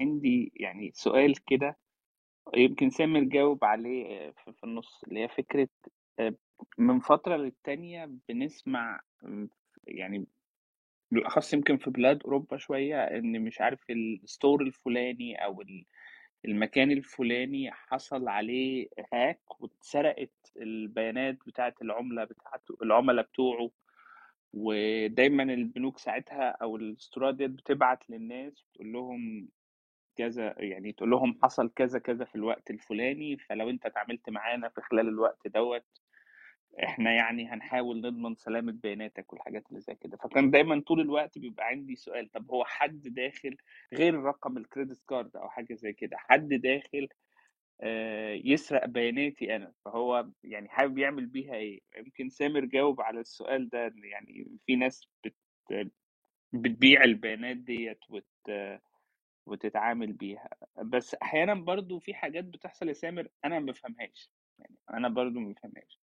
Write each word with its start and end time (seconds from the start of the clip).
عندي 0.00 0.52
يعني 0.56 0.90
سؤال 0.94 1.44
كده 1.44 1.76
يمكن 2.56 2.90
سامر 2.90 3.20
جاوب 3.20 3.64
عليه 3.64 4.06
آه، 4.28 4.30
في 4.52 4.64
النص 4.64 5.04
اللي 5.08 5.20
هي 5.20 5.28
فكرة 5.28 5.68
آه، 6.18 6.34
من 6.78 7.00
فترة 7.00 7.36
للتانية 7.36 8.10
بنسمع 8.28 9.00
م، 9.22 9.46
يعني 9.86 10.26
بالأخص 11.10 11.54
يمكن 11.54 11.76
في 11.76 11.90
بلاد 11.90 12.22
أوروبا 12.24 12.56
شوية 12.56 13.04
إن 13.04 13.40
مش 13.40 13.60
عارف 13.60 13.90
ال 13.90 14.02
store 14.02 14.62
الفلاني 14.62 15.46
ال- 15.62 15.84
المكان 16.44 16.90
الفلاني 16.90 17.70
حصل 17.72 18.28
عليه 18.28 18.88
hack 19.12 19.60
واتسرقت 19.60 20.52
البيانات 20.56 21.38
بتاعة 21.46 21.74
العملة 21.82 22.24
بتاعته 22.24 22.76
العملاء 22.82 23.24
بتوعه 23.26 23.70
ودايما 24.54 25.42
البنوك 25.42 25.98
ساعتها 25.98 26.50
أو 26.62 26.76
ال 26.76 26.84
store 26.84 27.26
ات 27.26 27.34
ديت 27.34 27.50
بتبعت 27.50 28.10
للناس 28.10 28.62
بتقول 28.62 28.92
لهم 28.92 29.48
كذا 30.16 30.54
يعني 30.58 30.92
تقول 30.92 31.10
لهم 31.10 31.38
حصل 31.42 31.70
كذا 31.70 31.98
كذا 31.98 32.24
في 32.24 32.34
الوقت 32.34 32.70
الفلاني 32.70 33.36
فلو 33.36 33.70
أنت 33.70 33.86
اتعاملت 33.86 34.30
معانا 34.30 34.68
في 34.68 34.80
خلال 34.80 35.08
الوقت 35.08 35.48
دوت 35.48 35.99
إحنا 36.84 37.12
يعني 37.12 37.48
هنحاول 37.48 38.00
نضمن 38.00 38.34
سلامة 38.34 38.72
بياناتك 38.72 39.32
والحاجات 39.32 39.68
اللي 39.70 39.80
زي 39.80 39.94
كده. 39.94 40.16
فكان 40.16 40.50
دايما 40.50 40.80
طول 40.86 41.00
الوقت 41.00 41.38
بيبقى 41.38 41.66
عندي 41.66 41.96
سؤال 41.96 42.28
طب 42.32 42.50
هو 42.50 42.64
حد 42.64 43.02
داخل 43.02 43.56
غير 43.94 44.14
رقم 44.14 44.56
الكريدت 44.56 45.02
كارد 45.08 45.36
أو 45.36 45.48
حاجة 45.50 45.74
زي 45.74 45.92
كده؟ 45.92 46.16
حد 46.16 46.48
داخل 46.48 47.08
آه، 47.80 48.32
يسرق 48.44 48.86
بياناتي 48.86 49.56
أنا؟ 49.56 49.72
فهو 49.84 50.28
يعني 50.44 50.68
حابب 50.68 50.98
يعمل 50.98 51.26
بيها 51.26 51.54
إيه؟ 51.54 51.80
يمكن 51.98 52.28
سامر 52.28 52.64
جاوب 52.64 53.00
على 53.00 53.20
السؤال 53.20 53.68
ده 53.68 53.94
يعني 54.04 54.46
في 54.66 54.76
ناس 54.76 55.08
بت 55.24 55.34
بتبيع 56.52 57.04
البيانات 57.04 57.56
ديت 57.56 57.98
وت 58.08 58.26
وتتعامل 59.46 60.12
بيها. 60.12 60.50
بس 60.84 61.14
أحيانا 61.14 61.54
برضو 61.54 61.98
في 61.98 62.14
حاجات 62.14 62.44
بتحصل 62.44 62.88
يا 62.88 62.92
سامر 62.92 63.28
أنا 63.44 63.58
ما 63.58 63.66
بفهمهاش. 63.72 64.30
يعني 64.58 64.76
أنا 64.94 65.08
برضو 65.08 65.40
ما 65.40 65.52
بفهمهاش. 65.52 66.00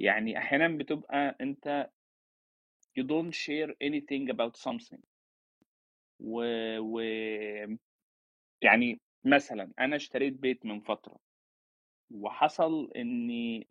يعني 0.00 0.38
أحيانا 0.38 0.68
بتبقى 0.78 1.36
أنت 1.40 1.90
you 2.98 3.02
don't 3.02 3.34
share 3.34 3.70
anything 3.84 4.28
about 4.34 4.56
something. 4.56 5.00
و, 6.20 6.42
و 6.78 7.00
يعني 8.62 9.00
مثلا 9.24 9.72
أنا 9.80 9.96
اشتريت 9.96 10.32
بيت 10.32 10.66
من 10.66 10.80
فترة 10.80 11.16
وحصل 12.10 12.90
اني 12.96 13.68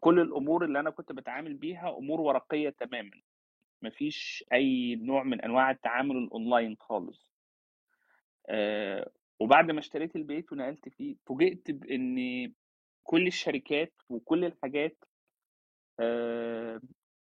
كل 0.00 0.20
الأمور 0.20 0.64
اللي 0.64 0.80
أنا 0.80 0.90
كنت 0.90 1.12
بتعامل 1.12 1.54
بيها 1.54 1.98
أمور 1.98 2.20
ورقية 2.20 2.70
تماما. 2.70 3.20
مفيش 3.82 4.44
أي 4.52 4.94
نوع 4.96 5.22
من 5.22 5.40
أنواع 5.40 5.70
التعامل 5.70 6.16
الأونلاين 6.16 6.76
خالص. 6.80 7.34
آه، 8.48 9.10
وبعد 9.40 9.70
ما 9.70 9.78
اشتريت 9.78 10.16
البيت 10.16 10.52
ونقلت 10.52 10.88
فيه 10.88 11.16
فوجئت 11.26 11.70
بإن 11.70 12.16
كل 13.02 13.26
الشركات 13.26 13.92
وكل 14.08 14.44
الحاجات 14.44 15.04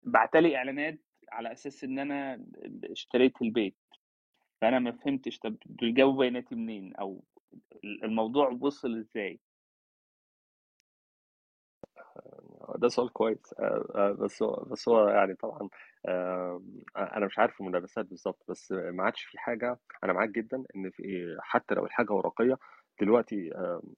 بعتلي 0.03 0.57
إعلانات 0.57 0.99
على 1.33 1.53
أساس 1.53 1.85
إن 1.85 1.99
أنا 1.99 2.45
اشتريت 2.85 3.43
البيت. 3.43 3.77
فأنا 4.61 4.79
ما 4.79 4.93
فهمتش 4.93 5.39
طب 5.39 5.57
دول 5.67 5.95
جابوا 5.95 6.19
بياناتي 6.19 6.55
منين؟ 6.55 6.97
أو 6.97 7.25
الموضوع 8.05 8.59
وصل 8.61 8.99
إزاي؟ 8.99 9.41
ده 12.79 12.89
سؤال 12.89 13.13
كويس. 13.13 13.55
آه، 13.59 13.87
آه، 13.95 14.13
بس 14.13 14.43
هو 14.43 14.65
بس 14.71 14.89
هو 14.89 15.09
يعني 15.09 15.35
طبعا 15.35 15.69
آه، 16.07 16.63
أنا 16.97 17.27
مش 17.27 17.39
عارف 17.39 17.61
الملابسات 17.61 18.07
بالظبط 18.07 18.43
بس 18.49 18.73
ما 18.73 19.05
عادش 19.05 19.23
في 19.25 19.39
حاجة 19.39 19.79
أنا 20.05 20.13
معاك 20.13 20.29
جدا 20.31 20.65
إن 20.77 20.91
في 20.91 21.37
حتى 21.41 21.75
لو 21.75 21.87
الحاجة 21.87 22.13
ورقية 22.13 22.59
دلوقتي 23.01 23.51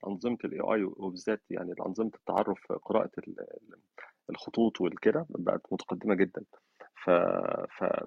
أنظمة 0.07 0.39
ال 0.45 0.61
AI 0.61 0.85
وبالذات 0.85 1.43
يعني 1.51 1.75
أنظمة 1.87 2.11
التعرف 2.15 2.73
قراءة 2.73 3.11
ال- 3.19 3.41
ال- 3.41 3.79
الخطوط 4.31 4.81
والكده 4.81 5.27
بقت 5.31 5.61
متقدمة 5.73 6.15
جدا. 6.15 6.45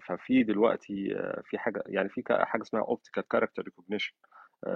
ففي 0.01 0.44
دلوقتي 0.44 1.16
آه، 1.18 1.41
في 1.46 1.57
حاجة 1.57 1.84
يعني 1.88 2.09
في 2.09 2.24
حاجة 2.30 2.62
اسمها 2.62 2.81
optical 2.81 3.28
character 3.28 3.64
recognition 3.64 4.14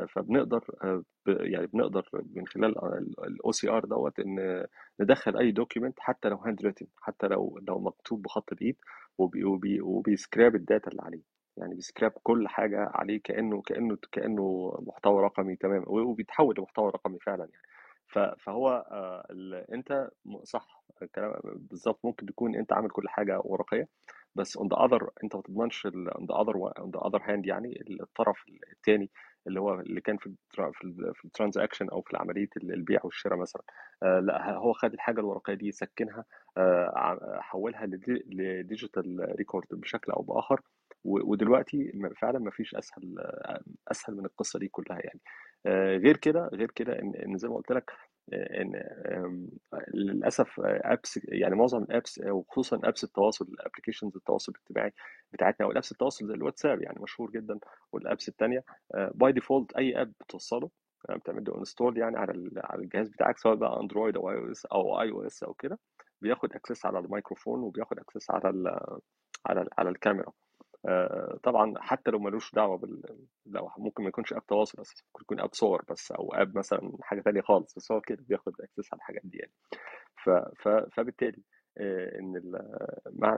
فبنقدر 0.09 0.63
آه، 0.83 1.03
يعني 1.27 1.67
بنقدر 1.67 2.09
من 2.35 2.47
خلال 2.47 2.75
ال 3.23 3.51
OCR 3.51 3.85
دوت 3.85 4.19
إن 4.19 4.65
ندخل 4.99 5.37
أي 5.37 5.51
document 5.51 5.99
حتى 5.99 6.29
لو 6.29 6.37
handwritten 6.37 6.87
حتى 7.01 7.27
لو 7.27 7.59
لو 7.67 7.79
مكتوب 7.79 8.21
بخط 8.21 8.51
الإيد 8.51 8.75
وبي 9.17 9.43
وبي 9.43 9.81
وبي 9.81 10.06
scrape 10.06 10.55
ال 10.55 10.62
data 10.62 10.91
اللي 10.91 11.01
عليه 11.01 11.34
يعني 11.57 11.75
بي 11.75 11.84
scrape 11.84 12.11
كل 12.23 12.47
حاجة 12.47 12.89
عليه 12.93 13.21
كأنه 13.23 13.61
كأنه 13.61 13.97
كأنه 14.11 14.75
محتوى 14.87 15.23
رقمي 15.23 15.55
تماما 15.55 15.89
وبيتحول 15.89 16.55
لمحتوى 16.57 16.89
رقمي 16.91 17.19
فعلا 17.19 17.47
يعني. 17.51 17.65
فهو 18.39 18.69
آه، 18.91 19.25
أنت 19.73 20.09
صح 20.43 20.83
الكلام 21.01 21.33
بالظبط 21.43 21.99
ممكن 22.05 22.25
تكون 22.25 22.55
أنت 22.55 22.73
عامل 22.73 22.89
كل 22.89 23.09
حاجة 23.09 23.41
ورقية 23.43 23.87
بس 24.35 24.57
on 24.57 24.61
the 24.61 24.77
other 24.77 25.07
أنت 25.23 25.35
ما 25.35 25.41
تضمنش 25.41 25.87
the 25.87 26.33
other 26.35 26.53
wa- 26.53 26.81
on 26.83 26.89
the 26.91 26.99
other 27.09 27.19
hand 27.27 27.47
يعني 27.47 27.83
الطرف 28.01 28.43
الثاني 28.73 29.09
اللي 29.47 29.59
هو 29.59 29.73
اللي 29.79 30.01
كان 30.01 30.17
في 30.17 30.33
في 30.49 30.83
ال- 30.83 31.13
في 31.15 31.25
ال 31.25 31.31
transaction 31.31 31.89
أو 31.89 32.01
في 32.01 32.17
عملية 32.17 32.47
البيع 32.57 32.99
والشراء 33.03 33.37
مثلا. 33.39 33.61
آه، 34.03 34.19
لا 34.19 34.51
هو 34.57 34.73
خد 34.73 34.93
الحاجة 34.93 35.19
الورقية 35.19 35.53
دي 35.53 35.71
scan 35.71 36.14
ها 36.14 36.25
آه، 36.57 37.39
حولها 37.41 37.85
ل 37.85 37.95
di- 37.95 38.23
ل 38.27 38.41
digital 38.41 39.35
record 39.37 39.67
بشكل 39.71 40.11
أو 40.11 40.21
بآخر 40.21 40.61
ودلوقتي 41.05 41.91
فعلا 42.21 42.39
ما 42.39 42.51
فيش 42.51 42.75
أسهل 42.75 43.19
آه، 43.19 43.61
أسهل 43.91 44.15
من 44.17 44.25
القصة 44.25 44.59
دي 44.59 44.67
كلها 44.67 44.99
يعني. 45.03 45.19
آه، 45.65 45.97
غير 45.97 46.17
كده 46.17 46.49
غير 46.53 46.71
كده 46.71 46.99
إن 46.99 47.37
زي 47.37 47.47
ما 47.47 47.55
قلت 47.55 47.71
لك 47.71 47.91
آه، 48.33 48.61
إن 48.61 48.81
للأسف 49.93 50.59
apps 50.65 51.19
يعني 51.23 51.55
معظم 51.55 51.83
ال 51.83 51.91
apps 51.91 52.21
وخصوصا 52.25 52.79
apps 52.83 53.03
التواصل 53.03 53.45
ال 53.45 53.51
applications 53.51 54.15
التواصل 54.15 54.51
الاجتماعي 54.51 54.93
بتاعتنا 55.33 55.65
أو 55.65 55.71
ال 55.71 55.75
apps 55.75 55.91
التواصل 55.91 56.27
زي 56.27 56.33
الواتساب 56.33 56.81
يعني 56.81 56.99
مشهور 57.01 57.31
جدا 57.31 57.59
وال 57.91 58.04
apps 58.04 58.29
التانية 58.29 58.63
by 58.95 59.31
default 59.31 59.73
أي 59.77 60.01
app 60.01 60.13
بتوصله 60.21 60.69
آه، 61.09 61.15
بتعمل 61.15 61.43
له 61.47 61.57
install 61.57 61.97
يعني 61.97 62.17
على 62.17 62.51
على 62.63 62.81
الجهاز 62.83 63.09
بتاعك 63.09 63.37
سواء 63.37 63.55
بقى 63.55 63.79
اندرويد 63.81 64.17
أو 64.17 64.31
اي 64.31 64.37
أو 64.37 64.51
اس 64.51 64.65
أو 64.65 65.01
اي 65.01 65.11
أو 65.11 65.25
اس 65.25 65.43
أو 65.43 65.53
كده 65.53 65.79
بياخد 66.21 66.53
access 66.53 66.85
على 66.85 66.99
الميكروفون 66.99 67.59
وبياخد 67.63 67.99
access 67.99 68.31
على 68.31 68.79
على 69.45 69.67
على 69.77 69.89
الكاميرا. 69.89 70.27
آه، 70.27 70.44
طبعا 71.43 71.73
حتى 71.77 72.11
لو 72.11 72.19
ملوش 72.19 72.51
دعوة 72.55 72.77
بال 72.77 73.01
لو 73.45 73.69
ممكن 73.77 74.03
ما 74.03 74.09
يكونش 74.09 74.33
app 74.33 74.45
تواصل 74.45 74.81
بس 74.81 75.03
ممكن 75.07 75.21
يكون 75.23 75.39
app 75.39 75.53
صور 75.53 75.83
بس 75.89 76.11
أو 76.11 76.33
app 76.33 76.57
مثلا 76.57 76.97
حاجة 77.01 77.21
تانية 77.21 77.41
خالص 77.41 77.75
بس 77.75 77.91
هو 77.91 78.01
كده 78.01 78.23
بياخد 78.29 78.53
access 78.61 78.93
على 78.93 78.99
الحاجات 78.99 79.21
دي 79.25 79.37
يعني 79.37 79.51
ف... 80.23 80.29
ف... 80.29 80.67
فبالتالي 80.69 81.41
آه، 81.77 82.19
إن 82.19 82.41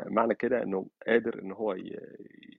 معنى 0.10 0.36
كده 0.36 0.64
إنه 0.64 0.88
قادر 1.08 1.42
إن 1.42 1.52
هو 1.52 1.74
ي... 1.74 1.88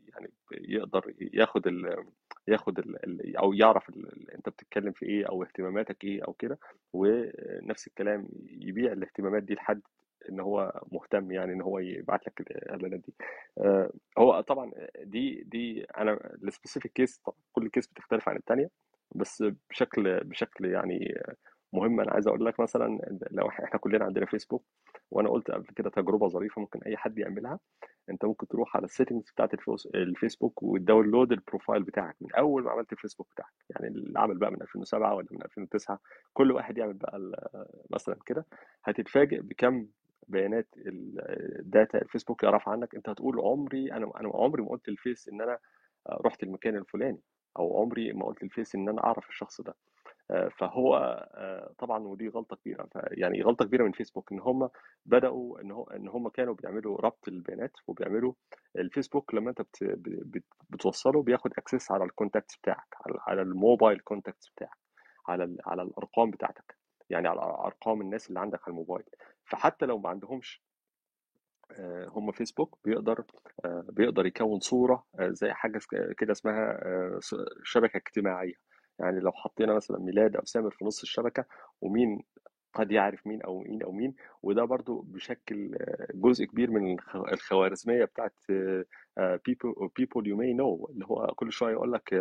يعني 0.08 0.30
يقدر 0.52 1.14
ياخد 1.32 1.66
ال... 1.66 2.04
ياخد 2.48 2.78
ال... 2.78 3.36
أو 3.36 3.52
يعرف. 3.52 3.88
ال- 3.88 4.30
أنت 4.30 4.48
بتتكلم 4.48 4.92
في 4.92 5.06
إيه 5.06 5.26
أو 5.28 5.42
اهتماماتك 5.42 6.04
إيه 6.04 6.22
أو 6.28 6.32
كده 6.32 6.58
ونفس 6.92 7.86
الكلام 7.86 8.28
يبيع 8.46 8.92
الاهتمامات 8.92 9.42
دي 9.42 9.54
لحد 9.54 9.80
إن 10.28 10.40
هو 10.40 10.80
مهتم 10.92 11.32
يعني 11.32 11.52
إن 11.52 11.60
هو 11.62 11.78
يبعت 11.78 12.26
لك 12.26 12.40
الإعلانات 12.40 13.00
دي. 13.00 13.14
آه، 13.58 13.90
هو 14.18 14.40
طبعا 14.40 14.72
دي 15.02 15.42
دي 15.46 15.84
أنا 15.84 16.18
ال 16.44 16.50
specific 16.50 16.92
case 16.92 17.22
كل 17.52 17.68
case 17.68 17.86
بتختلف 17.86 18.28
عن 18.28 18.36
التانية 18.36 18.70
بس 19.14 19.44
بشكل 19.70 20.20
بشكل 20.24 20.64
يعني 20.64 21.14
مهم 21.72 22.00
أنا 22.00 22.12
عايز 22.12 22.28
أقول 22.28 22.44
لك 22.46 22.60
مثلا 22.60 22.98
لو 23.30 23.48
إحنا 23.48 23.78
كلنا 23.78 24.04
عندنا 24.04 24.26
فيسبوك 24.26 24.64
وأنا 25.10 25.28
قلت 25.28 25.50
قبل 25.50 25.66
كده 25.76 25.90
تجربة 25.90 26.28
ظريفة 26.28 26.60
ممكن 26.60 26.80
أي 26.86 26.96
حد 26.96 27.18
يعملها 27.18 27.58
أنت 28.10 28.24
ممكن 28.24 28.48
تروح 28.48 28.76
على 28.76 28.84
ال 28.84 28.89
settings 28.89 29.30
بتاعت 29.30 29.50
الفيسبوك 29.94 30.62
وت 30.62 30.76
download 30.76 31.32
ال 31.32 31.39
profile 31.39 31.82
بتاعك 31.82 32.16
من 32.20 32.32
أول 32.34 32.62
ما 32.64 32.70
عملت 32.70 32.92
الفيسبوك 32.92 33.28
بتاعك 33.34 33.52
يعني 33.70 33.88
اللي 33.88 34.18
عمل 34.20 34.38
بقى 34.38 34.50
من 34.50 34.62
2007 34.62 35.14
ولا 35.14 35.26
من 35.30 35.42
2009 35.42 36.00
كل 36.32 36.52
واحد 36.52 36.78
يعمل 36.78 36.94
بقى 36.94 37.20
مثلا 37.90 38.16
كده 38.26 38.46
هتتفاجئ 38.84 39.40
بكم 39.40 39.86
بيانات 40.28 40.68
ال- 40.76 41.20
ال 41.60 41.68
data 41.68 41.98
الفيسبوك 42.02 42.42
يعرف 42.42 42.68
عنك 42.68 42.94
أنت 42.94 43.08
هتقول 43.08 43.40
عمري 43.40 43.92
أنا 43.92 44.12
أنا 44.20 44.30
عمري 44.34 44.62
ما 44.62 44.68
قلت 44.68 44.88
الفيس 44.88 45.28
إن 45.28 45.40
أنا 45.40 45.58
رحت 46.10 46.42
المكان 46.42 46.76
الفلاني 46.76 47.20
أو 47.58 47.80
عمري 47.82 48.12
ما 48.12 48.26
قلت 48.26 48.42
الفيس 48.42 48.74
إن 48.74 48.88
أنا 48.88 49.04
أعرف 49.04 49.28
الشخص 49.28 49.60
ده. 49.60 49.74
آه، 50.30 50.48
فهو 50.58 50.96
آه، 51.34 51.72
طبعا 51.78 51.98
ودي 52.06 52.28
غلطة 52.28 52.56
كبيرة. 52.56 52.88
يعني 52.94 53.42
غلطة 53.42 53.64
كبيرة 53.64 53.84
من 53.84 53.92
فيسبوك 53.92 54.32
إن 54.32 54.40
هم 54.40 54.68
بدأوا 55.06 55.60
إن 55.60 55.84
إن 55.96 56.08
هم 56.08 56.28
كانوا 56.28 56.54
بيعملوا 56.54 57.00
ربط 57.00 57.28
البيانات 57.28 57.72
وبيعملوا 57.86 58.32
الفيسبوك 58.78 59.34
لما 59.34 59.50
أنت 59.50 59.60
بت 59.62 59.76
بت 60.08 60.44
بتوصله 60.70 61.22
بياخد 61.22 61.52
access 61.58 61.90
على 61.90 62.04
ال 62.04 62.10
contacts 62.10 62.56
بتاعك 62.56 62.94
على 63.28 63.42
الموبايل 63.42 64.00
contacts 64.00 64.48
بتاعك 64.56 64.78
على 65.28 65.56
على 65.66 65.82
الأرقام 65.82 66.30
بتاعتك 66.30 66.76
يعني 67.10 67.28
على 67.28 67.40
أرقام 67.40 68.00
الناس 68.00 68.28
اللي 68.28 68.40
عندك 68.40 68.60
على 68.62 68.72
الموبايل. 68.72 69.04
فحتى 69.50 69.86
لو 69.86 69.98
ما 69.98 70.08
عندهمش 70.10 70.62
آه، 71.72 72.08
هم 72.08 72.32
فيسبوك 72.32 72.78
بيقدر 72.84 73.24
آه، 73.64 73.84
بيقدر 73.88 74.26
يكون 74.26 74.60
صورة 74.60 75.04
آه، 75.20 75.28
زي 75.30 75.52
حاجة 75.52 75.78
س- 75.78 75.86
كده 76.18 76.32
اسمها 76.32 76.80
شبكة 77.64 77.96
اجتماعية. 77.96 78.54
يعني 79.00 79.20
لو 79.20 79.32
حطينا 79.32 79.74
مثلا 79.74 79.98
ميلاد 79.98 80.36
أو 80.36 80.44
سامر 80.44 80.70
في 80.70 80.84
نص 80.84 81.02
الشبكة 81.02 81.44
ومين 81.80 82.22
قد 82.74 82.92
يعرف 82.92 83.26
مين 83.26 83.42
أو 83.42 83.58
مين 83.60 83.82
أو 83.82 83.92
مين؟ 83.92 84.14
وده 84.42 84.64
برضو 84.64 85.00
بيشكل 85.00 85.76
جزء 86.14 86.44
كبير 86.44 86.70
من 86.70 86.94
الخ- 86.94 87.16
الخوارزمية 87.32 88.04
بتاعت 88.04 88.34
people 89.48 89.88
people 90.00 90.22
you 90.30 90.36
may 90.36 90.52
know. 90.58 90.90
اللي 90.90 91.06
هو 91.06 91.26
كل 91.36 91.52
شوية 91.52 91.72
يقول 91.72 91.92
لك 91.92 92.12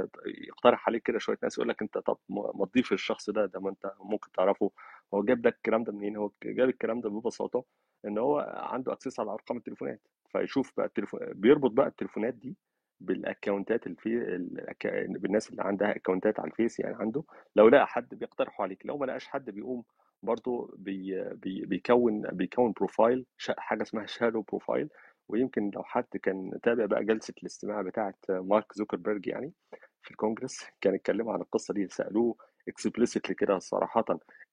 يقترح 0.48 0.88
عليك 0.90 1.04
كده 1.04 1.20
شوية 1.20 1.38
ناس 1.44 1.58
يقول 1.58 1.70
لك 1.70 1.82
أنت 1.82 1.98
طب 1.98 2.18
ما 2.30 2.66
تضيف 2.66 2.92
الشخص 2.94 3.30
ده 3.30 3.46
ده 3.46 3.60
ما 3.60 3.70
أنت 3.70 3.92
ممكن 4.00 4.32
تعرفه. 4.32 4.72
هو 5.14 5.24
جاب 5.24 5.48
لك 5.48 5.56
الكلام 5.56 5.84
ده 5.84 5.92
منين؟ 5.94 6.16
هو 6.18 6.32
جاب 6.44 6.70
الكلام 6.70 7.02
ده 7.02 7.10
ببساطة 7.10 7.66
إن 8.06 8.18
هو 8.18 8.40
عنده 8.58 8.94
access 8.94 9.20
على 9.20 9.32
أرقام 9.32 9.58
التليفونات. 9.58 10.02
فيشوف 10.32 10.74
بقى 10.78 10.86
التليفون 10.86 11.20
بيربط 11.34 11.72
بقى 11.72 11.88
التليفونات 11.88 12.34
دي 12.34 12.58
بال 13.00 13.18
account 13.18 13.79
ات 13.79 13.88
الفي 13.88 14.10
ال 14.18 14.28
acc... 14.28 14.88
بالناس 15.10 15.50
اللي 15.50 15.62
عندها 15.64 15.96
account 15.96 16.34
ات 16.34 16.40
على 16.40 16.48
الفيس 16.52 16.80
يعني 16.80 16.96
عنده. 16.96 17.24
لو 17.56 17.68
لقى 17.70 17.88
حد 17.88 18.16
بيقترحه 18.16 18.64
عليك 18.64 18.86
لو 18.86 18.98
ما 18.98 19.06
لقاش 19.06 19.28
حد 19.28 19.50
بيقوم 19.50 19.84
برضه 20.24 20.74
بي... 20.78 21.24
بي... 21.34 21.66
بيكون 21.66 22.22
بيكون 22.22 22.72
profile. 22.72 23.26
حاجة 23.58 23.82
اسمها 23.84 24.06
shadow 24.06 24.42
profile 24.42 24.90
ويمكن 25.30 25.72
لو 25.76 25.84
حد 25.84 26.18
كان 26.24 26.52
تابع 26.64 26.86
بقى 26.86 27.06
جلسة 27.06 27.34
الاستماع 27.42 27.82
بتاعه 27.82 28.14
مارك 28.30 28.74
زوكربيرج 28.74 29.28
يعني 29.28 29.54
في 30.04 30.12
الكونجرس 30.12 30.66
كان 30.82 30.94
اتكلموا 30.94 31.34
عن 31.34 31.42
القصة 31.42 31.74
دي 31.74 31.88
سألوه 31.88 32.36
explicitly 32.68 33.36
كده 33.36 33.60
صراحة 33.60 34.06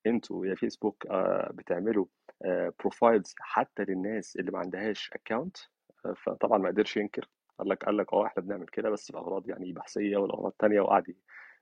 أنتوا 0.06 0.46
يا 0.46 0.54
فيسبوك 0.54 1.06
آه، 1.06 1.50
بتعملوا 1.54 2.06
profiles 2.80 3.34
حتى 3.40 3.84
للناس 3.84 4.36
اللي 4.36 4.50
ما 4.52 4.58
عندهاش 4.58 5.10
account 5.12 5.56
فطبعا 6.16 6.58
ما 6.58 6.68
قدرش 6.68 6.96
ينكر 6.96 7.28
قال 7.58 7.68
لك 7.68 7.84
قال 7.84 7.96
لك 7.96 8.12
آه 8.12 8.26
إحنا 8.26 8.42
بنعمل 8.42 8.66
كده 8.66 8.90
بس 8.90 9.10
الاغراض 9.10 9.48
يعني 9.48 9.72
بحثية 9.72 10.16
والأغراض 10.16 10.52
تانية 10.58 10.80
وقعد 10.80 11.14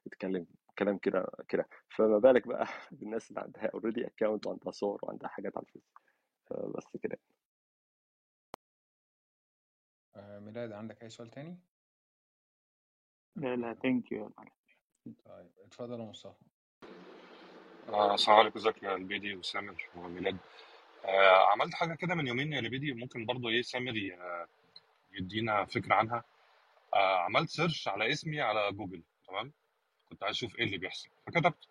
يتكلم 0.07 0.47
كلام 0.79 0.99
كده 0.99 1.27
كده. 1.49 1.69
فما 1.97 2.19
بالك 2.19 2.49
بقى 2.49 2.67
بالناس 2.91 3.31
اللي 3.31 3.41
عندها 3.41 3.71
already 3.75 4.07
account 4.07 4.47
وعندها 4.47 4.71
صور 4.71 5.01
وعندها 5.03 5.29
حاجات 5.29 5.57
على 5.57 5.67
الفيس 5.67 5.83
آه، 6.53 6.73
بس 6.77 6.97
كده. 7.03 7.19
آه، 10.17 10.39
ميلاد 10.39 10.73
عندك 10.73 11.03
أي 11.03 11.11
سؤال 11.11 11.31
تاني؟ 11.31 11.59
لا 13.37 13.57
لا 13.57 13.75
thank 13.75 14.13
you 14.13 14.33
طيب 15.07 15.51
اتفضل 15.65 16.01
يا 16.01 16.05
مصطفى. 16.05 16.35
آه، 17.89 18.15
السلام 18.15 18.39
عليكم 18.39 18.59
ازيك 18.59 18.83
يا 18.83 18.95
البيدي 18.95 19.35
وسامر 19.35 19.87
وميلاد؟ 19.97 20.37
آه، 21.05 21.51
عملت 21.53 21.75
حاجة 21.75 21.95
كده 21.95 22.15
من 22.15 22.27
يومين 22.27 22.53
يا 22.53 22.59
البيدي 22.61 22.93
ممكن 22.93 23.27
برضو 23.27 23.49
إيه 23.49 23.63
سامر 23.63 23.93
يدينا 25.13 25.65
فكرة 25.65 25.95
عنها. 25.95 26.25
آه، 26.95 27.17
عملت 27.19 27.49
search 27.51 27.89
على 27.89 28.13
اسمي 28.13 28.41
على 28.41 28.73
جوجل 28.73 29.03
تمام؟ 29.29 29.53
كنت 30.11 30.23
عايز 30.23 30.37
أشوف 30.37 30.59
إيه 30.59 30.65
اللي 30.65 30.79
بيحصل. 30.79 31.09
فكتبت 31.27 31.69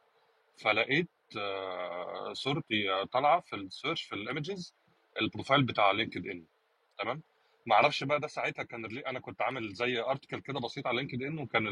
فلقيت 0.57 1.07
آه، 1.37 2.33
صورتي 2.33 3.05
طالعة 3.11 3.39
في 3.39 3.55
ال 3.55 3.62
search 3.62 4.03
في 4.03 4.15
ال 4.15 4.24
images 4.24 4.73
ال 5.21 5.26
profile 5.26 5.63
بتاع 5.63 5.91
لينكد 5.91 6.27
إن 6.27 6.43
تمام؟ 6.99 7.21
ما 7.65 7.75
أعرفش 7.75 8.03
بقى 8.03 8.19
ده 8.19 8.27
ساعتها 8.27 8.63
كان 8.63 8.97
أنا 8.97 9.19
كنت 9.19 9.41
عامل 9.41 9.73
زي 9.73 9.99
article 9.99 10.39
كده 10.41 10.59
بسيط 10.59 10.87
على 10.87 10.97
لينكد 10.97 11.21
ان 11.23 11.39
وكان 11.39 11.67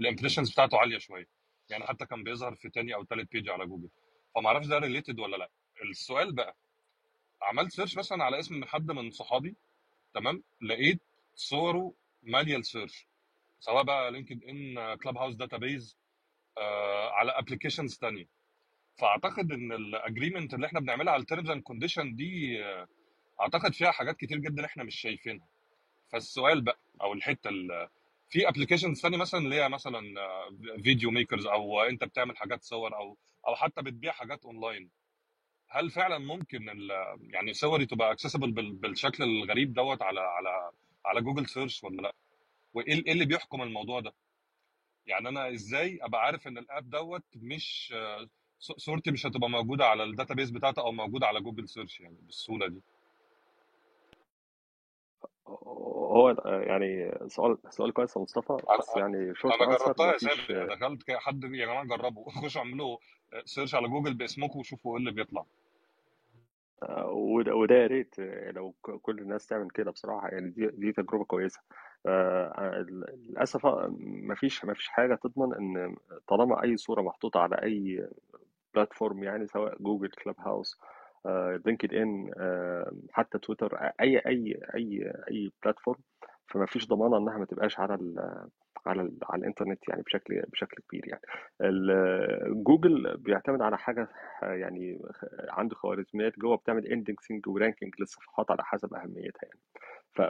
ال 0.00 0.04
impressions 0.04 0.52
بتاعته 0.52 0.78
عالية 0.78 0.98
شوية. 0.98 1.28
يعني 1.70 1.84
حتى 1.86 2.06
كان 2.06 2.22
بيظهر 2.22 2.54
في 2.54 2.68
تاني 2.70 2.94
أو 2.94 3.04
تالت 3.04 3.32
page 3.32 3.48
على 3.48 3.66
جوجل. 3.66 3.88
فما 4.34 4.46
أعرفش 4.48 4.66
ده 4.66 4.78
related 4.78 5.20
ولا 5.20 5.36
لأ. 5.36 5.50
السؤال 5.90 6.32
بقى 6.34 6.56
عملت 7.42 7.72
search 7.72 7.98
مثلا 7.98 8.24
على 8.24 8.38
اسم 8.38 8.64
حد 8.64 8.90
من 8.90 9.10
صحابي 9.10 9.56
تمام؟ 10.14 10.42
لقيت 10.60 11.00
صوره 11.34 11.94
ماليه 12.22 12.56
ال 12.56 12.63
search 12.63 13.06
سواء 13.60 13.82
بقى 13.82 14.10
لينكد 14.12 14.44
ان 14.44 14.94
كلاب 14.94 15.16
هاوس 15.18 15.34
database 15.34 15.98
على 17.12 17.32
applications 17.32 17.98
تانية. 17.98 18.26
فأعتقد 18.98 19.52
إن 19.52 19.72
ال 19.72 19.80
agreement 19.80 20.54
اللي 20.54 20.66
إحنا 20.66 20.80
بنعملها 20.80 21.12
على 21.12 21.20
ال 21.20 21.25
terms 21.25 21.50
and 21.50 21.62
condition 21.62 22.14
دي 22.14 22.64
آه، 22.64 22.88
أعتقد 23.40 23.74
فيها 23.74 23.90
حاجات 23.90 24.16
كتير 24.16 24.38
جدا 24.38 24.64
إحنا 24.64 24.84
مش 24.84 25.00
شايفينها. 25.00 25.48
فالسؤال 26.08 26.60
بقى 26.60 26.78
أو 27.02 27.12
الحتة 27.12 27.50
ال- 27.50 27.88
في 28.30 28.48
applications 28.48 29.00
ثانية 29.00 29.16
مثلا 29.18 29.40
اللي 29.40 29.54
هي 29.56 29.68
مثلا 29.68 30.00
video 30.82 31.10
makers 31.10 31.46
أو 31.46 31.80
أنت 31.82 32.04
بتعمل 32.04 32.36
حاجات 32.36 32.62
صور 32.62 32.96
أو 32.96 33.16
أو 33.48 33.56
حتى 33.56 33.82
بتبيع 33.82 34.12
حاجات 34.12 34.44
اونلاين 34.44 34.90
هل 35.68 35.90
فعلا 35.90 36.18
ممكن 36.18 36.88
يعني 37.20 37.52
صوري 37.52 37.86
تبقى 37.86 38.12
accessible 38.12 38.50
بالشكل 38.72 39.24
الغريب 39.24 39.72
دوت 39.72 40.02
على 40.02 40.20
على 40.20 40.70
على 41.06 41.20
جوجل 41.20 41.46
search 41.48 41.84
ولا 41.84 42.02
لأ؟ 42.02 42.14
وإيه 42.74 43.06
إيه 43.06 43.12
اللي 43.12 43.24
بيحكم 43.24 43.62
الموضوع 43.62 44.00
ده؟ 44.00 44.14
يعني 45.06 45.28
أنا 45.28 45.52
إزاي 45.52 45.98
أبقى 46.02 46.20
عارف 46.24 46.46
إن 46.46 46.58
ال 46.58 46.66
app 46.66 46.90
دوت 46.90 47.24
مش 47.36 47.94
صورتي 48.60 49.10
مش 49.10 49.26
هتبقى 49.26 49.50
موجودة 49.50 49.86
على 49.86 50.04
ال 50.04 50.09
database 50.09 50.50
بتاعته 50.50 50.82
أو 50.82 50.92
موجودة 50.92 51.26
على 51.26 51.40
جوجل 51.40 51.68
search 51.68 52.00
يعني 52.00 52.16
بالسهوله 52.22 52.66
دي؟ 52.68 52.82
هو 55.48 56.30
يعني 56.46 57.18
سؤال 57.26 57.58
سؤال 57.70 57.92
كويس 57.92 58.16
يا 58.16 58.22
مصطفى 58.22 58.56
بس 58.78 58.96
يعني 58.96 59.34
sure 59.34 59.54
أنا 59.54 59.76
جربتها 59.76 60.06
يا 60.06 60.14
مفيش 60.14 60.30
سامر 60.30 60.50
يعني 60.50 60.74
دخلت 60.76 61.02
كده 61.02 61.18
حد 61.18 61.44
يا 61.44 61.66
جماعة 61.66 61.84
جربوا 61.84 62.30
خشوا 62.30 62.60
اعملوا 62.60 62.96
search 63.44 63.74
على 63.74 63.88
جوجل 63.88 64.14
باسمكم 64.14 64.58
وشوفوا 64.58 64.92
إيه 64.92 64.98
اللي 64.98 65.10
بيطلع. 65.10 65.44
آه، 66.82 67.10
وده 67.54 67.74
يا 67.74 67.86
ريت 67.86 68.14
آه، 68.18 68.50
لو 68.50 68.74
كل 69.02 69.18
الناس 69.18 69.46
تعمل 69.46 69.70
كده 69.70 69.90
بصراحة 69.90 70.28
يعني 70.28 70.50
دي 70.50 70.66
دي 70.66 70.92
تجربة 70.92 71.24
كويسة. 71.24 71.60
آه، 72.06 72.86
للأسف 72.88 73.66
آه، 73.66 73.96
مفيش 74.00 74.64
مفيش 74.64 74.88
حاجة 74.88 75.14
تضمن 75.14 75.54
إن 75.54 75.96
طالما 76.28 76.62
أي 76.62 76.76
صورة 76.76 77.02
محطوطة 77.02 77.40
على 77.40 77.62
أي 77.62 78.08
platform 78.74 79.24
يعني 79.24 79.46
سواء 79.46 79.82
جوجل 79.82 80.08
كلاب 80.08 80.36
هاوس 80.40 80.80
لينكد 81.66 81.94
إن 81.94 82.30
حتى 83.12 83.38
تويتر 83.38 83.76
أي 83.76 84.18
أي 84.18 84.60
أي 84.74 85.12
أي 85.30 85.50
platform 85.64 86.00
فما 86.48 86.66
فيش 86.66 86.88
ضمانة 86.88 87.16
إنها 87.18 87.38
ما 87.38 87.44
تبقاش 87.44 87.78
على 87.80 87.94
ال 87.94 88.18
على 88.86 89.02
ال 89.02 89.18
على 89.22 89.40
الإنترنت 89.40 89.88
يعني 89.88 90.02
بشكل 90.02 90.42
بشكل 90.52 90.82
كبير 90.88 91.08
يعني. 91.08 91.22
جوجل 92.64 93.16
بيعتمد 93.16 93.62
على 93.62 93.78
حاجة 93.78 94.08
يعني 94.42 94.98
عنده 95.48 95.74
خوارزميات 95.76 96.38
جوه 96.38 96.56
بتعمل 96.56 96.86
indexing 96.86 97.48
و 97.48 97.54
ranking 97.54 97.94
للصفحات 98.00 98.50
على 98.50 98.64
حسب 98.64 98.94
أهميتها 98.94 99.40
يعني. 99.42 99.60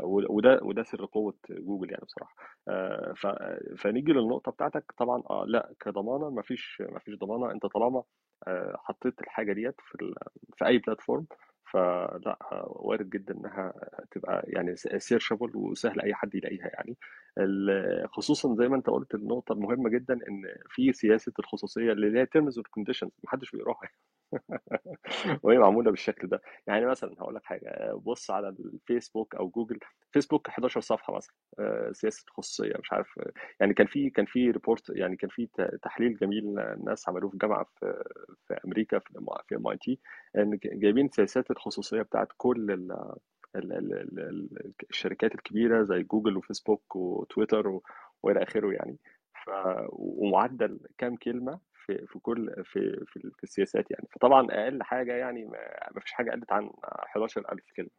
وده 0.04 0.59
وده 0.62 0.83
سر 0.83 1.04
قوة 1.04 1.35
جوجل 1.50 1.90
يعني 1.90 2.04
بصراحة. 2.04 2.35
آه، 2.68 3.14
فنيجي 3.78 4.12
للنقطة 4.12 4.52
بتاعتك 4.52 4.92
طبعا 4.99 5.23
آه 5.30 5.45
لأ 5.49 5.73
كضمانة 5.80 6.30
ما 6.30 6.42
فيش 6.42 6.83
ما 6.92 6.99
فيش 6.99 7.14
ضمانة. 7.18 7.52
أنت 7.52 7.66
طالما 7.66 7.99
آه، 7.99 8.04
حطيت 8.76 9.21
الحاجة 9.21 9.52
ديت 9.52 9.75
في. 9.80 10.14
في 10.59 10.66
أي 10.66 10.78
platform 10.78 11.26
فلا 11.73 12.38
آه، 12.52 12.66
وارد 12.68 13.11
جدا 13.11 13.35
إنها 13.35 13.73
تبقى 14.11 14.42
يعني 14.47 14.76
searchable 14.76 15.56
وسهل 15.57 16.00
أي 16.00 16.14
حد 16.14 16.35
يلاقيها 16.35 16.71
يعني 16.75 16.97
خصوصا 18.12 18.54
زي 18.54 18.68
ما 18.68 18.76
أنت 18.76 18.90
قلت 18.90 19.14
النقطة 19.14 19.52
المهمة 19.52 19.90
جدا 19.90 20.14
إن 20.14 20.42
في 20.71 20.92
سياسة 20.92 21.33
الخصوصية 21.38 21.92
اللي 21.92 22.21
هي 22.21 22.26
terms 22.26 22.58
وال 22.58 22.67
conditions 22.67 23.11
محدش 23.25 23.50
بيقراها 23.50 23.80
وهي 25.42 25.59
معمولة 25.59 25.90
بالشكل 25.90 26.28
ده. 26.28 26.40
يعني 26.66 26.87
مثلا 26.87 27.14
هقول 27.21 27.35
لك 27.35 27.45
حاجة 27.45 27.95
بص 27.95 28.30
على 28.30 28.49
الفيسبوك 28.49 29.35
أو 29.35 29.49
جوجل 29.49 29.78
فيسبوك 30.12 30.49
11 30.49 30.80
صفحة 30.80 31.16
مثلا 31.16 31.35
آه، 31.59 31.92
سياسة 31.92 32.25
خصوصية 32.30 32.73
مش 32.80 32.92
عارف 32.92 33.21
يعني 33.61 33.75
كان 33.75 33.87
في 33.87 34.11
كان 34.11 34.25
في 34.26 34.50
report 34.50 34.90
يعني 34.90 35.16
كان 35.16 35.30
في 35.30 35.49
تحليل 35.83 36.16
جميل 36.18 36.59
الناس 36.59 37.09
عملوه 37.09 37.30
في 37.30 37.37
جامعة 37.38 37.66
في 37.80 38.04
في 38.49 38.54
أمريكا 38.64 38.99
في 38.99 39.18
MIT 39.56 39.99
إن 40.37 40.59
جايبين 40.64 41.09
سياسات 41.09 41.50
الخصوصية 41.50 42.02
بتاعت 42.02 42.28
كل 42.37 42.71
ال 43.57 43.73
ال 43.73 43.93
ال 43.95 44.21
ال 44.21 44.59
ال 44.67 44.73
الشركات 44.90 45.35
الكبيرة 45.35 45.83
زي 45.83 46.02
جوجل 46.02 46.37
وفيسبوك 46.37 46.97
وتويتر 46.97 47.81
وإلى 48.23 48.43
آخره 48.43 48.73
يعني. 48.73 48.99
ف 49.47 49.50
ومعدل 49.93 50.81
كام 50.99 51.17
كلمة 51.17 51.61
في 51.87 52.07
في 52.07 52.19
كل 52.19 52.64
في 52.64 53.05
في, 53.07 53.43
السياسات 53.45 53.90
يعني. 53.90 54.09
فطبعا 54.12 54.47
أقل 54.50 54.83
حاجة 54.83 55.12
يعني 55.17 55.45
ما 55.45 55.59
ما 55.95 56.00
فيش 56.00 56.12
حاجة 56.12 56.31
قلت 56.31 56.52
عن 56.52 56.71
11000 56.85 57.73
كلمة. 57.76 57.90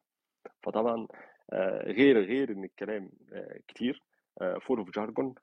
فطبعا 0.64 1.08
آه، 1.54 1.92
غير 1.92 2.22
غير 2.26 2.52
إن 2.52 2.64
الكلام 2.64 3.10
آه، 3.34 3.60
كتير. 3.68 4.04
full 4.62 4.80
of 4.80 4.90
jargon 4.90 5.36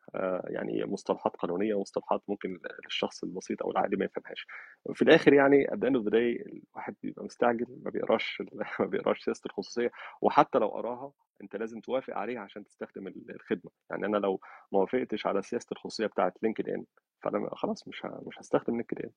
يعني 0.44 0.84
مصطلحات 0.84 1.36
قانونية 1.36 1.74
ومصطلحات 1.74 2.22
ممكن 2.28 2.58
الشخص 2.86 3.24
البسيط 3.24 3.62
أو 3.62 3.70
العادي 3.70 3.96
ما 3.96 4.04
يفهمهاش. 4.04 4.46
في 4.94 5.02
الآخر 5.02 5.32
يعني 5.32 5.66
of 5.66 6.04
the 6.04 6.10
day 6.10 6.46
الواحد 6.72 6.94
بيبقى 7.02 7.24
مستعجل 7.24 7.66
ما 7.84 7.90
بيقراش 7.90 8.42
ما 8.80 8.86
بيقراش 8.86 9.24
سياسة 9.24 9.42
الخصوصية 9.46 9.90
وحتى 10.22 10.58
لو 10.58 10.68
قراها 10.68 11.12
أنت 11.42 11.56
لازم 11.56 11.80
توافق 11.80 12.14
عليها 12.16 12.40
عشان 12.40 12.64
تستخدم 12.64 13.06
الخدمة. 13.06 13.70
يعني 13.90 14.06
أنا 14.06 14.16
لو 14.16 14.40
ما 14.72 14.78
وافقتش 14.78 15.26
على 15.26 15.42
سياسة 15.42 15.66
الخصوصية 15.72 16.06
بتاعت 16.06 16.42
لينكد 16.42 16.68
ان 16.68 16.84
فأنا 17.30 17.54
خلاص 17.54 17.88
مش 17.88 18.06
ه- 18.06 18.22
مش 18.26 18.38
هستخدم 18.38 18.72
لينكد 18.76 19.02
ان 19.02 19.10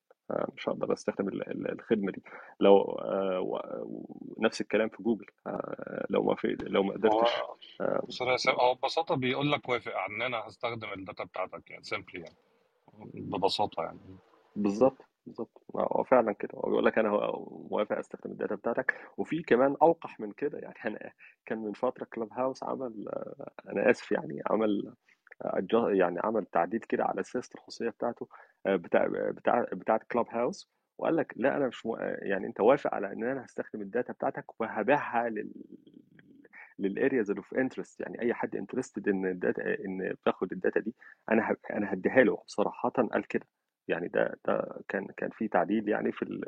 مش 0.55 0.69
هقدر 0.69 0.93
أستخدم 0.93 1.27
ال- 1.27 1.49
ال- 1.51 1.71
الخدمة 1.71 2.11
دي. 2.11 2.23
لو 2.59 2.77
آه، 2.81 3.39
ونفس 4.37 4.61
الكلام 4.61 4.89
في 4.89 5.03
جوجل 5.03 5.25
آه، 5.47 6.05
لو 6.09 6.23
ما 6.23 6.35
في 6.35 6.57
لو 6.61 6.83
ما 6.83 6.93
قدرتش 6.93 7.33
آه، 7.81 8.01
هو 8.59 8.75
ببساطة 8.75 9.15
بيقول 9.15 9.51
لك 9.51 9.69
وافق 9.69 9.91
إن 10.09 10.21
أنا 10.21 10.37
هستخدم 10.47 10.93
ال 10.93 10.99
data 10.99 11.23
بتاعتك 11.23 11.71
يعني 11.71 11.83
simply 11.83 12.19
يعني 12.21 12.35
ببساطة 13.13 13.83
يعني. 13.83 13.99
بالظبط 14.55 14.97
بالظبط. 15.25 15.61
هو 15.75 16.03
فعلا 16.03 16.31
كده. 16.31 16.51
هو 16.55 16.69
بيقول 16.69 16.85
لك 16.85 16.97
أنا 16.97 17.09
موافق 17.71 17.97
أستخدم 17.97 18.31
ال 18.31 18.36
data 18.36 18.55
بتاعتك. 18.55 18.95
وفي 19.17 19.43
كمان 19.43 19.75
أوقح 19.81 20.19
من 20.19 20.31
كده 20.31 20.59
يعني 20.59 20.75
أنا 20.85 21.11
كان 21.45 21.57
من 21.57 21.73
فترة 21.73 22.07
كلاب 22.13 22.33
هاوس 22.33 22.63
عمل 22.63 23.09
أنا 23.69 23.89
آسف 23.89 24.11
يعني 24.11 24.41
عمل 24.47 24.93
يعني 25.89 26.19
عمل 26.23 26.45
تعديل 26.45 26.79
كده 26.79 27.03
على 27.05 27.23
سياسه 27.23 27.49
الخصوصية 27.55 27.89
بتاعته 27.89 28.27
آه، 28.65 28.75
بتاع 28.75 29.07
بتاع 29.31 29.65
بتاعت 29.73 30.03
كلاب 30.11 30.25
هاوس 30.29 30.69
وقال 30.97 31.15
لك 31.15 31.33
لا 31.37 31.57
أنا 31.57 31.67
مش 31.67 31.85
مو... 31.85 31.95
يعني 32.21 32.47
أنت 32.47 32.59
وافق 32.59 32.93
على 32.93 33.13
إن 33.13 33.23
أنا 33.23 33.45
هستخدم 33.45 33.81
ال 33.81 33.88
data 33.88 34.13
بتاعتك 34.13 34.61
وهبيعها 34.61 35.29
لل 35.29 35.51
لل 36.79 36.94
areas 36.94 37.31
of 37.31 37.53
interest 37.53 38.01
يعني 38.01 38.21
أي 38.21 38.33
حد 38.33 38.55
interested 38.55 39.07
إن 39.09 39.25
ال 39.25 39.33
data 39.33 39.63
إن 39.85 40.15
باخد 40.25 40.51
ال 40.51 40.57
data 40.57 40.79
دي 40.79 40.95
أنا. 41.31 41.55
أنا 41.73 41.93
هديها 41.93 42.23
له 42.23 42.43
صراحة 42.45 42.89
قال 42.89 43.27
كده 43.27 43.45
يعني 43.87 44.07
ده 44.07 44.39
ده 44.47 44.81
كان 44.87 45.07
كان 45.17 45.29
في 45.29 45.47
تعديل 45.47 45.89
يعني 45.89 46.11
في 46.11 46.21
ال... 46.23 46.41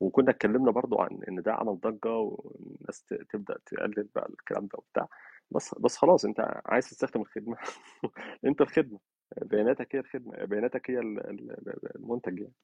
وكنا 0.00 0.30
اتكلمنا 0.30 0.70
برضو 0.70 1.00
عن 1.00 1.20
إن 1.28 1.42
ده 1.42 1.52
عمل 1.52 1.80
ضجة 1.80 2.10
والناس 2.16 3.04
تبدأ 3.30 3.58
تقلل 3.66 4.08
بقى 4.14 4.28
الكلام 4.30 4.66
ده 4.66 4.78
وبتاع 4.78 5.08
بس 5.50 5.74
بس 5.74 5.96
خلاص 5.96 6.24
أنت 6.24 6.60
عايز 6.66 6.90
تستخدم 6.90 7.20
الخدمة 7.20 7.56
أنت 8.46 8.60
الخدمة 8.60 9.00
بياناتك 9.42 9.94
هي 9.96 10.00
الخدمة 10.00 10.44
بياناتك 10.44 10.90
هي 10.90 10.98
ال- 10.98 11.30
ال- 11.30 11.96
المنتج 11.96 12.38
يعني. 12.40 12.54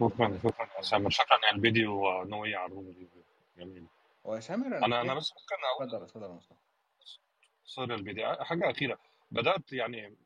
شكرا 0.00 0.38
شكرا 0.44 0.68
يا 0.76 0.82
سامر 0.82 1.10
شكرا 1.10 1.38
يا 1.46 1.52
الفيديو 1.56 2.08
ونوي 2.20 2.54
على 2.54 2.66
الروم 2.72 2.90
دي 2.92 3.08
جميل. 3.58 3.86
هو 4.26 4.34
يا 4.34 4.40
سامر 4.40 4.66
أنا 4.66 4.86
أنا 4.86 5.00
أنا 5.00 5.14
بس 5.14 5.32
ممكن 5.32 5.64
أقول 5.74 5.86
اتفضل 5.86 6.04
اتفضل 6.04 6.28
مصطفى. 6.36 6.58
sorry 7.64 7.94
الفيديو 7.94 8.34
حاجة 8.34 8.70
أخيرة 8.70 8.98
بدأت 9.30 9.72
يعني 9.72 10.16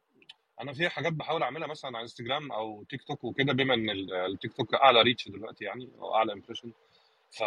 أنا 0.61 0.73
في 0.73 0.89
حاجات 0.89 1.13
بحاول 1.13 1.43
أعملها 1.43 1.69
مثلا 1.69 1.91
على 1.97 2.03
إنستجرام 2.03 2.53
أو 2.53 2.85
تيك 2.85 3.03
توك 3.03 3.25
وكده 3.25 3.53
بما 3.53 3.75
إن 3.75 3.91
ال- 3.91 4.15
التيك 4.15 4.53
توك 4.53 4.75
أعلى 4.75 5.03
reach 5.03 5.29
دلوقتي 5.29 5.65
يعني 5.65 5.91
أو 5.99 6.15
أعلى 6.15 6.33
impression 6.33 6.73
ف 7.31 7.43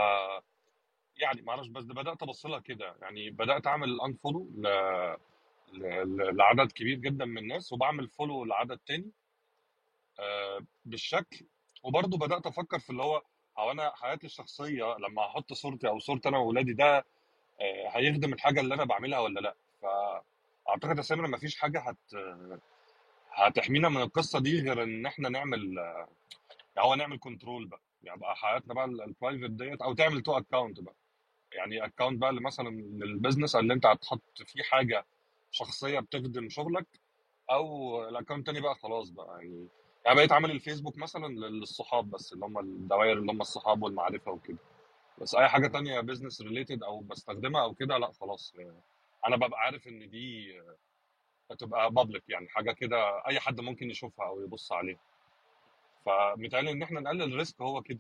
يعني 1.20 1.42
معرفش 1.42 1.68
بس 1.68 1.84
بدأت 1.84 2.24
أبص 2.24 2.46
لها 2.46 2.60
كده. 2.60 2.96
يعني 3.02 3.30
بدأت 3.30 3.68
أعمل 3.68 4.02
unfollow 4.02 4.50
ل... 4.56 4.68
ل... 5.74 6.38
لعدد 6.38 6.72
كبير 6.72 6.98
جدا 6.98 7.26
من 7.26 7.38
الناس 7.38 7.74
وبعمل 7.74 8.10
follow 8.10 8.46
لعدد 8.46 8.78
تاني. 8.88 9.12
آه، 10.20 10.60
بالشكل 10.86 11.46
وبرضه 11.84 12.18
بدأت 12.18 12.46
أفكر 12.48 12.80
في 12.80 12.90
اللي 12.90 13.04
هو 13.04 13.22
هو 13.58 13.72
أنا 13.72 13.92
حياتي 13.96 14.26
الشخصية 14.26 14.98
لما 14.98 15.26
أحط 15.26 15.54
صورتي 15.54 15.88
أو 15.88 16.00
صورتي 16.00 16.30
أنا 16.30 16.38
وولادي 16.38 16.74
ده 16.74 16.98
آه، 17.62 17.90
هيخدم 17.90 18.34
الحاجة 18.34 18.60
اللي 18.62 18.74
أنا 18.76 18.84
بعملها 18.86 19.20
ولا 19.20 19.40
لأ؟ 19.40 19.56
فأعتقد 19.82 20.98
يا 20.98 21.02
سامر 21.02 21.28
مفيش 21.28 21.56
حاجة 21.60 21.80
هت 21.80 21.98
هتحمينا 23.32 23.90
من 23.90 24.02
القصة 24.02 24.40
دي 24.40 24.62
غير 24.62 24.84
إن 24.84 25.06
إحنا 25.06 25.30
نعمل 25.30 25.74
يعني 26.76 26.88
هو 26.88 26.96
نعمل 26.96 27.20
control 27.20 27.66
بقى. 27.68 27.82
يعني 28.04 28.20
بقى 28.20 28.36
حياتنا 28.36 28.74
بقى 28.74 28.86
ال 28.86 28.94
private 28.94 29.50
ديت 29.50 29.82
أو 29.82 29.94
تعمل 29.94 30.22
two 30.22 30.38
account 30.38 30.80
بقى. 30.80 30.96
يعني 31.52 31.86
account 31.86 32.22
بقى 32.22 32.30
اللي 32.30 32.42
مثلا 32.42 32.70
لل 32.70 32.87
business 32.87 33.56
اللي 33.56 33.74
أنت 33.74 33.86
هتحط 33.86 34.42
فيه 34.46 34.64
حاجة 34.64 35.06
شخصية 35.52 36.00
بتخدم 36.00 36.50
شغلك 36.50 36.88
أو 37.52 38.02
ال 38.10 38.14
account 38.14 38.46
تاني 38.46 38.62
بقى 38.62 38.76
خلاص 38.76 39.10
بقى. 39.10 39.28
يعني 39.40 39.68
يعني 40.06 40.18
بقيت 40.18 40.32
عامل 40.32 40.52
الفيسبوك 40.52 40.98
مثلا 40.98 41.28
للصحاب 41.28 42.10
بس 42.12 42.34
اللي 42.34 42.46
هم 42.46 42.60
الدوائر 42.60 43.18
اللي 43.18 43.32
هم 43.32 43.42
الصحاب 43.42 43.84
والمعرفة 43.84 44.32
وكده. 44.32 44.58
بس 45.22 45.36
أي 45.36 45.48
حاجة 45.50 45.68
تانية 45.68 46.00
business 46.00 46.42
related 46.42 46.84
أو 46.84 47.00
بستخدمها 47.00 47.64
أو 47.64 47.74
كده 47.74 47.98
لأ 47.98 48.12
خلاص. 48.12 48.54
أنا 49.28 49.36
ببقى 49.36 49.60
عارف 49.60 49.88
إن 49.88 50.10
دي 50.10 50.56
هتبقى 51.52 51.92
public 51.92 52.24
يعني 52.30 52.48
حاجة 52.50 52.72
كده 52.72 53.28
أي 53.28 53.40
حد 53.40 53.62
ممكن 53.62 53.90
يشوفها 53.90 54.26
أو 54.28 54.42
يبص 54.42 54.72
عليها. 54.72 55.00
فمتهيألي 56.06 56.72
إن 56.72 56.84
إحنا 56.84 57.00
نقلل 57.00 57.22
ال 57.34 57.40
risk 57.40 57.62
هو 57.62 57.82
كده. 57.82 58.00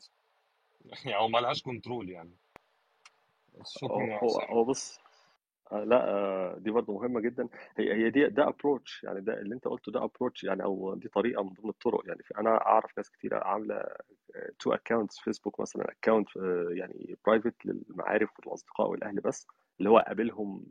يعني 1.06 1.18
هو 1.18 1.28
ملهاش 1.28 1.62
control 1.64 2.10
يعني. 2.10 2.32
هو 4.24 4.40
هو 4.50 4.64
بص 4.64 5.00
آه، 5.72 5.84
لا 5.84 6.10
آه، 6.10 6.56
دي 6.60 6.72
برضه 6.72 6.94
مهمة 6.94 7.20
جدا. 7.22 7.48
هي 7.78 7.94
هي 7.94 8.10
دي 8.10 8.28
ده 8.28 8.48
approach 8.48 9.04
يعني 9.04 9.22
ده 9.22 9.34
اللي 9.34 9.56
انت 9.56 9.68
قلته 9.68 9.92
ده 9.92 10.04
approach 10.04 10.44
يعني 10.44 10.64
أو 10.64 10.96
دي 10.96 11.08
طريقة 11.10 11.44
من 11.44 11.50
ضمن 11.50 11.70
الطرق. 11.70 12.02
يعني 12.08 12.24
في- 12.24 12.38
أنا 12.38 12.50
أعرف 12.66 12.92
ناس 12.98 13.10
كتيره 13.10 13.40
عاملة 13.44 13.84
two 14.60 14.74
accounts 14.74 15.20
فيسبوك 15.20 15.60
مثلا 15.60 15.86
account 15.92 16.28
يعني 16.72 17.18
private 17.28 17.56
للمعارف 17.66 18.30
والأصدقاء 18.40 18.90
والأهل 18.90 19.16
بس 19.22 19.48
اللي 19.80 19.90
هو 19.90 20.00
قابلهم 20.00 20.66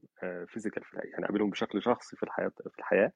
physical 0.48 0.84
في 0.84 0.94
الحياة. 0.94 1.10
يعني 1.12 1.26
قابلهم 1.26 1.50
بشكل 1.50 1.82
شخصي 1.82 2.16
في 2.16 2.22
الحياة 2.22 2.52
في 2.70 2.78
الحياة 2.78 3.12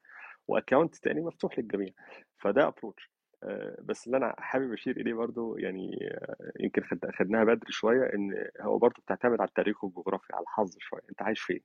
و 0.49 0.54
account 0.54 0.95
تاني 0.97 1.21
مفتوح 1.21 1.59
للجميع. 1.59 1.91
فده 2.39 2.67
approach 2.69 3.11
بس 3.82 4.06
اللي 4.06 4.16
أنا 4.16 4.35
حابب 4.38 4.73
أشير 4.73 4.97
إليه 4.97 5.14
برضو 5.14 5.56
يعني 5.56 5.99
آه، 6.12 6.52
يمكن 6.61 6.82
خد- 6.82 7.11
خدناها 7.18 7.44
بدري 7.44 7.73
شوية 7.73 8.04
إن 8.14 8.49
هو 8.61 8.78
برضو 8.78 9.02
بتعتمد 9.02 9.40
على 9.40 9.49
التاريخ 9.49 9.85
والجغرافيا 9.85 10.35
على 10.37 10.42
الحظ 10.42 10.76
شوية 10.78 11.02
أنت 11.11 11.23
عايش 11.23 11.40
فين؟ 11.40 11.61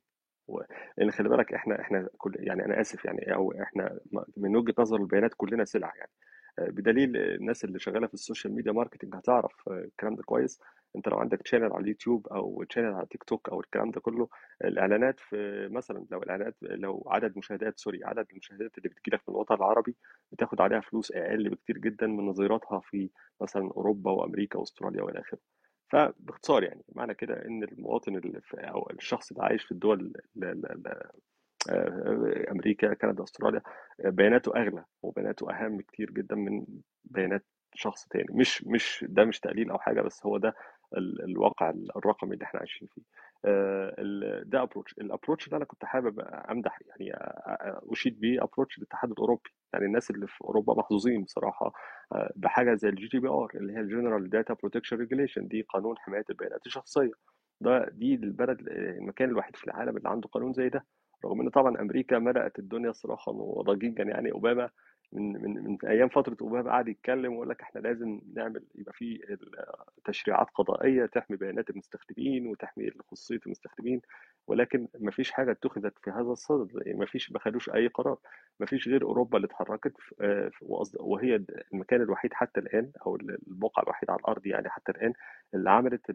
لأن 0.98 1.12
خلي 1.12 1.30
بالك 1.30 1.54
إحنا 1.54 1.82
إحنا 1.82 2.10
كل 2.18 2.34
يعني 2.40 2.66
أنا 2.66 2.82
آسف 2.82 3.06
يعني 3.06 3.34
أو 3.36 3.52
إحنا 3.62 4.00
من 4.38 4.56
وجهة 4.56 4.74
نظر 4.80 4.98
البيانات 4.98 5.32
كلنا 5.38 5.66
سلع 5.66 5.94
يعني. 5.96 6.12
آه، 6.60 6.70
بدليل 6.72 7.18
الناس 7.18 7.66
اللي 7.66 7.80
شغالة 7.80 8.08
في 8.08 8.14
ال 8.14 8.19
social 8.19 8.54
media 8.56 8.72
marketing 8.72 9.16
هتعرف 9.16 9.52
آه، 9.70 9.72
الكلام 9.72 10.16
ده 10.16 10.24
كويس. 10.24 10.60
انت 10.96 11.08
لو 11.08 11.18
عندك 11.18 11.42
channel 11.42 11.74
على 11.74 11.82
اليوتيوب 11.84 12.28
أو 12.28 12.64
channel 12.64 12.94
على 12.94 13.06
تيك 13.10 13.24
توك 13.24 13.50
أو 13.50 13.60
الكلام 13.60 13.92
ده 13.92 14.02
كله 14.02 14.30
الإعلانات 14.64 15.20
في 15.20 15.68
مثلا 15.72 16.06
لو 16.12 16.24
الاعلانات 16.24 16.56
لو 16.62 17.04
عدد 17.08 17.38
مشاهدات 17.38 17.80
sorry 17.80 18.04
عدد 18.04 18.26
المشاهدات 18.32 18.78
اللي 18.78 18.90
بتجيلك 18.90 19.22
من 19.28 19.36
الوطن 19.36 19.56
العربي 19.56 19.96
بتاخد 20.32 20.62
عليها 20.62 20.80
فلوس 20.80 21.12
أقل 21.12 21.50
بكتير 21.50 21.78
جدا 21.78 22.08
من 22.08 22.26
نظيراتها 22.26 22.80
في 22.80 23.10
مثلا 23.42 23.64
أوروبا 23.78 24.12
وأمريكا 24.12 24.60
وأستراليا 24.60 25.04
وإلى 25.04 25.20
آخره. 25.20 25.40
فباختصار 25.92 26.64
يعني 26.64 26.84
معنى 26.96 27.14
كده 27.14 27.46
إن 27.46 27.64
المواطن 27.64 28.16
اللي 28.16 28.42
أو 28.56 28.90
الشخص 28.94 29.32
اللي 29.32 29.44
عايش 29.44 29.64
في 29.64 29.72
الدول 29.72 30.00
ال- 30.38 30.44
ال- 30.44 30.72
ال- 30.72 31.10
آه، 31.70 32.52
أمريكا 32.52 32.94
كندا 32.94 33.24
أستراليا 33.24 33.62
بياناته 34.00 34.52
أغلى 34.56 34.86
وبياناته 35.02 35.52
أهم 35.52 35.82
كتير 35.82 36.12
جدا 36.12 36.36
من 36.36 36.66
بيانات 37.04 37.46
شخص 37.74 38.08
تاني. 38.08 38.26
مش 38.32 38.64
مش 38.64 39.06
ده 39.10 39.26
مش 39.26 39.40
تقليل 39.40 39.70
أو 39.72 39.78
حاجة 39.80 40.02
بس 40.02 40.26
هو 40.26 40.38
ده 40.38 40.56
الواقع 40.98 41.70
الرقمي 41.96 42.34
اللي 42.34 42.46
إحنا 42.46 42.60
عايشين 42.60 42.88
فيه. 42.96 43.02
آه، 43.46 43.96
ده 44.46 44.62
approach 44.64 44.94
ال 44.98 45.03
approach 45.03 45.50
ده 45.50 45.58
أنا 45.58 45.66
كنت 45.66 45.86
حابب 45.86 46.20
أمدح 46.52 46.80
يعني 46.88 47.12
أشيد 47.92 48.20
بيه 48.20 48.44
approach 48.44 48.78
الاتحاد 48.78 49.12
الأوروبي. 49.12 49.50
يعني 49.74 49.86
الناس 49.86 50.12
اللي 50.12 50.28
في 50.28 50.42
أوروبا 50.44 50.74
محظوظين 50.74 51.24
بصراحة 51.24 51.74
آه، 52.14 52.34
بحاجة 52.36 52.74
زي 52.76 52.90
ال 52.90 53.08
GDPR 53.08 53.52
اللي 53.56 53.74
هي 53.74 53.80
ال 53.80 53.86
General 53.86 54.30
Data 54.30 54.54
Protection 54.54 54.98
Regulation 54.98 55.48
دي 55.48 55.62
قانون 55.62 55.98
حماية 55.98 56.26
البيانات 56.30 56.66
الشخصية. 56.66 57.12
ده 57.62 57.90
دي 57.90 58.16
البلد 58.16 58.68
المكان 58.68 59.30
الوحيد 59.30 59.56
في 59.56 59.64
العالم 59.64 59.98
اللي 59.98 60.10
عنده 60.10 60.30
قانون 60.30 60.54
زي 60.54 60.70
ده. 60.70 60.86
رغم 61.26 61.42
إن 61.42 61.50
طبعا 61.50 61.82
أمريكا 61.82 62.20
ملأت 62.20 62.60
الدنيا 62.60 62.92
صراخا 62.92 63.32
وضجيجا 63.32 64.04
يعني 64.04 64.32
أوباما 64.32 64.70
من 65.14 65.42
من 65.42 65.64
من 65.64 65.78
أيام 65.88 66.10
فترة 66.10 66.38
اوباما 66.42 66.72
قعد 66.72 66.88
يتكلم 66.88 67.32
ويقول 67.32 67.50
لك 67.50 67.62
إحنا 67.62 67.80
لازم 67.80 68.22
نعمل 68.36 68.64
يبقى 68.76 68.94
في 68.94 69.38
تشريعات 70.06 70.48
قضائية 70.56 71.06
تحمي 71.06 71.38
بيانات 71.38 71.70
المستخدمين 71.70 72.48
وتحمي 72.48 72.92
خصوصيه 73.12 73.40
المستخدمين 73.46 74.02
ولكن 74.48 74.88
ما 75.00 75.12
فيش 75.12 75.32
حاجة 75.32 75.52
اتخذت 75.52 76.00
في 76.04 76.12
هذا 76.12 76.32
الصدد 76.32 76.88
ما 76.88 77.06
فيش 77.06 77.32
ما 77.32 77.40
خدوش 77.40 77.70
أي 77.70 77.88
قرار. 77.88 78.18
ما 78.60 78.66
فيش 78.66 78.88
غير 78.88 79.04
أوروبا 79.04 79.38
اللي 79.38 79.46
اتحركت 79.46 79.94
آه، 80.22 80.52
وهي 81.00 81.44
المكان 81.74 82.02
الوحيد 82.02 82.34
حتى 82.34 82.60
الآن 82.60 82.92
أو 83.06 83.16
الموقع 83.16 83.84
الوحيد 83.84 84.10
على 84.10 84.20
الأرض 84.20 84.46
يعني 84.48 84.70
حتى 84.70 84.92
الآن 84.92 85.14
اللي 85.54 85.70
عملت 85.70 86.12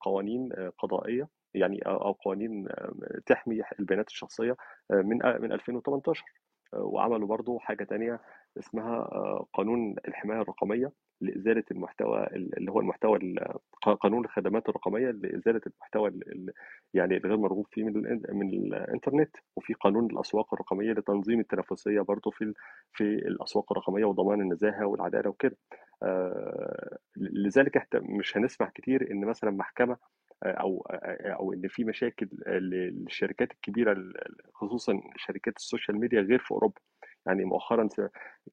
قوانين 0.00 0.48
آه، 0.52 0.72
قضائية 0.78 1.28
يعني 1.54 1.78
أو 1.86 2.12
قوانين 2.12 2.66
آه، 2.68 3.20
تحمي 3.26 3.62
البيانات 3.80 4.08
الشخصية 4.08 4.56
من 4.90 5.18
من 5.40 5.52
2018 5.52 6.22
آه، 6.22 6.43
وعملوا 6.78 7.28
برضو 7.28 7.58
حاجة 7.58 7.84
تانية 7.84 8.20
اسمها 8.58 8.96
آه، 8.96 9.46
قانون 9.54 9.94
الحماية 10.08 10.40
الرقمية 10.42 10.92
لإزالة 11.20 11.64
المحتوى 11.70 12.26
اللي 12.26 12.70
هو 12.72 12.80
المحتوى 12.80 13.18
ال- 13.18 13.58
قانون 14.00 14.24
الخدمات 14.24 14.68
الرقمية 14.68 15.10
لإزالة 15.10 15.60
المحتوى 15.66 16.08
ال- 16.08 16.32
ال- 16.32 16.52
يعني 16.94 17.16
الغير 17.16 17.36
مرغوب 17.36 17.66
فيه 17.70 17.84
من 17.84 18.20
من 18.32 18.48
الإنترنت. 18.48 19.36
وفي 19.56 19.74
قانون 19.74 20.06
الأسواق 20.10 20.54
الرقمية 20.54 20.92
لتنظيم 20.92 21.40
التنافسية 21.40 22.00
برضه 22.00 22.30
في 22.30 22.54
في 22.92 23.04
الأسواق 23.04 23.72
الرقمية 23.72 24.04
وضمان 24.04 24.40
النزاهة 24.40 24.86
والعدالة 24.86 25.30
وكده. 25.30 25.56
آه، 26.02 26.98
لذلك 27.16 27.88
مش 27.94 28.36
هنسمع 28.36 28.68
كتير 28.74 29.10
إن 29.10 29.24
مثلا 29.26 29.50
محكمة 29.50 29.92
آه، 29.92 29.98
أو 30.46 30.86
أو 31.20 31.52
إن 31.52 31.68
في 31.68 31.84
مشاكل 31.84 32.28
للشركات 32.46 33.52
الكبيرة 33.52 33.92
ال- 33.92 34.14
خصوصا 34.54 35.00
شركات 35.16 35.56
ال 35.56 35.62
social 35.62 36.00
media 36.00 36.20
غير 36.20 36.38
في 36.38 36.50
أوروبا 36.50 36.80
يعني 37.26 37.44
مؤخرا 37.44 37.88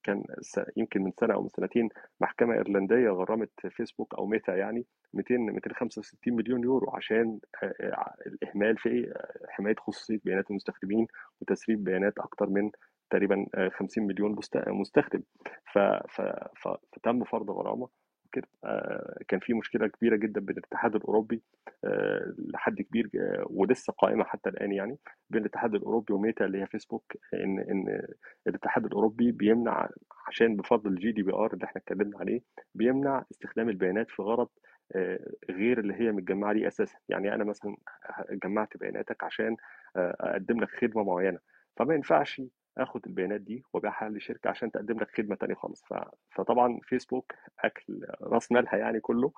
كان 0.04 0.24
يمكن 0.78 1.02
من 1.02 1.12
سنة 1.20 1.34
أو 1.34 1.42
من 1.42 1.50
سنتين 1.50 1.90
محكمة 2.22 2.54
إيرلندية 2.54 3.10
غرمت 3.10 3.50
فيسبوك 3.70 4.16
أو 4.16 4.26
ميتا 4.26 4.56
يعني 4.56 4.86
200 5.14 5.38
265 5.38 6.34
مليون 6.36 6.64
يورو 6.64 6.92
عشان 6.96 7.40
آه، 7.64 7.74
آه، 7.82 8.14
الإهمال 8.26 8.78
في 8.78 9.12
آه، 9.16 9.48
حماية 9.50 9.76
خصوصية 9.80 10.20
بيانات 10.26 10.50
المستخدمين 10.52 11.08
وتسريب 11.42 11.84
بيانات 11.84 12.14
أكثر 12.20 12.50
من 12.50 12.72
تقريبا 13.10 13.46
آه، 13.56 13.70
50 13.70 14.08
مليون 14.08 14.32
مست- 14.36 14.68
مستخدم. 14.70 15.22
فتم 16.94 17.24
فرض 17.24 17.52
غرامة 17.52 17.88
كده 18.34 18.48
آه، 18.64 19.18
كان 19.28 19.40
في 19.40 19.54
مشكلة 19.54 19.88
كبيرة 19.88 20.16
جدا 20.16 20.42
بين 20.42 20.58
الاتحاد 20.58 20.96
الأوروبي 20.96 21.44
آه، 21.86 22.34
لحد 22.38 22.82
كبير 22.82 23.10
آه، 23.16 23.46
ولسه 23.50 23.94
قائمة 23.94 24.24
حتى 24.24 24.50
الآن 24.50 24.72
يعني 24.72 24.98
بين 25.30 25.42
الاتحاد 25.42 25.76
الأوروبي 25.76 26.14
وميتا 26.14 26.46
اللي 26.46 26.62
هي 26.62 26.68
فيسبوك 26.68 27.14
إن 27.34 27.60
إن 27.60 28.02
الاتحاد 28.48 28.86
الأوروبي 28.86 29.32
بيمنع 29.32 29.90
عشان 30.28 30.56
بفضل 30.56 30.92
ال 30.92 31.12
GDPR 31.12 31.54
اللي 31.54 31.66
إحنا 31.66 31.82
اتكلمنا 31.82 32.18
عليه 32.20 32.42
بيمنع 32.76 33.26
استخدام 33.32 33.70
البيانات 33.70 34.12
في 34.12 34.22
غرض 34.22 34.50
غير 35.50 35.80
اللي 35.80 35.94
هي 35.94 36.12
متجمعة 36.12 36.52
ليه 36.54 36.68
أساسا. 36.68 36.98
يعني 37.10 37.36
أنا 37.36 37.44
مثلا 37.44 37.76
جمعت 38.44 38.78
بياناتك 38.78 39.24
عشان 39.24 39.58
أقدم 39.96 40.62
لك 40.62 40.70
خدمة 40.70 41.04
معينة. 41.04 41.40
فما 41.78 41.96
ينفعش 41.96 42.42
آخد 42.78 43.02
البيانات 43.08 43.42
دي 43.42 43.64
وأبيعها 43.74 44.10
لشركة 44.10 44.50
عشان 44.50 44.72
تقدم 44.72 45.00
لك 45.00 45.12
خدمة 45.18 45.36
تانية 45.36 45.56
خالص. 45.56 45.84
فطبعا 46.32 46.80
فيسبوك 46.84 47.34
كل 47.60 48.06
رأس 48.22 48.52
مالها 48.52 48.76
يعني 48.76 49.00
كله 49.00 49.32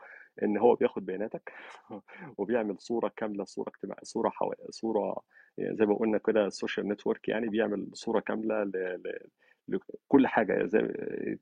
إن 0.43 0.57
هو 0.57 0.75
بياخد 0.75 1.05
بياناتك 1.05 1.53
وبيعمل 2.37 2.79
صورة 2.79 3.11
كاملة 3.17 3.43
صورة 3.43 3.69
اجتماع 3.69 3.97
صورة 4.03 4.29
حو... 4.29 4.53
صورة 4.69 5.21
زي 5.59 5.85
ما 5.85 5.95
قلنا 5.95 6.17
كده 6.17 6.45
ال 6.45 6.51
social 6.51 6.87
network 6.87 7.29
يعني 7.29 7.49
بيعمل 7.49 7.89
صورة 7.93 8.19
كاملة 8.19 8.63
ل... 8.63 8.71
ل... 8.71 9.29
لكل 9.67 10.27
حاجة 10.27 10.65
زي 10.65 10.79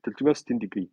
360 0.04 0.58
degree 0.58 0.90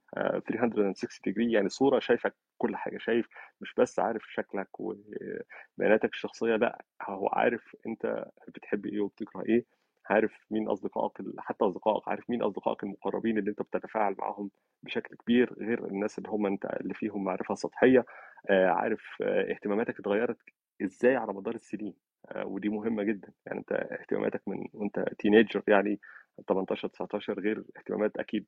360 0.47 1.21
degree 1.25 1.51
يعني 1.51 1.69
صورة 1.69 1.99
شايفك 1.99 2.35
كل 2.57 2.75
حاجة 2.75 2.97
شايف 2.97 3.27
مش 3.61 3.73
بس 3.77 3.99
عارف 3.99 4.23
شكلك 4.33 4.79
وبياناتك 4.79 6.13
الشخصية 6.13 6.55
لأ 6.55 6.85
هو 7.01 7.27
عارف 7.27 7.75
أنت 7.87 8.25
بتحب 8.47 8.85
إيه 8.85 8.99
وبتكره 9.01 9.43
إيه 9.49 9.78
عارف 10.11 10.31
مين 10.51 10.67
أصدقائك 10.67 11.13
حتى 11.39 11.65
أصدقائك 11.65 12.07
عارف 12.09 12.29
مين 12.29 12.41
أصدقائك 12.41 12.83
المقربين 12.83 13.37
اللي 13.37 13.49
أنت 13.51 13.61
بتتفاعل 13.61 14.15
معاهم 14.19 14.51
بشكل 14.83 15.15
كبير 15.15 15.53
غير 15.59 15.85
الناس 15.87 16.17
اللي 16.17 16.29
هم 16.29 16.45
أنت 16.45 16.65
اللي 16.65 16.93
فيهم 16.93 17.23
معرفة 17.23 17.55
سطحية؟ 17.55 18.05
آه، 18.49 18.67
عارف 18.69 19.01
آه، 19.21 19.51
اهتماماتك 19.51 19.99
اتغيرت 19.99 20.37
إزاي 20.83 21.15
على 21.15 21.33
مدار 21.33 21.55
السنين؟ 21.55 21.93
آه، 22.31 22.45
ودي 22.45 22.69
مهمة 22.69 23.03
جدا. 23.03 23.33
يعني 23.45 23.59
أنت 23.59 23.71
اهتماماتك 23.71 24.41
من 24.47 24.65
وأنت 24.73 25.05
تينيجر 25.19 25.63
يعني 25.67 25.99
18 26.47 26.87
19 26.87 27.39
غير 27.39 27.63
اهتمامات 27.77 28.17
أكيد 28.17 28.45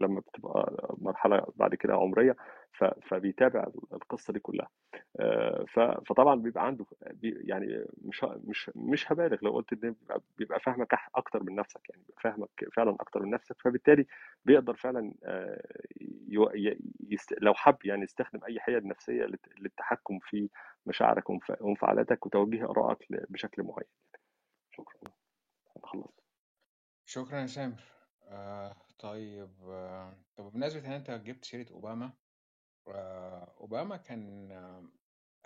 لما 0.00 0.20
بتبقى 0.20 0.94
مرحلة 0.98 1.46
بعد 1.56 1.74
كده 1.74 1.94
عمرية 1.94 2.36
فبيتابع 3.02 3.66
القصة 3.92 4.32
دي 4.32 4.38
كلها. 4.40 4.68
آه، 5.20 5.64
فطبعا 6.06 6.34
بيبقى 6.34 6.66
عنده 6.66 6.84
يعني 7.22 7.84
مش 8.02 8.24
مش 8.24 8.70
مش 8.76 9.12
هبالغ 9.12 9.38
لو 9.42 9.50
قلت 9.52 9.84
إن 9.84 9.94
بيبقى, 10.38 10.60
فاهمك 10.60 10.94
أكتر 11.14 11.42
من 11.42 11.54
نفسك 11.54 11.80
يعني 11.90 12.02
بيبقى 12.06 12.22
فاهمك 12.22 12.50
فعلا 12.76 12.96
أكتر 13.00 13.22
من 13.22 13.30
نفسك 13.30 13.56
فبالتالي 13.62 14.06
بيقدر 14.44 14.74
فعلا 14.74 15.14
آه،. 15.24 15.62
لو 17.40 17.54
حب 17.54 17.76
يعني 17.84 18.02
يستخدم 18.02 18.44
أي 18.44 18.60
حيل 18.60 18.88
نفسية 18.88 19.24
للت- 19.24 19.60
للتحكم 19.60 20.18
في 20.18 20.48
مشاعرك 20.86 21.30
وانف- 21.30 21.60
وانفعالاتك 21.62 22.26
وتوجيه 22.26 22.70
آرائك 22.70 23.06
بشكل 23.10 23.62
معين. 23.62 23.88
شكرا. 24.70 25.12
خلصت. 25.82 26.19
شكرا 27.10 27.40
يا 27.40 27.46
سامر. 27.46 27.82
آه 28.22 28.76
طيب 28.98 29.50
آه 29.68 30.14
طب 30.36 30.52
بمناسبة 30.52 30.86
إن 30.86 30.92
أنت 30.92 31.10
جبت 31.10 31.44
سيرة 31.44 31.70
أوباما 31.70 32.12
آه 32.88 33.54
أوباما 33.60 33.96
كان 33.96 34.52
آه 34.52 34.84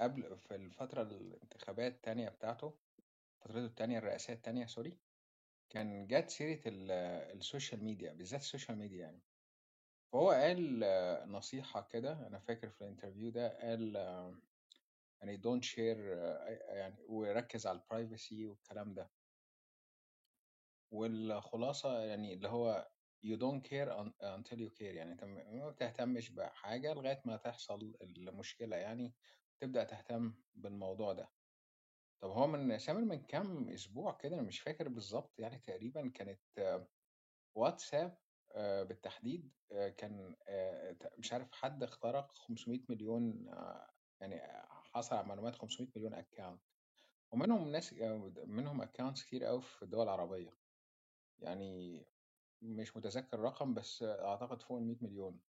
قبل 0.00 0.38
في 0.38 0.54
الفترة 0.54 1.02
الانتخابات 1.02 1.92
التانية 1.92 2.28
بتاعته 2.28 2.78
فترته 3.40 3.64
التانية 3.66 3.98
الرئاسية 3.98 4.32
التانية 4.34 4.66
sorry 4.66 4.98
كان 5.70 6.06
جات 6.06 6.30
سيرة 6.30 6.60
ال- 6.68 6.90
ال 7.38 7.45
social 7.45 7.84
media 7.84 8.12
بالذات 8.12 8.40
ال 8.40 8.45
social 8.45 8.78
media 8.78 9.00
يعني. 9.00 9.20
فهو 10.12 10.30
قال 10.30 10.84
آه، 10.84 11.24
نصيحة 11.26 11.88
كده 11.88 12.26
أنا 12.26 12.38
فاكر 12.38 12.70
في 12.70 12.80
ال 12.80 12.85
interview 12.85 13.30
ده 13.30 13.58
قال 13.60 13.96
آه، 13.96 14.34
يعني 15.20 15.38
don't 15.42 15.64
share 15.64 15.98
آه، 15.98 16.48
يعني 16.74 16.96
وركز 17.08 17.66
على 17.66 17.78
البرايفسي 17.78 18.46
والكلام 18.46 18.94
ده. 18.94 19.10
والخلاصة 20.94 21.98
يعني 21.98 22.34
اللي 22.34 22.48
هو 22.48 22.88
you 23.26 23.36
don't 23.38 23.62
care 23.68 23.88
un- 23.90 24.24
until 24.24 24.56
you 24.58 24.70
care 24.78 24.82
يعني 24.82 25.12
انت 25.12 25.24
م- 25.24 25.58
ما 25.58 25.70
بتهتمش 25.70 26.30
بحاجة 26.30 26.94
لغاية 26.94 27.22
ما 27.24 27.36
تحصل 27.36 27.96
المشكلة 28.02 28.76
يعني 28.76 29.14
تبدأ 29.60 29.84
تهتم 29.84 30.34
بالموضوع 30.54 31.12
ده. 31.12 31.28
طب 32.20 32.30
هو 32.30 32.46
من 32.46 32.78
سامر 32.78 33.00
من 33.00 33.22
كام 33.26 33.68
أسبوع 33.68 34.12
كده 34.12 34.34
أنا 34.34 34.42
مش 34.42 34.60
فاكر 34.60 34.88
بالظبط 34.88 35.38
يعني 35.38 35.58
تقريبا 35.58 36.08
كانت 36.08 36.40
واتساب 37.54 38.18
آه، 38.52 38.82
بالتحديد 38.82 39.52
آه، 39.72 39.88
كان 39.88 40.36
آه، 40.48 40.96
مش 41.18 41.32
عارف 41.32 41.52
حد 41.52 41.82
اخترق 41.82 42.32
500 42.32 42.80
مليون 42.88 43.46
يعني 44.20 44.40
حصل 44.68 45.16
على 45.16 45.26
معلومات 45.26 45.54
500 45.54 45.88
مليون 45.96 46.14
account 46.14 46.62
ومنهم 47.32 47.68
ناس 47.68 47.92
منهم 48.46 48.82
accounts 48.82 49.24
كتير 49.24 49.44
قوي 49.44 49.60
في 49.62 49.82
الدول 49.82 50.02
العربية 50.02 50.63
يعني 51.44 52.06
مش 52.62 52.96
متذكر 52.96 53.36
الرقم 53.38 53.74
بس 53.74 54.02
أعتقد 54.02 54.62
فوق 54.62 54.78
ال 54.78 54.84
100 54.84 54.96
مليون. 55.02 55.40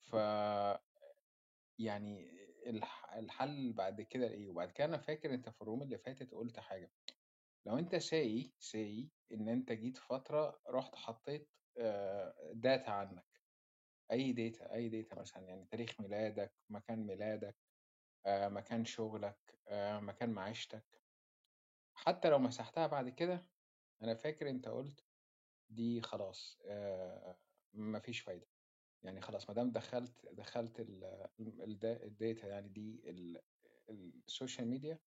ف 0.00 0.14
يعني 1.78 2.30
الح- 2.70 3.12
الحل 3.12 3.72
بعد 3.72 4.00
كده 4.02 4.28
إيه؟ 4.28 4.48
وبعد 4.50 4.70
كده 4.70 4.84
أنا 4.84 4.98
فاكر 4.98 5.34
أنت 5.34 5.48
في 5.48 5.62
ال 5.62 5.66
room 5.66 5.82
اللي 5.82 5.98
فاتت 5.98 6.34
قلت 6.34 6.60
حاجة. 6.60 6.92
لو 7.66 7.78
أنت 7.78 7.96
say 7.96 8.54
say 8.58 9.10
إن 9.32 9.48
أنت 9.48 9.72
جيت 9.72 9.96
فترة 9.96 10.60
رحت 10.68 10.94
حطيت 10.94 11.50
data 12.52 12.90
عنك. 12.90 13.26
أي 14.12 14.32
data 14.32 14.74
أي 14.74 14.88
data 14.88 15.20
مثلا 15.20 15.42
يعني 15.42 15.66
تاريخ 15.66 16.00
ميلادك 16.00 16.54
مكان 16.68 17.06
ميلادك 17.06 17.56
مكان 18.28 18.84
شغلك 18.84 19.60
مكان 20.02 20.30
معيشتك. 20.30 21.04
حتى 21.94 22.28
لو 22.30 22.38
مسحتها 22.38 22.86
بعد 22.86 23.08
كده 23.08 23.53
أنا 24.02 24.14
فاكر 24.14 24.50
أنت 24.50 24.68
قلت 24.68 25.06
دي 25.68 26.00
خلاص 26.02 26.58
آه، 26.66 27.40
مفيش 27.74 28.20
فايدة. 28.20 28.46
يعني 29.02 29.20
خلاص 29.20 29.48
ما 29.50 29.54
دام 29.54 29.70
دخلت 29.72 30.26
دخلت 30.26 30.80
ال- 30.80 31.28
الدا- 31.40 32.04
ال 32.04 32.13
data 32.13 32.48
يعني 32.48 32.68
دي 32.68 33.10
ال- 33.10 33.42
ال 33.90 34.01
social 34.01 34.68
media 34.68 35.00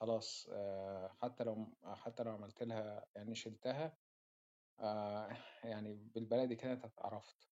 خلاص 0.00 0.48
آه، 0.52 1.08
حتى 1.08 1.44
لو 1.44 1.78
حتى 1.84 2.22
لو 2.22 2.32
عملت 2.32 2.62
لها 2.62 3.06
يعني 3.16 3.34
شلتها 3.34 3.98
آه، 4.80 5.28
يعني 5.64 5.94
بالبلدي 5.94 6.56
كده 6.56 6.72
أنت 6.72 6.84
اتعرفت. 6.84 7.50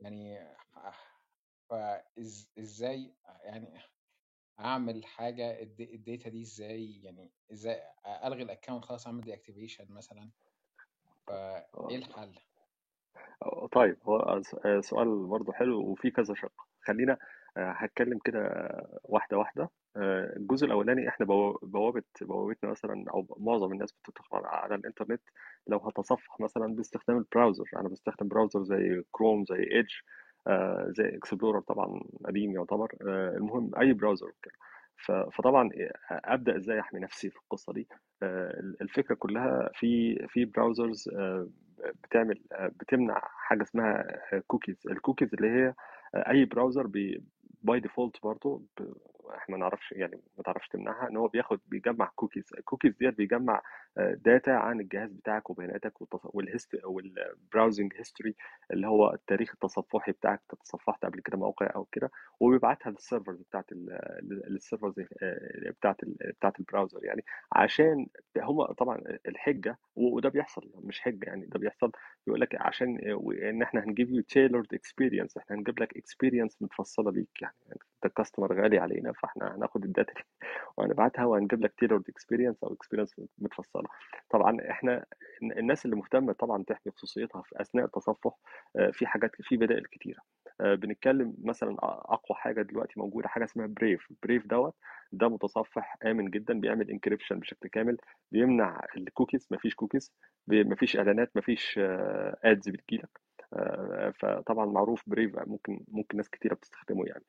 يعني 0.00 0.38
فازاي 1.70 3.16
يعني 3.44 3.80
أعمل 4.60 5.04
حاجة 5.04 5.62
الد- 5.62 5.80
ال 5.94 6.01
data 6.01 6.28
دي 6.30 6.42
إزاي 6.42 7.02
يعني 7.02 7.30
إزاي 7.52 7.80
ألغي 8.24 8.42
ال 8.42 8.47
account 8.47 8.84
خلاص 8.84 9.06
أعمل 9.06 9.20
deactivation 9.20 9.86
مثلا 9.90 10.30
فايه 11.26 11.66
آه. 11.74 11.88
الحل؟ 11.90 12.34
آه، 13.42 13.68
طيب 13.72 13.96
هو 14.04 14.42
س- 14.42 14.86
سؤال 14.88 15.26
برضه 15.26 15.52
حلو 15.52 15.80
وفي 15.90 16.10
كذا 16.10 16.34
شق. 16.34 16.52
خلينا 16.80 17.18
آه، 17.56 17.70
هتكلم 17.76 18.18
كده 18.24 18.40
واحدة 19.04 19.38
واحدة. 19.38 19.70
الجزء 20.36 20.66
الأولاني 20.66 21.08
إحنا 21.08 21.26
بوا- 21.26 21.58
بوابة 21.62 22.02
بوابتنا 22.20 22.70
مثلا 22.70 23.04
أو 23.10 23.36
معظم 23.40 23.72
الناس 23.72 23.92
بتدخل 23.92 24.36
على 24.46 24.74
الإنترنت. 24.74 25.22
لو 25.66 25.78
هتصفح 25.78 26.40
مثلا 26.40 26.74
باستخدام 26.74 27.16
ال 27.18 27.24
browser 27.24 27.64
أنا 27.76 27.88
بستخدم 27.88 28.28
browser 28.28 28.62
زي 28.62 29.04
كروم 29.10 29.44
زي 29.44 29.56
إيدج 29.72 29.90
زي 30.88 31.16
إكسبلورر 31.16 31.60
طبعا 31.60 32.00
قديم 32.24 32.52
يعتبر. 32.54 32.92
آه، 33.08 33.36
المهم 33.36 33.70
أي 33.80 33.92
browser 33.92 34.32
كده 34.42 34.54
ف- 35.06 35.36
فطبعا 35.36 35.70
أبدأ 36.10 36.56
إزاي 36.56 36.80
أحمي 36.80 37.00
نفسي 37.00 37.30
في 37.30 37.36
القصة 37.36 37.72
دي؟ 37.72 37.88
آه، 38.22 38.60
الفكرة 38.80 39.14
كلها 39.14 39.70
في 39.74 40.14
في 40.28 40.44
browsers 40.44 41.08
بتعمل 42.04 42.42
آه، 42.52 42.68
بتمنع 42.80 43.20
حاجة 43.24 43.62
اسمها 43.62 44.04
cookies 44.46 44.76
ال 44.90 44.95
cookies 44.95 45.34
اللي 45.34 45.48
هي 45.50 45.74
أي 46.14 46.44
browser 46.44 46.86
by 47.62 47.80
default 47.80 48.16
برضه 48.22 48.62
إحنا 49.36 49.56
ما 49.56 49.60
نعرفش 49.60 49.92
يعني 49.92 50.20
ما 50.36 50.42
تعرفش 50.42 50.68
تمنعها 50.68 51.08
إن 51.08 51.16
هو 51.16 51.28
بياخد 51.28 51.60
بيجمع 51.66 52.10
cookies 52.16 52.44
ال 52.58 52.63
cookies 52.63 52.96
ديت 52.96 53.14
بيجمع 53.14 53.62
data 53.96 54.50
عن 54.50 54.80
الجهاز 54.80 55.12
بتاعك 55.12 55.50
وبياناتك 55.50 55.92
وال 56.24 56.37
history 56.37 56.82
وال 56.84 57.06
browsing 57.06 57.92
history 57.96 58.34
اللي 58.72 58.86
هو 58.86 59.12
التاريخ 59.14 59.50
التصفحي 59.54 60.12
بتاعك 60.12 60.40
أنت 60.52 60.60
تصفحت 60.62 61.04
قبل 61.04 61.20
كده 61.20 61.38
موقع 61.38 61.70
أو 61.74 61.84
كده 61.84 62.10
وبيبعتها 62.40 62.90
لل 62.90 63.02
servers 63.02 63.42
بتاعت 63.42 63.64
ال 63.72 63.87
servers 63.87 64.94
بتاعت 65.70 66.02
ال 66.02 66.16
بتاعت 66.38 66.58
ال 66.60 66.65
browser 66.65 67.04
يعني 67.04 67.24
عشان 67.52 68.06
هم 68.38 68.64
طبعا 68.64 69.02
الحجة 69.28 69.78
وده 69.96 70.28
بيحصل 70.28 70.70
مش 70.74 71.00
حجة 71.00 71.26
يعني 71.26 71.46
ده 71.46 71.58
بيحصل 71.58 71.92
يقول 72.26 72.40
لك 72.40 72.54
عشان 72.60 72.98
إن 73.42 73.62
إحنا 73.62 73.84
هنجيب 73.84 74.10
you 74.10 74.22
tailored 74.22 74.66
experience 74.74 75.36
إحنا 75.36 75.56
هنجيب 75.56 75.80
لك 75.82 75.96
experience 75.96 76.62
متفصلة 76.62 77.10
ليك 77.12 77.42
يعني 77.42 77.54
انت 78.04 78.12
customer 78.16 78.62
غالي 78.62 78.78
علينا 78.78 79.12
فإحنا 79.12 79.56
هناخد 79.56 79.84
ال 79.84 79.90
data 79.90 80.12
دي 80.14 80.20
وهنبعتها 80.76 81.24
وهنجيب 81.24 81.60
لك 81.64 81.72
tailored 81.84 82.02
experience 82.08 82.64
أو 82.64 82.72
experience 82.72 83.14
متفصلة. 83.38 83.88
طبعا 84.30 84.56
إحنا 84.70 85.04
الناس 85.42 85.84
اللي 85.84 85.96
مهتمة 85.96 86.32
طبعا 86.32 86.64
تحمي 86.66 86.92
خصوصيتها 86.92 87.42
في 87.42 87.60
أثناء 87.60 87.84
التصفح 87.84 88.32
آه، 88.76 88.90
في 88.90 89.06
حاجات 89.06 89.30
في 89.42 89.56
بدائل 89.56 89.84
كتيرة. 89.84 90.20
آه، 90.60 90.74
بنتكلم 90.74 91.34
مثلا 91.44 91.76
أقوى 91.82 92.36
حاجة 92.38 92.62
دلوقتي 92.62 92.92
موجودة 93.00 93.28
حاجة 93.28 93.44
اسمها 93.44 93.66
Brave 93.66 94.08
Brave 94.22 94.46
دوت 94.46 94.74
ده 95.12 95.28
متصفح 95.28 95.96
آمن 96.06 96.30
جدا 96.30 96.60
بيعمل 96.60 96.90
encryption 96.90 97.38
بشكل 97.38 97.68
كامل 97.68 97.96
بيمنع 98.32 98.80
الكوكيز 98.96 99.48
مفيش 99.50 99.74
كوكيز 99.74 100.12
مفيش 100.48 100.96
إعلانات 100.96 101.30
مفيش 101.36 101.78
ads 102.44 102.68
بتجيلك. 102.68 103.20
آه، 103.54 104.12
فطبعا 104.20 104.66
معروف 104.66 105.02
Brave 105.06 105.38
ممكن 105.46 105.84
ممكن 105.88 106.16
ناس 106.16 106.30
كتيرة 106.30 106.54
بتستخدمه 106.54 107.04
يعني. 107.06 107.24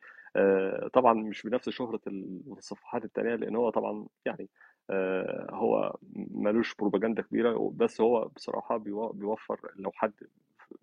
طبعا 0.94 1.14
مش 1.14 1.44
بنفس 1.44 1.70
شهرة 1.70 2.02
المتصفحات 2.08 3.06
التانية 3.06 3.36
لأن 3.36 3.56
هو 3.56 3.70
طبعا 3.70 4.08
يعني 4.26 4.50
آه، 4.90 5.48
هو 5.52 5.98
ملوش 6.32 6.76
بروباجندا 6.76 7.22
كبيرة 7.22 7.72
بس 7.76 8.02
هو 8.02 8.28
بصراحة 8.28 8.78
بيو- 8.78 9.12
بيوفر 9.12 9.72
لو 9.76 9.92
حد 9.92 10.14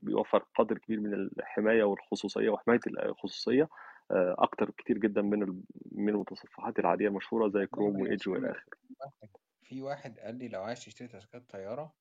بيوفر 0.03 0.45
قدر 0.55 0.79
كبير 0.79 1.01
من 1.01 1.15
الحماية 1.15 1.85
والخصوصية 1.85 2.51
وحماية 2.51 2.81
الخصوصية 2.87 3.69
آه، 4.11 4.35
أكتر 4.39 4.71
كتير 4.71 4.99
جدا 4.99 5.23
من 5.23 5.63
من 5.93 6.09
المتصفحات 6.09 6.79
العادية 6.79 7.09
المشهورة 7.09 7.49
زي 7.49 7.67
Chrome 7.67 8.01
و 8.01 8.06
Edge 8.06 8.29
والى 8.29 8.51
اخره 8.51 9.31
في 9.63 9.83
واحد 9.83 10.19
قال 10.19 10.35
لي 10.35 10.49
لو 10.49 10.63
عايز 10.63 10.85
تشتري 10.85 11.09
تذكرة 11.09 11.39
طيارة 11.49 11.95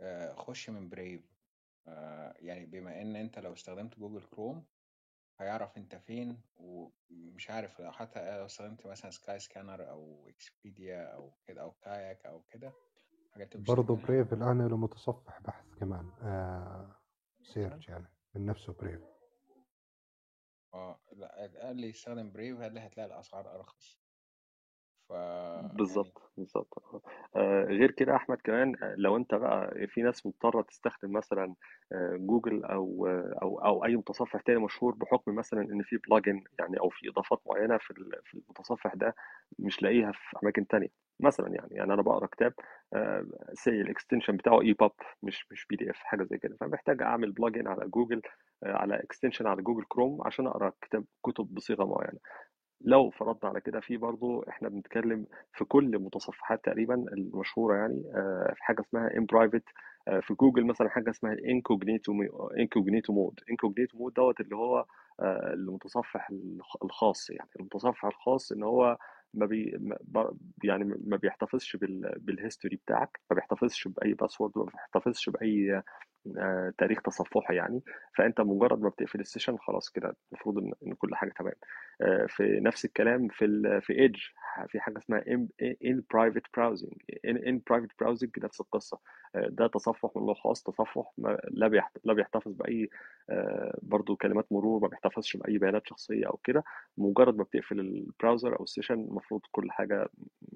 آه، 0.00 0.34
خش 0.34 0.70
من 0.70 0.88
Brave 0.88 1.34
آه، 1.88 2.34
يعني 2.38 2.66
بما 2.66 3.02
إن 3.02 3.16
أنت 3.16 3.38
لو 3.38 3.52
استخدمت 3.52 3.98
Google 3.98 4.22
Chrome 4.22 4.64
هيعرف 5.38 5.76
أنت 5.76 5.94
فين 5.96 6.40
ومش 6.56 7.50
عارف 7.50 7.80
لو 7.80 7.92
حتى 7.92 8.38
لو 8.38 8.46
استخدمت 8.46 8.86
مثلا 8.86 9.10
Skyscanner 9.10 9.90
أو 9.90 10.28
Expedia 10.28 11.14
أو 11.14 11.32
كده 11.46 11.62
أو 11.62 11.72
Kayak 11.72 12.26
أو 12.26 12.42
كده 12.42 12.72
حاجات 13.32 13.54
اللي 13.54 13.66
برضه 13.66 13.96
Brave 13.96 14.32
الآن 14.32 14.66
له 14.68 14.76
متصفح 14.76 15.40
بحث 15.40 15.64
كمان 15.80 16.10
آه 16.22 16.96
مثلا. 17.40 17.52
search 17.52 17.88
يعني 17.88 18.08
من 18.34 18.46
نفسه 18.46 18.72
Brave 18.72 19.00
آه 20.74 21.00
لا 21.12 21.50
قال 21.62 21.76
لي 21.76 21.90
استخدم 21.90 22.32
Brave 22.32 22.60
قال 22.60 22.74
لي 22.74 22.80
هتلاقي 22.80 23.06
الأسعار 23.06 23.54
أرخص؟ 23.54 24.03
ف 25.08 25.10
يعني 25.10 25.68
بالظبط 25.74 26.22
بالظبط 26.36 27.02
آه، 27.36 27.64
غير 27.64 27.90
كده 27.90 28.16
أحمد 28.16 28.36
كمان 28.44 28.74
آه، 28.82 28.94
لو 28.98 29.16
أنت 29.16 29.34
بقى 29.34 29.86
في 29.88 30.02
ناس 30.02 30.26
مضطرة 30.26 30.62
تستخدم 30.62 31.12
مثلا 31.12 31.54
آه، 31.92 32.16
جوجل 32.20 32.64
أو 32.64 33.06
آه، 33.06 33.38
أو 33.42 33.58
أو 33.64 33.84
أي 33.84 33.96
متصفح 33.96 34.40
تاني 34.40 34.58
مشهور 34.60 34.94
بحكم 34.94 35.34
مثلا 35.34 35.60
إن 35.62 35.82
في 35.82 35.96
plugin 36.10 36.44
يعني 36.58 36.80
أو 36.80 36.88
في 36.90 37.08
إضافات 37.08 37.40
معينة 37.46 37.78
في 37.78 37.94
في 38.24 38.34
المتصفح 38.34 38.94
ده 38.94 39.14
مش 39.58 39.82
لاقيها 39.82 40.12
في 40.12 40.36
أماكن 40.42 40.66
تانية. 40.66 40.88
مثلا 41.20 41.48
يعني 41.48 41.68
يعني 41.74 41.92
أنا 41.94 42.02
بقرأ 42.02 42.26
كتاب 42.26 42.52
say 43.54 43.70
ال 43.70 43.77
extension 43.77 44.36
بتاعه 44.36 44.60
EPUB 44.60 44.90
مش 45.22 45.46
مش 45.52 45.66
PDF 45.70 45.96
حاجة 45.96 46.22
زي 46.24 46.38
كده. 46.38 46.56
فمحتاج 46.60 47.02
أعمل 47.02 47.32
plugin 47.32 47.68
على 47.68 47.88
جوجل 47.88 48.22
آه، 48.62 48.72
على 48.72 48.94
extension 48.96 49.46
على 49.46 49.62
Google 49.62 49.84
Chrome 49.88 50.26
عشان 50.26 50.46
أقرأ 50.46 50.72
كتاب 50.82 51.04
كتب 51.26 51.54
بصيغة 51.54 51.84
معينة. 51.84 52.18
لو 52.84 53.10
فرضنا 53.10 53.50
على 53.50 53.60
كده 53.60 53.80
في 53.80 53.96
برضه 53.96 54.44
إحنا 54.48 54.68
بنتكلم 54.68 55.26
في 55.54 55.64
كل 55.64 55.98
متصفحات 55.98 56.64
تقريبا 56.64 56.94
المشهورة 56.94 57.76
يعني 57.76 58.02
آه، 58.14 58.52
في 58.56 58.64
حاجة 58.64 58.80
اسمها 58.80 59.16
InPrivate 59.16 59.64
في 60.20 60.34
جوجل 60.34 60.66
مثلا 60.66 60.88
حاجة 60.88 61.10
اسمها 61.10 61.36
incognito 61.48 62.12
incognito 62.58 63.12
mode 63.12 63.40
incognito 63.50 63.98
mode 63.98 64.12
دوت 64.14 64.40
اللي 64.40 64.56
هو 64.56 64.84
آه، 65.20 65.52
المتصفح 65.54 66.30
الخ- 66.30 66.84
الخاص 66.84 67.30
يعني. 67.30 67.50
المتصفح 67.60 68.04
الخاص 68.04 68.52
إن 68.52 68.62
هو 68.62 68.98
ما 69.34 69.46
بي 69.46 69.78
يعني 70.64 70.84
ما 71.06 71.16
بيحتفظش 71.16 71.76
بال 71.76 72.14
بال 72.18 72.31
history 72.31 72.76
بتاعك 72.76 73.20
ما 73.30 73.34
بيحتفظش 73.36 73.88
بأي 73.88 74.14
password 74.14 74.52
ما 74.58 74.64
بيحتفظش 74.64 75.28
بأي 75.30 75.82
آه، 76.38 76.72
تاريخ 76.78 77.02
تصفحي 77.02 77.54
يعني. 77.56 77.82
فأنت 78.16 78.40
مجرد 78.40 78.80
ما 78.80 78.88
بتقفل 78.88 79.20
ال 79.20 79.25
session 79.25 79.56
خلاص 79.58 79.90
كده 79.90 80.16
المفروض 80.32 80.58
إن 80.58 80.94
كل 80.94 81.14
حاجة 81.14 81.32
تمام. 81.38 81.52
آه، 82.00 82.26
في 82.28 82.60
نفس 82.60 82.84
الكلام 82.84 83.28
في 83.28 83.44
ال 83.44 83.82
في 83.82 83.92
Edge 83.92 84.20
في 84.68 84.80
حاجة 84.80 84.98
اسمها 84.98 85.24
InPrivate 85.84 86.42
browsing 86.56 86.92
InPrivate 87.24 87.90
browsing 88.00 88.30
نفس 88.44 88.60
القصة. 88.60 88.98
آه، 89.34 89.48
ده 89.50 89.66
تصفح 89.66 90.10
من 90.16 90.26
نوع 90.26 90.34
خاص 90.34 90.62
تصفح 90.62 91.12
ما 91.18 91.38
لا 91.50 91.88
لا 92.04 92.12
بيحتفظ 92.14 92.52
بأي 92.52 92.88
برضو 93.82 94.16
كلمات 94.16 94.46
مرور 94.52 94.80
ما 94.82 94.88
بيحتفظش 94.88 95.36
بأي 95.36 95.58
بيانات 95.58 95.86
شخصية 95.86 96.26
أو 96.26 96.36
كده. 96.44 96.64
مجرد 96.98 97.36
ما 97.36 97.44
بتقفل 97.44 97.80
ال 97.80 97.90
browser 97.90 98.58
أو 98.58 98.62
ال 98.64 98.68
session 98.68 98.94
المفروض 98.94 99.40
كل 99.52 99.70
حاجة 99.70 100.08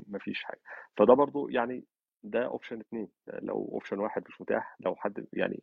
ما 0.07 0.19
فيش 0.19 0.45
حاجة. 0.45 0.61
فده 0.97 1.15
برضو 1.15 1.49
يعني 1.49 1.85
ده 2.23 2.47
option 2.47 2.81
اتنين. 2.81 3.09
لو 3.29 3.69
option 3.73 3.99
واحد 3.99 4.25
مش 4.29 4.41
متاح 4.41 4.77
لو 4.81 4.95
حد 4.97 5.27
يعني 5.33 5.63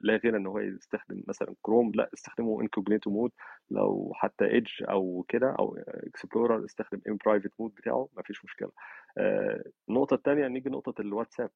لا 0.00 0.20
غنى 0.24 0.36
إن 0.36 0.46
هو 0.46 0.58
يستخدم 0.58 1.22
مثلا 1.28 1.54
كروم 1.62 1.92
لا 1.94 2.10
استخدمه 2.14 2.60
incognito 2.60 3.10
mode 3.10 3.32
لو 3.70 4.12
حتى 4.14 4.44
Edge 4.44 4.70
أو 4.90 5.24
كده 5.28 5.56
أو 5.58 5.76
Explorer 5.88 6.64
استخدم 6.64 7.00
InPrivate 7.08 7.52
mode 7.58 7.74
بتاعه 7.74 8.08
ما 8.16 8.22
فيش 8.22 8.44
مشكلة. 8.44 8.70
آه، 9.18 9.64
النقطة 9.88 10.14
الثانية 10.14 10.48
نيجي 10.48 10.70
نقطة 10.70 11.00
الواتساب. 11.00 11.50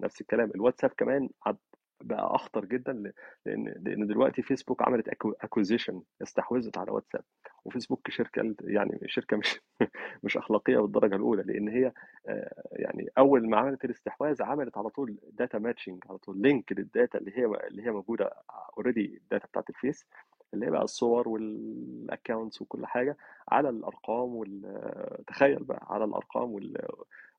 نفس 0.00 0.20
الكلام. 0.20 0.50
الواتساب 0.54 0.90
كمان 0.90 1.28
بقى 2.02 2.34
أخطر 2.34 2.64
جدا 2.64 3.12
لأن 3.46 3.74
لأن 3.80 4.06
دلوقتي 4.06 4.42
فيسبوك 4.42 4.82
عملت 4.82 5.08
acquisition 5.42 6.02
استحوذت 6.22 6.78
على 6.78 6.90
واتساب 6.90 7.24
وفيسبوك 7.64 8.10
شركة 8.10 8.54
يعني 8.60 9.00
شركة 9.06 9.36
مش 9.36 9.60
مش 10.24 10.36
أخلاقية 10.36 10.78
بالدرجة 10.78 11.16
الأولى 11.16 11.42
لأن 11.42 11.68
هي 11.68 11.92
آه، 12.28 12.62
يعني 12.72 13.08
أول 13.18 13.48
ما 13.48 13.56
عملت 13.58 13.84
الاستحواذ 13.84 14.42
عملت 14.42 14.78
على 14.78 14.88
طول 14.90 15.18
data 15.32 15.58
matching 15.58 16.02
على 16.10 16.18
طول 16.18 16.42
link 16.42 16.72
لل 16.72 16.87
data 16.87 17.18
اللي 17.18 17.32
هي 17.38 17.44
اللي 17.46 17.82
هي 17.86 17.90
موجودة 17.90 18.30
already 18.78 19.16
ال 19.24 19.28
data 19.28 19.46
بتاعت 19.46 19.70
الفيس. 19.70 20.06
اللي 20.54 20.66
هي 20.66 20.70
بقى 20.70 20.82
الصور 20.82 21.28
وال 21.28 21.55
accounts 21.55 22.62
وكل 22.62 22.86
حاجة 22.86 23.16
على 23.48 23.68
الأرقام 23.68 24.34
وال 24.34 25.24
تخيل 25.26 25.64
بقى 25.64 25.86
على 25.90 26.04
الأرقام 26.04 26.50
وال 26.52 26.76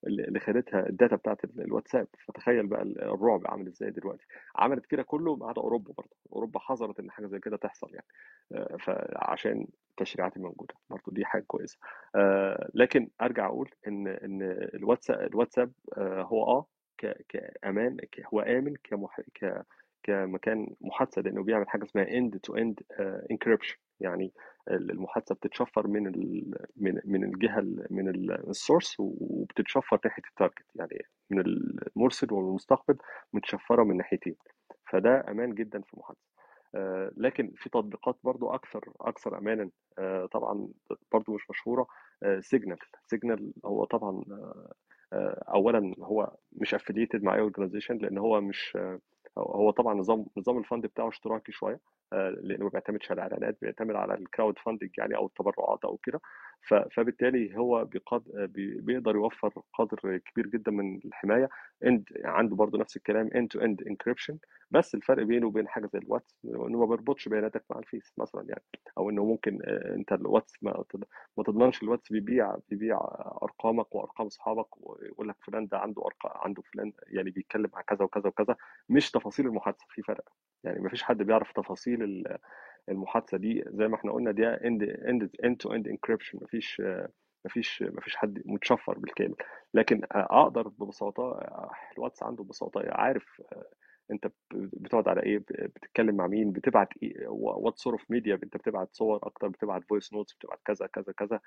اللي 0.08 0.39
خدتها 0.39 0.89
ال 0.89 0.95
data 0.95 1.15
بتاعت 1.15 1.43
الواتساب. 1.43 2.08
فتخيل 2.28 2.67
بقى 2.67 2.82
الرعب 2.82 3.41
عامل 3.47 3.67
إزاي 3.67 3.91
دلوقتي. 3.91 4.26
عملت 4.56 4.86
كده 4.86 5.04
كله 5.04 5.36
ما 5.36 5.47
عدا 5.50 5.62
أوروبا 5.62 5.93
برضه. 5.97 6.15
أوروبا 6.34 6.60
حذرت 6.60 7.00
إن 7.00 7.12
حاجة 7.12 7.26
زي 7.28 7.39
كده 7.39 7.58
تحصل 7.58 7.88
يعني. 7.93 8.06
آه، 8.52 8.78
فعشان 8.78 9.67
التشريعات 9.91 10.38
الموجوده 10.38 10.74
برضه. 10.89 11.04
دي 11.12 11.26
حاجة 11.26 11.43
كويسة. 11.47 11.78
آه، 12.15 12.69
لكن 12.74 13.10
أرجع 13.21 13.45
أقول 13.45 13.69
إن 13.88 14.08
إن 14.08 14.41
الواتساب 14.74 15.21
الواتساب 15.21 15.71
آه، 15.97 16.21
هو 16.21 16.43
آه 16.43 16.65
كأمان 17.30 17.97
هو 18.34 18.39
آمن 18.41 18.74
كمح... 18.84 19.21
ك 19.36 19.65
كمكان 20.04 20.76
محادثة 20.82 21.22
لأنه 21.22 21.44
بيعمل 21.44 21.70
حاجة 21.70 21.84
اسمها 21.84 22.06
end 22.06 22.32
to 22.48 22.56
end 22.60 22.74
encryption 23.32 23.78
يعني 24.00 24.32
المحادثة 24.72 25.36
بتتشفر 25.36 25.88
من. 25.88 26.04
من 26.78 27.00
من 27.06 27.24
الجهة 27.24 27.60
ال- 27.60 27.88
من 27.92 28.10
ال 28.50 28.56
source 28.56 28.95
وبتتشفر 29.00 30.00
ناحية 30.06 30.24
ال 30.30 30.35
target 30.35 30.65
يعني 30.76 31.06
من 31.30 31.40
المرسل 31.40 32.34
والمستقبل 32.34 32.98
متشفرة 33.34 33.84
من 33.84 33.98
ناحيتين. 33.98 34.36
فده 34.92 35.26
أمان 35.32 35.54
جدا 35.56 35.82
في 35.82 35.94
المحادثة. 35.94 36.22
آه، 36.76 37.12
لكن 37.18 37.52
في 37.56 37.70
تطبيقات 37.70 38.16
برضو 38.24 38.50
أكثر 38.50 38.82
أكثر 39.02 39.38
امانا 39.38 39.70
آه، 40.00 40.26
طبعا 40.26 40.68
برضو 41.12 41.34
مش 41.36 41.50
مشهورة 41.50 41.88
Signal 42.39 42.78
Signal 43.08 43.54
هو 43.66 43.86
طبعا 43.86 44.24
آه، 44.32 44.72
آه، 45.14 45.44
اولا 45.56 45.96
هو 46.00 46.36
مش 46.52 46.74
affiliated 46.74 47.24
مع 47.24 47.36
أي 47.36 47.40
organization 47.39 47.97
لأن 47.98 48.18
هو 48.18 48.42
مش 48.42 48.74
آه، 48.76 49.00
هو 49.38 49.72
طبعا 49.72 49.94
نظام 49.94 50.26
نظام 50.38 50.58
ال 50.58 50.63
fund 50.63 50.86
بتاعه 50.86 51.10
اشتراكي 51.10 51.52
شوية 51.52 51.80
آه، 52.13 52.30
لأنه 52.30 52.63
ما 52.63 52.70
بيعتمدش 52.70 53.12
على 53.12 53.22
اعلانات 53.22 53.58
بيعتمد 53.62 53.96
على 53.96 54.13
ال 54.13 54.60
crowdfunding 54.60 54.89
يعني 54.98 55.15
أو 55.15 55.26
التبرعات 55.26 55.86
أو 55.86 55.98
كده. 55.98 56.22
فبالتالي 56.91 57.58
هو 57.58 57.86
بيقد 57.86 58.24
بي- 58.54 58.82
بيقدر 58.82 59.15
يوفر 59.15 59.54
قدر 59.74 60.17
كبير 60.17 60.48
جدا 60.48 60.72
من 60.72 61.00
الحماية. 61.06 61.50
and 61.86 62.10
عنده 62.26 62.56
برضو 62.56 62.78
نفس 62.78 62.98
الكلام 62.98 63.30
end 63.30 63.58
to 63.58 63.62
end 63.63 63.86
encryption. 63.91 64.36
بس 64.71 64.95
الفرق 64.95 65.23
بينه 65.23 65.47
وبين 65.47 65.67
حاجة 65.67 65.89
زي 65.93 65.99
الواتس 65.99 66.38
إنه 66.45 66.79
ما 66.79 66.86
بيربطش 66.86 67.27
بياناتك 67.29 67.63
مع 67.69 67.79
الفيس 67.79 68.13
مثلا 68.17 68.45
يعني 68.49 68.63
أو 68.97 69.10
إنه 69.10 69.25
ممكن 69.25 69.60
آه، 69.65 69.95
أنت 69.95 70.12
الواتس 70.13 70.53
ما 70.63 70.84
ما 71.38 71.43
تضمنش 71.43 71.84
الواتس 71.84 72.12
بيبيع 72.12 72.55
بيبيع 72.69 72.97
أرقامك 73.43 73.95
وأرقام 73.95 74.27
أصحابك 74.27 74.67
ويقول 74.77 75.29
لك 75.29 75.36
فلان 75.41 75.67
ده 75.67 75.77
عنده 75.79 76.01
ارقام 76.05 76.31
عنده 76.45 76.62
فلان 76.62 76.93
يعني 77.07 77.29
بيتكلم 77.31 77.69
عن 77.73 77.84
كذا 77.84 78.03
وكذا 78.05 78.27
وكذا 78.27 78.55
مش 78.89 79.12
تفاصيل 79.12 79.45
المحادثة 79.47 79.86
في 79.89 80.01
فرق. 80.01 80.23
يعني 80.63 80.79
ما 80.79 80.89
فيش 80.89 81.03
حد 81.03 81.17
بيعرف 81.17 81.51
تفاصيل 81.51 82.03
ال- 82.03 82.38
المحادثة 82.89 83.38
دي 83.38 83.63
زي 83.67 83.88
ما 83.88 83.95
إحنا 83.95 84.12
قلنا 84.12 84.31
دي 84.31 84.47
end 84.47 84.84
end 84.84 85.30
end 85.45 85.58
to 85.58 85.74
end 85.74 85.88
encryption 85.88 86.39
مفيش 86.41 86.81
مفيش 87.45 87.84
مفيش 87.84 88.15
حد 88.15 88.41
متشفر 88.45 88.97
بالكامل. 88.99 89.36
لكن 89.73 90.01
أقدر 90.12 90.67
ببساطة 90.67 91.39
الواتس 91.97 92.23
عنده 92.23 92.43
ببساطة 92.43 92.81
عارف 92.88 93.41
أنت 94.12 94.32
بتقعد 94.54 95.08
على 95.08 95.24
إيه 95.24 95.38
بتتكلم 95.50 96.15
مع 96.15 96.28
مين 96.28 96.52
بتبعت 96.52 96.89
إيه 97.04 97.28
what 97.28 97.78
sort 97.78 98.00
of 98.00 98.12
media 98.12 98.39
أنت 98.43 98.58
بتبعت 98.58 98.89
صور 98.91 99.19
أكتر 99.24 99.47
بتبعت 99.47 99.84
voice 99.89 100.13
notes 100.13 100.34
بتبعت 100.34 100.60
كذا 100.65 100.88
كذا 100.88 101.13
كذا 101.17 101.39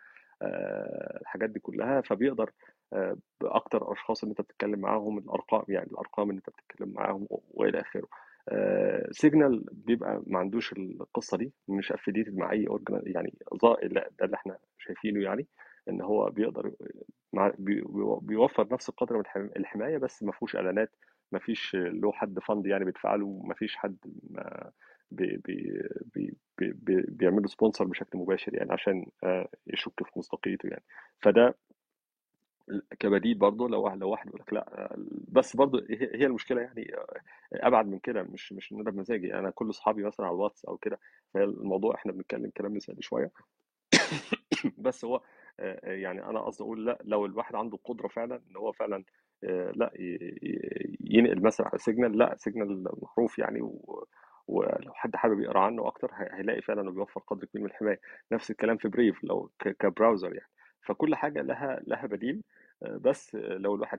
آه، 0.42 1.18
الحاجات 1.20 1.50
دي 1.50 1.60
كلها 1.60 2.00
فبيقدر 2.00 2.50
آه، 2.92 3.16
بأكتر 3.40 3.92
اشخاص 3.92 4.22
اللي 4.22 4.30
أنت 4.30 4.40
بتتكلم 4.40 4.80
معاهم 4.80 5.18
الأرقام 5.18 5.64
يعني 5.68 5.90
الأرقام 5.90 6.30
اللي 6.30 6.38
أنت 6.38 6.50
بتتكلم 6.50 6.88
معاهم 6.88 7.26
وإلى 7.30 7.80
آخره. 7.80 8.08
Signal 9.10 9.64
بيبقى 9.72 10.22
ما 10.26 10.38
عندوش 10.38 10.72
القصة 10.72 11.36
دي 11.36 11.52
مش 11.68 11.92
affiliated 11.92 12.36
مع 12.36 12.52
أي 12.52 12.66
يعني 13.06 13.34
لا، 13.82 14.10
ده 14.18 14.24
اللي 14.24 14.36
إحنا 14.36 14.58
شايفينه 14.78 15.22
يعني 15.22 15.46
إن 15.88 16.00
هو 16.00 16.30
بيقدر 16.30 16.72
بيوفر 18.22 18.68
نفس 18.72 18.88
القدر 18.88 19.14
من 19.14 19.20
الحم- 19.20 19.50
الحماية 19.56 19.98
بس 19.98 20.22
ما 20.22 20.32
فيهوش 20.32 20.56
إعلانات 20.56 20.90
ما 21.32 21.38
فيش 21.38 21.74
له 21.74 22.12
حد 22.12 22.38
fund 22.38 22.66
يعني 22.66 22.84
بيدفع 22.84 23.14
له 23.14 23.42
ما 23.44 23.54
فيش 23.54 23.76
حد 23.76 23.96
ما 24.30 24.70
بي 25.10 25.36
بي 25.36 25.82
بي 26.14 26.36
بي 26.58 26.72
بي 26.72 27.02
بيعمل 27.08 27.48
sponsor 27.48 27.84
بشكل 27.84 28.18
مباشر 28.18 28.54
يعني 28.54 28.72
عشان 28.72 29.06
آه، 29.24 29.48
يشك 29.66 30.02
في 30.04 30.18
مصداقيته 30.18 30.66
يعني. 30.68 30.84
فده 31.22 31.54
كبديل 33.00 33.34
برضه 33.38 33.68
لو 33.68 33.82
واحد 33.82 33.98
لو 33.98 34.10
واحد 34.10 34.28
يقول 34.28 34.40
لك 34.40 34.52
لأ 34.52 34.96
بس 35.28 35.56
برضه 35.56 35.86
هي 35.90 36.26
المشكلة 36.26 36.60
يعني 36.60 36.92
أبعد 37.52 37.86
من 37.86 37.98
كده 37.98 38.22
مش 38.22 38.52
مش 38.52 38.72
إن 38.72 38.80
أنا 38.80 38.90
بمزاجي. 38.90 39.34
أنا 39.34 39.50
كل 39.50 39.70
اصحابي 39.70 40.02
مثلا 40.02 40.26
على 40.26 40.34
الواتس 40.34 40.64
أو 40.64 40.76
كده 40.76 40.98
فالموضوع 41.34 41.94
إحنا 41.94 42.12
بنتكلم 42.12 42.50
كلام 42.56 42.74
مثالي 42.74 43.02
شوية. 43.02 43.30
بس 44.78 45.04
هو 45.04 45.16
آه، 45.60 45.80
آه، 45.84 45.92
يعني 45.92 46.24
أنا 46.24 46.40
قصدي 46.40 46.64
أقول 46.64 46.86
لأ 46.86 46.98
لو 47.04 47.26
الواحد 47.26 47.54
عنده 47.54 47.78
قدره 47.84 48.08
فعلا 48.08 48.42
إن 48.50 48.56
هو 48.56 48.72
فعلا 48.72 48.96
آه، 48.96 49.02
لا 49.76 49.92
ينقل 51.00 51.42
مثلا 51.42 51.68
على 51.68 51.78
Signal 51.78 52.18
لا 52.18 52.34
Signal 52.38 52.84
معروف 53.02 53.38
يعني 53.38 53.60
و 53.62 54.04
ولو 54.48 54.92
حد 54.94 55.16
حابب 55.16 55.40
يقرأ 55.40 55.60
عنه 55.60 55.86
أكتر 55.86 56.10
هي- 56.14 56.28
هيلاقي 56.32 56.62
فعلا 56.62 56.80
إنه 56.80 56.90
بيوفر 56.90 57.20
قدر 57.26 57.46
كبير 57.46 57.62
من 57.62 57.70
الحماية. 57.70 58.00
نفس 58.32 58.50
الكلام 58.50 58.76
في 58.76 58.88
Brave 58.88 59.24
لو 59.24 59.50
ك 59.80 59.87
browser 59.87 60.34
يعني. 60.34 60.48
فكل 60.86 61.14
حاجة 61.14 61.42
لها 61.42 61.80
لها 61.86 62.06
بديل. 62.06 62.42
بس 62.84 63.34
لو 63.34 63.74
الواحد 63.74 63.98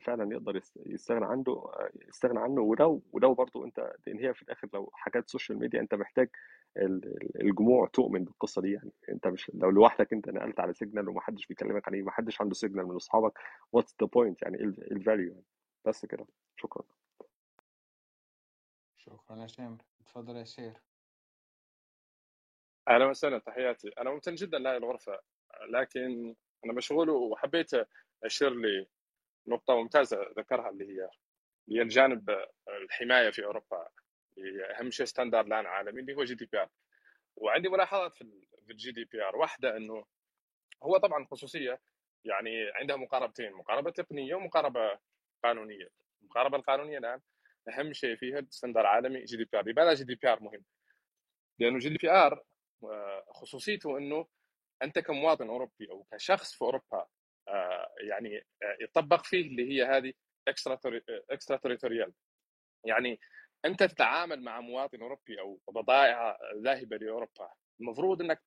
فعلا 0.00 0.32
يقدر 0.34 0.56
يست- 0.56 0.82
يستغنى 0.86 1.24
عنه 1.26 1.70
يستغنى 2.08 2.40
عنه 2.40 2.60
ولو 2.62 3.02
ولو 3.12 3.34
برضه 3.34 3.64
أنت 3.64 3.92
لأن 4.06 4.18
هي 4.18 4.34
في 4.34 4.42
الآخر 4.42 4.68
لو 4.74 4.90
حاجات 4.94 5.28
social 5.28 5.58
media 5.58 5.80
أنت 5.80 5.94
محتاج 5.94 6.28
ال- 6.76 7.04
ال- 7.04 7.42
الجموع 7.42 7.86
تؤمن 7.86 8.24
بالقصة 8.24 8.62
دي 8.62 8.72
يعني. 8.72 8.92
أنت 9.08 9.26
مش 9.26 9.50
لو 9.54 9.70
لوحدك 9.70 10.12
أنت 10.12 10.28
نقلت 10.28 10.60
على 10.60 10.72
Signal 10.74 11.08
ومحدش 11.08 11.46
بيكلمك 11.46 11.88
عليه 11.88 12.02
محدش 12.02 12.40
عنده 12.40 12.54
Signal 12.54 12.86
من 12.86 12.96
أصحابك 12.96 13.38
what's 13.72 13.96
the 14.02 14.06
point 14.06 14.42
يعني 14.42 14.58
إيه 14.58 14.64
ال 14.64 14.75
value 14.75 15.30
يعني. 15.32 15.44
بس 15.84 16.06
كده. 16.06 16.26
شكرا. 16.56 16.84
شكرا 18.96 19.36
يا 19.36 19.46
سامر. 19.46 19.78
اتفضل 20.00 20.36
يا 20.36 20.44
شير. 20.44 20.74
أهلا 22.88 23.06
وسهلا 23.06 23.38
تحياتي. 23.38 23.88
أنا 23.88 24.10
ممتن 24.10 24.34
جدا 24.34 24.58
لهذه 24.58 24.76
الغرفة 24.76 25.18
لكن 25.70 26.34
أنا 26.64 26.72
مشغول 26.72 27.10
وحبيت 27.10 27.70
أشير 28.24 28.54
لنقطة 29.46 29.74
ممتازة 29.76 30.26
ذكرها 30.38 30.70
اللي 30.70 30.84
هي 30.84 31.08
اللي 31.68 31.78
هي 31.78 31.82
الجانب 31.82 32.46
الحماية 32.68 33.30
في 33.30 33.44
أوروبا 33.44 33.88
هي 34.38 34.64
أهم 34.64 34.90
شيء 34.90 35.06
standard 35.06 35.46
الآن 35.46 35.66
عالمي 35.66 36.00
اللي 36.00 36.14
هو 36.14 36.24
GDPR 36.24 36.68
وعندي 37.36 37.68
ملاحظات 37.68 38.16
في 38.16 38.24
في 38.66 38.72
ال 38.72 38.92
GDPR 38.92 39.36
واحدة 39.36 39.76
إنه 39.76 40.04
هو 40.82 40.96
طبعا 40.96 41.24
خصوصية 41.24 41.80
يعني 42.24 42.70
عندها 42.74 42.96
مقاربتين 42.96 43.52
مقاربة 43.52 43.90
تقنية 43.90 44.34
ومقاربة 44.34 44.98
قانونية. 45.44 45.88
المقاربة 46.22 46.56
القانونية 46.56 46.98
الآن 46.98 47.20
أهم 47.68 47.92
شيء 47.92 48.16
فيها 48.16 48.38
ال 48.38 48.43
standard 48.43 48.80
العالمي 48.80 49.24
GDPR 49.24 49.68
لماذا 49.68 49.94
GDPR 49.94 50.40
مهم؟ 50.42 50.64
لأنه 51.58 51.78
GDPR 51.78 52.44
خصوصيته 53.30 53.98
إنه 53.98 54.26
أنت 54.82 54.98
كمواطن 54.98 55.48
أوروبي 55.48 55.90
أو 55.90 56.06
كشخص 56.12 56.54
في 56.54 56.62
أوروبا 56.62 57.06
يعني 58.00 58.38
آه، 58.38 58.76
يطبق 58.80 59.24
فيه 59.24 59.42
اللي 59.42 59.72
هي 59.72 59.84
هذه 59.84 60.12
extra 60.48 60.78
extraterritorial 61.30 62.12
يعني 62.84 63.20
أنت 63.64 63.82
تتعامل 63.82 64.42
مع 64.42 64.60
مواطن 64.60 65.02
أوروبي 65.02 65.40
أو 65.40 65.60
بضائع 65.68 66.38
ذاهبة 66.64 66.96
لأوروبا 66.96 67.52
المفروض 67.80 68.22
إنك 68.22 68.42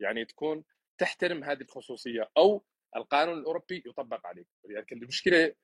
يعني 0.00 0.24
تكون 0.24 0.64
تحترم 0.98 1.44
هذه 1.44 1.60
الخصوصية 1.60 2.30
أو 2.36 2.64
القانون 2.96 3.38
الأوروبي 3.38 3.82
يطبق 3.86 4.26
عليك. 4.26 4.46
لكن 4.64 4.96
المشكلة 5.02 5.54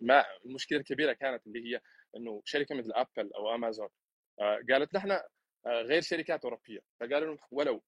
ما 0.00 0.24
المشكلة 0.44 0.78
الكبيرة 0.78 1.12
كانت 1.12 1.46
اللي 1.46 1.74
هي 1.74 1.80
إنه 2.16 2.42
شركة 2.44 2.74
مثل 2.74 2.92
ابل 2.92 3.32
أو 3.32 3.54
امازون 3.54 3.88
آه، 4.40 4.60
قالت 4.70 4.94
نحن 4.94 5.10
آه، 5.10 5.82
غير 5.82 6.02
شركات 6.02 6.44
أوروبية. 6.44 6.80
فقالوا 7.00 7.26
لهم 7.26 7.38
ولو. 7.50 7.82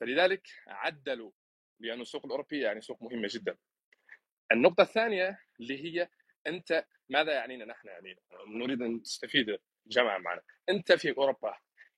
فلذلك 0.00 0.48
عدلوا 0.66 1.30
لأن 1.80 2.00
السوق 2.00 2.24
الأوروبي 2.24 2.60
يعني 2.60 2.80
سوق 2.80 3.02
مهمة 3.02 3.28
جدا. 3.30 3.56
النقطة 4.52 4.82
الثانية 4.82 5.38
اللي 5.60 5.84
هي 5.84 6.08
أنت 6.46 6.86
ماذا 7.08 7.32
يعنينا 7.32 7.64
نحن؟ 7.64 7.88
يعني 7.88 8.16
نريد 8.46 8.82
أن 8.82 9.02
تستفيد 9.02 9.58
جماعة 9.86 10.18
معنا. 10.18 10.42
أنت 10.68 10.92
في 10.92 11.16
أوروبا 11.16 11.56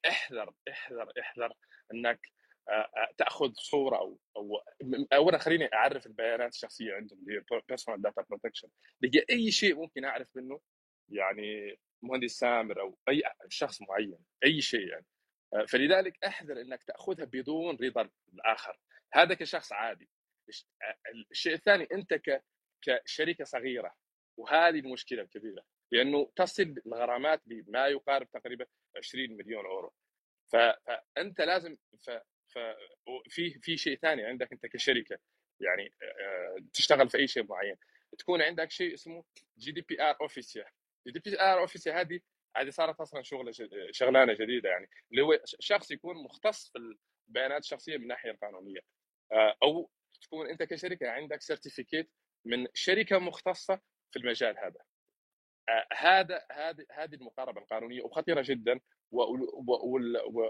احذر 0.08 0.54
احذر 0.70 1.12
احذر 1.20 1.52
أنك 1.94 2.20
آه، 2.68 2.72
آه، 2.72 3.08
تأخذ 3.18 3.52
صورة 3.54 3.96
أو 3.96 4.20
أو 4.36 4.60
اولا 5.12 5.38
خليني 5.38 5.74
أعرف 5.74 6.06
البيانات 6.06 6.52
الشخصية 6.54 6.94
عندهم 6.94 7.18
اللي 7.18 7.40
هي 7.40 7.60
personal 7.68 8.02
data 8.02 8.22
protection 8.30 8.68
اللي 9.04 9.18
هي 9.18 9.24
أي 9.30 9.50
شيء 9.50 9.74
ممكن 9.74 10.04
أعرف 10.04 10.28
منه؟ 10.34 10.60
يعني 11.08 11.78
مهندس 12.02 12.30
سامر 12.30 12.80
أو 12.80 12.98
أي 13.08 13.22
شخص 13.48 13.82
معين 13.82 14.18
أي 14.44 14.60
شيء 14.60 14.88
يعني. 14.88 15.06
آه، 15.54 15.64
فلذلك 15.64 16.24
أحذر 16.24 16.60
أنك 16.60 16.82
تأخذها 16.82 17.24
بدون 17.24 17.76
رضا 17.82 18.10
الآخر. 18.34 18.78
هذا 19.12 19.34
كشخص 19.34 19.72
عادي. 19.72 20.04
آه، 20.04 20.15
الشيء 21.30 21.54
الثاني 21.54 21.88
أنت 21.92 22.20
كشركة 22.82 23.44
صغيرة 23.44 23.94
وهذه 24.36 24.78
المشكلة 24.78 25.22
الكبيرة 25.22 25.64
لأنه 25.92 26.32
تصل 26.36 26.74
الغرامات 26.86 27.42
بما 27.46 27.86
يقارب 27.86 28.30
تقريبا 28.30 28.66
20 28.96 29.36
مليون 29.36 29.66
أورو. 29.66 29.92
فأنت 30.52 31.40
لازم 31.40 31.76
في 33.28 33.60
في 33.60 33.76
شيء 33.76 33.98
ثاني 33.98 34.24
عندك 34.24 34.52
أنت 34.52 34.66
كشركة 34.66 35.18
يعني 35.60 35.92
تشتغل 36.72 37.08
في 37.08 37.18
أي 37.18 37.26
شيء 37.26 37.44
معين. 37.44 37.76
تكون 38.18 38.42
عندك 38.42 38.70
شيء 38.70 38.94
اسمه 38.94 39.24
جي 39.58 39.72
دي 39.72 39.80
بي 39.80 40.02
ار 40.02 40.16
اوفيسيا 40.20 40.64
جي 41.06 41.12
دي 41.12 41.30
بي 41.30 41.40
ار 41.40 41.60
اوفيسيا 41.60 42.00
هذه 42.00 42.20
هذه 42.56 42.70
صارت 42.70 43.00
أصلا 43.00 43.22
شغلة 43.22 43.52
شغلانة 43.90 44.32
جديدة 44.32 44.68
يعني 44.68 44.88
اللي 45.10 45.22
هو 45.22 45.40
شخص 45.44 45.90
يكون 45.90 46.16
مختص 46.24 46.72
في 46.72 46.96
البيانات 47.28 47.62
الشخصيه 47.62 47.96
من 47.96 48.02
الناحية 48.02 48.30
القانونية. 48.30 48.80
أو 49.62 49.90
تكون 50.26 50.50
أنت 50.50 50.62
كشركة 50.62 51.10
عندك 51.10 51.42
certificate 51.42 52.10
من 52.44 52.66
شركة 52.74 53.18
مختصة 53.18 53.80
في 54.12 54.18
المجال 54.18 54.58
هذا. 54.58 54.80
آه، 55.68 55.86
هذا 55.92 56.46
هذه 56.52 56.86
هذه 56.92 57.14
المقاربة 57.14 57.60
القانونية 57.60 58.02
وخطيرة 58.02 58.42
جدا 58.46 58.80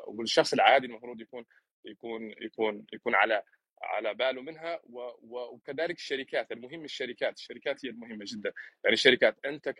والشخص 0.09 0.53
العادي 0.53 0.87
المفروض 0.87 1.21
يكون 1.21 1.45
يكون 1.85 2.35
يكون 2.43 2.87
يكون 2.93 3.15
على 3.15 3.43
على 3.83 4.15
باله 4.15 4.43
منها 4.43 4.81
وكذلك 5.23 5.97
الشركات 5.97 6.53
المهم 6.53 6.85
الشركات 6.85 7.39
الشركات 7.39 7.85
هي 7.85 7.91
المهمة 7.91 8.25
جدا. 8.29 8.53
يعني 8.85 8.95
الشركات 8.95 9.37
أنت 9.45 9.75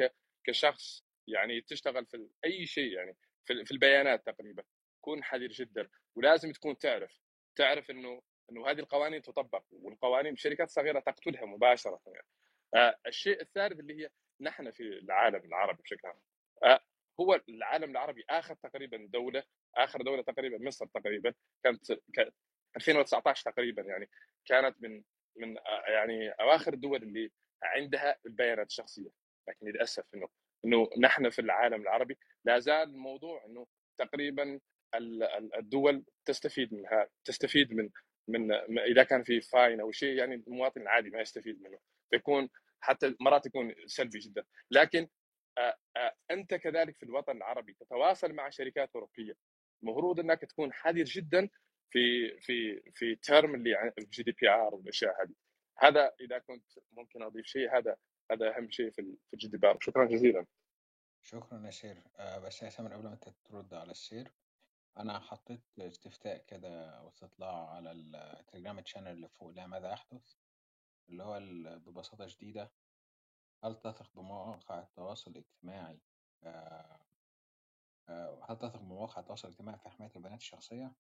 كشخص 0.45 1.05
يعني 1.29 1.61
تشتغل 1.61 2.07
في 2.07 2.29
أي 2.45 2.67
شيء 2.67 2.93
يعني 2.93 3.17
في 3.45 3.65
في 3.65 3.73
البيانات 3.73 4.27
تقريبا 4.27 4.63
كون 5.01 5.25
حذر 5.25 5.49
جدا. 5.49 5.89
ولازم 6.17 6.53
تكون 6.53 6.79
تعرف 6.79 7.21
تعرف 7.57 7.91
إنه 7.91 8.23
إنه 8.51 8.71
هذه 8.71 8.79
القوانين 8.81 9.23
تطبق 9.23 9.63
والقوانين 9.71 10.33
الشركات 10.33 10.69
الصغيره 10.69 11.01
تقتلها 11.01 11.45
مباشرة 11.45 12.01
يعني. 12.07 12.27
آه 12.75 12.97
الشيء 13.07 13.41
الثالث 13.43 13.81
اللي 13.81 14.03
هي 14.05 14.11
نحن 14.41 14.71
في 14.71 14.83
العالم 14.83 15.45
العربي 15.45 15.83
بشكل 15.83 16.09
عام 16.09 16.21
آه 16.65 16.81
هو 17.21 17.41
العالم 17.49 17.91
العربي 17.91 18.25
آخر 18.31 18.55
تقريبا 18.55 18.97
دولة 19.13 19.43
آخر 19.77 20.03
دولة 20.03 20.23
تقريبا 20.23 20.59
مصر 20.67 20.87
تقريبا 20.87 21.35
كانت 21.65 21.93
ك- 21.93 22.33
2019 22.77 23.51
تقريبا 23.51 23.83
يعني 23.83 24.11
كانت 24.47 24.83
من 24.83 25.03
من 25.37 25.59
آه، 25.59 25.85
يعني 25.91 26.31
أواخر 26.31 26.73
الدول 26.73 27.03
اللي 27.03 27.31
عندها 27.63 28.17
البيانات 28.27 28.67
الشخصية 28.67 29.11
لكن 29.49 29.67
للأسف 29.67 30.05
إنه 30.15 30.29
إنه 30.65 30.89
نحن 31.01 31.31
في 31.31 31.39
العالم 31.39 31.83
العربي 31.83 32.19
لا 32.45 32.59
زال 32.59 32.83
الموضوع 32.89 33.45
إنه 33.45 33.67
تقريبا 33.99 34.61
ال- 34.95 35.23
ال- 35.23 35.55
الدول 35.57 36.05
تستفيد 36.25 36.75
منها 36.75 37.09
تستفيد 37.25 37.73
من 37.73 37.91
من 38.29 38.53
إذا 38.79 39.03
كان 39.03 39.23
في 39.23 39.41
fine 39.41 39.81
أو 39.81 39.93
شيء 39.93 40.19
يعني 40.19 40.35
المواطن 40.35 40.81
العادي 40.81 41.11
ما 41.11 41.21
يستفيد 41.21 41.63
منه. 41.63 41.79
فيكون 42.11 42.49
حتى 42.81 43.15
مرات 43.21 43.47
يكون 43.47 43.75
سلبي 43.87 44.19
جدا. 44.19 44.45
لكن 44.71 45.09
أنت 46.31 46.55
كذلك 46.55 46.97
في 46.97 47.03
الوطن 47.03 47.37
العربي 47.37 47.73
تتواصل 47.73 48.33
مع 48.33 48.51
شركات 48.51 48.91
أوروبية. 48.95 49.37
المفروض 49.83 50.21
إنك 50.21 50.41
تكون 50.41 50.73
حذر 50.73 51.05
جدا 51.05 51.49
في 51.91 52.37
في 52.41 52.81
في 52.95 53.15
term 53.17 53.55
اللي 53.55 53.93
ال 53.99 54.23
GDPR 54.23 54.75
والأشياء 54.75 55.23
هذه. 55.23 55.35
هذا 55.79 56.15
إذا 56.21 56.39
كنت 56.39 56.65
ممكن 56.93 57.23
أضيف 57.23 57.47
شيء 57.47 57.79
هذا 57.79 57.97
هذا 58.31 58.57
أهم 58.57 58.71
شيء 58.71 58.91
في 58.91 58.99
ال- 59.01 59.17
في 59.27 59.35
ال 59.35 59.49
GDPR 59.49 59.79
شكرا 59.81 60.05
جزيلا. 60.05 60.47
شكرا 61.23 61.63
يا 61.67 61.71
شير. 61.71 62.03
بس 62.19 62.63
يا 62.63 62.69
سامر 62.69 62.93
قبل 62.95 63.05
ما 63.05 63.19
ترد 63.45 63.75
على 63.75 63.91
الشير. 63.91 64.33
أنا 64.99 65.19
حطيت 65.21 65.63
استفتاء 65.79 66.45
كده 66.45 66.91
أو 66.91 67.09
استطلاع 67.09 67.71
على 67.71 67.93
التليجرام 67.93 68.81
channel 68.81 69.09
اللي 69.13 69.29
فوق 69.29 69.51
لا 69.51 69.67
ماذا 69.67 69.91
يحدث 69.91 70.35
اللي 71.09 71.23
هو 71.23 71.41
ببساطة 71.79 72.27
شديدة 72.27 72.73
هل 73.65 73.75
تثق 73.81 74.11
بمواقع 74.15 74.81
التواصل 74.81 75.31
الاجتماعي 75.31 76.01
هل 78.49 78.59
تثق 78.59 78.77
بمواقع 78.77 79.21
التواصل 79.21 79.49
الاجتماعي 79.49 79.79
في 79.79 79.89
حماية 79.89 80.11
البيانات 80.17 80.41
الشخصية؟ 80.41 80.93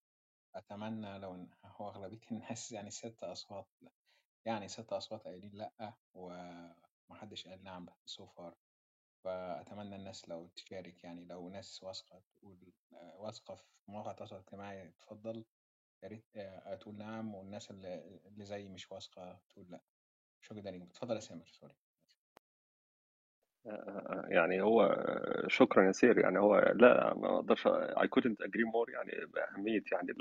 أتمنى 0.54 1.18
لو 1.18 1.34
إن 1.34 1.50
هو 1.64 1.88
أغلبية 1.88 2.20
الناس 2.32 2.72
يعني 2.72 2.90
ست 2.90 3.24
أصوات 3.24 3.66
يعني 4.44 4.68
ست 4.68 4.92
أصوات 4.92 5.24
قايلين 5.24 5.52
لأ 5.54 5.94
ومحدش 6.14 7.48
قال 7.48 7.64
نعم 7.64 7.88
so 8.04 8.26
far 8.26 8.56
فأتمنى 9.26 9.96
الناس 9.96 10.28
لو 10.28 10.48
تشارك 10.56 11.04
يعني 11.04 11.24
لو 11.24 11.48
ناس 11.48 11.82
واثقة 11.82 12.22
تقول 12.34 12.56
آه، 12.92 13.14
واثقة 13.18 13.54
في 13.54 13.64
مواقع 13.88 14.10
التواصل 14.10 14.36
الاجتماعي 14.36 14.90
تفضل 15.00 15.44
يا 16.02 16.08
ريت 16.08 16.24
آه، 16.36 16.74
تقول 16.74 16.98
نعم 16.98 17.34
والناس 17.34 17.70
اللي, 17.70 18.20
زي 18.38 18.68
مش 18.68 18.92
واثقة 18.92 19.40
تقول 19.50 19.66
لأ. 19.70 19.80
شكرا 20.40 20.60
ليك. 20.60 20.82
اتفضل 20.82 21.14
يا 21.14 21.20
سامر 21.20 21.46
sorry. 21.46 21.74
يعني 24.28 24.62
هو 24.62 25.04
شكرا 25.48 25.88
يسير 25.88 26.18
يعني 26.18 26.38
هو 26.38 26.58
لأ 26.58 27.14
ما 27.14 27.34
أقدرش 27.36 27.68
I 27.68 28.06
couldn't 28.06 28.46
agree 28.46 28.66
more. 28.72 28.92
يعني 28.92 29.26
بأهمية 29.26 29.82
يعني 29.92 30.14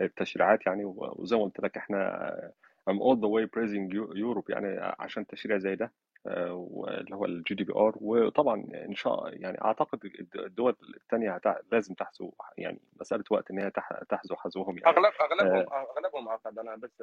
التشريعات 0.00 0.66
يعني 0.66 0.84
وزي 0.84 1.36
ما 1.36 1.42
قلت 1.42 1.60
لك 1.60 1.76
إحنا 1.76 2.52
I'm 2.90 2.98
all 2.98 3.16
the 3.16 3.28
way 3.28 3.46
praising 3.46 3.92
Europe. 4.16 4.50
يعني 4.50 4.94
عشان 4.98 5.26
تشريع 5.26 5.58
زي 5.58 5.76
ده 5.76 5.84
آه، 5.84 6.11
واللي 6.26 7.16
هو 7.16 7.24
ال 7.24 7.54
GDPR 7.54 7.92
وطبعا 8.00 8.66
إن 8.74 8.94
شاء 8.94 9.34
يعني 9.42 9.64
أعتقد 9.64 10.00
الدول 10.36 10.76
الثانية 10.96 11.40
لازم 11.72 11.94
تحذو 11.94 12.34
يعني 12.58 12.80
مسألة 13.00 13.24
وقت 13.30 13.50
إن 13.50 13.58
هي 13.58 13.70
تح- 13.70 14.00
تحذو 14.08 14.36
حذوهم 14.36 14.78
يعني. 14.78 14.96
أغلب 14.96 15.12
أغلبهم 15.20 15.72
آه، 15.72 15.86
أغلبهم 15.96 16.28
عقد 16.28 16.58
أنا 16.58 16.76
بس 16.76 17.02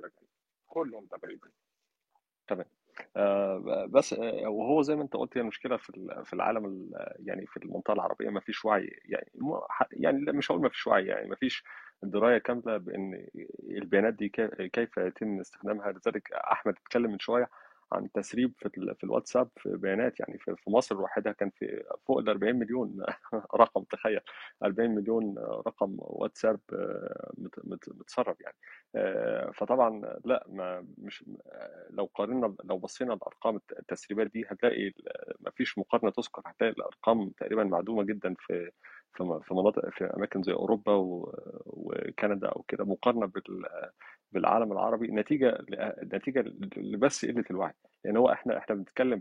كلهم 0.68 1.06
تقريبا. 1.06 1.48
تمام. 2.48 2.66
آه، 3.18 3.86
بس 3.90 4.14
آه، 4.14 4.48
وهو 4.50 4.82
زي 4.82 4.96
ما 4.96 5.02
أنت 5.04 5.14
قلت 5.16 5.38
هي 5.38 5.42
المشكلة 5.42 5.78
في 5.78 6.22
في 6.26 6.34
العالم 6.34 6.66
ال- 6.66 7.14
يعني 7.20 7.46
في 7.46 7.58
المنطقة 7.58 7.94
العربية 7.94 8.30
ما 8.30 8.40
فيش 8.40 8.66
وعي 8.66 9.00
يعني 9.06 9.32
يعني 9.92 10.22
لا، 10.26 10.32
مش 10.32 10.52
هقول 10.52 10.62
ما 10.62 10.70
فيش 10.70 10.88
وعي 10.88 11.06
يعني 11.06 11.30
ما 11.30 11.36
فيش 11.36 11.64
دراية 12.04 12.38
كاملة 12.38 12.78
بإن 12.78 13.28
البيانات 13.70 14.14
دي 14.14 14.30
كي- 14.30 14.70
كيف 14.70 14.98
يتم 14.98 15.40
استخدامها. 15.40 15.92
لذلك 15.92 16.32
أحمد 16.34 16.74
اتكلم 16.78 17.12
من 17.12 17.20
شوية 17.20 17.50
عن 17.92 18.12
تسريب 18.12 18.54
في 18.58 18.70
في 18.98 19.04
الواتساب 19.04 19.50
في 19.58 19.70
بيانات 19.78 20.20
يعني 20.20 20.38
في 20.40 20.56
في 20.56 20.70
مصر 20.70 20.96
لوحدها 20.96 21.32
كان 21.34 21.50
في 21.50 21.84
فوق 22.08 22.18
ال 22.20 22.30
40 22.30 22.56
مليون 22.56 23.06
رقم 23.56 23.84
تخيل. 23.84 24.20
40 24.64 24.92
مليون 24.96 25.36
رقم 25.68 25.96
واتساب 26.00 26.60
آه، 26.74 27.32
مت- 27.38 27.60
مت- 27.66 27.90
متسرب 27.90 28.36
يعني. 28.42 28.56
آه، 28.96 29.52
فطبعا 29.52 30.02
لا 30.26 30.46
ما 30.50 30.88
مش 30.98 31.26
لو 31.90 32.06
قارنا 32.16 32.56
لو 32.64 32.78
بصينا 32.78 33.10
لارقام 33.10 33.60
التسريبات 33.80 34.28
دي 34.32 34.46
هتلاقي 34.50 34.92
ما 35.40 35.52
فيش 35.52 35.78
مقارنة 35.78 36.12
تذكر. 36.12 36.42
هتلاقي 36.46 36.74
الأرقام 36.74 37.30
تقريبا 37.30 37.64
معدومة 37.64 38.04
جدا 38.04 38.36
في 38.40 38.72
في 39.18 39.54
مناطق 39.54 39.90
في 39.90 40.06
أماكن 40.06 40.44
زي 40.44 40.54
أوروبا 40.54 40.94
وكندا 41.66 42.48
أو 42.50 42.64
كده. 42.68 42.84
مقارنة 42.86 43.26
بال 43.26 43.66
بالعالم 44.32 44.72
العربي 44.72 45.08
نتيجة 45.08 45.58
نتيجة 46.14 46.44
لبس 46.78 47.26
قلة 47.26 47.44
الوعي. 47.52 47.74
لأن 48.06 48.18
هو 48.18 48.32
إحنا 48.32 48.58
إحنا 48.58 48.76
بنتكلم 48.76 49.20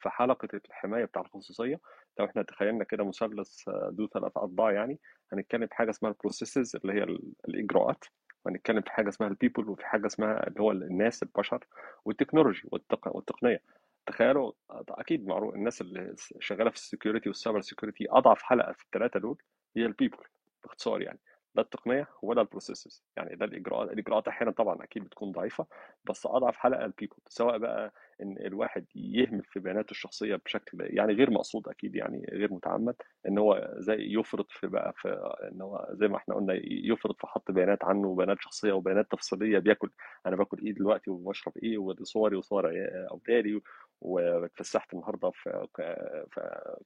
في 0.00 0.08
حلقة 0.10 0.48
الحماية 0.68 1.04
بتاع 1.04 1.22
الخصوصية. 1.22 1.80
لو 2.18 2.24
إحنا 2.24 2.42
تخيلنا 2.42 2.84
كده 2.84 3.04
مثلث 3.04 3.68
ذو 3.68 4.06
ثلاث 4.06 4.32
اضلاع 4.36 4.72
يعني 4.72 4.98
هنتكلم 5.32 5.66
في 5.66 5.74
حاجة 5.74 5.90
اسمها 5.90 6.10
ال 6.12 6.18
processes 6.18 6.76
اللي 6.76 6.92
هي 6.92 7.02
ال- 7.02 7.32
الإجراءات 7.48 8.04
وهنتكلم 8.44 8.80
في 8.80 8.90
حاجة 8.90 9.08
اسمها 9.08 9.28
ال 9.28 9.34
people 9.34 9.68
وفي 9.68 9.86
حاجة 9.86 10.06
اسمها 10.06 10.46
اللي 10.46 10.60
هو 10.60 10.70
الناس 10.72 11.22
البشر 11.22 11.64
والتكنولوجي 12.04 12.62
والتق... 12.72 13.16
والتقنية. 13.16 13.62
تخيلوا 14.06 14.52
أكيد 14.70 15.26
معروف 15.26 15.54
الناس 15.54 15.80
اللي 15.80 16.14
شغالة 16.40 16.70
في 16.70 16.76
ال 16.76 16.82
security 16.82 17.28
وال 17.28 17.37
cyber 17.37 17.60
security 17.60 18.06
أضعف 18.10 18.42
حلقة 18.42 18.72
في 18.72 18.84
الثلاثه 18.84 19.20
دول 19.20 19.42
هي 19.76 19.86
ال 19.86 19.91
people 19.91 20.18
باختصار 20.64 21.02
يعني. 21.02 21.18
لا 21.54 21.62
التقنية 21.62 22.08
ولا 22.22 22.40
ال 22.42 22.48
processes 22.48 23.04
يعني 23.16 23.36
ده 23.36 23.44
الإجراءات 23.44 23.90
الإجراءات 23.92 24.28
أحيانا 24.28 24.52
طبعا 24.52 24.84
أكيد 24.84 25.04
بتكون 25.04 25.32
ضعيفة 25.32 25.66
بس 26.04 26.26
أضعف 26.26 26.56
حلقه 26.56 26.84
ال 26.84 26.89
people 26.89 27.16
سواء 27.28 27.58
بقى 27.58 27.92
إن 28.22 28.36
الواحد 28.38 28.86
يهمل 28.94 29.44
في 29.44 29.60
بياناته 29.60 29.90
الشخصية 29.90 30.36
بشكل 30.36 30.78
يعني 30.80 31.12
غير 31.12 31.30
مقصود 31.30 31.68
أكيد 31.68 31.94
يعني 31.96 32.26
غير 32.32 32.52
متعمد 32.52 32.94
إن 33.28 33.38
هو 33.38 33.74
زي 33.78 33.96
يفرط 33.98 34.50
في 34.50 34.66
بقى 34.66 34.92
في 34.96 35.08
إن 35.52 35.62
هو 35.62 35.88
زي 35.92 36.08
ما 36.08 36.16
إحنا 36.16 36.34
قلنا 36.34 36.54
يفرط 36.64 37.20
في 37.20 37.26
حط 37.26 37.50
بيانات 37.50 37.84
عنه 37.84 38.08
وبيانات 38.08 38.36
شخصية 38.40 38.72
وبيانات 38.72 39.10
تفصيلية 39.12 39.58
بياكل 39.58 39.90
أنا 40.26 40.36
باكل 40.36 40.58
إيه 40.66 40.72
دلوقتي 40.72 41.10
وبشرب 41.10 41.52
إيه 41.62 41.78
ودي 41.78 42.04
صوري 42.04 42.36
وصور 42.36 42.70
اولادي 43.10 43.60
واتفسحت 44.04 44.94
النهارده 44.94 45.30
في 45.30 45.66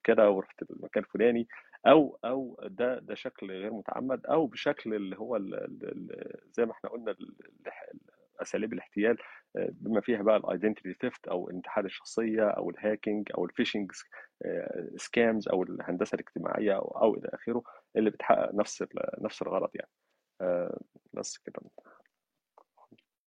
كده 0.05 0.31
ورحت 0.31 0.63
المكان 0.71 1.03
الفلاني 1.05 1.49
أو 1.87 2.19
أو 2.25 2.61
ده 2.63 2.99
ده 2.99 3.15
شكل 3.15 3.51
غير 3.51 3.73
متعمد 3.73 4.27
أو 4.27 4.47
بشكل 4.47 4.95
اللي 4.95 5.17
هو 5.19 5.39
زي 6.53 6.67
ما 6.67 6.73
إحنا 6.73 6.91
قلنا 6.91 7.11
ال- 7.11 7.37
ال- 7.69 8.01
اساليب 8.43 8.73
الاحتيال 8.73 9.19
آه، 9.57 9.69
بما 9.73 10.01
فيها 10.01 10.23
بقى 10.23 10.37
ال 10.37 10.43
identity 10.43 10.95
theft 10.95 11.29
أو 11.29 11.51
انتحال 11.51 11.85
الشخصية 11.85 12.49
أو 12.49 12.71
ال 12.71 12.78
hacking 12.78 13.29
أو 13.39 13.45
ال 13.45 13.50
phishing 13.50 13.93
scams 14.97 15.49
أو 15.49 15.63
الهندسة 15.63 16.15
الاجتماعية 16.15 16.77
أو, 16.77 16.89
أو 17.03 17.15
إلى 17.15 17.29
آخره 17.33 17.63
اللي 17.97 18.11
بتحقق 18.11 18.55
نفس 18.55 18.85
نفس 19.21 19.43
الغرض 19.43 19.71
يعني. 19.75 19.91
آه، 20.41 20.79
بس 21.13 21.39
كده. 21.39 21.61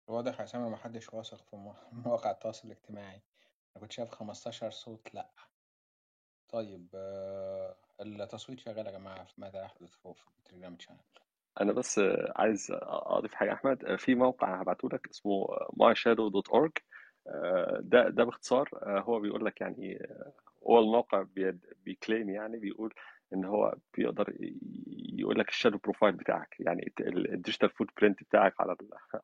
واضح 0.08 0.40
يا 0.40 0.46
سامر 0.46 0.68
محدش 0.68 1.14
واثق 1.14 1.42
في 1.42 1.56
مو- 1.56 1.74
مواقع 1.92 2.30
التواصل 2.30 2.68
الاجتماعي. 2.68 3.22
أنا 3.76 3.82
كنت 3.82 3.92
شايف 3.92 4.10
15 4.10 4.70
صوت 4.70 5.14
لأ. 5.14 5.30
طيب 6.48 6.88
آه، 6.94 7.76
التصويت 8.00 8.58
شغال 8.58 8.86
يا 8.86 8.92
جماعة 8.92 9.24
في 9.24 9.40
ماذا 9.40 9.62
يحدث 9.62 9.94
فوق 9.96 10.16
في 10.16 10.38
التليجرام 10.38 10.78
channel 10.78 10.98
أنا 11.60 11.72
بس 11.72 12.00
عايز 12.36 12.68
أضيف 12.82 13.34
حاجة 13.34 13.52
أحمد. 13.52 13.96
في 13.96 14.14
موقع 14.14 14.60
هبعته 14.60 14.88
لك 14.88 15.08
اسمه 15.10 15.46
myshadow.org 15.82 16.72
ده 17.80 18.08
ده 18.08 18.24
باختصار 18.24 18.68
هو 18.84 19.20
بيقول 19.20 19.44
لك 19.44 19.60
يعني 19.60 20.08
هو 20.66 20.78
الموقع 20.78 21.26
بي 21.84 21.97
claim 21.97 22.30
يعني 22.30 22.58
بيقول 22.58 22.94
إن 23.34 23.44
هو 23.44 23.74
بيقدر 23.96 24.34
يقول 25.18 25.38
لك 25.38 25.48
ال 25.48 25.53
shadow 25.53 25.78
profile 25.78 26.12
بتاعك 26.12 26.56
يعني 26.60 26.92
ال 27.00 27.70
digital 27.70 27.88
footprint 28.00 28.22
بتاعك 28.22 28.54
على 28.60 28.76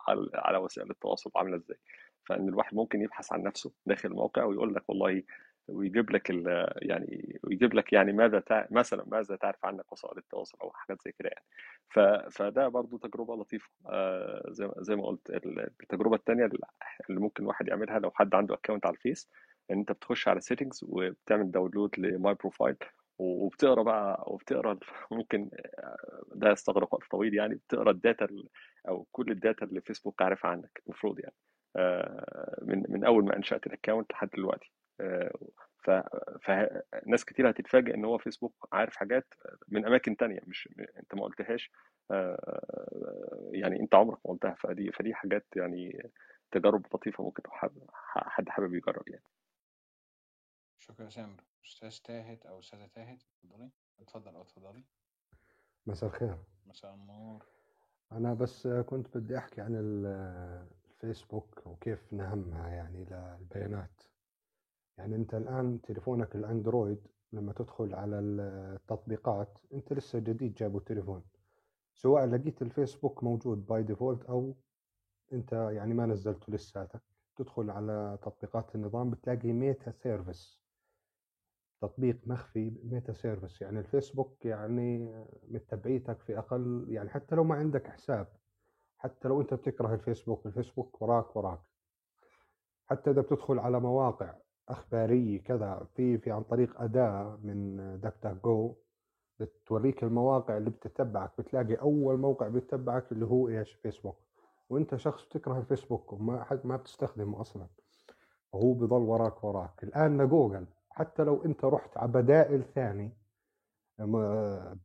على 0.09 0.31
على 0.35 0.59
وسائل 0.59 0.91
التواصل 0.91 1.31
عاملة 1.37 1.57
إزاي. 1.57 1.79
فإن 2.31 2.49
الواحد 2.49 2.75
ممكن 2.75 3.03
يبحث 3.03 3.33
عن 3.33 3.43
نفسه 3.43 3.73
داخل 3.87 4.09
الموقع 4.09 4.45
ويقول 4.45 4.75
لك 4.75 4.89
والله 4.89 5.23
ويجيب 5.69 6.11
لك 6.11 6.31
يعني 6.83 7.41
ويجيب 7.45 7.75
لك 7.75 7.93
يعني 7.93 8.13
ماذا 8.13 8.41
تع... 8.41 8.67
مثلا 8.71 9.05
ماذا 9.07 9.37
تعرف 9.37 9.65
عنك 9.65 9.93
وسائل 9.93 10.19
التواصل 10.19 10.59
أو 10.63 10.73
حاجات 10.73 11.03
زي 11.03 11.13
كده 11.19 11.29
يعني. 11.29 11.45
ف... 11.89 11.99
فده 12.39 12.69
برضو 12.69 12.97
تجربة 12.99 13.37
لطيفة. 13.37 13.71
آه 13.91 14.43
زي 14.51 14.67
ما 14.67 14.75
زي 14.79 14.97
ما 14.97 15.07
قلت 15.07 15.31
ال- 15.31 15.61
التجربة 15.83 16.17
الثانية 16.17 16.45
اللي 17.11 17.21
ممكن 17.21 17.43
الواحد 17.43 17.69
يعملها 17.69 17.99
لو 17.99 18.11
حد 18.15 18.35
عنده 18.35 18.55
account 18.55 18.87
على 18.87 18.95
الفيس 18.97 19.29
إن 19.71 19.79
أنت 19.79 19.93
بتخش 19.93 20.29
على 20.29 20.41
settings 20.41 20.85
وبتعمل 20.89 21.51
download 21.51 21.99
ل 21.99 22.11
my 22.11 22.35
profile 22.35 22.77
وبتقرأ 23.19 23.83
بقى 23.83 24.25
وبتقرأ 24.27 24.79
ممكن 25.13 25.51
آه، 25.79 26.23
ده 26.35 26.51
يستغرق 26.51 26.95
وقت 26.95 27.11
طويل 27.11 27.35
يعني 27.35 27.55
بتقرأ 27.55 27.91
ال 27.91 27.98
data 27.98 28.25
ال- 28.25 28.49
أو 28.89 29.07
كل 29.13 29.31
ال 29.33 29.39
data 29.39 29.65
اللي 29.67 29.81
فيسبوك 29.81 30.23
عارفها 30.23 30.51
عنك 30.51 30.83
المفروض 30.87 31.19
يعني. 31.21 31.35
من 32.63 32.85
من 32.89 33.05
أول 33.05 33.25
ما 33.25 33.37
أنشأت 33.37 33.67
ال 33.67 33.73
account 33.73 34.13
لحد 34.13 34.31
دلوقتي. 34.31 34.73
آه، 35.01 35.33
ف 35.85 35.91
فناس 36.43 37.25
كتير 37.25 37.51
هتتفاجئ 37.51 37.95
إن 37.95 38.05
هو 38.05 38.19
فيسبوك 38.19 38.69
عارف 38.73 38.97
حاجات 38.97 39.35
من 39.69 39.87
أماكن 39.87 40.17
تانية 40.17 40.41
مش 40.47 40.69
أنت 40.99 41.15
ما 41.15 41.23
قلتهاش. 41.25 41.71
آه، 42.11 43.51
يعني 43.53 43.81
أنت 43.81 43.95
عمرك 43.95 44.19
ما 44.27 44.33
قلتها 44.33 44.55
فدي 44.55 44.93
فدي 44.93 45.15
حاجات 45.15 45.47
يعني 45.57 46.11
تجارب 46.51 46.87
لطيفة 46.95 47.25
ممكن 47.25 47.43
حد 48.15 48.49
حابب 48.49 48.75
يجرب 48.75 49.09
يعني. 49.09 49.25
شكرا 50.79 51.05
يا 51.05 51.11
سامر. 51.11 51.45
أستاذ 51.65 51.99
تاهت 52.05 52.47
أو 52.47 52.59
أستاذة 52.59 52.87
تاهت 52.87 53.23
اتفضلي. 53.23 53.71
اتفضل 54.01 54.35
أو 54.35 54.43
اتفضلي. 54.43 54.85
مساء 55.87 56.11
الخير. 56.11 56.37
مساء 56.67 56.95
النور. 56.95 57.47
أنا 58.13 58.35
بس 58.35 58.67
كنت 58.67 59.17
بدي 59.19 59.39
أحكي 59.39 59.61
عن 59.61 59.75
ال- 59.75 60.67
الفيسبوك 61.05 61.67
وكيف 61.67 62.13
نهمه 62.13 62.69
يعني 62.69 63.05
للبيانات. 63.05 64.03
يعني 64.99 65.17
أنت 65.17 65.35
الآن 65.35 65.81
تليفونك 65.81 66.37
الأندرويد 66.37 67.07
لما 67.33 67.53
تدخل 67.53 67.95
على 67.95 68.19
التطبيقات 68.19 69.59
أنت 69.75 69.93
لسه 69.93 70.19
جديد 70.19 70.55
جابوا 70.55 70.81
تليفون 70.81 71.23
سواء 71.95 72.27
لقيت 72.27 72.63
الفيسبوك 72.63 73.25
موجود 73.25 73.67
by 73.67 73.83
default 73.83 74.25
أو 74.25 74.57
أنت 75.33 75.53
يعني 75.53 75.95
ما 75.95 76.07
نزلته 76.07 76.53
لساتك. 76.53 77.01
تدخل 77.37 77.71
على 77.71 78.19
تطبيقات 78.23 78.75
النظام 78.75 79.11
بتلاقي 79.11 79.53
ميتا 79.53 79.91
service. 79.91 80.61
تطبيق 81.81 82.21
مخفي 82.27 82.71
ميتا 82.85 83.13
service. 83.13 83.63
يعني 83.63 83.79
الفيسبوك 83.79 84.47
يعني 84.47 85.15
متبعتك 85.49 86.21
في 86.21 86.39
أقل 86.39 86.87
يعني 86.89 87.09
حتى 87.09 87.35
لو 87.35 87.45
ما 87.45 87.55
عندك 87.55 87.87
حساب. 87.87 88.40
حتى 89.01 89.29
لو 89.29 89.41
أنت 89.41 89.55
بتكره 89.55 89.95
الفيسبوك 89.95 90.47
الفيسبوك 90.47 91.03
وراك 91.03 91.37
وراك. 91.37 91.61
حتى 92.87 93.11
إذا 93.11 93.21
بتدخل 93.21 93.59
على 93.59 93.81
مواقع 93.81 94.35
اخباريه 94.69 95.43
كذا 95.43 95.87
في 95.95 96.19
في 96.19 96.31
عن 96.31 96.43
طريق 96.43 96.81
أداة 96.81 97.39
من 97.43 97.77
دك 98.01 98.15
دك 98.23 98.37
جو 98.45 98.75
بتوريك 99.39 100.05
المواقع 100.05 100.57
اللي 100.57 100.71
بتتبعك 100.71 101.31
بتلاقي 101.39 101.75
أول 101.75 102.19
موقع 102.19 102.49
بيتبعك 102.49 103.13
اللي 103.13 103.27
هو 103.27 103.49
إيش؟ 103.49 103.73
فيسبوك. 103.73 104.17
وأنت 104.71 104.97
شخص 104.97 105.25
بتكره 105.25 105.59
الفيسبوك 105.59 106.13
وما 106.13 106.45
حد 106.45 106.67
ما 106.67 106.77
بتستخدمه 106.77 107.41
أصلا. 107.41 107.67
وهو 108.53 108.73
بضل 108.73 109.03
وراك 109.03 109.45
وراك. 109.45 109.85
الآن 109.85 110.29
جوجل. 110.29 110.67
حتى 110.91 111.25
لو 111.25 111.45
أنت 111.45 111.65
رحت 111.65 111.97
على 111.97 112.13
بدائل 112.13 112.65
ثاني 112.65 113.13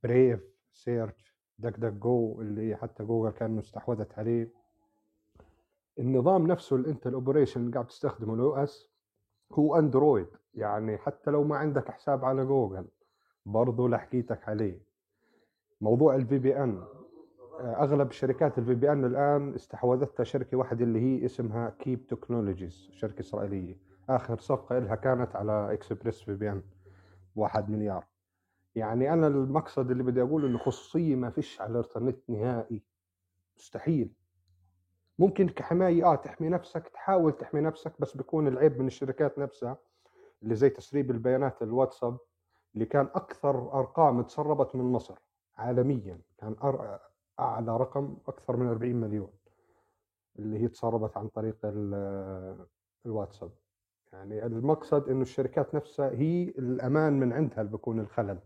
بريف 0.04 0.44
search 0.74 1.35
دك 1.60 1.80
دك 1.80 1.94
جو 1.94 2.42
اللي 2.42 2.76
حتى 2.76 3.04
جوجل 3.04 3.32
كان 3.32 3.60
استحوذت 3.60 4.20
عليه. 4.20 4.50
النظام 6.00 6.48
نفسه 6.48 6.76
اللي 6.76 6.90
انت 6.90 7.08
ال 7.08 7.13
operation 7.13 7.62
اللي 7.62 7.74
قاعد 7.74 7.88
تستخدمه 7.88 8.34
ال 8.34 8.56
OS 8.56 8.90
هو 9.54 9.76
اندرويد 9.80 10.28
يعني 10.54 10.98
حتى 10.98 11.32
لو 11.32 11.44
ما 11.44 11.58
عندك 11.58 11.92
حساب 11.92 12.26
على 12.26 12.46
جوجل 12.46 12.86
برضه 13.46 13.90
لحقيتك 13.90 14.50
عليه. 14.50 14.82
موضوع 15.82 16.16
ال 16.16 16.40
VPN 16.40 16.84
أغلب 17.60 18.12
شركات 18.12 18.58
ال 18.58 18.74
VPN 18.76 19.06
الآن 19.06 19.54
استحوذتها 19.54 20.24
شركة 20.24 20.58
واحدة 20.58 20.84
اللي 20.84 21.00
هي 21.00 21.26
اسمها 21.26 21.70
كيب 21.70 22.08
technologies 22.08 22.90
شركة 22.92 23.20
إسرائيلية. 23.20 23.78
آخر 24.10 24.40
صفقة 24.40 24.80
لها 24.80 24.96
كانت 24.96 25.36
على 25.36 25.74
اكسبريس 25.74 26.22
VPN 26.22 26.62
واحد 27.36 27.70
مليار. 27.70 28.06
يعني 28.76 29.14
أنا 29.14 29.28
المقصد 29.28 29.92
اللي 29.92 30.04
بدي 30.04 30.22
أقوله 30.22 30.48
إنه 30.48 30.58
خصوصية 30.58 31.16
ما 31.16 31.30
فيش 31.30 31.62
على 31.62 31.72
الانترنت 31.72 32.30
نهائي. 32.30 32.82
مستحيل. 33.58 34.14
ممكن 35.20 35.50
كحماية 35.50 36.06
آه 36.12 36.16
تحمي 36.16 36.50
نفسك 36.50 36.88
تحاول 36.88 37.32
تحمي 37.32 37.62
نفسك 37.62 37.94
بس 38.02 38.18
بيكون 38.18 38.48
العيب 38.48 38.80
من 38.80 38.88
الشركات 38.88 39.40
نفسها 39.40 39.78
اللي 40.44 40.56
زي 40.56 40.70
تسريب 40.70 41.12
البيانات 41.12 41.62
الواتساب 41.62 42.18
اللي 42.74 42.86
كان 42.86 43.06
أكثر 43.16 43.80
أرقام 43.80 44.22
تسربت 44.22 44.76
من 44.76 44.84
مصر 44.84 45.16
عالميا 45.58 46.22
كان. 46.38 46.56
أعلى 47.40 47.78
رقم 47.78 48.18
أكثر 48.28 48.58
من 48.58 48.68
40 48.68 48.96
مليون 48.96 49.30
اللي 50.40 50.60
هي 50.60 50.68
تسربت 50.68 51.18
عن 51.18 51.28
طريق 51.28 51.58
ال- 51.64 52.66
الواتساب. 53.06 53.52
يعني 54.14 54.46
المقصد 54.46 55.10
إنه 55.10 55.22
الشركات 55.22 55.76
نفسها 55.76 56.10
هي 56.10 56.44
الأمان 56.44 57.20
من 57.20 57.34
عندها 57.34 57.62
اللي 57.62 57.72
بيكون 57.72 58.00
الخلل. 58.00 58.40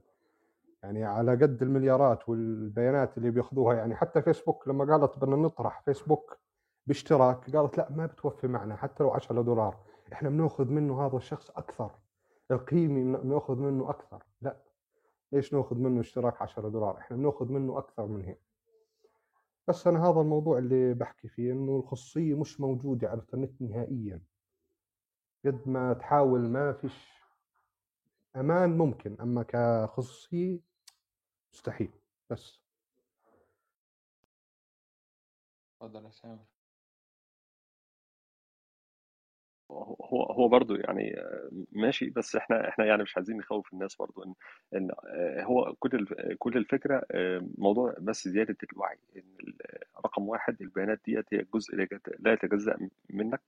يعني 0.84 1.04
على 1.04 1.32
قد 1.32 1.62
المليارات 1.62 2.30
والبيانات 2.30 3.18
اللي 3.18 3.32
بياخذوها 3.32 3.76
يعني. 3.76 3.96
حتى 3.96 4.22
فيسبوك 4.22 4.68
لما 4.68 4.98
قالت 4.98 5.18
بدنا 5.18 5.36
نطرح 5.36 5.82
فيسبوك 5.82 6.40
باشتراك 6.88 7.56
قالت 7.56 7.78
لا 7.78 7.92
ما 7.92 8.06
بتوفي 8.06 8.48
معنا 8.48 8.76
حتى 8.76 9.04
لو 9.04 9.12
10 9.12 9.42
دولار. 9.42 9.78
إحنا 10.14 10.30
بنأخذ 10.30 10.68
منه 10.68 11.06
هذا 11.06 11.18
الشخص 11.18 11.50
أكثر. 11.50 11.92
القيمة 12.52 13.18
بنأخذ 13.18 13.56
منه 13.56 13.90
أكثر. 13.90 14.24
لا. 14.42 14.58
ليش 15.32 15.54
نأخذ 15.54 15.76
منه 15.76 16.00
اشتراك 16.00 16.42
10 16.42 16.70
دولار؟ 16.70 16.98
إحنا 16.98 17.18
بنأخذ 17.18 17.52
منه 17.52 17.78
أكثر 17.78 18.06
من 18.06 18.26
هيك. 18.26 18.42
بس 19.68 19.88
أنا 19.88 20.10
هذا 20.10 20.22
الموضوع 20.22 20.58
اللي 20.58 20.94
بحكي 20.94 21.28
فيه 21.28 21.52
إنه 21.52 21.76
الخصوصيه 21.76 22.40
مش 22.40 22.62
موجودة 22.62 23.08
على 23.08 23.18
الانترنت 23.18 23.62
نهائيا. 23.62 24.22
قد 25.46 25.68
ما 25.68 25.94
تحاول 25.94 26.40
ما 26.40 26.74
فيش 26.74 27.20
أمان 28.36 28.78
ممكن 28.78 29.18
أما 29.22 29.44
كخصوصيه 29.44 30.69
مستحيل 31.54 31.92
بس. 32.30 32.60
اتفضل 35.82 36.06
يا 36.06 36.12
سامر. 36.12 36.46
هو 39.72 40.24
هو 40.24 40.48
برضه 40.48 40.78
يعني 40.78 41.18
آه، 41.20 41.50
ماشي 41.72 42.10
بس 42.10 42.36
إحنا 42.36 42.70
إحنا 42.70 42.86
يعني 42.86 43.04
مش 43.04 43.18
عايزين 43.18 43.38
نخوف 43.38 43.74
الناس 43.74 43.96
برضه 43.96 44.24
ان 44.24 44.34
ان 44.76 44.92
آه، 45.08 45.44
هو 45.44 45.74
كل 45.80 46.06
كل 46.40 46.58
الفكرة 46.58 47.02
آه، 47.12 47.48
موضوع 47.58 47.96
بس 48.02 48.28
زيادة 48.28 48.56
الوعي 48.74 48.98
إن 49.18 49.24
رقم 50.06 50.30
واحد 50.30 50.62
البيانات 50.62 51.00
ديت 51.06 51.26
هي 51.34 51.46
جزء 51.54 51.76
لا 51.76 51.84
يت- 51.84 52.16
لا 52.20 52.34
يتجزأ 52.34 52.78
منك 53.10 53.42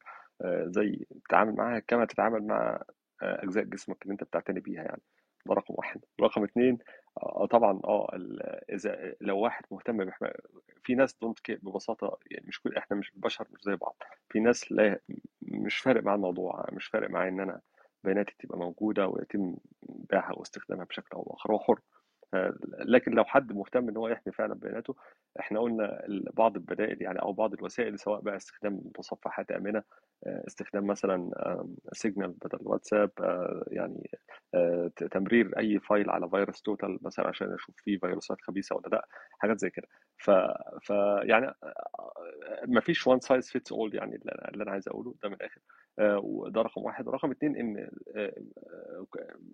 زي 0.65 1.05
تتعامل 1.25 1.55
معاها 1.55 1.79
كما 1.79 2.05
تتعامل 2.05 2.43
مع 2.47 2.81
أجزاء 3.21 3.63
جسمك 3.63 4.01
اللي 4.03 4.11
انت 4.13 4.23
بتعتني 4.23 4.59
بيها 4.59 4.83
يعني. 4.83 5.01
ده 5.45 5.53
رقم 5.53 5.73
واحد. 5.77 6.01
رقم 6.21 6.43
اتنين 6.43 6.77
آه 7.23 7.45
طبعا 7.45 7.79
آه 7.83 8.17
إذا 8.73 9.15
لو 9.21 9.39
واحد 9.39 9.65
مهتم 9.71 10.05
بحما 10.05 10.31
في 10.83 10.95
ناس 10.95 11.15
don't 11.21 11.39
care 11.39 11.59
ببساطة 11.63 12.17
يعني 12.31 12.45
مش 12.47 12.59
كل 12.61 12.77
إحنا 12.77 12.97
مش 12.97 13.11
بشر 13.15 13.47
مش 13.51 13.61
زي 13.63 13.75
بعض. 13.75 13.95
في 14.29 14.39
ناس 14.39 14.71
لا 14.71 14.99
مش 15.41 15.77
فارق 15.77 16.03
مع 16.03 16.15
الموضوع 16.15 16.65
مش 16.71 16.85
فارق 16.85 17.09
معايا 17.09 17.29
إن 17.29 17.39
أنا 17.39 17.61
بياناتي 18.03 18.35
تبقى 18.39 18.57
موجودة 18.57 19.07
ويتم 19.07 19.55
بيعها 20.09 20.33
واستخدامها 20.37 20.85
بشكل 20.85 21.07
أو 21.13 21.21
بآخر. 21.23 21.51
هو 21.53 21.59
حر. 21.59 21.73
آه، 21.73 21.79
لكن 22.85 23.11
لو 23.11 23.23
حد 23.25 23.53
مهتم 23.53 23.89
إن 23.89 23.97
هو 23.97 24.07
يحمي 24.07 24.33
فعلا 24.33 24.53
بياناته 24.53 24.95
إحنا 25.39 25.59
قلنا 25.59 26.01
بعض 26.33 26.55
البدائل 26.55 27.01
يعني 27.01 27.21
أو 27.21 27.33
بعض 27.33 27.53
الوسائل 27.53 27.99
سواء 27.99 28.21
بقى 28.21 28.35
استخدام 28.37 28.73
متصفحات 28.85 29.51
آمنة 29.51 29.83
آه، 30.27 30.43
استخدام 30.47 30.87
مثلا 30.87 31.31
سيجنال 31.93 32.27
بدل 32.31 32.59
واتساب 32.61 33.11
آه، 33.19 33.63
يعني 33.67 34.09
آه، 34.55 34.91
تمرير 35.11 35.57
أي 35.59 35.79
file 35.79 36.09
على 36.09 36.29
فيروس 36.29 36.61
توتال 36.61 36.99
مثلا 37.01 37.27
عشان 37.27 37.53
أشوف 37.53 37.75
فيه 37.77 37.97
فيروسات 37.97 38.41
خبيثة 38.41 38.75
ولا 38.75 38.87
لأ 38.87 39.07
حاجات 39.39 39.59
زي 39.59 39.69
كده. 39.69 39.87
ف, 40.17 40.31
ف 40.83 40.89
يعني 41.23 41.53
ما 42.67 42.81
فيش 42.81 43.07
one 43.07 43.19
size 43.19 43.49
fits 43.51 43.71
all 43.71 43.95
يعني 43.95 44.15
اللي 44.51 44.63
أنا 44.63 44.71
عايز 44.71 44.87
أقوله 44.87 45.15
ده 45.23 45.29
من 45.29 45.35
الآخر. 45.35 45.61
آه، 45.61 45.80
وده 45.99 46.61
رقم 46.61 46.81
واحد. 46.83 47.09
رقم 47.09 47.31
اتنين 47.31 47.55
إن 47.55 47.89
آه، 48.15 48.33
آه، 48.57 49.05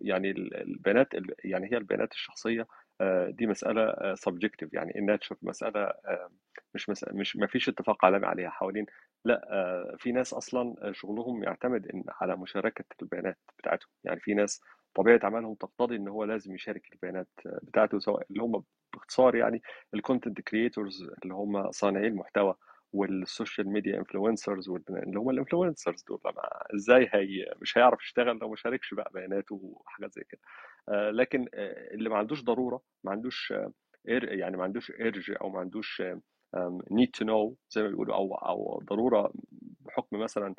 يعني 0.01 0.31
ال- 0.31 0.55
البيانات 0.61 1.13
ال- 1.15 1.35
يعني 1.43 1.71
هي 1.73 1.77
البيانات 1.77 2.11
الشخصية 2.13 2.67
آه، 3.01 3.29
دي 3.29 3.47
مسألة 3.47 4.13
subjective 4.15 4.73
يعني 4.73 4.99
ال 4.99 5.04
nature 5.04 5.35
مسألة 5.41 5.79
آه، 5.81 6.29
مش 6.75 6.89
مسألة 6.89 7.17
مش 7.19 7.35
ما 7.37 7.47
فيش 7.47 7.69
اتفاق 7.69 8.05
عالمي 8.05 8.25
عليها 8.25 8.49
حوالين 8.49 8.85
لأ 9.25 9.47
آه، 9.51 9.95
في 9.99 10.11
ناس 10.11 10.33
أصلا 10.33 10.75
شغلهم 10.93 11.43
يعتمد 11.43 11.87
إن 11.87 12.03
على 12.21 12.37
مشاركة 12.37 12.85
البيانات 13.01 13.37
بتاعتهم. 13.59 13.89
يعني 14.03 14.19
في 14.19 14.33
ناس 14.33 14.61
طبيعة 14.95 15.19
عملهم 15.23 15.55
تقتضي 15.55 15.95
إن 15.95 16.07
هو 16.07 16.23
لازم 16.23 16.55
يشارك 16.55 16.81
البيانات 16.93 17.27
بتاعته 17.63 17.99
سواء 17.99 18.25
اللي 18.29 18.41
هم 18.43 18.63
باختصار 18.93 19.35
يعني 19.35 19.61
ال 19.93 19.99
content 19.99 20.41
creators 20.41 21.03
اللي 21.23 21.33
هم 21.33 21.71
صانعي 21.71 22.07
المحتوى. 22.07 22.55
وال 22.93 23.12
social 23.12 23.67
media 23.69 23.97
influencers 23.97 24.69
اللي 24.69 25.19
هم 25.19 25.29
ال 25.29 25.35
influencers 25.35 26.03
دول 26.03 26.19
ما 26.25 26.31
إزاي 26.75 27.09
هي 27.13 27.53
مش 27.61 27.77
هيعرف 27.77 28.01
يشتغل 28.03 28.37
لو 28.37 28.49
ما 28.49 28.55
شاركش 28.55 28.93
بقى 28.93 29.11
بياناته 29.13 29.59
وحاجات 29.63 30.13
زي 30.13 30.23
كده. 30.29 30.41
آه، 30.89 31.11
لكن 31.11 31.47
آه، 31.53 31.93
اللي 31.93 32.09
ما 32.09 32.17
عندوش 32.17 32.43
ضرورة 32.43 32.81
ما 33.03 33.11
عندوش 33.11 33.51
آه، 33.51 33.71
يعني 34.05 34.57
ما 34.57 34.63
عندوش 34.63 34.91
urge 34.91 35.31
أو 35.41 35.49
ما 35.49 35.59
عندوش 35.59 36.03
need 36.91 37.11
to 37.11 37.25
know 37.25 37.55
زي 37.69 37.81
ما 37.83 37.87
بيقولوا 37.89 38.15
أو 38.15 38.35
أو 38.35 38.83
ضرورة 38.89 39.33
بحكم 39.81 40.19
مثلا 40.19 40.55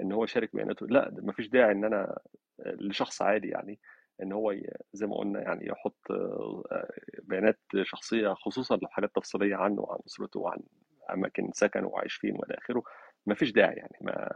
إن 0.00 0.12
هو 0.12 0.24
يشارك 0.24 0.56
بياناته 0.56 0.86
لا 0.86 1.14
ما 1.22 1.32
فيش 1.32 1.48
داعي 1.48 1.72
إن 1.72 1.84
أنا 1.84 2.18
لشخص 2.66 3.22
عادي 3.22 3.48
يعني 3.48 3.78
إن 4.22 4.32
هو 4.32 4.54
زي 4.92 5.06
ما 5.06 5.16
قلنا 5.16 5.40
يعني 5.42 5.66
يحط 5.68 5.98
بيانات 7.22 7.60
شخصية 7.82 8.34
خصوصا 8.34 8.76
لو 8.76 8.88
حاجات 8.88 9.10
تفصيلية 9.16 9.56
عنه 9.56 9.80
وعن 9.82 9.98
أسرته 10.06 10.40
وعن 10.40 10.58
أماكن 11.10 11.50
سكنه 11.54 11.86
وعايش 11.88 12.14
فين 12.14 12.34
وإلى 12.36 12.54
آخره 12.58 12.82
ما 13.26 13.34
فيش 13.34 13.52
داعي 13.52 13.74
يعني 13.76 13.96
ما 14.00 14.28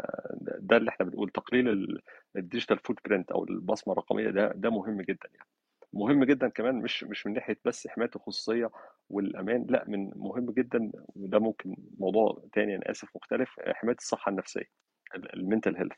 ده 0.60 0.76
اللي 0.76 0.90
إحنا 0.90 1.06
بنقول 1.06 1.30
تقليل 1.30 1.98
ال 2.36 2.78
digital 2.78 2.96
footprint 3.08 3.30
أو 3.32 3.44
البصمة 3.44 3.92
الرقمية 3.92 4.30
ده 4.30 4.52
ده 4.54 4.70
مهم 4.70 5.02
جدا 5.02 5.28
يعني. 5.34 5.48
مهم 5.92 6.24
جدا 6.24 6.48
كمان 6.48 6.74
مش 6.82 7.04
مش 7.04 7.26
من 7.26 7.32
ناحية 7.32 7.58
بس 7.64 7.88
حماية 7.88 8.10
الخصوصية 8.16 8.70
والأمان 9.10 9.66
لأ 9.70 9.84
من 9.88 10.10
مهم 10.16 10.50
جدا 10.50 10.92
وده 11.16 11.38
ممكن 11.38 11.76
موضوع 11.98 12.42
تاني 12.52 12.76
أنا 12.76 12.90
آسف 12.90 13.08
مختلف 13.16 13.50
حماية 13.68 13.96
الصحة 13.96 14.30
النفسية. 14.30 14.85
ال 15.14 15.23
mental 15.23 15.76
health 15.76 15.92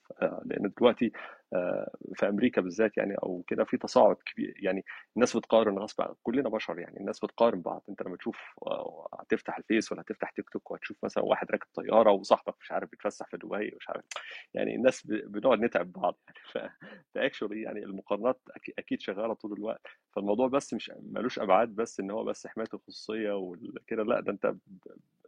لأن 0.44 0.72
دلوقتي 0.78 1.12
آه، 1.52 1.90
في 2.14 2.28
أمريكا 2.28 2.60
بالذات 2.60 2.96
يعني 2.96 3.14
أو 3.14 3.44
كده 3.46 3.64
في 3.64 3.76
تصاعد 3.76 4.16
كبير. 4.16 4.54
يعني 4.56 4.84
الناس 5.16 5.36
بتقارن 5.36 5.78
غصب 5.78 6.14
كلنا 6.22 6.48
بشر 6.48 6.78
يعني 6.78 7.00
الناس 7.00 7.20
بتقارن 7.24 7.60
بعض. 7.60 7.84
أنت 7.88 8.02
لما 8.02 8.16
تشوف 8.16 8.38
آه، 8.66 9.08
هتفتح 9.20 9.58
الفيس 9.58 9.92
ولا 9.92 10.00
هتفتح 10.00 10.30
تيك 10.30 10.50
توك 10.50 10.70
وهتشوف 10.70 10.96
مثلا 11.04 11.24
واحد 11.24 11.50
راكب 11.50 11.66
طيارة 11.74 12.10
وصاحبك 12.10 12.54
مش 12.60 12.72
عارف 12.72 12.90
بيتفسح 12.90 13.26
في 13.30 13.36
دبي 13.36 13.74
مش 13.80 13.88
عارف. 13.88 14.04
يعني 14.54 14.74
الناس 14.74 15.06
بنقعد 15.06 15.60
نتعب 15.60 15.92
بعض 15.92 16.18
يعني. 16.56 16.70
ف 17.14 17.19
actually 17.19 17.62
يعني 17.62 17.84
المقارنات 17.84 18.40
أكيد 18.78 19.00
شغالة 19.00 19.34
طول 19.34 19.52
الوقت. 19.52 19.86
فالموضوع 20.12 20.48
بس 20.48 20.74
مش 20.74 20.92
ملوش 21.02 21.38
أبعاد 21.38 21.68
بس 21.68 22.00
إن 22.00 22.10
هو 22.10 22.24
بس 22.24 22.46
حماية 22.46 22.68
الخصوصية 22.74 23.32
وكده 23.32 24.02
لأ 24.02 24.20
ده 24.20 24.32
أنت 24.32 24.54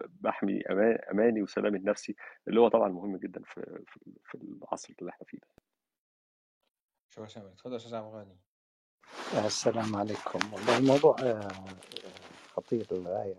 بحمي 0.09 0.62
أماني 1.11 1.42
وسلامي 1.42 1.78
النفسي 1.78 2.16
اللي 2.48 2.61
هو 2.61 2.68
طبعا 2.68 2.88
مهم 2.88 3.16
جدا 3.16 3.42
في 3.44 3.82
في 3.86 4.01
في 4.24 4.34
العصر 4.34 4.94
اللي 5.01 5.11
إحنا 5.11 5.26
فيه 5.26 5.38
ده. 5.38 5.46
شكرا 7.11 7.26
سامر 7.26 7.48
اتفضل 7.48 7.72
يا 7.72 7.76
أستاذ 7.76 7.94
عبد 7.94 8.07
الغني 8.14 8.36
السلام 9.46 9.96
عليكم. 9.96 10.38
والله 10.53 10.78
الموضوع 10.78 11.16
آه، 11.22 11.48
خطير 12.55 12.86
للغاية 12.92 13.36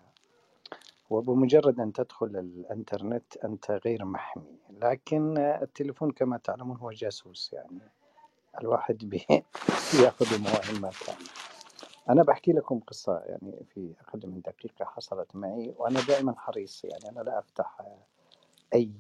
وبمجرد 1.09 1.79
أن 1.79 1.93
تدخل 1.93 2.25
الإنترنت 2.25 3.37
أنت 3.37 3.71
غير 3.85 4.05
محمي. 4.05 4.57
لكن 4.69 5.37
آه، 5.37 5.61
التليفون 5.63 6.11
كما 6.11 6.37
تعلمون 6.37 6.77
هو 6.77 6.91
جاسوس 6.91 7.53
يعني. 7.53 7.79
الواحد 8.61 8.97
بي- 8.97 9.25
بيأخذ 9.99 10.41
يعني. 11.07 11.19
أنا 12.11 12.23
بحكي 12.23 12.51
لكم 12.51 12.79
قصة 12.79 13.19
يعني 13.25 13.65
في 13.73 13.93
أقل 14.07 14.27
من 14.27 14.41
دقيقة 14.41 14.85
حصلت 14.85 15.35
معي 15.35 15.73
وأنا 15.77 15.99
دائما 16.07 16.35
حريص 16.37 16.85
يعني 16.85 17.09
أنا 17.09 17.21
لا 17.21 17.39
أفتح 17.39 17.81
أي 18.73 18.91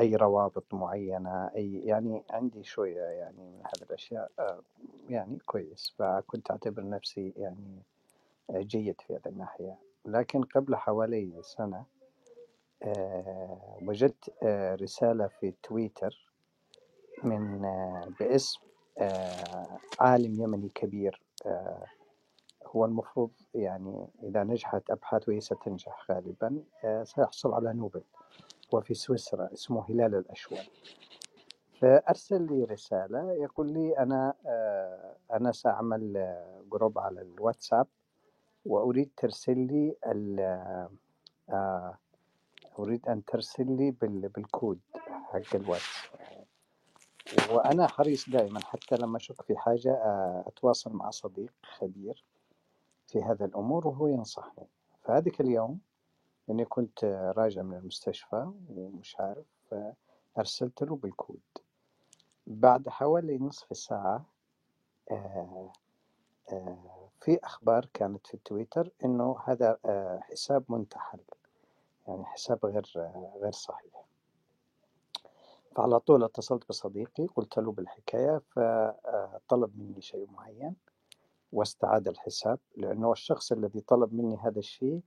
أي 0.00 0.16
روابط 0.16 0.74
معينة 0.74 1.50
أي 1.56 1.80
يعني 1.84 2.22
عندي 2.30 2.62
شوية 2.64 3.00
يعني 3.02 3.42
من 3.42 3.62
هذه 3.66 3.82
الأشياء 3.82 4.30
آه، 4.38 4.60
يعني 5.08 5.38
كويس 5.46 5.94
فكنت 5.98 6.50
أعتبر 6.50 6.88
نفسي 6.88 7.32
يعني 7.36 7.82
جيد 8.50 9.00
في 9.00 9.14
هذه 9.14 9.26
الناحية. 9.26 9.78
لكن 10.04 10.42
قبل 10.42 10.76
حوالي 10.76 11.32
سنة 11.42 11.84
آه، 12.82 13.78
وجدت 13.82 14.34
آه، 14.42 14.74
رسالة 14.74 15.26
في 15.26 15.52
تويتر 15.62 16.32
من 17.24 17.62
باسم 18.20 18.60
عالم 20.00 20.42
يمني 20.42 20.68
كبير. 20.68 21.27
هو 22.66 22.84
المفروض 22.84 23.30
يعني 23.54 24.06
إذا 24.22 24.44
نجحت 24.44 24.90
أبحاثه 24.90 25.24
وهي 25.32 25.40
ستنجح 25.40 26.10
غالبا 26.10 26.62
آه، 26.84 27.04
سيحصل 27.04 27.52
على 27.54 27.72
نوبل. 27.72 28.02
وفي 28.72 28.94
سويسرا 28.94 29.48
اسمه 29.52 29.84
هلال 29.90 30.14
الأشول 30.14 30.58
فأرسل 31.80 32.42
لي 32.46 32.64
رسالة 32.64 33.32
يقول 33.32 33.72
لي 33.72 33.98
أنا 33.98 34.34
آه، 34.46 35.16
أنا 35.32 35.52
سأعمل 35.52 36.16
آه، 36.16 36.62
group 36.72 36.98
على 36.98 37.20
الواتساب 37.20 37.86
وأريد 38.66 39.10
ترسل 39.16 39.58
لي 39.58 39.96
آه، 41.50 41.98
أريد 42.78 43.08
أن 43.08 43.24
ترسل 43.24 43.76
لي 43.76 43.90
بال- 43.90 44.28
بالكود 44.28 44.78
حق 45.04 45.54
الواتس. 45.54 46.08
وأنا 47.50 47.86
حريص 47.86 48.30
دائما 48.30 48.60
حتى 48.60 48.96
لما 48.96 49.16
أشك 49.16 49.42
في 49.42 49.56
حاجة 49.56 49.92
آه، 49.92 50.44
أتواصل 50.46 50.92
مع 50.92 51.10
صديق 51.10 51.52
خبير 51.62 52.24
في 53.06 53.22
هذا 53.22 53.44
الأمور 53.44 53.86
وهو 53.86 54.06
ينصحني. 54.06 54.66
فهذيك 55.04 55.40
اليوم 55.40 55.80
إني 56.50 56.64
كنت 56.64 57.04
راجع 57.36 57.62
من 57.62 57.76
المستشفى 57.76 58.50
ومش 58.68 59.16
عارف 59.20 59.74
أرسلت 60.38 60.82
له 60.82 60.96
بالكود. 60.96 61.40
بعد 62.46 62.88
حوالي 62.88 63.38
نصف 63.38 63.76
ساعة 63.76 64.24
آه، 65.10 65.72
آه، 66.52 67.08
في 67.20 67.38
أخبار 67.44 67.88
كانت 67.94 68.26
في 68.26 68.38
تويتر 68.44 68.90
إنه 69.04 69.36
هذا 69.44 69.78
حساب 70.20 70.64
منتحل 70.68 71.20
يعني 72.08 72.24
حساب 72.24 72.66
غير 72.66 72.86
غير 73.42 73.52
صحيح. 73.52 74.07
فعلى 75.78 76.00
طول 76.00 76.24
اتصلت 76.24 76.68
بصديقي 76.68 77.26
قلت 77.26 77.58
له 77.58 77.72
بالحكاية 77.72 78.42
فطلب 78.50 79.78
مني 79.78 80.00
شيء 80.00 80.30
معين 80.30 80.76
واستعاد 81.52 82.08
الحساب 82.08 82.58
لأنه 82.76 83.12
الشخص 83.12 83.52
الذي 83.52 83.80
طلب 83.80 84.14
مني 84.14 84.36
هذا 84.36 84.58
الشيء 84.58 85.00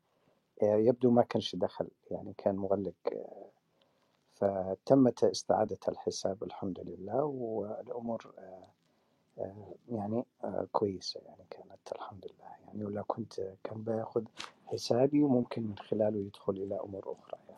آه، 0.63 0.75
يبدو 0.75 1.11
ما 1.11 1.23
كانش 1.23 1.55
دخل 1.55 1.87
يعني 2.11 2.33
كان 2.37 2.55
مغلق. 2.55 2.93
آه، 3.13 3.51
فتمت 4.33 5.23
استعادة 5.23 5.79
الحساب 5.87 6.43
الحمد 6.43 6.79
لله 6.79 7.23
والأمور 7.23 8.33
آه، 8.37 8.67
آه، 9.37 9.75
يعني 9.89 10.25
آه، 10.43 10.67
كويسة 10.71 11.21
يعني 11.25 11.45
كانت 11.49 11.91
الحمد 11.95 12.25
لله. 12.25 12.49
يعني 12.65 12.85
ولا 12.85 13.01
كنت 13.07 13.53
كان 13.63 13.83
بياخذ 13.83 14.23
حسابي 14.65 15.23
وممكن 15.23 15.63
من 15.63 15.77
خلاله 15.77 16.17
يدخل 16.17 16.53
إلى 16.53 16.79
أمور 16.79 17.11
أخرى. 17.11 17.39
يعني 17.49 17.50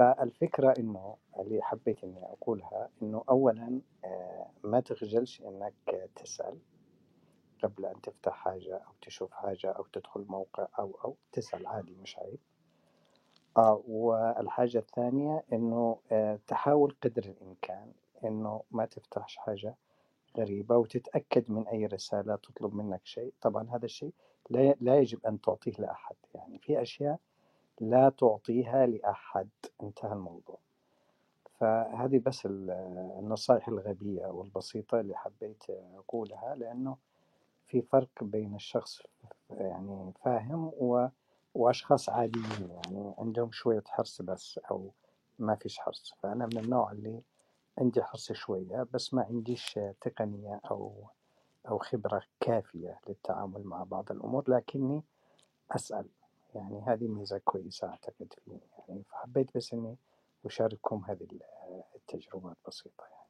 فالفكرة 0.00 0.74
إنه 0.78 1.16
اللي 1.38 1.62
حبيت 1.62 2.04
إني 2.04 2.24
أقولها 2.24 2.88
إنه 3.02 3.24
أولا 3.28 3.80
آه، 4.04 4.50
ما 4.64 4.80
تخجلش 4.80 5.42
إنك 5.42 6.08
تسأل 6.16 6.58
قبل 7.62 7.86
أن 7.86 8.00
تفتح 8.00 8.32
حاجة 8.32 8.76
أو 8.76 8.92
تشوف 9.02 9.32
حاجة 9.32 9.70
أو 9.70 9.84
تدخل 9.92 10.24
موقع 10.28 10.68
أو 10.78 10.98
أو 11.04 11.16
تسأل 11.32 11.66
عادي 11.66 11.96
مش 12.02 12.18
عيب. 12.18 12.38
آه 13.56 13.82
والحاجة 13.88 14.78
الثانية 14.78 15.44
إنه 15.52 15.98
آه 16.12 16.38
تحاول 16.46 16.96
قدر 17.02 17.24
الإمكان 17.24 17.92
إنه 18.24 18.62
ما 18.70 18.86
تفتحش 18.86 19.36
حاجة 19.36 19.74
غريبة 20.38 20.76
وتتأكد 20.76 21.50
من 21.50 21.66
أي 21.68 21.86
رسالة 21.86 22.36
تطلب 22.36 22.74
منك 22.74 23.00
شيء. 23.04 23.32
طبعا 23.40 23.70
هذا 23.70 23.84
الشيء 23.84 24.12
لا 24.50 24.74
لا 24.80 24.98
يجب 24.98 25.26
أن 25.26 25.40
تعطيه 25.40 25.72
لأحد. 25.78 26.16
يعني 26.34 26.58
في 26.58 26.82
أشياء 26.82 27.18
لا 27.80 28.08
تعطيها 28.08 28.86
لأحد. 28.86 29.48
انتهى 29.82 30.12
الموضوع. 30.12 30.58
فهذه 31.60 32.18
بس 32.18 32.46
ال- 32.46 32.70
النصائح 33.18 33.68
الغبية 33.68 34.26
والبسيطة 34.26 35.00
اللي 35.00 35.16
حبيت 35.16 35.64
أقولها 35.70 36.54
لأنه 36.54 36.96
في 37.68 37.82
فرق 37.82 38.24
بين 38.24 38.54
الشخص 38.54 39.02
يعني 39.50 40.12
فاهم 40.24 40.70
و... 40.78 41.08
وأشخاص 41.54 42.08
عاديين 42.08 42.70
يعني 42.70 43.14
عندهم 43.18 43.52
شوية 43.52 43.82
حرص 43.86 44.22
بس 44.22 44.60
أو 44.70 44.90
ما 45.38 45.54
فيش 45.54 45.78
حرص. 45.78 46.14
فأنا 46.22 46.46
من 46.46 46.58
النوع 46.58 46.92
اللي 46.92 47.20
عندي 47.78 48.02
حرص 48.02 48.32
شوية 48.32 48.86
بس 48.92 49.14
ما 49.14 49.22
عنديش 49.22 49.78
تقنية 50.00 50.60
أو 50.70 51.04
أو 51.68 51.78
خبرة 51.78 52.22
كافية 52.40 53.00
للتعامل 53.08 53.64
مع 53.64 53.82
بعض 53.84 54.12
الأمور 54.12 54.44
لكني 54.50 55.02
أسأل. 55.70 56.06
يعني 56.54 56.82
هذه 56.86 57.08
ميزة 57.08 57.38
كويسة 57.38 57.88
أعتقد 57.88 58.34
يعني 58.88 59.02
فحبيت 59.02 59.56
بس 59.56 59.72
إني 59.72 59.96
أشارككم 60.44 61.04
هذه 61.08 61.26
التجربة 61.94 62.48
البسيطة 62.48 63.04
يعني. 63.04 63.20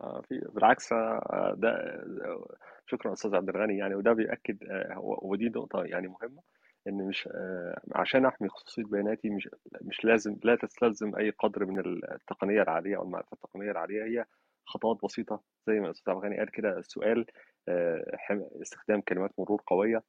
آه، 0.00 0.20
في 0.20 0.38
بالعكس 0.38 0.92
آه، 0.92 1.54
ده 1.58 2.02
شكرا 2.86 3.12
أستاذ 3.12 3.34
عبد 3.34 3.48
الغني 3.48 3.78
يعني 3.78 3.94
وده 3.94 4.12
بيأكد 4.12 4.64
آه، 4.64 5.18
ودي 5.22 5.48
نقطة 5.48 5.84
يعني 5.84 6.08
مهمة 6.08 6.42
إن 6.88 7.08
مش 7.08 7.28
عشان 7.92 8.26
أحمي 8.26 8.48
خصوصية 8.48 8.84
بياناتي 8.84 9.30
مش 9.30 9.48
مش 9.80 10.04
لازم 10.04 10.36
لا 10.44 10.56
تستلزم 10.56 11.16
أي 11.16 11.30
قدر 11.30 11.64
من 11.64 11.78
التقنية 12.14 12.62
العالية 12.62 12.96
أو 12.96 13.02
المعرفة 13.02 13.34
التقنية 13.34 13.70
العالية 13.70 14.04
هي 14.04 14.24
خطوات 14.66 14.98
بسيطة 15.04 15.40
زي 15.66 15.80
ما 15.80 15.86
الأستاذ 15.86 16.12
عبد 16.12 16.24
الغني 16.24 16.38
قال 16.38 16.50
كده 16.50 16.78
السؤال 16.78 17.26
آه، 17.68 18.04
استخدام 18.62 19.00
كلمات 19.00 19.30
مرور 19.38 19.62
قوية 19.66 20.02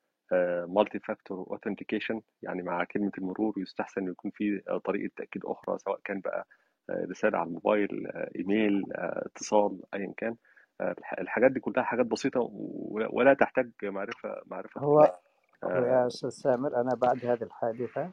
multi-factor 0.68 1.38
authentication 1.52 2.22
يعني 2.42 2.62
مع 2.64 2.84
كلمة 2.84 3.12
المرور 3.18 3.54
يستحسن 3.58 4.08
يكون 4.08 4.32
في 4.32 4.62
طريقة 4.86 5.12
تأكيد 5.18 5.42
أخرى 5.46 5.78
سواء 5.78 6.00
كان 6.06 6.20
بقى 6.20 6.48
آه، 6.90 7.06
رسالة 7.10 7.38
على 7.38 7.48
الموبايل 7.48 8.08
آه، 8.08 8.30
إيميل 8.36 8.84
آه، 8.96 9.24
اتصال 9.26 9.82
أيا 9.94 10.14
كان. 10.18 10.36
الح- 10.82 11.20
الحاجات 11.20 11.52
دي 11.52 11.60
كلها 11.60 11.84
حاجات 11.84 12.06
بسيطة 12.06 12.40
و- 12.40 13.08
ولا 13.12 13.34
تحتاج 13.34 13.72
معرفة 13.84 14.42
معرفة 14.46 14.82
هو 14.82 15.18
يا 15.64 16.08
أستاذ 16.08 16.30
سامر 16.30 16.76
أنا 16.82 16.96
بعد 16.96 17.26
هذه 17.26 17.44
الحادثة 17.44 18.12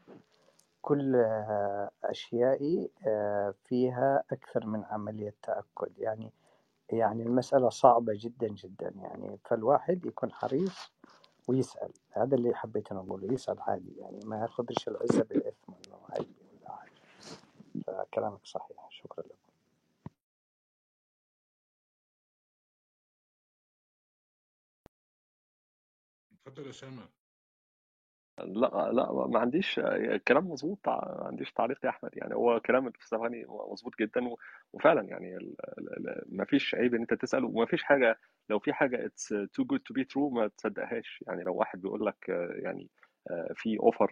كل 0.82 1.16
آه، 1.16 1.90
أشيائي 2.04 2.90
آه، 3.06 3.54
فيها 3.64 4.24
أكثر 4.32 4.66
من 4.66 4.84
عملية 4.84 5.34
تأكد. 5.42 5.98
يعني 5.98 6.32
يعني 6.92 7.22
المسألة 7.22 7.68
صعبة 7.68 8.12
جدا 8.16 8.48
جدا. 8.48 8.92
يعني 8.96 9.38
فالواحد 9.44 10.06
يكون 10.06 10.32
حريص 10.32 10.92
ويسأل. 11.48 11.92
هذا 12.12 12.34
اللي 12.36 12.54
حبيت 12.54 12.92
أنا 12.92 13.00
أقوله 13.00 13.32
يسأل 13.34 13.60
عادي. 13.60 13.92
يعني 13.98 14.20
ما 14.24 14.40
ياخذش 14.42 14.88
العزة 14.88 15.22
بالإثم 15.24 15.72
عيب 16.10 16.28
ولا 16.62 16.76
حاجة 16.76 16.92
فكلامك 17.86 18.46
صحيح. 18.46 18.86
شكرا 18.90 19.24
لك. 19.24 19.36
اتفضل 26.46 26.66
يا 26.66 26.72
سامر. 26.72 27.08
لا 28.44 28.90
لا 28.92 29.12
ما 29.28 29.38
عنديش 29.38 29.78
الكلام 29.78 30.50
مظبوط 30.50 30.78
ما 30.86 31.22
عنديش 31.26 31.52
تعليق 31.52 31.84
يا 31.84 31.90
أحمد. 31.90 32.10
يعني 32.14 32.34
هو 32.34 32.60
كلام 32.60 32.86
الفلسفاني 32.86 33.46
مظبوط 33.48 33.92
جدا 34.00 34.28
وفعلا 34.72 35.02
يعني 35.08 35.56
ما 36.28 36.44
فيش 36.44 36.74
عيب 36.74 36.94
إن 36.94 37.00
أنت 37.00 37.14
تسال 37.14 37.44
وما 37.44 37.66
فيش 37.66 37.82
حاجة 37.82 38.18
لو 38.50 38.58
في 38.58 38.72
حاجة 38.72 39.06
it's 39.06 39.34
too 39.52 39.64
good 39.64 39.80
to 39.80 39.94
be 39.94 40.04
true 40.04 40.30
ما 40.30 40.48
تصدقهاش. 40.48 41.24
يعني 41.26 41.42
لو 41.44 41.54
واحد 41.54 41.80
بيقول 41.82 42.06
لك 42.06 42.48
يعني 42.62 42.88
في 43.54 43.78
offer 43.80 44.10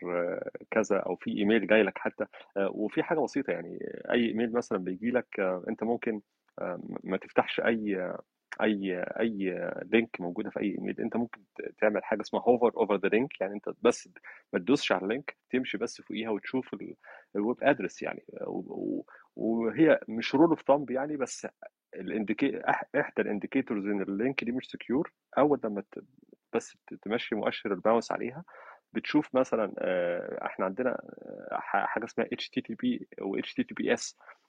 كذا 0.70 0.96
أو 0.98 1.16
في 1.16 1.38
ايميل 1.38 1.66
جاي 1.66 1.82
لك 1.82 1.98
حتى 1.98 2.26
وفي 2.56 3.02
حاجة 3.02 3.18
بسيطة 3.18 3.50
يعني 3.50 3.78
أي 4.10 4.28
ايميل 4.28 4.52
مثلا 4.52 4.78
بيجي 4.78 5.10
لك 5.10 5.40
أنت 5.68 5.82
ممكن 5.82 6.20
ما 7.04 7.16
تفتحش 7.16 7.60
أي 7.60 8.12
أي 8.62 9.02
أي 9.20 9.70
link 9.92 10.20
موجودة 10.20 10.50
في 10.50 10.60
أي 10.60 10.74
ايميل 10.78 11.00
أنت 11.00 11.16
ممكن 11.16 11.40
تعمل 11.78 12.04
حاجة 12.04 12.20
اسمها 12.20 12.42
hover 12.42 12.72
over 12.76 12.96
the 12.96 13.08
link 13.08 13.40
يعني 13.40 13.54
أنت 13.54 13.68
بس 13.82 14.08
ما 14.52 14.58
تدوسش 14.58 14.92
على 14.92 15.02
ال 15.02 15.09
link 15.09 15.36
تمشي 15.50 15.78
بس 15.78 16.00
فوقيها 16.00 16.30
وتشوف 16.30 16.76
ال 17.36 17.41
web 17.41 17.56
address 17.62 18.02
يعني. 18.02 18.24
وهي 19.36 20.00
مش 20.08 20.34
rule 20.34 20.48
of 20.48 20.62
thumb 20.62 20.90
يعني 20.90 21.16
بس 21.16 21.46
إحدى 23.00 23.22
ال 23.22 23.28
indicators 23.28 23.86
إن 23.86 24.02
ال 24.02 24.11
link 24.11 24.44
دي 24.44 24.52
مش 24.52 24.66
secure 24.66 25.12
أول 25.38 25.60
لما 25.64 25.82
بس 26.52 26.76
تمشي 27.02 27.34
مؤشر 27.34 27.72
الماوس 27.72 28.12
عليها 28.12 28.44
بتشوف 28.92 29.34
مثلا 29.34 29.74
آه، 29.78 30.46
إحنا 30.46 30.64
عندنا 30.64 30.90
آه، 30.90 31.58
حاجة 31.60 32.04
اسمها 32.04 32.26
HTTP 32.26 33.04
و 33.22 33.38
HTTPS 33.38 34.14
آه، 34.14 34.45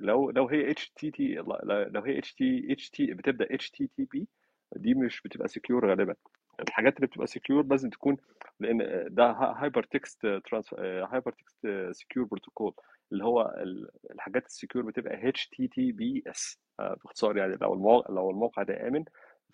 لو 0.00 0.30
لو 0.30 0.48
هي 0.48 0.74
HTT 0.74 1.20
لو 1.64 2.00
هي 2.02 2.20
HT 2.22 2.70
HT 2.80 3.00
بتبدأ 3.00 3.48
HTTP 3.56 4.24
دي 4.76 4.94
مش 4.94 5.22
بتبقى 5.22 5.48
secure 5.48 5.90
غالبا 5.90 6.14
الحاجات 6.60 6.96
اللي 6.96 7.06
بتبقى 7.06 7.26
secure 7.26 7.66
لازم 7.66 7.90
تكون 7.90 8.16
لأن 8.60 8.78
ده 9.14 9.30
hypertext 9.30 10.26
hypertext 10.78 11.66
secure 11.90 12.26
protocol 12.26 12.74
اللي 13.12 13.24
هو 13.24 13.54
ال- 13.58 13.88
الحاجات 14.10 14.46
ال 14.46 14.51
secure 14.51 14.84
بتبقى 14.84 15.32
HTTPS 15.32 16.56
آه، 16.80 16.96
باختصار 17.04 17.36
يعني 17.36 17.56
لو 17.60 17.74
الموقع 17.74 18.14
لو 18.14 18.30
الموقع 18.30 18.62
ده 18.62 18.88
آمن 18.88 19.04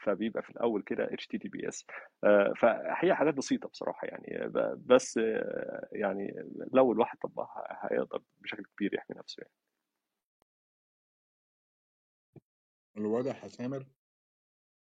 فبيبقى 0.00 0.42
في 0.42 0.50
الأول 0.50 0.82
كده 0.82 1.06
HTTPS 1.06 1.84
آه، 2.24 2.52
فهي 2.56 3.14
حاجات 3.14 3.34
بسيطة 3.34 3.68
بصراحة 3.68 4.06
يعني 4.06 4.48
بس 4.86 5.18
آه، 5.18 5.88
يعني 5.92 6.34
لو 6.72 6.92
الواحد 6.92 7.18
طبقها 7.18 7.78
هيقدر 7.90 8.22
بشكل 8.40 8.62
كبير 8.76 8.94
يحمي 8.94 9.16
نفسه 9.18 9.40
يعني. 9.40 9.52
الواضح 12.96 13.44
يا 13.44 13.48
سامر 13.48 13.86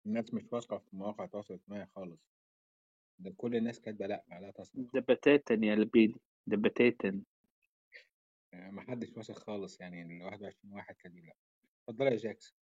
الناس 0.06 0.34
مش 0.34 0.44
واثقة 0.54 0.78
في 0.78 0.96
مواقع 0.96 1.24
التواصل 1.24 1.54
الاجتماعي 1.54 1.88
خالص. 1.96 2.20
ده 3.20 3.34
كل 3.38 3.56
الناس 3.56 3.80
كاتبة 3.82 4.08
لأ 4.08 4.24
لا 4.30 4.52
تثق 4.52 4.72
ده 4.94 5.00
بتاتا 5.00 5.54
يا 5.64 5.76
لبيدي 5.76 6.22
ده 6.48 6.58
بتاتا 6.58 7.22
آه، 8.54 8.70
محدش 8.72 9.18
واثق 9.18 9.36
خالص 9.40 9.82
يعني 9.82 10.02
ال 10.02 10.24
21 10.24 10.74
واحد 10.74 10.96
كاتبين 10.96 11.26
لأ. 11.26 11.34
اتفضل 11.90 12.06
يا 12.08 12.18
جاكس. 12.18 12.56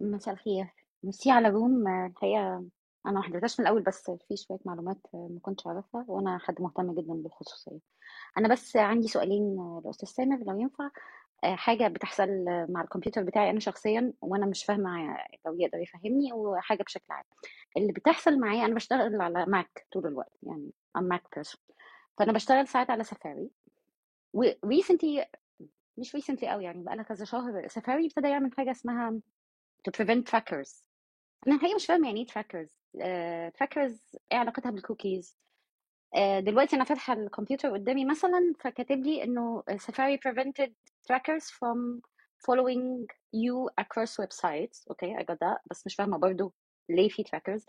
مساء 0.00 0.34
الخير. 0.34 0.66
ميرسي 1.02 1.30
على 1.30 1.48
الروم 1.48 1.88
آه، 1.88 2.06
الحقيقة 2.06 2.64
أنا 3.06 3.12
ما 3.14 3.22
حضرتهاش 3.22 3.60
من 3.60 3.66
الأول 3.66 3.82
بس 3.82 4.10
في 4.10 4.36
شوية 4.36 4.58
معلومات 4.64 4.98
آه، 5.14 5.28
ما 5.32 5.40
كنتش 5.42 5.66
أعرفها 5.66 6.04
وأنا 6.08 6.38
حد 6.38 6.60
مهتم 6.60 6.94
جدا 6.94 7.12
بالخصوصية. 7.14 7.78
أنا 8.38 8.48
بس 8.52 8.76
عندي 8.76 9.08
سؤالين 9.08 9.58
آه، 9.58 9.82
لأستاذ 9.84 10.08
سامر 10.08 10.44
لو 10.44 10.60
ينفع. 10.60 10.90
آه، 11.44 11.54
حاجة 11.54 11.88
بتحصل 11.88 12.48
آه، 12.48 12.66
مع 12.70 12.82
الكمبيوتر 12.82 13.22
بتاعي 13.22 13.50
أنا 13.50 13.60
شخصيا 13.60 14.12
وأنا 14.20 14.46
مش 14.46 14.64
فاهمة 14.64 15.18
لو 15.46 15.60
يقدر 15.60 15.78
يفهمني 15.78 16.32
وحاجة 16.32 16.82
بشكل 16.82 17.04
عام. 17.12 17.24
اللي 17.76 17.92
بتحصل 17.92 18.38
معايا 18.40 18.64
أنا 18.66 18.74
بشتغل 18.74 19.20
على 19.20 19.46
ماك 19.46 19.86
طول 19.92 20.06
الوقت 20.06 20.32
يعني 20.42 20.70
I'm 20.98 21.02
Mac 21.02 21.40
person. 21.40 21.58
فأنا 22.18 22.32
بشتغل 22.32 22.68
ساعات 22.68 22.90
على 22.90 23.04
سفاري 23.04 23.50
و 24.32 24.50
recently 24.50 25.26
مش 25.96 26.16
recently 26.16 26.44
قوي 26.44 26.64
يعني 26.64 26.82
بقالها 26.82 27.04
كذا 27.04 27.24
شهر. 27.24 27.68
سفاري 27.68 28.06
ابتدى 28.06 28.28
يعمل 28.28 28.50
حاجة 28.56 28.70
اسمها 28.70 29.20
to 29.88 29.92
prevent 30.02 30.22
trackers. 30.30 30.82
أنا 31.46 31.54
الحقيقة 31.54 31.74
مش 31.74 31.86
فاهمة 31.86 32.06
يعني 32.06 32.20
إيه 32.20 32.26
trackers 32.26 32.78
trackers 33.58 34.16
إيه 34.32 34.38
علاقتها 34.38 34.70
بالكوكيز 34.70 35.36
آه، 36.14 36.40
دلوقتي 36.40 36.76
أنا 36.76 36.84
فاتحة 36.84 37.12
الكمبيوتر 37.14 37.72
قدامي 37.72 38.04
مثلا 38.04 38.52
فكاتب 38.60 38.98
لي 38.98 39.24
إنه 39.24 39.62
سفاري 39.76 40.18
prevented 40.18 40.72
trackers 41.06 41.44
from 41.50 42.00
following 42.46 43.06
you 43.32 43.68
across 43.80 44.16
websites. 44.24 44.88
okay 44.90 45.16
I 45.16 45.22
got 45.22 45.36
that. 45.36 45.60
بس 45.70 45.86
مش 45.86 45.94
فاهمة 45.94 46.18
برضو 46.18 46.52
ليه 46.88 47.08
في 47.08 47.24
trackers. 47.24 47.64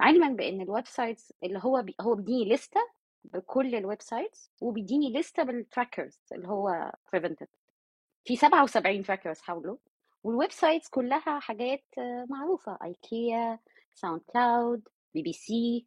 علما 0.00 0.28
بإن 0.28 0.60
ال 0.60 0.86
websites 0.86 1.32
اللي 1.44 1.60
هو 1.62 1.82
بي 1.82 1.94
هو 2.00 2.14
بيديني 2.14 2.54
لستة 2.54 2.80
بكل 3.24 3.74
ال 3.74 4.02
websites 4.02 4.50
وبيديني 4.60 5.12
لستة 5.12 5.42
بال 5.42 5.58
trackers 5.58 6.20
اللي 6.32 6.48
هو 6.48 6.92
prevented. 7.16 7.46
في 8.24 8.36
77 8.36 9.02
trackers 9.02 9.40
حاولوا 9.40 9.76
وال 10.24 10.52
websites 10.52 10.88
كلها 10.88 11.40
حاجات 11.40 11.84
معروفة. 12.30 12.78
ايكيا 12.84 13.58
ساوند 13.94 14.20
كلاود 14.20 14.88
بي 15.14 15.22
بي 15.22 15.32
سي 15.32 15.86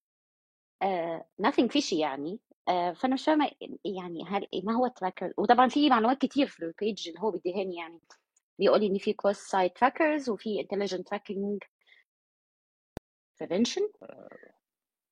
nothing 1.41 1.67
fishy 1.77 1.93
يعني. 1.93 2.39
آه، 2.67 2.91
فأنا 2.91 3.13
مش 3.13 3.25
فاهمة 3.25 3.51
يعني 3.85 4.25
هل 4.27 4.47
ما 4.63 4.73
هو 4.73 4.85
ال 4.85 4.91
tracker 4.91 5.33
وطبعا 5.37 5.67
في 5.67 5.89
معلومات 5.89 6.17
كتير 6.17 6.47
في 6.47 6.65
ال 6.65 6.74
page 6.74 7.07
اللي 7.07 7.19
هو 7.19 7.31
بيديهاني 7.31 7.75
يعني. 7.75 7.99
بيقول 8.59 8.79
لي 8.79 8.87
إن 8.87 8.97
في 8.97 9.13
cross-site 9.13 9.77
trackers 9.77 10.29
وفي 10.29 10.63
intelligent 10.63 11.03
tracking 11.15 11.57
prevention. 13.43 13.83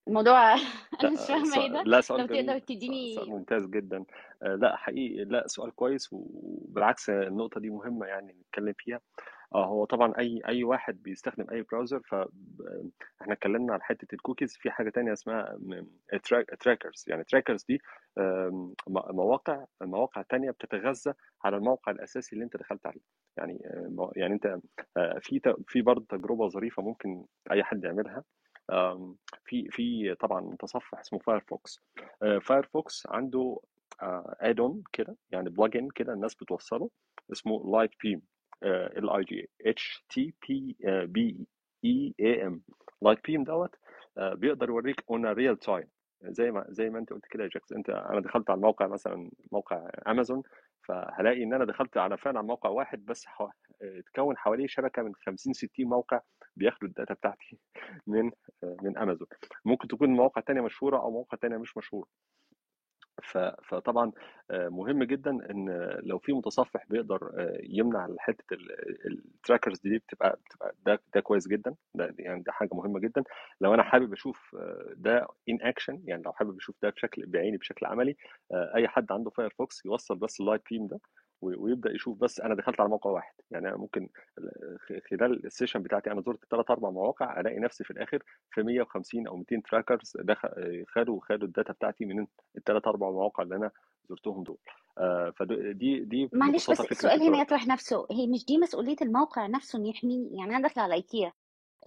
الموضوع 0.07 0.53
أنا 1.01 1.09
مش 1.09 1.19
فاهمة 1.19 1.57
إيه 1.57 1.71
ده. 1.71 1.83
لا 1.83 2.01
سؤال 2.01 2.21
لو 2.21 2.27
تقدر 2.27 2.59
تديني 2.59 3.15
سؤال 3.15 3.29
ممتاز 3.29 3.65
جدا. 3.65 4.05
آه، 4.43 4.55
لا 4.55 4.75
حقيقي 4.75 5.23
لا 5.23 5.47
سؤال 5.47 5.75
كويس 5.75 6.09
وبالعكس 6.11 7.09
النقطة 7.09 7.59
دي 7.59 7.69
مهمة 7.69 8.05
يعني 8.05 8.33
نتكلم 8.33 8.73
فيها. 8.77 8.99
هو 9.55 9.85
طبعا 9.85 10.13
أي 10.19 10.41
أي 10.47 10.63
واحد 10.63 11.03
بيستخدم 11.03 11.45
أي 11.51 11.61
browser 11.61 11.99
ف 11.99 12.15
إحنا 13.21 13.33
اتكلمنا 13.33 13.73
عن 13.73 13.81
حتة 13.81 14.15
الكوكيز 14.15 14.57
في 14.57 14.71
حاجة 14.71 14.89
تانية 14.89 15.13
اسمها 15.13 15.59
trackers 16.59 17.05
يعني 17.07 17.23
trackers 17.23 17.63
دي 17.63 17.81
مواقع 18.87 19.65
مواقع 19.81 20.21
تانية 20.21 20.51
بتتغذى 20.51 21.13
على 21.43 21.57
الموقع 21.57 21.91
الأساسي 21.91 22.33
اللي 22.33 22.45
أنت 22.45 22.57
دخلت 22.57 22.85
عليه. 22.87 23.01
يعني 23.37 23.61
آه، 23.65 24.11
يعني 24.15 24.33
أنت 24.33 24.59
آه، 24.97 25.19
في 25.21 25.41
في 25.67 25.81
برضه 25.81 26.05
تجربة 26.09 26.47
ظريفة 26.47 26.83
ممكن 26.83 27.25
أي 27.51 27.63
حد 27.63 27.83
يعملها. 27.83 28.23
في 29.45 29.67
في 29.69 30.15
طبعا 30.15 30.41
متصفح 30.41 30.99
اسمه 30.99 31.19
فايرفوكس 31.19 31.79
فايرفوكس 32.41 33.07
عنده 33.07 33.59
add-on 34.41 34.83
كده 34.93 35.17
يعني 35.31 35.49
plugin 35.49 35.87
كده 35.95 36.13
الناس 36.13 36.35
بتوصله 36.35 36.89
اسمه 37.31 37.71
Lightbeam 37.71 38.21
L 38.63 39.09
I 39.09 39.23
G 39.23 39.49
H 39.65 40.05
T 40.09 40.33
B 40.45 40.77
B 41.05 41.47
E 41.85 42.15
A 42.19 42.47
M 42.47 42.61
Lightbeam 43.01 43.43
دوت 43.43 43.75
آه، 44.17 44.33
بيقدر 44.33 44.69
يوريك 44.69 45.03
on 45.11 45.25
real 45.27 45.57
time 45.59 45.87
زي 46.23 46.51
ما 46.51 46.65
زي 46.69 46.89
ما 46.89 46.99
انت 46.99 47.13
قلت 47.13 47.25
كده 47.27 47.43
يا 47.43 47.49
جاكس 47.49 47.73
انت 47.73 47.89
أنا 47.89 48.21
دخلت 48.21 48.49
على 48.49 48.57
الموقع 48.57 48.87
مثلا 48.87 49.31
موقع 49.51 49.89
امازون 50.07 50.43
فهلاقي 50.87 51.43
إن 51.43 51.53
أنا 51.53 51.65
دخلت 51.65 51.97
على 51.97 52.17
فعلا 52.17 52.41
موقع 52.41 52.69
واحد 52.69 53.05
بس. 53.05 53.25
اتكون 53.81 54.37
حواليه 54.37 54.67
شبكة 54.67 55.01
من 55.03 55.15
50 55.15 55.53
60 55.53 55.85
موقع 55.87 56.21
بياخدوا 56.55 56.87
ال 56.89 56.94
data 56.94 57.13
بتاعتي 57.13 57.59
من 58.07 58.31
من 58.83 58.97
امازون 58.97 59.27
ممكن 59.65 59.87
تكون 59.87 60.09
مواقع 60.09 60.41
تانية 60.41 60.61
مشهورة 60.61 60.97
أو 60.99 61.11
مواقع 61.11 61.37
تانية 61.41 61.57
مش 61.57 61.77
مشهورة 61.77 62.07
فطبعا 63.63 64.11
آه، 64.51 64.67
مهم 64.69 65.03
جدا 65.03 65.31
إن 65.31 65.69
لو 66.03 66.19
في 66.19 66.33
متصفح 66.33 66.85
بيقدر 66.89 67.31
آه، 67.39 67.57
يمنع 67.63 68.07
حتة 68.19 68.43
ال 69.05 69.13
trackers 69.13 69.79
دي 69.79 69.97
بتبقى 69.97 70.39
بتبقى 70.45 70.75
ده 70.85 71.01
ده 71.15 71.21
كويس 71.21 71.47
جدا 71.47 71.75
ده 71.95 72.15
يعني 72.19 72.43
ده 72.43 72.51
حاجة 72.51 72.69
مهمة 72.73 72.99
جدا. 72.99 73.23
لو 73.61 73.73
أنا 73.73 73.83
حابب 73.83 74.13
أشوف 74.13 74.55
آه، 74.59 74.93
ده 74.97 75.27
in 75.49 75.57
action 75.61 76.01
يعني 76.05 76.23
لو 76.23 76.33
حابب 76.33 76.57
أشوف 76.57 76.75
ده 76.81 76.89
بشكل 76.89 77.25
بعيني 77.25 77.57
بشكل 77.57 77.85
عملي 77.85 78.15
أي 78.75 78.87
حد 78.87 79.11
عنده 79.11 79.29
فايرفوكس 79.29 79.85
يوصل 79.85 80.15
بس 80.17 80.39
ال 80.39 80.61
Lightbeam 80.71 80.87
ده 80.87 80.99
ويبدأ 81.41 81.91
يشوف 81.91 82.17
بس 82.17 82.39
أنا 82.39 82.55
دخلت 82.55 82.79
على 82.79 82.89
موقع 82.89 83.09
واحد. 83.09 83.33
يعني 83.51 83.67
أنا 83.67 83.77
ممكن 83.77 84.09
خلال 85.09 85.45
ال 85.45 85.50
session 85.50 85.83
بتاعتي 85.83 86.11
أنا 86.11 86.21
زرت 86.21 86.39
ثلاث 86.51 86.71
أربع 86.71 86.89
مواقع 86.89 87.39
ألاقي 87.39 87.59
نفسي 87.59 87.83
في 87.83 87.91
الآخر 87.91 88.23
في 88.51 88.63
150 88.63 89.27
أو 89.27 89.37
200 89.37 89.61
trackers 89.69 90.17
دخل 90.19 90.49
خدوا 90.87 91.19
خدوا 91.21 91.47
ال 91.47 91.53
data 91.53 91.73
بتاعتي 91.73 92.05
من 92.05 92.27
الثلاث 92.57 92.87
أربع 92.87 93.09
مواقع 93.09 93.43
اللي 93.43 93.55
أنا 93.55 93.71
زرتهم 94.09 94.43
دول. 94.43 94.57
آه، 94.97 95.33
فدي 95.37 95.99
دي 95.99 96.29
معلش 96.33 96.71
بس 96.71 96.81
السؤال 96.81 97.21
هنا 97.21 97.41
يطرح 97.41 97.67
نفسه. 97.67 98.07
هي 98.11 98.27
مش 98.27 98.45
دي 98.45 98.57
مسؤولية 98.57 98.97
الموقع 99.01 99.47
نفسه 99.47 99.79
انه 99.79 99.89
يحميني 99.89 100.37
يعني 100.37 100.55
أنا 100.55 100.67
داخلة 100.67 100.83
على 100.83 100.93
IKEA. 100.93 101.33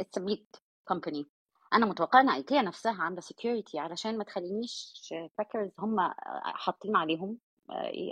It's 0.01 0.18
big 0.18 0.45
company 0.84 1.26
أنا 1.72 1.86
متوقعة 1.86 2.20
إن 2.20 2.30
إيكيا 2.30 2.62
نفسها 2.62 3.03
عاملة 3.03 3.20
security 3.20 3.78
علشان 3.78 4.18
ما 4.18 4.24
تخلينيش 4.24 4.94
ف 5.38 5.42
trackers 5.42 5.70
هم 5.78 5.96
حاطين 6.44 6.96
عليهم 6.96 7.38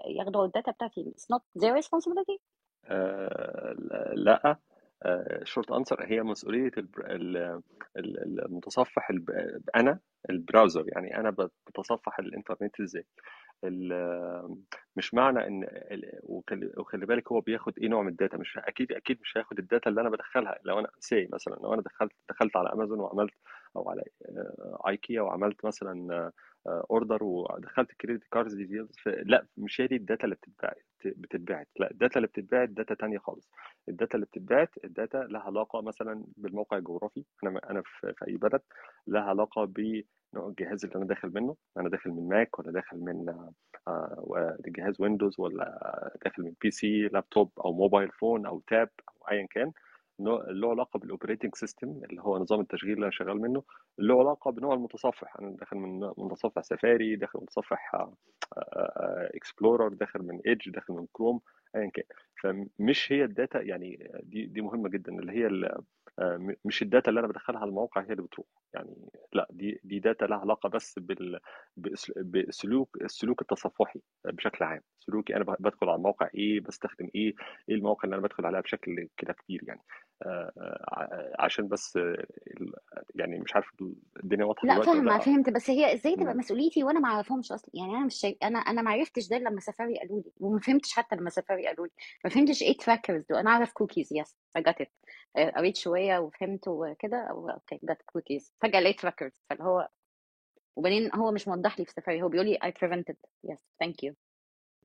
ياخدوا 0.07 0.45
ال 0.45 0.50
data 0.50 0.73
بتاعتي. 0.73 1.15
It's 1.17 1.35
not 1.35 1.43
their 1.63 1.75
responsibility 1.75 2.39
آه، 2.85 3.75
لا 4.15 4.59
short 5.45 5.71
answer 5.71 6.05
هي 6.07 6.23
مسؤولية 6.23 6.71
المتصفح 7.97 9.11
أنا 9.77 9.99
ال 10.31 10.38
browser 10.38 10.85
يعني 10.89 11.17
أنا 11.17 11.31
بتصفح 11.69 12.19
الإنترنت 12.19 12.81
إزاي. 12.81 13.05
مش 14.97 15.15
معنى 15.15 15.47
إن 15.47 15.67
وخلي 16.77 17.07
بالك 17.07 17.33
هو 17.33 17.41
بياخد 17.41 17.79
إيه 17.79 17.89
نوع 17.89 18.03
من 18.03 18.09
ال 18.09 18.14
data 18.14 18.37
مش 18.37 18.59
أكيد 18.59 18.93
أكيد 18.93 19.19
مش 19.21 19.37
هياخد 19.37 19.59
ال 19.59 19.65
data 19.65 19.91
اللي 19.91 20.01
أنا 20.01 20.11
بدخلها. 20.11 20.59
لو 20.65 20.79
أنا 20.79 20.89
say 20.99 21.29
مثلا 21.33 21.55
لو 21.55 21.75
أنا 21.75 21.83
دخلت 21.83 22.13
دخلت 22.29 22.57
على 22.57 22.73
امازون 22.73 23.01
وعملت 23.01 23.35
أو 23.77 23.91
على 23.91 24.03
آه، 24.29 24.83
ايكيا 24.89 25.21
وعملت 25.23 25.65
مثلا 25.65 26.33
order 26.67 27.25
ودخلت 27.25 27.93
credit 27.93 28.25
cards 28.33 28.55
details 28.55 28.91
لا 29.07 29.47
مش 29.57 29.81
هي 29.81 29.87
دي 29.87 29.97
ال 29.97 30.02
data 30.02 30.25
اللي 30.25 30.35
بتتباع 30.37 30.75
بتتبعت 31.05 31.69
لا 31.81 31.91
ال 31.91 31.96
data 31.96 32.17
اللي 32.17 32.27
بتتبعت 32.29 32.69
data 32.69 32.95
تانية 32.95 33.19
خالص. 33.19 33.51
ال 33.89 33.94
data 33.94 34.15
اللي 34.15 34.27
بتتبعت 34.27 34.71
ال 34.85 34.91
data 34.91 35.17
لها 35.19 35.41
علاقة 35.41 35.81
مثلا 35.83 36.25
بالموقع 36.37 36.77
الجغرافي. 36.79 37.25
أنا 37.45 37.71
أنا 37.71 37.83
في 37.85 38.15
أي 38.29 38.37
بلد 38.37 38.61
لها 39.07 39.23
علاقة 39.23 39.65
بنوع 39.65 40.05
الجهاز 40.49 40.85
اللي 40.85 40.97
أنا 40.97 41.05
داخل 41.07 41.31
منه. 41.35 41.57
أنا 41.77 41.89
داخل 41.89 42.11
من 42.11 42.29
Mac 42.29 42.59
ولا 42.59 42.73
داخل 42.73 42.97
من 42.99 43.29
آه، 43.29 43.53
آه، 43.89 44.57
جهاز 44.67 45.01
Windows 45.01 45.41
ولا 45.41 46.19
داخل 46.25 46.43
من 46.43 46.53
PC 46.63 47.09
laptop 47.09 47.53
أو 47.65 47.73
mobile 47.73 48.11
phone 48.11 48.47
أو 48.47 48.61
tab 48.67 48.91
أو 49.09 49.29
ايا 49.31 49.47
كان. 49.51 49.65
نوع- 49.65 49.73
له 50.21 50.71
علاقة 50.71 50.99
بال 50.99 51.09
operating 51.09 51.55
system 51.55 52.01
اللي 52.11 52.23
هو 52.23 52.39
نظام 52.39 52.61
التشغيل 52.61 52.93
اللي 52.95 53.03
أنا 53.05 53.11
شغال 53.11 53.41
منه 53.41 53.63
له 53.99 54.19
علاقة 54.21 54.51
بنوع 54.51 54.75
المتصفح. 54.75 55.37
أنا 55.41 55.51
داخل 55.57 55.77
من 55.77 56.01
متصفح 56.19 56.63
سفاري 56.63 57.17
داخل 57.17 57.39
متصفح 57.43 58.07
Explorer 59.35 59.89
داخل 59.89 60.23
من 60.23 60.41
Edge 60.47 60.71
داخل 60.71 60.95
من 60.95 61.07
كروم 61.13 61.41
ايا 61.77 61.91
كان. 61.95 62.05
فمش 62.43 63.13
هي 63.13 63.25
ال 63.25 63.32
data 63.32 63.61
يعني 63.63 64.11
دي 64.23 64.47
دي 64.47 64.61
مهمة 64.61 64.89
جدا. 64.89 65.13
اللي 65.13 65.33
هي 65.33 65.47
ال- 65.47 65.83
آه، 66.19 66.37
م- 66.37 66.57
مش 66.65 66.83
ال 66.83 66.88
data 66.88 67.09
اللي 67.09 67.21
أنا 67.21 67.29
بدخلها 67.29 67.61
على 67.61 67.69
الموقع 67.69 68.01
هي 68.03 68.13
اللي 68.13 68.23
بتروح. 68.23 68.47
يعني 68.75 69.11
لا 69.33 69.47
دي 69.51 69.81
دي 69.85 69.99
data 69.99 70.25
لها 70.25 70.39
علاقة 70.39 70.69
بس 70.69 70.99
بال 70.99 71.41
بسلوك 72.17 72.97
السلوك 73.03 73.43
التصفحي 73.43 74.01
بشكل 74.25 74.65
عام. 74.65 74.81
سلوكي 75.09 75.37
أنا 75.37 75.45
بدخل 75.45 75.89
على 75.89 75.97
الموقع 75.97 76.29
إيه 76.35 76.61
بستخدم 76.61 77.09
إيه 77.15 77.35
إيه 77.69 77.75
المواقع 77.75 78.05
اللي 78.05 78.15
أنا 78.15 78.23
بدخل 78.23 78.47
عليها 78.47 78.61
بشكل 78.61 79.09
كده 79.17 79.33
كتير 79.33 79.65
يعني. 79.67 79.81
آه، 80.23 80.53
آه، 80.59 81.33
عشان 81.39 81.69
بس 81.69 81.97
آه، 81.97 82.27
يعني 83.15 83.39
مش 83.39 83.55
عارف 83.55 83.67
الدنيا 84.23 84.45
واضحة 84.45 84.69
لا 84.69 84.83
فاهمة 84.83 85.19
فهمت 85.19 85.51
بس 85.51 85.71
هي 85.71 85.95
إزاي 85.95 86.17
تبقى. 86.17 86.35
مسؤوليتي 86.35 86.85
وأنا 86.85 87.01
ما 87.01 87.09
أعرفهمش 87.09 87.53
أصلا؟ 87.53 87.71
يعني 87.75 87.91
أنا 87.97 88.07
مش 88.07 88.15
شايف 88.15 88.37
أنا 88.43 88.59
أنا 88.59 88.83
ما 88.83 88.91
عرفتش 88.91 89.29
ده 89.29 89.39
لما 89.39 89.61
سفاري 89.61 89.99
قالوا 89.99 90.21
لي 90.21 90.33
وما 90.41 90.61
فهمتش 90.61 90.93
حتى 90.93 91.17
لما 91.17 91.31
سفاري 91.31 91.67
قالوا 91.67 91.87
لي. 91.87 91.93
ما 92.25 92.31
فهمتش 92.31 92.63
إيه 92.63 92.77
trackers 92.77 93.25
دول. 93.31 93.39
أنا 93.39 93.51
أعرف 93.51 93.73
cookies 93.73 94.09
yes 94.13 94.37
آه، 95.37 95.51
قريت 95.51 95.77
شوية 95.77 96.19
وفهمت 96.19 96.69
وكده 96.69 97.17
okay 97.17 97.81
got 97.91 97.97
cookies 98.07 98.55
فجأة 98.63 98.81
لقيت 98.81 99.01
trackers 99.01 99.33
فاللي 99.51 99.65
هو 99.65 99.89
وبعدين 100.77 101.15
هو 101.15 101.33
مش 101.33 101.49
موضح 101.49 101.79
لي 101.79 101.85
في 101.85 101.93
سفاري 101.93 102.23
هو 102.23 102.29
بيقول 102.29 102.47
لي 102.47 102.59
I 102.59 102.69
prevented 102.69 103.17
yes 103.51 103.59
thank 103.85 103.95
you. 104.05 104.28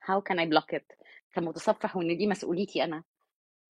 How 0.08 0.20
can 0.22 0.38
I 0.40 0.46
block 0.46 0.78
it? 0.78 0.96
كمتصفح 1.34 1.96
وإن 1.96 2.18
دي 2.18 2.28
مسؤوليتي 2.28 2.84
أنا. 2.84 3.04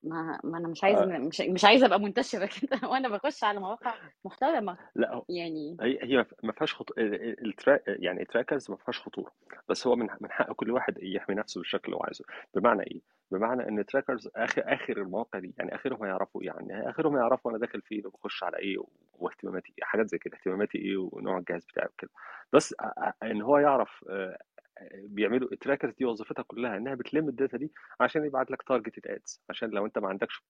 ما, 0.04 0.40
ما 0.44 0.58
أنا 0.58 0.68
مش 0.68 0.84
عايز 0.84 1.00
آه، 1.00 1.06
مش 1.18 1.42
مش 1.42 1.66
عايزه 1.66 1.86
أبقى 1.86 2.00
منتشرة 2.00 2.50
كده. 2.62 2.88
وأنا 2.90 3.10
بخش 3.10 3.44
على 3.44 3.60
مواقع 3.60 3.94
محترمة. 4.26 4.78
لا 4.96 5.22
يعني 5.30 5.78
هي 5.82 6.00
هي 6.04 6.26
ما 6.44 6.52
فيهاش 6.52 6.74
خط... 6.74 6.88
ال 6.98 7.09
tra... 7.09 7.80
يعني 7.88 8.22
ال 8.22 8.27
trackers 8.27 8.72
ما 8.72 8.78
فيهاش 8.78 9.00
خطورة. 9.00 9.32
بس 9.70 9.88
هو 9.88 9.96
من 9.96 10.08
من 10.22 10.32
حق 10.32 10.52
كل 10.52 10.72
واحد 10.72 10.98
يحمي 11.04 11.36
نفسه 11.36 11.60
بالشكل 11.60 11.86
اللي 11.86 11.96
هو 11.98 12.04
عايزه. 12.04 12.26
بمعنى 12.56 12.84
إيه؟ 12.84 13.02
بمعنى 13.32 13.68
إن 13.68 13.80
ال 13.80 13.85
trackers 13.85 14.30
آخر 14.36 14.64
آخر 14.74 14.98
المواقع 14.98 15.40
دي 15.40 15.54
يعني 15.58 15.76
آخرهم 15.76 16.06
يعرفوا 16.06 16.44
يعني 16.44 16.90
آخرهم 16.90 17.18
يعرفوا 17.18 17.52
أنا 17.52 17.60
داخل 17.60 17.82
فين 17.82 18.06
وبخش 18.08 18.44
على 18.44 18.58
إيه 18.58 18.78
واهتماماتي 19.14 19.74
إيه 19.80 19.86
حاجات 19.86 20.08
زي 20.10 20.18
كده 20.18 20.38
اهتماماتي 20.38 20.78
إيه 20.78 20.98
ونوع 20.98 21.38
الجهاز 21.38 21.66
بتاعي 21.66 21.88
وكده. 21.88 22.12
بس 22.54 22.76
إن 23.24 23.42
هو 23.42 23.58
يعرف 23.58 24.06
آه، 24.10 24.38
بيعملوا 25.08 25.52
ال 25.52 25.56
trackers 25.56 25.94
دي 25.94 26.06
وظيفتها 26.06 26.44
كلها 26.44 26.78
إنها 26.78 26.96
بتلم 26.96 27.30
ال 27.30 27.35
data 27.35 27.58
دي 27.58 27.72
عشان 28.00 28.26
يبعت 28.26 28.52
لك 28.52 28.62
targeted 28.68 29.08
ads 29.08 29.42
عشان 29.50 29.70
لو 29.70 29.86
أنت 29.86 29.98
ما 30.00 30.08
عندكش 30.08 30.44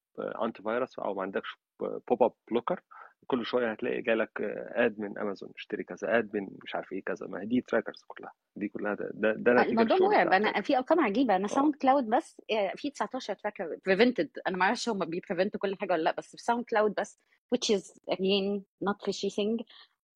anti 0.43 0.63
virus 0.63 0.99
أو 0.99 1.13
ما 1.13 1.21
عندكش 1.21 1.57
pop 1.79 2.23
up 2.23 2.31
blocker 2.51 2.81
كل 3.27 3.45
شوية 3.45 3.71
هتلاقي 3.71 4.01
جالك 4.01 4.41
ad 4.75 4.99
من 4.99 5.17
امازون 5.17 5.49
اشتري 5.57 5.83
كذا 5.83 6.17
ad 6.17 6.29
من 6.35 6.47
مش 6.63 6.75
عارف 6.75 6.93
إيه 6.93 7.03
كذا 7.03 7.27
ما 7.27 7.41
هي 7.41 7.45
دي 7.45 7.61
trackers 7.61 8.03
كلها 8.07 8.31
دي 8.55 8.67
كلها 8.67 8.93
ده, 8.93 9.11
ده, 9.13 9.33
ده 9.37 9.53
نتيجة 9.53 9.81
الموضوع 9.81 10.07
مرعب. 10.07 10.33
أنا 10.33 10.61
في 10.61 10.77
أرقام 10.77 10.99
عجيبة. 10.99 11.35
أنا 11.35 11.47
SoundCloud 11.47 12.09
بس 12.09 12.41
آه، 12.51 12.73
في 12.75 12.89
19 12.89 13.33
tracker 13.33 13.77
prevented 13.85 14.29
أنا 14.47 14.57
ما 14.57 14.65
أعرفش 14.65 14.89
هم 14.89 15.05
بي 15.05 15.16
prevent 15.16 15.54
وا 15.54 15.59
كل 15.59 15.75
حاجة 15.75 15.93
ولا 15.93 16.03
لأ 16.03 16.15
بس 16.17 16.35
في 16.35 16.43
SoundCloud 16.43 16.93
بس 16.97 17.19
which 17.55 17.75
is 17.75 17.83
again 18.11 18.63
not 18.87 18.97
fishy 19.05 19.29
thing 19.29 19.63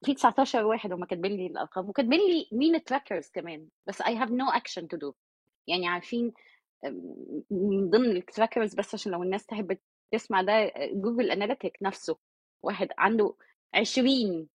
في 0.06 0.14
19 0.14 0.66
واحد 0.66 0.92
هم 0.92 1.06
كاتبين 1.06 1.32
لي 1.32 1.48
الأرقام 1.48 1.90
وكاتبين 1.90 2.20
لي 2.20 2.48
مين 2.52 2.76
ال 2.76 2.81
trackers 2.81 3.28
كمان 3.30 3.68
بس 3.88 4.02
I 4.02 4.06
have 4.06 4.30
no 4.30 4.52
action 4.60 4.84
to 4.84 4.98
do. 4.98 5.14
يعني 5.68 5.88
عارفين 5.88 6.34
من 7.52 7.90
ضمن 7.90 8.18
ال 8.18 8.24
trackers 8.24 8.76
بس 8.76 8.94
عشان 8.94 9.12
لو 9.12 9.24
الناس 9.24 9.46
تحب 9.46 9.78
تسمع 10.12 10.42
ده 10.42 10.72
Google 10.94 11.32
Analytics 11.32 11.78
نفسه 11.82 12.18
واحد 12.64 12.90
عنده 12.98 13.34
20 13.74 14.48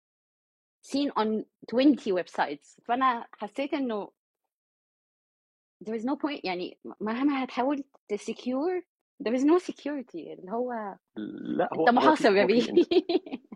seen 0.87 1.11
on 1.11 1.45
20 1.73 1.97
websites 2.11 2.81
فأنا 2.85 3.27
حسيت 3.33 3.75
إنه 3.75 4.09
there 5.85 5.95
is 5.95 6.03
no 6.05 6.17
point 6.17 6.41
يعني 6.45 6.79
مهما 7.01 7.45
هتحاول 7.45 7.85
ت 8.09 8.19
secure 8.19 8.83
there 9.29 9.33
is 9.33 9.43
no 9.45 9.59
security 9.73 10.15
اللي 10.15 10.51
هو 10.53 10.73
لا 11.17 11.69
هو 11.75 11.89
أنت 11.89 11.97
محاصر 11.97 12.37
يا 12.37 12.45
بيه. 12.45 12.63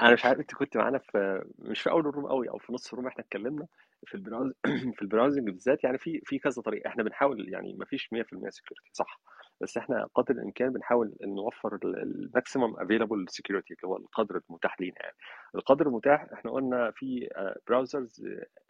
أنا 0.00 0.12
مش 0.12 0.24
عارف 0.24 0.40
أنت 0.40 0.54
كنت 0.54 0.76
معانا 0.76 0.98
في 0.98 1.44
مش 1.58 1.80
في 1.80 1.90
أول 1.90 2.06
ال 2.08 2.12
room 2.12 2.26
قوي 2.26 2.50
أو 2.50 2.58
في 2.58 2.72
نص 2.72 2.92
ال 2.92 2.95
room 2.95 3.06
إحنا 3.06 3.24
اتكلمنا 3.24 3.66
في 4.06 4.14
ال 4.14 4.20
brows 4.20 4.52
في 4.96 5.02
ال 5.02 5.07
browsing 5.07 5.50
بالذات 5.50 5.84
يعني 5.84 5.98
في 5.98 6.20
في 6.24 6.38
كذا 6.38 6.62
طريقة. 6.62 6.88
إحنا 6.88 7.02
بنحاول 7.02 7.48
يعني 7.52 7.74
ما 7.74 7.84
فيش 7.84 8.08
100% 8.12 8.50
security 8.50 8.90
صح. 8.92 9.20
بس 9.60 9.76
إحنا 9.76 10.08
قدر 10.14 10.34
الإمكان 10.34 10.72
بنحاول 10.72 11.14
نوفر 11.22 11.78
ال 11.84 11.95
maximum 11.95 12.76
available 12.76 13.26
security 13.28 13.74
اللي 13.74 13.92
هو 13.92 13.96
القدر 13.96 14.40
المتاح 14.48 14.80
لينا 14.80 14.96
يعني. 15.00 15.16
القدر 15.54 15.86
المتاح 15.86 16.26
إحنا 16.32 16.50
قلنا 16.50 16.90
في 16.90 17.28
browsers 17.68 18.24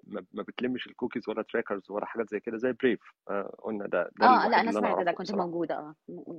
ما 0.07 0.25
ما 0.33 0.43
بتلمش 0.43 0.87
الكوكيز 0.87 1.29
ولا 1.29 1.43
trackers 1.43 1.91
ولا 1.91 2.07
حاجات 2.07 2.31
زي 2.31 2.41
كده 2.41 2.57
زي 2.57 2.73
Brave 2.73 3.01
قلنا 3.59 3.87
ده 3.87 4.11
ده 4.21 4.27
آه 4.27 4.49
لا 4.49 4.61
أنا 4.61 4.73
سمعت 4.73 5.05
ده 5.05 5.13
كنت 5.13 5.35
موجودة 5.35 5.75
آه 5.75 5.95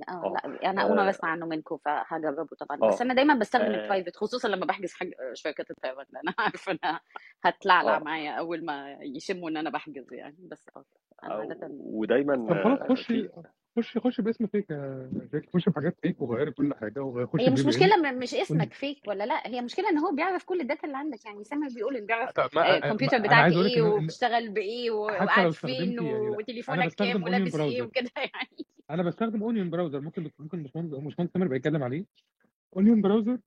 آه 0.08 0.34
لا 0.44 0.70
أنا 0.70 0.82
أول 0.82 0.96
مرة 0.96 1.06
آه 1.06 1.10
أسمع 1.10 1.30
عنه 1.30 1.46
منكم 1.46 1.76
فهجربه 1.76 2.56
طبعا. 2.58 2.90
بس 2.90 3.00
آه 3.00 3.04
أنا 3.04 3.14
دايما 3.14 3.34
بستخدم 3.34 3.64
ال 3.64 3.70
private 3.70 4.16
خصوصا 4.16 4.48
لما 4.48 4.66
بحجز 4.66 4.92
حاجة 4.92 5.14
شركات 5.34 5.70
الطيران 5.70 6.06
لأن 6.10 6.22
أنا 6.28 6.34
عارفه 6.46 6.72
إنها 6.72 7.00
هتلعلع 7.42 7.98
معايا 7.98 8.30
أول 8.30 8.64
ما 8.64 8.98
يشموا 9.02 9.50
إن 9.50 9.56
أنا 9.56 9.70
بحجز 9.70 10.12
يعني 10.12 10.36
بس 10.50 10.70
آه 11.24 11.48
ودايما 11.70 12.34
آه، 13.76 13.80
خشي 13.80 14.00
خشي 14.00 14.22
باسم 14.22 14.46
fake 14.46 14.70
يا 14.70 15.10
خشي 15.54 15.70
بحاجات 15.70 15.96
fake 16.02 16.22
وغيري 16.22 16.50
كل 16.50 16.74
حاجة 16.74 17.00
وخشي 17.02 17.44
هي 17.46 17.50
مش 17.50 17.64
مشكلة 17.66 17.96
م- 17.96 18.18
مش 18.18 18.34
اسمك 18.34 18.72
fake 18.72 18.98
ولا 19.06 19.26
لأ 19.26 19.46
هي 19.46 19.62
مشكلة 19.62 19.88
إن 19.88 19.98
هو 19.98 20.14
بيعرف 20.14 20.44
كل 20.44 20.60
ال 20.60 20.65
data 20.65 20.86
اللي 20.86 20.96
عندك 20.96 21.24
يعني 21.24 21.44
سامر 21.44 21.68
بيقول 21.74 21.96
إن 21.96 22.06
بيعرف 22.06 22.40
آه، 22.40 22.48
ما 22.54 22.76
الكمبيوتر 22.76 23.18
بتاعك 23.18 23.52
إيه 23.52 23.82
وبتشتغل 23.82 24.48
بإيه 24.48 24.90
وقاعد 24.90 25.50
فين 25.50 25.92
يعني 26.02 26.28
وتليفونك 26.28 26.94
كام 26.94 27.22
ولابس 27.22 27.54
إيه 27.56 27.82
وكده 27.82 28.10
يعني. 28.16 28.66
أنا 28.90 29.02
بستخدم 29.02 29.42
Onion 29.42 29.70
Browser 29.70 30.00
ممكن 30.00 30.30
ممكن 30.38 30.62
باشمهندس 30.62 30.98
باشمهندس 30.98 31.32
سامر 31.32 31.48
بيتكلم 31.48 31.82
عليه. 31.82 32.04
Onion 32.76 33.00
Browser 33.02 33.38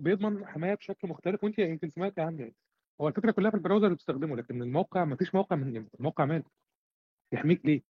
بيضمن 0.00 0.46
حماية 0.46 0.74
بشكل 0.74 1.08
مختلف 1.08 1.44
وأنت 1.44 1.58
يمكن 1.58 1.90
سمعتي 1.90 2.20
عنه. 2.20 2.38
يعني 2.40 2.54
هو 3.00 3.08
الفكرة 3.08 3.30
كلها 3.30 3.50
في 3.50 3.56
ال 3.56 3.60
browser 3.60 3.84
اللي 3.86 3.94
بتستخدمه 3.96 4.36
لكن 4.36 4.62
الموقع 4.62 5.04
ما 5.04 5.16
فيش 5.16 5.34
موقع 5.34 5.56
من 5.56 5.86
الموقع 5.98 6.24
ماله 6.24 6.42
يحميك 7.32 7.66
ليه؟ 7.66 7.89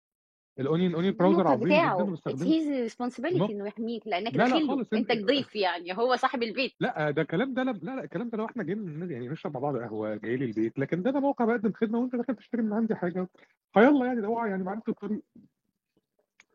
ال 0.58 0.64
Onion 0.64 0.94
Onion 0.94 1.14
Browser 1.14 1.46
عظيم 1.48 1.68
جدا 1.68 2.16
his 2.36 2.90
responsibility 2.92 3.26
الموقع 3.26 3.52
إنه 3.52 3.66
يحميك 3.66 4.06
لأنك 4.06 4.34
لا 4.36 4.42
لا 4.48 4.66
خالص 4.66 4.92
أنت 4.92 5.12
ضيف 5.12 5.56
يعني 5.56 5.96
هو 5.98 6.16
صاحب 6.16 6.42
البيت. 6.42 6.72
لا 6.80 7.10
ده 7.10 7.22
الكلام 7.22 7.54
ده 7.54 7.62
لا 7.62 7.70
لا 7.70 7.96
لا 7.96 8.04
الكلام 8.04 8.28
ده 8.28 8.38
لو 8.38 8.44
إحنا 8.44 8.62
جايين 8.62 9.10
يعني 9.10 9.28
نشرب 9.28 9.54
مع 9.54 9.60
بعض 9.60 9.76
قهوة 9.76 10.14
جاي 10.16 10.36
لي 10.36 10.44
البيت 10.44 10.78
لكن 10.78 11.02
ده 11.02 11.10
أنا 11.10 11.20
موقع 11.20 11.44
بقدم 11.44 11.72
خدمة 11.72 11.98
وأنت 11.98 12.16
داخل 12.16 12.34
تشتري 12.36 12.62
من 12.62 12.72
عندي 12.72 12.94
حاجة. 12.94 13.28
فيلا 13.74 14.06
يعني 14.06 14.20
ده 14.20 14.26
هو 14.26 14.44
يعني 14.44 14.62
معرفة 14.62 14.82
الطريق. 14.88 15.22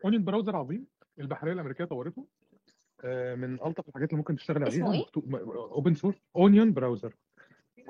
Onion 0.04 0.24
Browser 0.24 0.56
عظيم 0.56 0.86
البحرية 1.20 1.52
الأمريكية 1.52 1.84
طورته 1.84 2.24
آه، 3.04 3.34
من 3.34 3.54
ألطف 3.54 3.88
الحاجات 3.88 4.08
اللي 4.10 4.18
ممكن 4.18 4.36
تشتغل 4.36 4.62
اسمه 4.68 4.88
عليها. 4.88 5.00
إيه؟ 5.00 5.06
Open 5.72 5.94
source 5.94 6.16
Onion 6.36 6.72
Browser. 6.72 7.14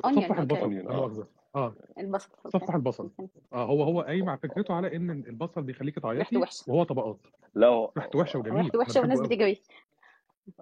Onion 0.05 0.23
متصفح 0.25 0.39
البصل 0.39 0.61
okay 0.61 0.65
onion 0.65 0.85
لا 0.85 0.91
آه. 0.91 0.97
مؤاخذه 0.97 1.27
آه. 1.55 1.75
البصل. 1.99 2.31
تصفح 2.45 2.75
البصل. 2.75 3.11
آه 3.53 3.65
هو 3.65 3.83
هو 3.83 4.01
قايم 4.01 4.29
على 4.29 4.39
فكرته 4.39 4.75
على 4.75 4.97
إن 4.97 5.11
البصل 5.11 5.63
بيخليك 5.63 5.95
ريحته 5.99 6.09
تعيطي 6.09 6.37
وحشة. 6.37 6.73
وهو 6.73 6.85
طبقات. 6.85 7.19
لا 7.55 7.67
هو 7.67 7.93
ريحته 7.97 8.19
وحشة 8.19 8.39
وجميل. 8.39 8.57
ريحته 8.57 8.79
وحشة 8.79 9.01
والناس 9.01 9.21
بتجري 9.21 9.61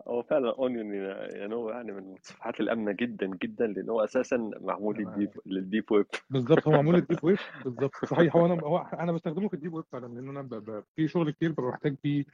هو 0.08 0.22
فعلا 0.22 0.54
onion 0.58 0.94
يعني 1.34 1.54
هو 1.54 1.70
يعني 1.70 1.92
من 1.92 2.14
الصفحات 2.14 2.60
الآمنة 2.60 2.92
جدا 2.92 3.26
جدا 3.26 3.66
لأن 3.66 3.90
هو 3.90 4.04
أساسا 4.04 4.50
معمول 4.60 4.96
لل 4.98 5.09
deep 5.09 5.30
لل 5.46 5.62
deep 5.62 5.92
web. 5.92 6.06
بالظبط 6.30 6.66
هو 6.68 6.72
معمول 6.72 6.94
لل 6.94 7.04
deep 7.04 7.24
web. 7.24 7.38
بالظبط 7.64 8.04
صحيح 8.04 8.36
هو 8.36 8.46
أنا 8.46 8.62
هو 8.62 8.78
أنا 8.78 9.12
بستخدمه 9.12 9.48
في 9.48 9.54
ال 9.54 9.58
deep 9.58 9.74
web 9.74 9.84
فعلا 9.92 10.06
لأن 10.06 10.28
أنا 10.28 10.42
ب... 10.42 10.54
ب... 10.54 10.84
في 10.96 11.08
شغل 11.08 11.30
كتير 11.30 11.52
ببقى 11.52 11.70
محتاج 11.70 11.96
فيه 12.02 12.24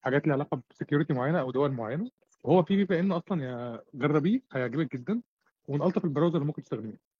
حاجات 0.00 0.26
ليها 0.26 0.34
علاقة 0.34 0.62
ب 0.70 0.75
security 0.75 1.12
معينة 1.12 1.40
أو 1.40 1.50
دول 1.50 1.72
معينة. 1.72 2.10
وهو 2.44 2.62
في 2.62 2.76
VPN 2.76 3.12
أصلا 3.12 3.44
يا 3.44 3.80
جربيه 3.94 4.40
هيعجبك 4.52 4.96
جدا. 4.96 5.20
ومن 5.68 5.82
ألطف 5.82 6.04
ال 6.04 6.08
browser 6.08 6.34
اللي 6.34 6.46
ممكن 6.46 6.62
تستخدميه. 6.62 7.11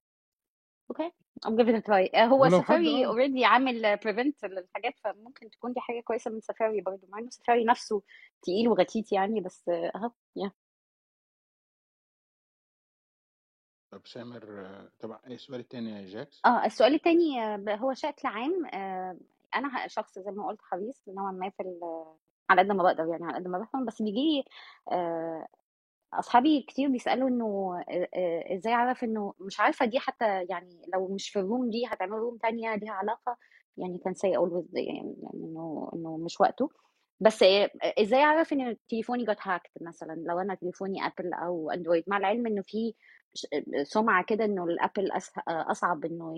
okay 0.92 1.12
I'm 1.46 1.56
giving 1.56 1.74
it 1.74 1.78
a 1.78 1.86
try. 1.86 2.14
آه، 2.14 2.24
هو 2.24 2.48
سفاري 2.48 3.06
already 3.06 3.44
عامل 3.44 3.96
prevent 3.96 4.44
للحاجات 4.44 4.98
فممكن 5.04 5.50
تكون 5.50 5.72
دي 5.72 5.80
حاجة 5.80 6.00
كويسة 6.00 6.30
من 6.30 6.40
سفاري 6.40 6.80
برضه 6.80 7.08
مع 7.08 7.18
إنه 7.18 7.30
سفاري 7.30 7.64
نفسه 7.64 8.02
تقيل 8.42 8.68
وغتيت 8.68 9.12
يعني 9.12 9.40
بس 9.40 9.68
آه، 9.68 9.92
أهو 9.96 10.10
يا 10.36 10.50
طب 13.90 14.06
سامر 14.06 14.66
آه، 14.66 14.88
طبعا 15.00 15.20
إيه 15.26 15.34
السؤال 15.34 15.60
التاني 15.60 15.90
يا 15.90 16.06
جاكس؟ 16.06 16.42
آه 16.46 16.64
السؤال 16.64 16.94
التاني 16.94 17.40
آه، 17.44 17.76
هو 17.76 17.90
بشكل 17.90 18.28
عام 18.28 18.66
آه، 18.66 19.16
أنا 19.54 19.88
شخص 19.88 20.18
زي 20.18 20.30
ما 20.30 20.46
قلت 20.46 20.62
حريص 20.62 21.02
نوعا 21.08 21.32
ما 21.32 21.50
في 21.50 21.62
على 22.50 22.60
قد 22.60 22.68
ما 22.72 22.82
بقدر 22.82 23.06
يعني 23.06 23.24
على 23.24 23.34
قد 23.34 23.48
ما 23.48 23.58
بفهم 23.58 23.84
بس 23.84 24.02
بيجي 24.02 24.20
لي 24.20 24.44
أصحابي 26.14 26.62
كتير 26.68 26.88
بيسألوا 26.88 27.28
إنه 27.28 27.82
إزاي 28.56 28.72
أعرف 28.72 29.04
إنه 29.04 29.34
مش 29.40 29.60
عارفة 29.60 29.86
دي 29.86 29.98
حتى 29.98 30.44
يعني 30.50 30.82
لو 30.94 31.08
مش 31.14 31.30
في 31.30 31.38
ال 31.38 31.45
room 31.45 31.70
دي 31.70 31.86
هتعمل 31.86 32.12
room 32.12 32.36
تانية 32.36 32.74
ليها 32.74 32.92
علاقة؟ 32.92 33.36
يعني 33.76 33.98
can 33.98 34.14
say 34.14 34.36
always 34.36 34.66
يعني 34.76 35.16
إنه 35.34 35.90
إنه 35.94 36.16
مش 36.16 36.40
وقته. 36.40 36.70
بس 37.20 37.44
إزاي 38.00 38.20
أعرف 38.22 38.52
إن 38.52 38.76
تليفوني 38.88 39.24
جت 39.24 39.38
hacked 39.42 39.70
مثلا؟ 39.80 40.14
لو 40.28 40.40
أنا 40.40 40.54
تليفوني 40.54 41.06
ابل 41.06 41.32
أو 41.34 41.70
اندرويد 41.70 42.04
مع 42.06 42.16
العلم 42.16 42.46
إنه 42.46 42.62
في 42.62 42.94
سمعة 43.82 44.24
كده 44.24 44.44
إنه 44.44 44.64
الابل 44.64 45.10
أصعب 45.48 46.04
إنه 46.04 46.34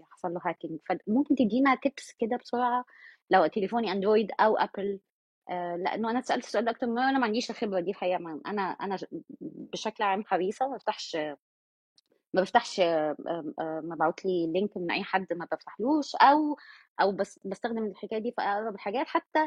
يحصل 0.00 0.34
له 0.34 0.40
hacking 0.44 0.78
فممكن 0.88 1.34
تدينا 1.34 1.74
tips 1.82 2.12
كده 2.18 2.36
بسرعة 2.36 2.84
لو 3.30 3.46
تليفوني 3.46 3.92
اندرويد 3.92 4.30
أو 4.40 4.56
ابل 4.56 5.00
لأنه 5.76 6.10
أنا 6.10 6.18
اتسألت 6.18 6.44
السؤال 6.44 6.64
ده 6.64 6.70
أكتر 6.70 6.86
من 6.86 6.92
وأنا 6.98 7.18
ما 7.18 7.24
عنديش 7.26 7.50
الخبره 7.50 7.80
دي 7.80 7.90
الحقيقة 7.90 8.40
أنا 8.46 8.62
أنا 8.62 8.98
بشكل 9.40 10.04
عام 10.04 10.24
حريصة 10.24 10.68
ما 10.68 10.76
بفتحش 10.76 11.16
ما 12.34 12.40
بفتحش 12.42 12.80
آه، 12.80 13.16
آه، 13.60 13.80
مبعوت 13.84 14.24
لي 14.24 14.46
link 14.46 14.76
من 14.76 14.90
أي 14.90 15.02
حد 15.04 15.26
ما 15.32 15.46
بفتحلوش 15.52 16.14
أو 16.16 16.56
أو 17.00 17.12
بس 17.12 17.40
بستخدم 17.44 17.84
الحكاية 17.86 18.18
دي 18.18 18.32
في 18.36 18.42
أقرب 18.42 18.74
الحاجات. 18.74 19.06
حتى 19.06 19.46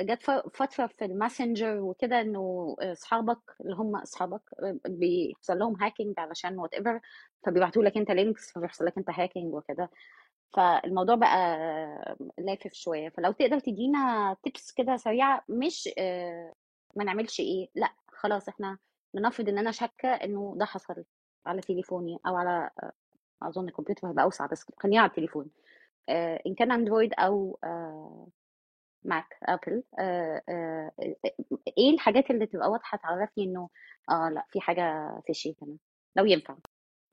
جت 0.00 0.22
فترة 0.54 0.86
في 0.86 1.04
الماسنجر 1.04 1.80
وكده 1.80 2.20
إنه 2.20 2.76
أصحابك 2.80 3.38
اللي 3.60 3.76
هم 3.76 3.96
أصحابك 3.96 4.42
آه، 4.62 4.78
بيحصل 4.88 5.58
لهم 5.58 5.82
hacking 5.82 6.14
علشان 6.18 6.58
whatever 6.58 7.00
فبيبعتوا 7.46 7.82
لك 7.82 7.96
أنت 7.96 8.10
links 8.10 8.52
فبيحصل 8.52 8.84
لك 8.86 8.98
أنت 8.98 9.10
hacking 9.10 9.54
وكده. 9.54 9.90
فالموضوع 10.56 11.14
بقى 11.14 11.58
لافف 12.38 12.72
شوية. 12.72 13.08
فلو 13.08 13.32
تقدر 13.32 13.58
تدينا 13.60 14.36
tips 14.42 14.72
كده 14.72 14.96
سريعة 14.96 15.44
مش 15.48 15.88
آه، 15.98 16.52
ما 16.96 17.04
نعملش 17.04 17.40
إيه 17.40 17.68
لأ 17.74 17.92
خلاص 18.08 18.48
إحنا 18.48 18.78
لنفرض 19.14 19.48
إن 19.48 19.58
أنا 19.58 19.70
شاكة 19.70 20.08
إنه 20.08 20.54
ده 20.56 20.64
حصل 20.64 21.04
على 21.46 21.60
تليفوني 21.60 22.18
أو 22.26 22.36
على 22.36 22.70
آه، 22.82 22.92
أظن 23.42 23.68
الكمبيوتر 23.68 24.08
هيبقى 24.08 24.24
أوسع 24.24 24.46
بس 24.46 24.66
خلينا 24.78 25.00
على 25.00 25.10
التليفون. 25.10 25.50
آه، 26.08 26.40
إن 26.46 26.54
كان 26.54 26.72
أندرويد 26.72 27.12
أو 27.18 27.58
ماك 29.04 29.36
أبل 29.42 29.82
إيه 31.78 31.90
الحاجات 31.94 32.30
اللي 32.30 32.46
تبقى 32.46 32.70
واضحة 32.70 32.98
تعرفني 32.98 33.44
إنه 33.44 33.68
آه 34.10 34.28
لأ 34.28 34.46
في 34.50 34.60
حاجة 34.60 35.12
fishy 35.26 35.56
هنا؟ 35.62 35.76
لو 36.16 36.24
ينفع. 36.24 36.56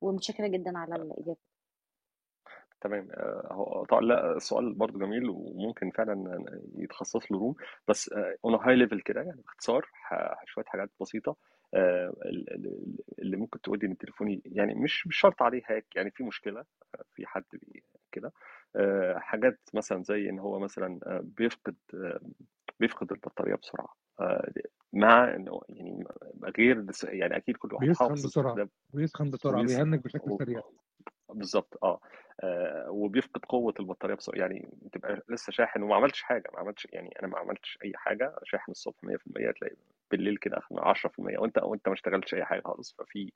ومتشكرة 0.01 0.47
جدا 0.47 0.77
على 0.77 0.95
الإجابة. 0.95 1.37
تمام. 2.87 3.07
آه، 3.11 3.47
هو 3.51 3.85
طبعا 3.85 4.01
لا 4.01 4.35
السؤال 4.37 4.73
برضو 4.73 4.99
جميل 4.99 5.29
وممكن 5.29 5.91
فعلا 5.91 6.45
يتخصص 6.75 7.31
له 7.31 7.39
room. 7.39 7.55
بس 7.87 8.09
on 8.45 8.55
high 8.55 8.75
level 8.75 9.01
كده 9.01 9.21
يعني 9.21 9.41
باختصار 9.41 9.85
شوية 10.45 10.65
حاجات 10.65 10.89
بسيطة. 11.01 11.35
آه، 11.73 12.13
ال- 12.25 12.53
ال- 12.53 12.97
اللي 13.19 13.37
ممكن 13.37 13.61
تقول 13.61 13.79
لي 13.79 13.87
ان 13.87 13.97
تليفوني 13.97 14.41
يعني 14.45 14.73
مش 14.75 15.07
مش 15.07 15.17
شرط 15.17 15.41
عليه 15.41 15.61
hack 15.69 15.85
يعني 15.95 16.11
في 16.11 16.23
مشكلة 16.23 16.59
آه، 16.59 17.03
في 17.13 17.25
حد 17.25 17.43
كده. 18.11 18.31
آه، 18.75 19.17
حاجات 19.17 19.59
مثلا 19.73 20.03
زي 20.03 20.29
إن 20.29 20.39
هو 20.39 20.59
مثلا 20.59 20.99
آه، 21.03 21.21
بيفقد 21.23 21.75
آه، 21.93 22.19
بيفقد 22.79 23.11
البطارية 23.11 23.55
بسرعة. 23.55 23.95
آه، 24.19 24.51
مع 24.93 25.35
إنه 25.35 25.61
يعني 25.69 26.03
غير 26.57 26.85
يعني 27.03 27.37
أكيد 27.37 27.57
كل 27.57 27.73
واحد 27.73 27.87
بيسخن 27.87 28.13
بسرعة. 28.13 28.69
بيسخن 28.93 29.29
بسرعة. 29.29 29.63
بيهنج 29.63 30.03
بشكل 30.03 30.37
سريع. 30.39 30.61
بالظبط 31.29 31.77
آه. 31.83 31.99
آه، 32.43 32.89
وبيفقد 32.89 33.45
قوة 33.45 33.73
البطارية 33.79 34.15
بسرعة 34.15 34.39
يعني 34.39 34.69
تبقى 34.91 35.21
لسه 35.29 35.51
شاحن 35.51 35.81
وما 35.83 35.95
عملتش 35.95 36.21
حاجة 36.21 36.49
ما 36.53 36.59
عملتش 36.59 36.87
يعني 36.91 37.19
أنا 37.19 37.27
ما 37.27 37.37
عملتش 37.37 37.77
أي 37.85 37.91
حاجة 37.95 38.35
شاحن 38.43 38.71
الصبح 38.71 39.03
100% 39.03 39.51
تلاقي 39.51 39.75
بالليل 40.11 40.37
كده 40.37 40.57
آخر 40.57 40.87
10% 40.87 41.37
وأنت 41.37 41.57
وأنت 41.57 41.87
ما 41.87 41.93
اشتغلتش 41.93 42.33
أي 42.35 42.45
حاجة 42.45 42.61
خالص 42.61 42.95
ففي 42.99 43.31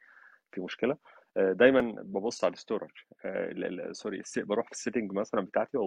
في 0.51 0.61
مشكلة. 0.61 0.97
آه، 1.38 1.51
دايما 1.51 1.82
ببص 2.01 2.43
على 2.43 2.53
ال 2.53 2.58
storage 2.58 2.89
آه، 3.26 3.91
sorry 3.91 4.22
بروح 4.38 4.65
في 4.65 4.72
ال 4.72 4.77
setting 4.77 5.13
مثلا 5.13 5.41
بتاعتي 5.41 5.78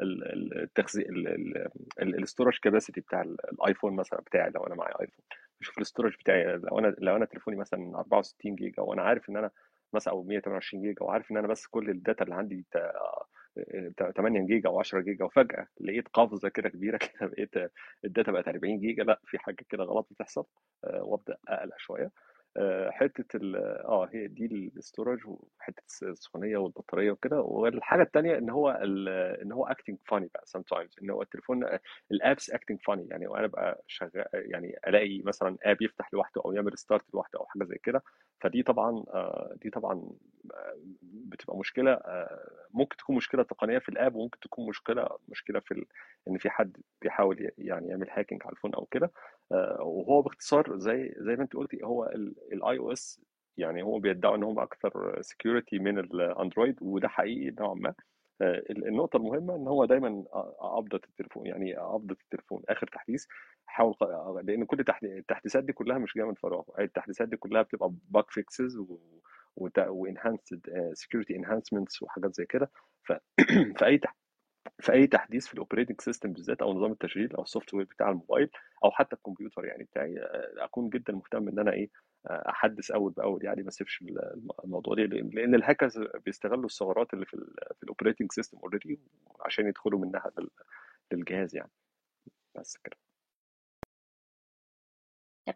ال- 0.00 0.62
التخزين 0.62 1.06
ال 2.02 2.09
storage 2.09 2.58
capacity 2.62 3.00
بتاع 3.00 3.22
ال- 3.22 3.50
الآيفون 3.52 3.96
مثلا 3.96 4.20
بتاعي 4.20 4.50
لو 4.50 4.66
أنا 4.66 4.74
معايا 4.74 5.00
آيفون. 5.00 5.24
بشوف 5.60 5.78
ال 5.78 5.82
storage 5.82 6.14
بتاعي 6.20 6.44
لو 6.56 6.78
أنا 6.78 6.94
لو 6.98 7.16
أنا 7.16 7.24
تليفوني 7.24 7.56
مثلا 7.56 7.98
64 7.98 8.54
جيجا 8.54 8.82
وأنا 8.82 9.02
عارف 9.02 9.30
إن 9.30 9.36
أنا 9.36 9.50
مثلا 9.94 10.14
أو 10.14 10.22
128 10.22 10.82
جيجا 10.82 11.02
وعارف 11.04 11.30
إن 11.30 11.36
أنا 11.36 11.48
بس 11.48 11.66
كل 11.66 11.90
ال 11.90 11.97
data 11.97 12.24
اللي 12.24 12.34
عندي 12.34 12.66
تا- 12.72 12.92
تا- 13.96 14.10
8 14.10 14.46
جيجا 14.46 14.68
أو 14.68 14.80
10 14.80 15.00
جيجا 15.00 15.24
وفجأة 15.24 15.66
لقيت 15.80 16.08
قفزة 16.08 16.48
كده 16.48 16.68
كبيرة 16.68 16.98
كده 17.06 17.26
بقيت 17.28 17.50
ال 18.04 18.10
data 18.10 18.32
بقت 18.32 18.48
40 18.48 18.80
جيجا 18.80 19.04
لأ 19.04 19.20
في 19.26 19.38
حاجة 19.38 19.64
كده 19.68 19.84
غلط 19.84 20.06
بتحصل 20.10 20.44
آه، 20.84 21.02
وأبدأ 21.04 21.36
أقلق 21.48 21.74
شوية. 21.78 22.10
آه، 22.58 22.90
حتة 22.90 23.36
ال 23.36 23.56
آه 23.86 24.08
هي 24.12 24.26
دي 24.28 24.46
ال 24.46 24.55
storage 24.55 25.18
وحتة 25.26 25.82
السخونية 26.02 26.56
والبطارية 26.56 27.10
وكده. 27.10 27.40
والحاجة 27.40 28.02
التانية 28.02 28.38
إن 28.38 28.50
هو 28.50 28.70
إن 29.42 29.52
هو 29.52 29.68
acting 29.68 29.94
funny 30.14 30.26
بقى 30.34 30.44
sometimes 30.58 31.02
إن 31.02 31.10
هو 31.10 31.22
التليفون 31.22 31.64
ال 32.12 32.20
apps 32.20 32.50
acting 32.50 32.76
funny. 32.90 33.10
يعني 33.10 33.26
وأنا 33.26 33.46
بقى 33.46 33.82
شغال 33.86 34.24
يعني 34.34 34.78
ألاقي 34.88 35.22
مثلا 35.24 35.56
app 35.62 35.82
يفتح 35.82 36.14
لوحده 36.14 36.42
أو 36.44 36.52
يعمل 36.52 36.78
start 36.78 37.14
لوحده 37.14 37.38
أو 37.40 37.46
حاجة 37.46 37.64
زي 37.64 37.78
كده. 37.82 38.02
فدي 38.40 38.62
طبعا 38.62 39.04
آه، 39.14 39.54
دي 39.62 39.70
طبعا 39.70 39.92
آه، 40.54 40.74
بتبقى 41.02 41.56
مشكلة 41.58 41.92
آه، 41.92 42.48
ممكن 42.74 42.96
تكون 42.96 43.16
مشكلة 43.16 43.42
تقنية 43.42 43.78
في 43.78 43.88
ال 43.88 43.94
app 43.94 44.14
وممكن 44.14 44.40
تكون 44.40 44.68
مشكلة 44.68 45.08
مشكلة 45.28 45.60
في 45.60 45.72
ال... 45.74 45.84
إن 46.28 46.38
في 46.38 46.50
حد 46.50 46.76
بيحاول 47.02 47.50
يعني 47.58 47.88
يعمل 47.88 48.06
hacking 48.10 48.42
على 48.44 48.52
ال 48.52 48.56
phone 48.56 48.74
أو 48.74 48.84
كده. 48.84 49.10
وهو 49.80 50.22
باختصار 50.22 50.78
زي 50.78 51.14
زي 51.18 51.36
ما 51.36 51.42
انت 51.42 51.54
قلتي 51.56 51.84
هو 51.84 52.04
ال 52.52 52.78
iOS 52.78 53.20
يعني 53.56 53.82
هو 53.82 53.98
بيدعوا 53.98 54.36
إن 54.36 54.42
هم 54.42 54.58
أكثر 54.58 55.18
security 55.22 55.78
من 55.78 55.98
الاندرويد 55.98 56.76
وده 56.82 57.08
حقيقي 57.08 57.50
نوعا 57.60 57.74
ما. 57.74 57.94
آه، 58.42 58.62
النقطة 58.70 59.16
المهمة 59.16 59.56
إن 59.56 59.68
هو 59.68 59.84
دايما 59.84 60.24
update 60.60 61.04
التليفون 61.04 61.46
يعني 61.46 61.78
update 61.78 62.20
التليفون 62.20 62.62
آخر 62.68 62.86
تحديث. 62.86 63.26
حاول 63.66 63.94
لأن 64.44 64.64
كل 64.64 64.80
التحدي- 64.80 65.18
التحديثات 65.18 65.64
دي 65.64 65.72
كلها 65.72 65.98
مش 65.98 66.14
جاية 66.16 66.26
من 66.26 66.34
فراغ. 66.34 66.62
التحديثات 66.80 67.28
دي 67.28 67.36
كلها 67.36 67.62
بتبقى 67.62 67.92
bug 68.10 68.24
fixes 68.28 68.78
و 69.56 69.71
enhanced 69.71 70.90
security 70.94 71.36
enhancements 71.36 72.02
وحاجات 72.02 72.34
زي 72.34 72.46
كده. 72.46 72.70
ف 73.02 73.12
في 73.78 73.86
اي 73.86 73.98
تح... 73.98 74.16
في 74.80 74.92
أي 74.92 75.06
تحديث 75.06 75.46
في 75.46 75.54
ال 75.54 75.59
operating 75.59 76.00
system 76.00 76.32
بالذات 76.32 76.62
أو 76.62 76.72
نظام 76.72 76.92
التشغيل 76.92 77.36
أو 77.36 77.42
ال 77.42 77.74
software 77.74 77.84
بتاع 77.84 78.08
الموبايل 78.10 78.50
أو 78.84 78.90
حتى 78.90 79.16
الكمبيوتر 79.16 79.64
يعني 79.64 79.84
بتاعي 79.84 80.18
آه، 80.20 80.64
أكون 80.64 80.90
جدا 80.90 81.12
مهتم 81.12 81.48
إن 81.48 81.58
أنا 81.58 81.72
إيه 81.72 81.90
آه، 82.26 82.48
أحدث 82.50 82.90
أول 82.90 83.12
بأول 83.12 83.44
يعني 83.44 83.62
ما 83.62 83.68
أسيبش 83.68 84.02
الم- 84.02 84.48
الموضوع 84.64 84.94
ده 84.94 85.02
لأن 85.02 85.54
الهاكرز 85.54 85.98
بيستغلوا 86.24 86.64
الثغرات 86.64 87.14
اللي 87.14 87.26
في 87.26 87.36
في 87.76 87.82
ال 87.82 87.87
operating 87.87 88.32
system 88.32 88.58
already 88.58 89.00
عشان 89.40 89.68
يدخلوا 89.68 90.00
منها 90.00 90.32
لل- 90.38 90.50
للجهاز 91.12 91.56
يعني. 91.56 91.70
بس 92.56 92.76
كده. 92.76 92.96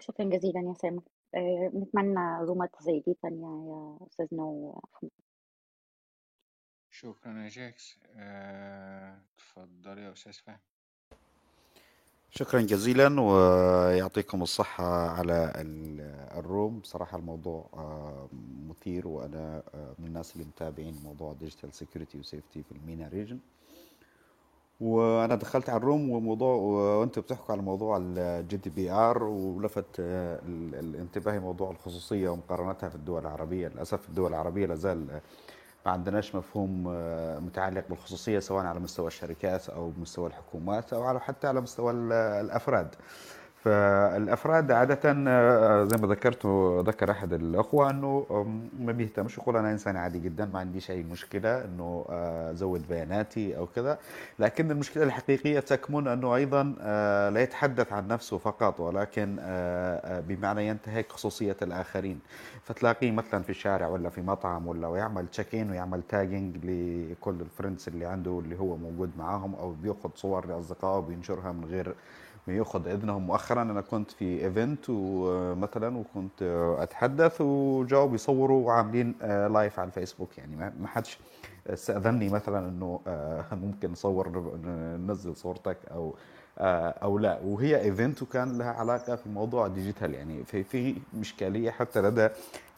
شكرا 0.00 0.24
جزيلا 0.24 0.60
يا 0.68 0.74
سامر. 0.74 1.02
آه، 1.34 1.70
نتمنى 1.74 2.38
رومات 2.44 2.70
زي 2.82 3.00
دي 3.06 3.14
تانية 3.22 3.46
يا 3.46 4.06
أستاذنا 4.06 4.42
وأحمد 4.42 5.10
شكرا 6.92 7.32
يا 7.44 7.48
جاكس 7.48 7.96
آه، 8.16 9.14
اتفضل 9.36 9.98
يا 9.98 10.12
أستاذ 10.12 10.32
فهمي 10.32 10.58
شكرا 12.30 12.60
جزيلا 12.60 13.20
ويعطيكم 13.20 14.42
الصحة 14.42 15.08
على 15.10 15.52
ال- 15.56 16.00
الروم. 16.38 16.78
بصراحة 16.78 17.18
الموضوع 17.18 17.68
آه، 17.74 18.28
مثير 18.68 19.08
وأنا 19.08 19.62
آه، 19.74 19.94
من 19.98 20.06
الناس 20.06 20.32
اللي 20.32 20.44
متابعين 20.46 20.94
موضوع 21.04 21.32
digital 21.32 21.74
security 21.74 22.18
و 22.18 22.24
safety 22.24 22.62
في 22.62 22.72
ال 22.72 22.79
MENA 22.79 23.08
region 23.08 23.38
وأنا 24.80 25.34
دخلت 25.34 25.68
على 25.70 25.76
الروم 25.76 26.10
وموضوع 26.10 26.54
وأنتم 26.54 27.20
بتحكوا 27.20 27.52
على 27.54 27.62
موضوع 27.62 27.96
ال 28.02 28.56
GDPR 28.56 29.24
ولفت 29.24 29.86
الانتباه 29.98 31.38
موضوع 31.38 31.70
الخصوصية 31.70 32.28
ومقارنتها 32.28 32.88
في 32.88 32.94
الدول 32.94 33.20
العربية. 33.22 33.68
للأسف 33.68 34.08
الدول 34.08 34.30
العربية 34.30 34.66
لازال 34.66 35.20
ما 35.86 35.92
عندناش 35.92 36.34
مفهوم 36.34 36.84
آه، 36.88 37.38
متعلق 37.38 37.84
بالخصوصية 37.88 38.38
سواء 38.38 38.66
على 38.66 38.80
مستوى 38.80 39.06
الشركات 39.06 39.68
أو 39.68 39.92
مستوى 39.98 40.26
الحكومات 40.26 40.92
أو 40.92 41.02
على 41.02 41.20
حتى 41.20 41.46
على 41.46 41.60
مستوى 41.60 41.92
ال- 41.92 42.12
الأفراد. 42.12 42.94
فالأفراد 43.64 44.70
عادة 44.70 45.00
آه، 45.28 45.84
زي 45.84 45.96
ما 45.96 46.06
ذكرت 46.06 46.46
ذكر 46.86 47.10
أحد 47.10 47.32
الأخوة 47.32 47.90
أنه 47.90 48.26
ما 48.78 48.92
بيهتمش 48.92 49.38
يقول 49.38 49.56
أنا 49.56 49.70
إنسان 49.70 49.96
عادي 49.96 50.18
جدا 50.18 50.44
ما 50.44 50.58
عنديش 50.58 50.90
أي 50.90 51.02
مشكلة 51.02 51.64
أنه 51.64 52.06
آه، 52.10 52.50
أزود 52.52 52.88
بياناتي 52.88 53.56
أو 53.56 53.66
كذا. 53.66 53.98
لكن 54.38 54.70
المشكلة 54.70 55.02
الحقيقية 55.02 55.60
تكمن 55.60 56.08
أنه 56.08 56.34
أيضا 56.36 56.74
آه، 56.80 57.28
لا 57.28 57.40
يتحدث 57.40 57.92
عن 57.92 58.08
نفسه 58.08 58.38
فقط 58.38 58.80
ولكن 58.80 59.36
بمعنى 60.28 60.66
ينتهك 60.66 61.12
خصوصية 61.12 61.56
الآخرين. 61.62 62.20
فتلاقيه 62.62 63.10
مثلا 63.10 63.42
في 63.42 63.50
الشارع 63.50 63.88
ولا 63.88 64.08
في 64.10 64.22
مطعم 64.22 64.66
ولا 64.66 64.88
ويعمل 64.88 65.28
check 65.28 65.54
in 65.54 65.70
ويعمل 65.70 66.02
tagging 66.02 66.56
لكل 66.56 67.40
ال 67.40 67.46
friends 67.46 67.88
اللي 67.88 68.06
عنده 68.06 68.38
اللي 68.44 68.58
هو 68.58 68.76
موجود 68.76 69.10
معاهم 69.18 69.54
أو 69.54 69.72
بيأخذ 69.72 70.10
صور 70.14 70.46
لأصدقائه 70.46 70.98
وبينشرها 70.98 71.52
من 71.52 71.64
غير 71.64 71.94
ياخذ 72.48 72.86
اذنهم 72.88 73.26
مؤخرا. 73.26 73.62
أنا 73.62 73.80
كنت 73.80 74.10
في 74.10 74.44
event 74.44 74.84
ومثلا 74.88 75.98
وكنت 75.98 76.42
أتحدث 76.78 77.40
وجاوا 77.40 78.06
بيصوروا 78.08 78.66
وعاملين 78.66 79.14
live 79.52 79.78
على 79.80 79.86
الفيسبوك. 79.86 80.38
يعني 80.38 80.56
ما 80.80 80.86
حدش 80.86 81.18
استاذني 81.66 82.28
مثلا 82.28 82.68
إنه 82.68 83.00
آه، 83.06 83.44
ممكن 83.52 83.92
نصور 83.92 84.28
ننزل 85.06 85.36
صورتك 85.36 85.76
أو 85.94 86.14
آه، 86.58 86.88
أو 86.88 87.18
لا. 87.18 87.38
وهي 87.44 87.80
event 87.80 88.22
وكان 88.22 88.58
لها 88.58 88.70
علاقة 88.72 89.16
في 89.16 89.28
موضوع 89.28 89.66
digital. 89.68 90.14
يعني 90.14 90.44
في 90.44 90.62
في 90.64 90.94
اشكاليه 91.20 91.70
حتى 91.70 92.00
لدى 92.02 92.24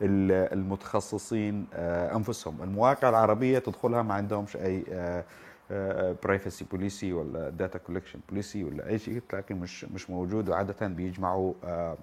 ال- 0.02 0.52
المتخصصين 0.52 1.66
آه، 1.74 2.16
أنفسهم. 2.16 2.62
المواقع 2.62 3.08
العربية 3.08 3.58
تدخلها 3.58 4.02
ما 4.02 4.14
عندهمش 4.14 4.56
أي 4.56 4.84
privacy 6.24 6.64
policy 6.64 7.12
ولا 7.12 7.48
data 7.50 7.78
collection 7.78 8.18
policy 8.28 8.64
ولا 8.64 8.86
أي 8.88 8.98
شيء 8.98 9.22
لكن 9.32 9.56
مش 9.56 9.84
مش 9.84 10.10
موجود. 10.10 10.48
وعادة 10.48 10.86
بيجمعوا 10.86 11.54
آه، 11.64 11.96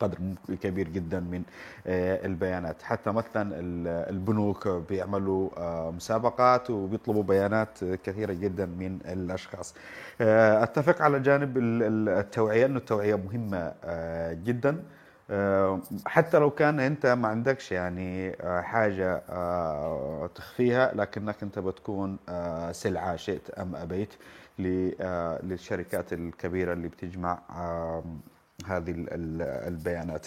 قدر 0.00 0.18
كبير 0.62 0.88
جدا 0.88 1.20
من 1.20 1.42
آه، 1.86 2.26
البيانات. 2.26 2.82
حتى 2.82 3.10
مثلا 3.10 3.42
ال- 3.60 3.88
البنوك 4.14 4.68
بيعملوا 4.68 5.50
آه، 5.58 5.90
مسابقات 5.90 6.70
وبيطلبوا 6.70 7.22
بيانات 7.22 7.84
كثيرة 7.84 8.32
جدا 8.32 8.66
من 8.66 8.98
الأشخاص. 9.04 9.74
أتفق 10.20 11.02
على 11.02 11.20
جانب 11.20 11.56
ال- 11.58 11.82
ال- 11.82 12.08
التوعية 12.08 12.66
أنه 12.66 12.78
التوعية 12.78 13.14
مهمة 13.14 13.72
جدا. 14.32 14.82
حتى 16.06 16.38
لو 16.38 16.50
كان 16.50 16.80
انت 16.80 17.06
ما 17.06 17.28
عندكش 17.28 17.72
يعني 17.72 18.30
آه، 18.40 18.60
حاجة 18.60 19.22
آه، 19.30 20.30
تخفيها 20.34 20.92
لكنك 20.94 21.42
انت 21.42 21.58
بتكون 21.58 22.16
آه، 22.28 22.72
سلعة 22.72 23.16
شئت 23.16 23.50
أم 23.50 23.76
أبيت 23.76 24.14
آه، 25.00 25.40
للشركات 25.42 26.12
الكبيرة 26.12 26.72
اللي 26.72 26.88
بتجمع 26.88 27.38
آه، 27.50 28.04
هذه 28.66 28.90
ال- 28.90 29.12
ال- 29.12 29.42
البيانات. 29.72 30.26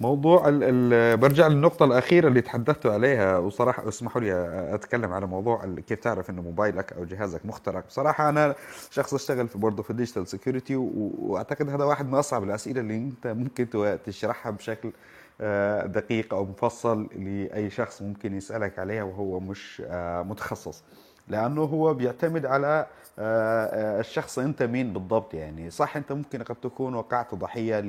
موضوع 0.00 0.48
ال 0.48 0.62
ال 0.62 1.16
برجع 1.16 1.46
للنقطة 1.48 1.84
الأخيرة 1.84 2.28
اللي 2.28 2.40
تحدثت 2.40 2.86
عليها 2.86 3.38
وصراحة 3.38 3.88
اسمحوا 3.88 4.20
لي 4.20 4.32
أتكلم 4.74 5.12
على 5.12 5.26
موضوع 5.26 5.64
كيف 5.86 6.00
تعرف 6.00 6.30
إنه 6.30 6.42
موبايلك 6.42 6.92
أو 6.92 7.04
جهازك 7.04 7.46
مخترق. 7.46 7.86
بصراحة 7.86 8.28
أنا 8.28 8.54
شخص 8.90 9.14
أشتغل 9.14 9.48
في 9.48 9.58
برضه 9.58 9.82
في 9.82 9.90
ال 9.90 9.94
digital 9.94 10.26
security 10.26 10.76
وأعتقد 10.76 11.68
هذا 11.68 11.84
واحد 11.84 12.08
من 12.08 12.14
أصعب 12.14 12.42
الأسئلة 12.44 12.80
اللي 12.80 12.96
أنت 12.96 13.26
ممكن 13.26 13.66
تشرحها 14.06 14.50
بشكل 14.52 14.92
آه، 15.40 15.86
دقيق 15.86 16.34
أو 16.34 16.44
مفصل 16.44 17.08
لأي 17.16 17.70
شخص 17.70 18.02
ممكن 18.02 18.34
يسألك 18.36 18.78
عليها 18.78 19.02
وهو 19.02 19.40
مش 19.40 19.82
آه، 19.86 20.22
متخصص. 20.22 20.84
لأنه 21.30 21.62
هو 21.62 21.94
بيعتمد 21.94 22.46
على 22.46 22.86
آه، 23.18 23.64
آه، 23.64 24.00
الشخص 24.00 24.38
أنت 24.38 24.62
مين 24.62 24.92
بالضبط 24.92 25.34
يعني. 25.34 25.70
صح 25.70 25.96
أنت 25.96 26.12
ممكن 26.12 26.42
قد 26.42 26.56
تكون 26.56 26.94
وقعت 26.94 27.34
ضحية 27.34 27.84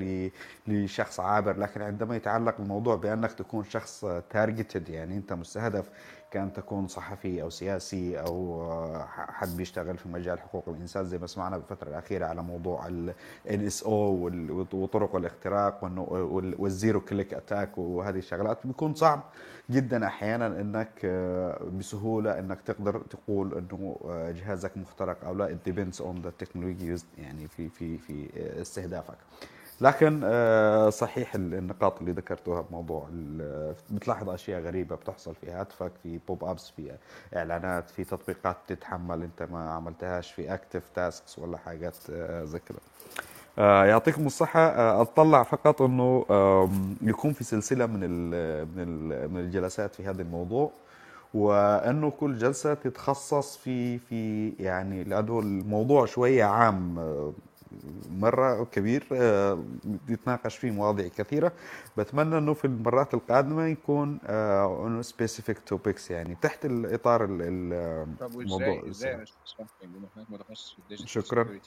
لشخص 0.68 1.20
عابر 1.20 1.58
لكن 1.58 1.82
عندما 1.82 2.16
يتعلق 2.16 2.56
الموضوع 2.60 2.96
بأنك 2.96 3.32
تكون 3.32 3.64
شخص 3.64 4.06
targeted 4.30 4.90
يعني 4.90 5.18
أنت 5.18 5.34
مستهدف 5.34 5.90
كان 6.32 6.54
تكون 6.54 6.88
صحفي 6.88 7.42
أو 7.42 7.50
سياسي 7.50 8.20
أو 8.20 8.62
آه، 8.72 9.06
حد 9.10 9.58
بيشتغل 9.58 9.98
في 9.98 10.10
مجال 10.10 10.40
حقوق 10.40 10.64
الإنسان 10.70 11.06
زي 11.06 11.18
ما 11.18 11.28
سمعنا 11.28 11.58
بالفترة 11.58 11.90
الأخيرة 11.90 12.26
على 12.26 12.44
موضوع 12.44 12.88
ال 12.88 13.14
NSO 13.48 13.88
وال- 13.88 14.66
وطرق 14.74 15.16
الاختراق 15.16 15.84
وال 16.60 16.74
zero 16.74 17.02
click 17.02 17.34
attack 17.34 17.78
وهذه 17.78 18.18
الشغلات. 18.18 18.68
بيكون 18.68 18.94
صعب 18.96 19.24
جدا 19.70 20.08
أحيانا 20.08 20.48
إنك 20.48 20.92
آه، 21.06 21.64
بسهولة 21.80 22.40
إنك 22.40 22.62
تقدر 22.66 23.02
تقول 23.10 23.54
إنه 23.58 23.96
آه، 24.06 24.32
جهازك 24.32 24.78
مخترق 24.78 25.26
أو 25.26 25.34
لا. 25.36 25.48
It 25.56 25.70
depends 25.72 25.98
on 26.02 26.16
the 26.26 26.46
technology 26.46 26.98
used 27.00 27.20
يعني 27.20 27.48
في 27.48 27.70
في 27.70 27.98
في 27.98 28.30
استهدافك. 28.62 29.18
لكن 29.82 30.22
آه، 30.24 30.90
صحيح 30.90 31.36
ال- 31.36 31.54
النقاط 31.54 32.00
اللي 32.00 32.12
ذكرتوها 32.12 32.62
بموضوع 32.62 33.08
ال- 33.14 33.76
بتلاحظ 33.90 34.30
أشياء 34.30 34.62
غريبة 34.62 34.96
بتحصل 34.96 35.36
في 35.36 35.52
هاتفك 35.52 35.92
في 36.04 36.20
pop 36.28 36.44
ups 36.46 36.70
في 36.70 36.92
إعلانات 37.36 37.90
في 37.90 38.04
تطبيقات 38.04 38.58
تتحمل 38.68 39.24
أنت 39.24 39.44
ما 39.52 39.72
عملتهاش 39.72 40.32
في 40.32 40.54
active 40.54 40.84
tasks 40.96 41.40
ولا 41.40 41.58
حاجات 41.58 41.96
آه، 42.12 42.44
زي 42.44 42.60
كده. 42.70 42.80
آه، 43.60 43.86
يعطيكم 43.86 44.26
الصحة. 44.26 44.60
آه، 44.60 45.02
أتطلع 45.02 45.44
فقط 45.44 45.82
أنه 45.82 46.26
يكون 47.02 47.34
في 47.34 47.44
سلسلة 47.44 47.86
من 47.86 48.00
من 48.00 48.84
ال 48.88 49.32
من 49.34 49.40
الجلسات 49.40 49.96
في 49.96 50.06
هذا 50.06 50.22
الموضوع 50.22 50.72
وأنه 51.34 52.10
كل 52.10 52.38
جلسة 52.38 52.74
تتخصص 52.74 53.58
في 53.58 53.98
في 53.98 54.50
يعني 54.60 55.04
لأنه 55.04 55.40
الموضوع 55.40 56.06
شوية 56.06 56.44
عام 56.44 57.00
آه، 57.74 58.10
مرة 58.10 58.64
كبير 58.66 59.08
آه، 59.14 59.66
يتناقش 60.10 60.58
فيه 60.58 60.72
مواضيع 60.72 61.08
كثيرة. 61.08 61.54
بتمنى 61.98 62.38
أنه 62.38 62.54
في 62.54 62.66
المرات 62.66 63.14
القادمة 63.14 63.66
يكون 63.68 64.20
آه، 64.26 64.88
أنه 64.88 65.02
specific 65.02 65.56
topics 65.74 66.12
يعني 66.12 66.36
تحت 66.36 66.66
الإطار 66.66 67.26
ال- 67.26 67.42
ال- 67.42 68.18
طب 68.18 68.40
الموضوع 68.40 68.90
إزاي 68.90 69.24
شكرا. 71.08 71.60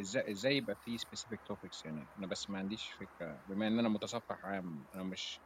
إزاي 0.00 0.30
إزاي 0.32 0.56
يبقى 0.56 0.76
في 0.76 0.98
specific 0.98 1.40
topics 1.46 1.84
يعني 1.84 2.06
أنا 2.18 2.26
بس 2.26 2.50
ما 2.50 2.58
عنديش 2.58 2.90
فكرة 2.92 3.40
بما 3.48 3.66
إن 3.68 3.78
أنا 3.78 3.88
متصفح 3.88 4.44
عام 4.44 4.84
أنا 4.94 5.02
مش 5.02 5.40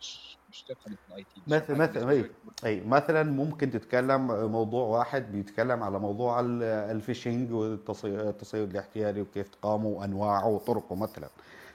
مش 0.00 0.38
مش 0.50 0.62
تقني 0.62 0.96
في 0.96 1.08
ال 1.12 1.24
IT 1.34 1.40
بس 1.46 1.70
لو 1.70 1.76
مثل 1.76 1.92
حد 2.00 2.06
مثل 2.06 2.30
أي 2.64 2.80
مثلا 2.86 3.22
ممكن 3.22 3.70
تتكلم 3.70 4.26
موضوع 4.52 4.98
واحد 4.98 5.32
بيتكلم 5.32 5.82
على 5.82 5.98
موضوع 5.98 6.40
ال- 6.40 6.62
ال 6.62 6.72
phishing 6.72 7.52
والتصيد 7.52 8.70
الاحتيالي 8.70 9.20
وكيف 9.20 9.48
تقاومه 9.48 9.86
وأنواعه 9.86 10.46
وطرقه 10.46 10.94
مثلا. 10.96 11.28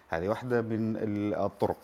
هذه 0.10 0.28
واحدة 0.30 0.62
من 0.62 0.98
ال- 0.98 1.34
الطرق. 1.36 1.78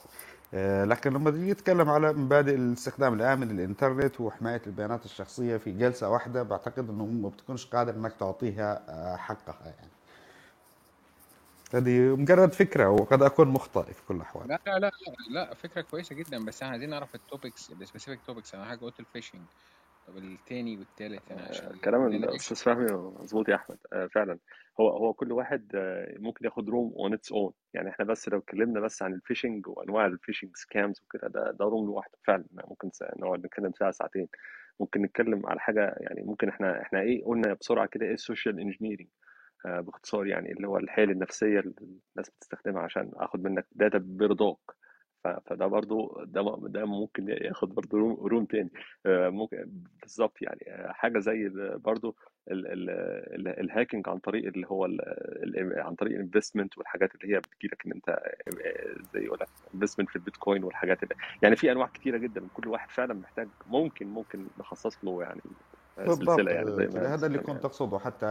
آه، 0.53 0.85
لكن 0.85 1.13
لما 1.13 1.31
تيجي 1.31 1.53
تتكلم 1.53 1.89
على 1.89 2.13
مبادئ 2.13 2.55
الاستخدام 2.55 3.13
الآمن 3.13 3.47
للإنترنت 3.47 4.21
وحماية 4.21 4.61
البيانات 4.67 5.05
الشخصية 5.05 5.57
في 5.57 5.71
جلسة 5.71 6.09
واحدة 6.09 6.43
بعتقد 6.43 6.89
أنه 6.89 7.05
ما 7.05 7.29
بتكونش 7.29 7.65
قادر 7.65 7.95
أنك 7.95 8.13
تعطيها 8.19 8.81
آه، 8.89 9.15
حقها 9.15 9.57
يعني. 9.65 9.91
هذه 11.73 12.15
مجرد 12.15 12.53
فكرة 12.53 12.89
وقد 12.89 13.21
أكون 13.23 13.47
مخطئ 13.47 13.93
في 13.93 14.05
كل 14.07 14.15
الأحوال. 14.15 14.47
لا 14.47 14.59
لا 14.67 14.79
لا 14.79 14.91
لا 15.29 15.53
فكرة 15.53 15.81
كويسة 15.81 16.15
جدا 16.15 16.45
بس 16.45 16.61
إحنا 16.61 16.71
عايزين 16.71 16.89
نعرف 16.89 17.15
ال 17.15 17.23
topics 17.23 17.69
ال 17.71 17.77
specific 17.77 18.19
topics 18.27 18.55
أنا 18.55 18.65
حاجة 18.65 18.79
قلت 18.79 18.99
ال 18.99 19.04
phishing 19.04 19.41
طب 20.07 20.17
التاني 20.17 20.77
والتالت 20.77 21.31
أنا 21.31 21.41
عشان 21.41 21.71
كلام 21.83 22.09
لأن 22.09 22.23
الأستاذ 22.23 22.57
فهمي 22.57 23.13
مظبوط 23.19 23.49
يا 23.49 23.55
أحمد. 23.55 23.77
آه، 23.93 24.07
فعلا. 24.07 24.37
هو 24.79 24.89
هو 24.89 25.13
كل 25.13 25.31
واحد 25.31 25.71
آه، 25.75 26.15
ممكن 26.19 26.45
ياخد 26.45 26.69
room 26.69 26.93
on 26.99 27.13
its 27.13 27.31
own 27.31 27.51
يعني 27.73 27.89
إحنا 27.89 28.05
بس 28.05 28.29
لو 28.29 28.37
اتكلمنا 28.37 28.79
بس 28.79 29.01
عن 29.03 29.13
ال 29.13 29.19
phishing 29.19 29.67
وأنواع 29.67 30.05
ال 30.05 30.11
phishing 30.11 30.55
scams 30.55 31.01
وكده 31.01 31.27
ده 31.27 31.51
ده 31.51 31.65
room 31.65 31.85
لوحده. 31.85 32.17
فعلا 32.23 32.43
ممكن 32.51 32.89
نقعد 33.17 33.45
نتكلم 33.45 33.71
ساعة 33.79 33.91
ساعتين. 33.91 34.27
ممكن 34.79 35.01
نتكلم 35.01 35.45
على 35.45 35.59
حاجة 35.59 35.95
يعني 35.99 36.23
ممكن 36.23 36.49
إحنا 36.49 36.81
إحنا 36.81 37.01
إيه 37.01 37.25
قلنا 37.25 37.53
بسرعة 37.53 37.85
كده 37.87 38.05
إيه 38.05 38.13
ال 38.13 38.20
social 38.20 38.59
engineering 38.59 39.07
باختصار 39.65 40.27
يعني 40.27 40.51
اللي 40.51 40.67
هو 40.67 40.77
الحيل 40.77 41.11
النفسية 41.11 41.59
اللي 41.59 41.73
الناس 41.81 42.29
بتستخدمها 42.29 42.81
عشان 42.81 43.11
آخد 43.15 43.43
منك 43.43 43.65
data 43.71 43.97
برضاك 44.03 44.57
فده 45.45 45.67
برضو 45.67 46.23
ده 46.25 46.57
ده 46.61 46.85
ممكن 46.85 47.29
ياخد 47.29 47.75
برضو 47.75 47.97
room, 47.97 48.13
room 48.27 48.45
تاني. 48.45 48.69
آه، 49.05 49.29
ممكن 49.29 49.65
بالظبط 50.01 50.41
يعني 50.41 50.59
آه، 50.67 50.91
حاجة 50.91 51.19
زي 51.19 51.49
برضو 51.75 52.15
ال- 52.51 52.67
ال- 52.67 52.89
ال- 53.35 53.59
ال 53.59 53.65
hacking 53.66 54.09
عن 54.09 54.17
طريق 54.19 54.45
اللي 54.45 54.67
هو 54.67 54.85
عن 55.77 55.95
طريق 55.95 56.13
ال 56.15 56.21
investment 56.21 56.77
والحاجات 56.77 57.15
اللي 57.15 57.35
هي 57.35 57.39
بتجيلك 57.39 57.85
إن 57.85 57.91
أنت 57.91 58.09
آه، 58.09 58.95
زي 59.13 59.25
يقول 59.25 59.37
لك 59.41 59.47
investment 59.73 60.09
في 60.09 60.15
البيتكوين 60.15 60.63
والحاجات 60.63 61.03
اللي 61.03 61.15
يعني 61.41 61.55
في 61.55 61.71
أنواع 61.71 61.87
كتيرة 61.87 62.17
جدا. 62.17 62.47
كل 62.53 62.67
واحد 62.67 62.91
فعلا 62.91 63.13
محتاج 63.13 63.49
ممكن 63.65 64.07
ممكن 64.07 64.47
نخصص 64.59 65.03
له 65.03 65.23
يعني 65.23 65.41
بالضبط 65.97 66.39
يعني 66.39 66.71
زي 66.71 66.87
ما 66.87 67.13
هذا 67.13 67.25
اللي 67.27 67.37
سامي 67.37 67.47
كنت 67.47 67.49
يعني 67.49 67.65
أقصده 67.65 67.99
حتى 67.99 68.27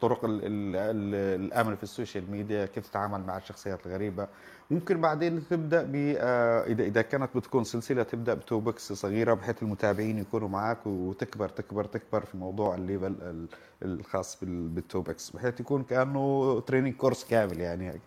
طرق 0.00 0.24
ال 0.24 0.40
ال 0.44 0.76
ال 0.76 1.14
الأمن 1.44 1.76
في 1.76 1.82
ال 1.82 1.89
social 1.89 2.30
media 2.30 2.66
كيف 2.66 2.88
تتعامل 2.88 3.20
مع 3.20 3.36
الشخصيات 3.36 3.86
الغريبة 3.86 4.26
ممكن 4.70 5.00
بعدين 5.00 5.42
تبدأ 5.50 5.82
ب 5.82 5.94
آه، 6.18 6.64
إذا 6.66 6.84
إذا 6.84 7.02
كانت 7.02 7.36
بتكون 7.36 7.64
سلسلة 7.64 8.02
تبدأ 8.02 8.34
ب 8.34 8.42
topics 8.42 8.92
صغيرة 8.92 9.34
بحيث 9.34 9.62
المتابعين 9.62 10.18
يكونوا 10.18 10.48
معك 10.48 10.86
وتكبر 10.86 11.48
تكبر 11.48 11.84
تكبر 11.84 12.20
في 12.20 12.36
موضوع 12.36 12.74
ال 12.74 12.79
level 12.79 13.06
ال- 13.06 13.46
الخاص 13.82 14.38
بال- 14.44 14.68
بال 14.68 14.84
topics 14.84 15.30
بحيث 15.30 15.60
يكون 15.60 15.82
كأنه 15.82 16.60
training 16.66 16.94
course 16.94 17.24
كامل 17.24 17.60
يعني 17.60 17.90
هيك. 17.90 18.00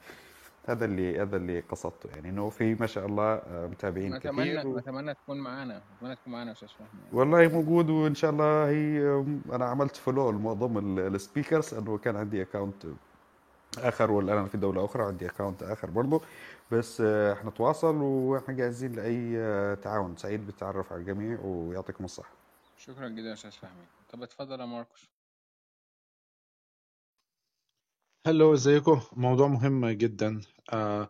هذا 0.65 0.85
اللي 0.85 1.21
هذا 1.21 1.37
اللي 1.37 1.59
قصدته. 1.59 2.09
يعني 2.09 2.29
إنه 2.29 2.49
في 2.49 2.75
ما 2.75 2.85
شاء 2.85 3.05
الله 3.05 3.33
آه، 3.33 3.67
متابعين 3.67 4.15
نتمنى 4.15 4.51
كثير 4.51 4.67
و... 4.67 4.77
نتمنى 4.77 5.13
تكون 5.13 5.37
معانا. 5.37 5.81
نتمنى 5.97 6.15
تكون 6.15 6.33
معانا 6.33 6.47
يا 6.49 6.53
أستاذ 6.53 6.67
فهمي. 6.67 6.89
يعني 7.03 7.15
والله 7.17 7.47
موجود 7.47 7.89
وإن 7.89 8.15
شاء 8.15 8.31
الله 8.31 8.69
هي 8.69 9.23
أنا 9.55 9.65
عملت 9.65 9.95
follow 9.95 10.31
لمعظم 10.31 10.99
ال 10.99 11.07
speakers 11.07 11.73
انه 11.73 11.97
كان 11.97 12.15
عندي 12.15 12.41
account 12.41 12.85
آخر 13.77 14.11
ولا 14.11 14.33
أنا 14.33 14.45
في 14.45 14.57
دولة 14.57 14.85
أخرى 14.85 15.03
عندي 15.03 15.25
account 15.25 15.63
آخر 15.63 15.89
برضه 15.89 16.21
بس 16.71 17.01
آه، 17.01 17.33
حنتواصل 17.33 17.95
وإحنا 17.95 18.53
جاهزين 18.53 18.93
لأي 18.93 19.37
آه، 19.37 19.73
تعاون. 19.75 20.17
سعيد 20.17 20.45
بالتعرف 20.45 20.93
على 20.93 21.01
الجميع 21.01 21.39
ويعطيكم 21.39 22.05
الصحة. 22.05 22.33
شكرا 22.77 23.07
جدا 23.09 23.33
أستاذ 23.33 23.51
فهمي. 23.51 23.85
طب 24.09 24.23
اتفضل 24.23 24.59
يا 24.59 24.65
ماركوس. 24.65 25.09
hello 28.27 28.53
إزيكم؟ 28.53 29.01
موضوع 29.13 29.47
مهم 29.47 29.85
جدا. 29.89 30.41
آه 30.69 31.09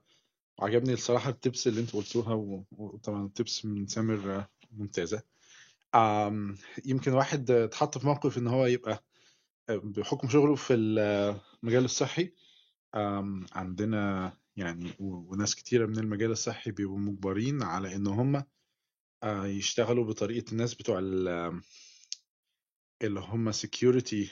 وعجبني 0.60 0.94
الصراحة 0.94 1.30
التبس 1.30 1.68
اللي 1.68 1.82
أنتوا 1.82 2.00
قلتوها 2.00 2.34
وطبعا 2.72 3.26
التبس 3.26 3.66
من 3.66 3.88
سامر 3.88 4.36
آه، 4.36 4.50
ممتازة. 4.72 5.24
آم 5.96 6.58
يمكن 6.86 7.14
واحد 7.14 7.52
اتحط 7.52 7.98
في 7.98 8.08
موقف 8.08 8.38
إن 8.38 8.48
هو 8.48 8.66
يبقى 8.66 9.04
آه، 9.70 9.76
بحكم 9.84 10.30
شغله 10.30 10.56
في 10.56 10.74
المجال 10.74 11.86
الصحي. 11.86 12.34
عندنا 13.52 14.34
يعني 14.56 14.92
وناس 15.00 15.56
كتيرة 15.56 15.86
من 15.86 15.98
المجال 15.98 16.32
الصحي 16.32 16.72
بيبقوا 16.72 17.00
مجبرين 17.00 17.64
على 17.64 17.96
إن 17.96 18.08
هم 18.08 18.44
آه، 19.24 19.46
يشتغلوا 19.46 20.06
بطريقة 20.06 20.52
الناس 20.52 20.74
بتوع 20.74 21.00
ال- 21.00 21.62
اللي 23.02 23.20
هم 23.20 23.52
security 23.52 24.28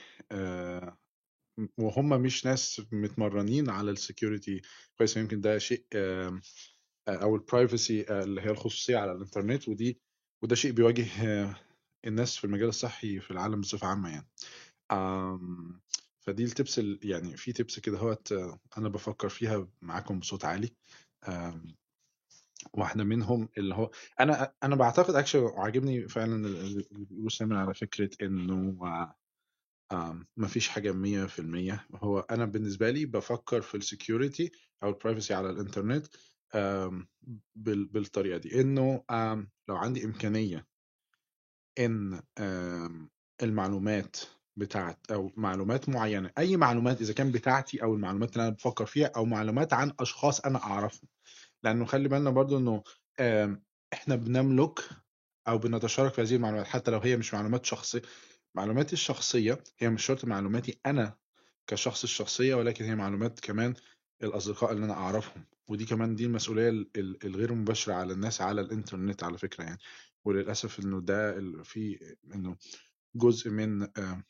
وهم 1.78 2.09
مش 2.22 2.45
ناس 2.45 2.82
متمرنين 2.91 3.70
على 3.70 3.91
ال 3.92 3.99
security 3.99 4.62
كويس 4.97 5.18
يمكن 5.18 5.41
ده 5.41 5.57
شيء 5.57 5.86
آم، 5.95 6.41
أو 7.09 7.36
ال 7.36 7.44
privacy 7.44 8.06
اللي 8.24 8.41
هي 8.41 8.49
الخصوصية 8.49 8.97
على 8.97 9.12
الإنترنت 9.12 9.70
ودي 9.70 10.01
وده 10.43 10.55
شيء 10.55 10.72
بيواجه 10.72 11.05
آه، 11.24 11.55
الناس 12.07 12.38
في 12.38 12.43
المجال 12.43 12.70
الصحي 12.70 13.20
في 13.20 13.32
العالم 13.32 13.62
بصفة 13.62 13.88
عامة 13.88 14.09
يعني. 14.09 14.28
فدي 16.20 16.43
ال 16.44 16.51
tips 16.51 16.80
ال- 16.80 16.99
يعني 17.03 17.38
في 17.38 17.53
tips 17.54 17.80
كده 17.80 17.97
هوت 17.97 18.32
آه، 18.32 18.59
أنا 18.78 18.89
بفكر 18.89 19.30
فيها 19.30 19.68
معاكم 19.82 20.20
بصوت 20.20 20.45
عالي. 20.45 20.76
واحدة 22.74 23.03
منهم 23.03 23.49
اللي 23.57 23.76
هو 23.76 23.91
أنا 24.20 24.53
أنا 24.64 24.76
بعتقد 24.76 25.16
اكشن 25.16 25.39
وعاجبني 25.39 26.07
فعلا 26.07 26.36
اللي 26.47 26.86
بيقولوا 26.91 27.57
على 27.59 27.74
فكرة 27.74 28.09
إنه 28.22 28.78
آم، 29.92 30.28
مفيش 30.38 30.70
حاجة 30.70 30.92
مية 30.92 31.26
في 31.26 31.39
المية. 31.39 31.88
هو 31.96 32.20
أنا 32.20 32.46
بالنسبة 32.46 32.89
لي 32.89 33.06
بفكر 33.06 33.62
في 33.62 33.78
ال 33.78 33.86
security 33.86 34.52
أو 34.84 34.89
ال 34.89 34.95
privacy 34.95 35.34
على 35.34 35.50
الإنترنت 35.50 36.08
بالطريقة 37.56 38.38
دي. 38.38 38.62
إنه 38.62 39.04
لو 39.70 39.76
عندي 39.76 40.06
إمكانية 40.06 40.68
إن 41.80 42.22
المعلومات 43.44 44.18
بتاعت 44.56 45.12
أو 45.12 45.32
معلومات 45.38 45.89
معينة 45.89 46.32
أي 46.38 46.58
معلومات 46.58 47.02
إذا 47.02 47.14
كان 47.14 47.32
بتاعتي 47.32 47.84
أو 47.84 47.96
المعلومات 47.96 48.34
اللي 48.34 48.48
أنا 48.48 48.56
بفكر 48.56 48.86
فيها 48.86 49.12
أو 49.16 49.26
معلومات 49.26 49.74
عن 49.74 49.94
أشخاص 50.00 50.39
أنا 50.39 50.64
أعرفهم. 50.64 51.10
لأنه 51.64 51.86
خلي 51.86 52.10
بالنا 52.10 52.30
برضو 52.30 52.58
إنه 52.58 52.84
آم، 53.20 53.64
إحنا 53.94 54.16
بنملك 54.16 54.80
أو 55.48 55.58
بنتشارك 55.58 56.14
في 56.14 56.22
هذه 56.22 56.36
المعلومات 56.36 56.68
حتى 56.68 56.92
لو 56.92 57.00
هي 57.00 57.18
مش 57.18 57.34
معلومات 57.34 57.66
شخصية. 57.66 58.02
معلوماتي 58.56 58.93
الشخصية 58.93 59.64
هي 59.80 59.89
مش 59.89 60.06
شرط 60.06 60.26
معلوماتي 60.26 60.80
أنا 60.86 61.18
كشخص 61.68 62.04
الشخصية 62.04 62.56
ولكن 62.56 62.86
هي 62.86 62.95
معلومات 62.95 63.39
كمان 63.39 63.74
الأصدقاء 64.24 64.72
اللي 64.72 64.86
أنا 64.86 64.93
أعرفهم. 64.93 65.45
ودي 65.68 65.86
كمان 65.86 66.16
دي 66.16 66.26
المسؤولية 66.26 66.70
ال- 66.70 66.89
ال- 66.97 67.26
الغير 67.26 67.54
مباشرة 67.54 67.93
على 67.93 68.14
الناس 68.14 68.41
على 68.41 68.62
الإنترنت 68.62 69.24
على 69.24 69.38
فكرة 69.38 69.64
يعني. 69.64 69.78
وللأسف 70.26 70.80
إنه 70.80 71.02
ده 71.02 71.41
في 71.64 72.16
إنه 72.36 72.58
جزء 73.16 73.49
من 73.49 73.84
آه، 73.84 74.24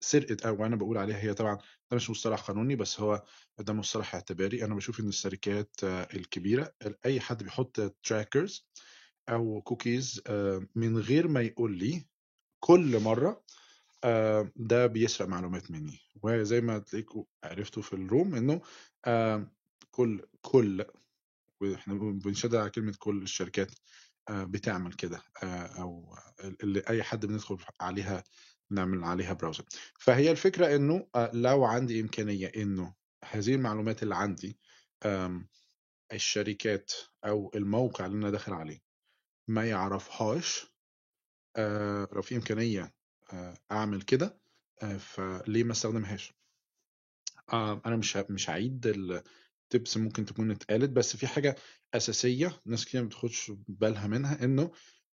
سرقة 0.00 0.48
أو 0.48 0.66
أنا 0.66 0.76
بقول 0.76 0.98
عليها 0.98 1.18
هي 1.18 1.34
طبعا 1.34 1.56
ده 1.90 1.96
مش 1.96 2.10
مصطلح 2.10 2.40
قانوني 2.40 2.76
بس 2.76 3.00
هو 3.00 3.24
ده 3.58 3.72
مصطلح 3.72 4.14
اعتباري. 4.14 4.64
أنا 4.64 4.74
بشوف 4.74 5.00
إن 5.00 5.08
الشركات 5.08 5.76
آه، 5.84 6.08
الكبيرة 6.14 6.74
أي 7.06 7.20
حد 7.20 7.42
بيحط 7.42 7.80
trackers 8.02 8.66
أو 9.28 9.62
كوكيز 9.62 10.22
من 10.74 10.98
غير 10.98 11.28
ما 11.28 11.40
يقول 11.40 11.78
لي 11.78 12.06
كل 12.60 13.00
مرة 13.00 13.44
آه، 14.04 14.52
ده 14.56 14.86
بيسرق 14.86 15.28
معلومات 15.28 15.70
مني. 15.70 16.00
وزي 16.22 16.60
ما 16.60 16.78
تلاقيكم 16.78 17.24
عرفتوا 17.44 17.82
في 17.82 17.92
ال 17.92 18.00
room 18.00 18.34
إنه 18.34 18.60
آه، 19.04 19.50
كل 19.90 20.22
كل 20.42 20.84
وإحنا 21.60 21.94
بنشدد 21.94 22.54
على 22.54 22.70
كلمة 22.70 22.94
كل 22.98 23.22
الشركات 23.22 23.70
آه، 24.28 24.44
بتعمل 24.44 24.92
كده 24.92 25.22
أو 25.78 26.16
اللي 26.62 26.82
أي 26.88 27.02
حد 27.02 27.26
بندخل 27.26 27.58
عليها 27.80 28.24
نعمل 28.70 29.04
عليها 29.04 29.32
browser 29.32 29.64
فهي 30.00 30.30
الفكرة 30.30 30.76
إنه 30.76 31.06
لو 31.32 31.64
عندي 31.64 32.00
إمكانية 32.00 32.52
إنه 32.56 32.94
هذه 33.24 33.54
المعلومات 33.54 34.02
اللي 34.02 34.14
عندي 34.14 34.58
الشركات 36.12 36.92
أو 37.24 37.50
الموقع 37.54 38.06
اللي 38.06 38.16
أنا 38.16 38.30
داخل 38.30 38.52
عليه 38.52 38.78
ما 39.48 39.66
يعرفهاش 39.66 40.66
لو 42.12 42.22
في 42.22 42.36
إمكانية 42.36 42.97
آه، 43.32 43.54
أعمل 43.72 44.02
كده 44.02 44.38
آه، 44.82 44.96
فليه 44.96 45.64
ما 45.64 45.72
أستخدمهاش؟ 45.72 46.32
آه، 47.52 47.82
أنا 47.86 47.96
مش 47.96 48.16
مش 48.16 48.50
هعيد 48.50 48.86
ال 48.86 49.08
tips 49.08 49.96
ممكن 49.96 50.24
تكون 50.24 50.50
اتقالت 50.50 50.90
بس 50.90 51.16
في 51.16 51.26
حاجة 51.26 51.56
أساسية 51.94 52.60
ناس 52.66 52.84
كتير 52.84 53.02
ما 53.02 53.06
بتاخدش 53.08 53.52
بالها 53.68 54.06
منها 54.06 54.68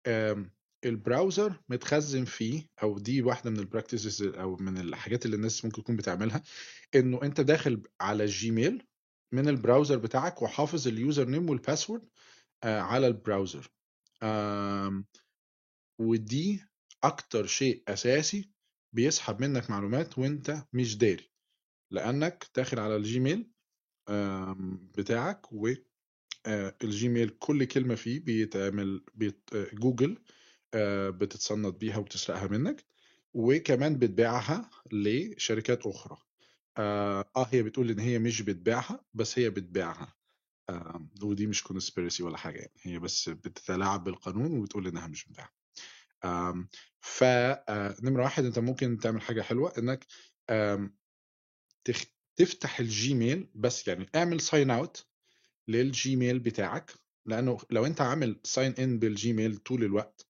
آم، 0.06 0.50
ال 0.84 0.94
browser 0.94 1.60
متخزن 1.68 2.24
فيه 2.24 2.66
أو 2.82 2.98
دي 2.98 3.22
واحدة 3.22 3.50
من 3.50 3.58
ال 3.58 3.65
practices 3.65 4.22
أو 4.22 4.56
من 4.56 4.78
الحاجات 4.78 5.24
اللي 5.26 5.36
الناس 5.36 5.64
ممكن 5.64 5.82
تكون 5.82 5.96
بتعملها 5.96 6.42
إنه 6.94 7.22
أنت 7.22 7.40
داخل 7.40 7.82
على 8.00 8.24
ال 8.24 8.35
Gmail 8.35 8.86
من 9.32 9.48
ال 9.48 9.54
browser 9.54 9.96
بتاعك 9.98 10.42
وحافظ 10.42 10.88
ال 10.88 11.28
username 11.28 11.50
وال 11.50 11.62
password 11.62 12.08
على 12.64 13.06
ال 13.06 13.13
browser. 13.13 13.70
ودي 16.00 16.64
أكتر 17.04 17.46
شيء 17.46 17.82
أساسي 17.88 18.50
بيسحب 18.92 19.40
منك 19.40 19.70
معلومات 19.70 20.18
وأنت 20.18 20.64
مش 20.72 20.96
داري 20.98 21.30
لأنك 21.90 22.46
داخل 22.56 22.78
على 22.80 22.96
ال 22.96 23.05
Gmail 23.05 23.50
بتاعك 24.98 25.46
وال 25.52 26.03
Gmail 26.03 27.28
كل 27.38 27.64
كلمة 27.64 27.94
فيه 27.94 28.20
بيتعمل 28.20 29.04
بيت 29.14 29.50
آه، 29.54 29.66
جوجل 29.74 30.18
آه، 30.74 31.10
بتتصنت 31.10 31.74
بيها 31.76 31.96
وبتسرقها 31.98 32.46
منك 32.46 32.84
وكمان 33.34 33.98
بتبيعها 33.98 34.70
لشركات 34.92 35.86
أخرى. 35.86 36.16
آه 36.78 37.24
آه، 37.36 37.46
هي 37.52 37.62
بتقول 37.62 37.90
إن 37.90 37.98
هي 37.98 38.18
مش 38.18 38.42
بتبيعها 38.42 39.04
بس 39.14 39.38
هي 39.38 39.50
بتبيعها. 39.50 40.16
آه 40.70 41.08
ودي 41.22 41.46
مش 41.46 41.62
conspiracy 41.62 42.22
ولا 42.22 42.36
حاجة 42.36 42.58
يعني 42.58 42.72
هي 42.82 42.98
بس 42.98 43.28
بتتلاعب 43.28 44.04
بالقانون 44.04 44.58
وبتقول 44.58 44.86
إنها 44.86 45.06
مش 45.06 45.24
بتبيعها. 45.24 45.52
آم، 46.24 46.68
ف 47.00 47.24
آه، 47.24 47.96
نمرة 48.02 48.22
واحد 48.22 48.44
أنت 48.44 48.58
ممكن 48.58 48.98
تعمل 48.98 49.20
حاجة 49.22 49.42
حلوة 49.42 49.72
إنك 49.78 50.06
آم، 50.50 50.96
تخ- 51.84 52.04
تفتح 52.36 52.80
ال 52.80 52.92
Gmail 52.92 53.48
بس 53.54 53.88
يعني 53.88 54.06
اعمل 54.14 54.40
sign 54.40 54.70
out 54.70 55.06
لل 55.68 55.88
Gmail 55.88 56.38
بتاعك 56.38 56.94
لأنه 57.26 57.58
لو 57.70 57.86
أنت 57.86 58.00
عامل 58.00 58.40
sign 58.44 58.72
in 58.72 58.98
بال 58.98 59.15
Gmail 59.15 59.56
طول 59.56 59.84
الوقت 59.84 60.26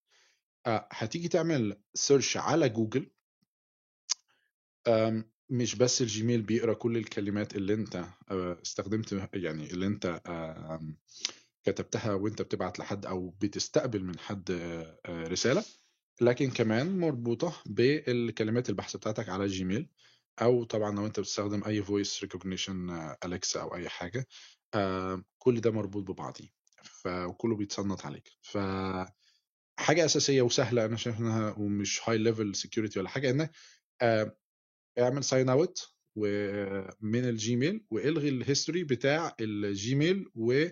هتيجي 0.66 1.28
تعمل 1.28 1.80
search 1.94 2.36
على 2.36 2.68
جوجل. 2.68 3.10
آم، 4.88 5.30
مش 5.50 5.74
بس 5.74 6.02
ال 6.02 6.09
Gmail 6.09 6.42
بيقرأ 6.42 6.74
كل 6.74 6.96
الكلمات 6.96 7.56
اللي 7.56 7.74
أنت 7.74 8.04
استخدمت 8.62 9.28
يعني 9.34 9.70
اللي 9.70 9.86
أنت 9.86 10.20
كتبتها 11.64 12.14
وانت 12.14 12.42
بتبعت 12.42 12.78
لحد 12.78 13.06
أو 13.06 13.30
بتستقبل 13.30 14.04
من 14.04 14.18
حد 14.18 14.50
آه، 14.50 15.24
رسالة. 15.28 15.64
لكن 16.20 16.50
كمان 16.50 16.98
مربوطة 16.98 17.62
بالكلمات 17.66 18.68
البحث 18.68 18.96
بتاعتك 18.96 19.28
على 19.28 19.46
Gmail 19.46 19.90
أو 20.42 20.64
طبعا 20.64 20.96
لو 20.96 21.06
انت 21.06 21.20
بتستخدم 21.20 21.64
أي 21.64 21.82
voice 21.82 22.22
recognition 22.22 22.90
Alexa 23.24 23.60
أو 23.60 23.74
أي 23.74 23.88
حاجة 23.88 24.26
آه، 24.74 25.24
كل 25.38 25.60
ده 25.60 25.70
مربوط 25.70 26.02
ببعضيه 26.10 26.48
فكله 26.82 27.56
بيتصنت 27.56 28.06
عليك. 28.06 28.28
ف 28.42 28.58
حاجة 29.78 30.04
أساسية 30.04 30.42
وسهلة 30.42 30.84
أنا 30.84 30.96
شايف 30.96 31.20
إنها 31.20 31.54
ومش 31.58 32.00
high 32.08 32.18
level 32.18 32.54
security 32.54 32.98
ولا 32.98 33.08
حاجة 33.08 33.30
انك 33.30 33.50
آه، 34.02 34.36
اعمل 34.98 35.24
sign 35.24 35.48
out 35.48 35.94
من 37.00 37.24
ال 37.28 37.38
Gmail 37.38 37.84
والغي 37.90 38.28
الهيستوري 38.28 38.84
بتاع 38.84 39.36
الجيميل 39.40 40.30
و 40.34 40.64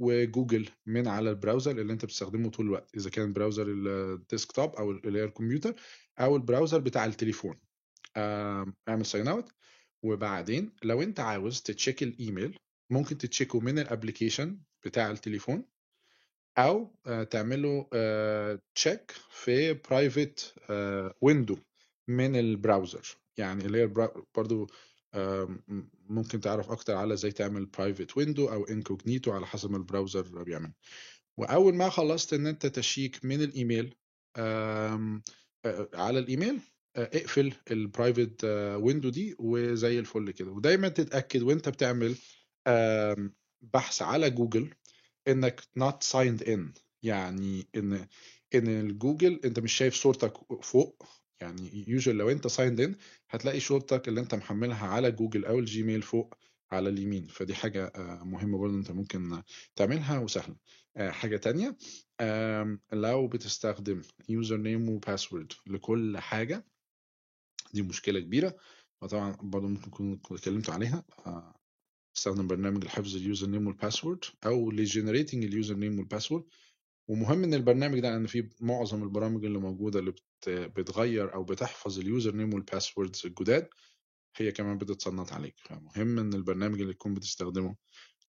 وجوجل 0.00 0.68
من 0.86 1.08
على 1.08 1.30
البراوزر 1.30 1.70
اللي 1.70 1.92
أنت 1.92 2.04
بتستخدمه 2.04 2.50
طول 2.50 2.66
الوقت 2.66 2.90
إذا 2.96 3.10
كان 3.10 3.32
browser 3.32 3.66
ال 3.68 3.81
desktop 3.81 4.74
أو 4.74 4.90
اللي 4.90 5.18
هي 5.18 5.24
الكمبيوتر 5.24 5.74
أو 6.20 6.36
ال 6.36 6.41
browser 6.41 6.78
بتاع 6.78 7.04
التليفون. 7.04 7.56
أعمل 8.16 9.06
sign 9.06 9.28
out 9.28 9.52
وبعدين 10.02 10.72
لو 10.82 11.02
أنت 11.02 11.20
عاوز 11.20 11.62
ت 11.62 11.69
check 11.69 12.02
ال 12.02 12.11
email 12.11 12.58
ممكن 12.90 13.18
ت 13.18 13.24
check 13.24 13.54
ه 13.54 13.60
من 13.60 13.78
ال 13.78 13.85
application 13.85 14.60
بتاع 14.84 15.10
التليفون 15.10 15.64
أو 16.58 16.96
آه، 17.06 17.22
تعمله 17.22 17.88
check 18.74 19.10
في 19.30 19.72
private 19.72 20.54
window 21.20 21.56
من 22.08 22.36
ال 22.36 22.44
browser. 22.44 23.06
يعني 23.38 23.64
اللي 23.66 23.78
هي 23.78 23.84
آم، 23.84 24.66
ممكن 26.08 26.40
تعرف 26.40 26.70
أكتر 26.70 26.94
على 26.94 27.14
إزاي 27.14 27.32
تعمل 27.32 27.66
private 27.66 28.16
window 28.16 28.48
أو 28.48 28.64
incognito 28.64 29.32
على 29.32 29.46
حسب 29.46 29.74
ال 29.74 29.82
browser 29.82 30.42
بيعمل. 30.42 30.72
وأول 31.36 31.74
ما 31.74 31.88
خلصت 31.88 32.32
إن 32.32 32.46
أنت 32.46 32.66
ت 32.66 32.76
check 32.76 33.24
من 33.24 33.42
الإيميل 33.42 33.94
آه، 34.36 35.20
على 35.94 36.18
الإيميل 36.18 36.60
آه، 36.96 37.10
اقفل 37.14 37.52
ال 37.70 37.79
private 37.79 38.44
window 38.44 39.08
دي 39.08 39.36
وزي 39.38 39.98
الفل 39.98 40.30
كده. 40.30 40.50
ودايما 40.50 40.88
تتأكد 40.88 41.42
وأنت 41.42 41.68
بتعمل 41.68 42.14
بحث 43.60 44.02
على 44.02 44.30
جوجل 44.30 44.74
إنك 45.28 45.60
not 45.78 46.04
signed 46.12 46.46
in. 46.46 46.60
يعني 47.02 47.68
إن 47.76 48.06
إن 48.54 48.68
الجوجل 48.68 49.40
أنت 49.44 49.60
مش 49.60 49.72
شايف 49.72 49.94
صورتك 49.94 50.62
فوق 50.64 51.06
يعني 51.40 51.84
usual 51.88 52.16
لو 52.16 52.30
انت 52.30 52.46
signed 52.48 52.88
in 52.88 52.94
هتلاقي 53.30 53.60
صورتك 53.60 54.08
اللي 54.08 54.20
انت 54.20 54.34
محملها 54.34 54.86
على 54.86 55.10
جوجل 55.10 55.44
أو 55.44 55.58
ال 55.58 55.65
Gmail 55.65 56.02
فوق 56.02 56.34
على 56.72 56.88
اليمين 56.88 57.26
فدي 57.26 57.54
حاجة 57.54 57.86
آه، 57.86 58.24
مهمة 58.24 58.58
برضه 58.58 58.74
انت 58.74 58.90
ممكن 58.90 59.42
تعملها 59.76 60.18
وسهلة. 60.18 60.56
آه، 60.96 61.10
حاجة 61.10 61.36
تانية 61.36 61.76
لو 62.92 63.28
بتستخدم 63.28 64.02
username 64.28 64.56
و 64.56 64.88
password 64.88 65.52
لكل 65.66 66.18
حاجة 66.18 66.66
دي 67.74 67.82
مشكلة 67.82 68.20
كبيرة. 68.20 68.56
وطبعا 69.02 69.36
برضه 69.42 69.68
ممكن 69.68 70.16
كنت 70.16 70.38
اتكلمت 70.38 70.70
عليها 70.70 71.04
آه، 71.26 71.54
استخدم 72.16 72.46
برنامج 72.46 72.84
لحفظ 72.84 73.16
ال 73.16 73.46
username 73.46 73.66
وال 73.66 73.78
password 73.78 74.24
أو 74.46 74.70
ل 74.70 74.76
generating 74.76 75.38
ال 75.38 75.44
username 75.44 75.98
وال 75.98 76.07
password 76.07 76.44
ومهم 77.10 77.44
إن 77.44 77.54
البرنامج 77.54 78.00
ده 78.00 78.10
لأن 78.10 78.26
في 78.26 78.48
معظم 78.60 79.02
البرامج 79.02 79.44
اللي 79.44 79.58
موجودة 79.58 79.98
اللي 80.00 80.10
بت- 80.10 80.48
بتغير 80.48 81.34
أو 81.34 81.44
بتحفظ 81.44 81.98
ال 81.98 82.34
username 82.36 82.54
وال 82.54 82.66
passwords 82.66 83.22
الجداد 83.26 83.68
هي 84.36 84.52
كمان 84.52 84.78
بتتصنت 84.78 85.32
عليك. 85.32 85.54
فمهم 85.58 86.18
إن 86.18 86.34
البرنامج 86.34 86.80
اللي 86.80 86.92
تكون 86.94 87.14
بتستخدمه 87.14 87.76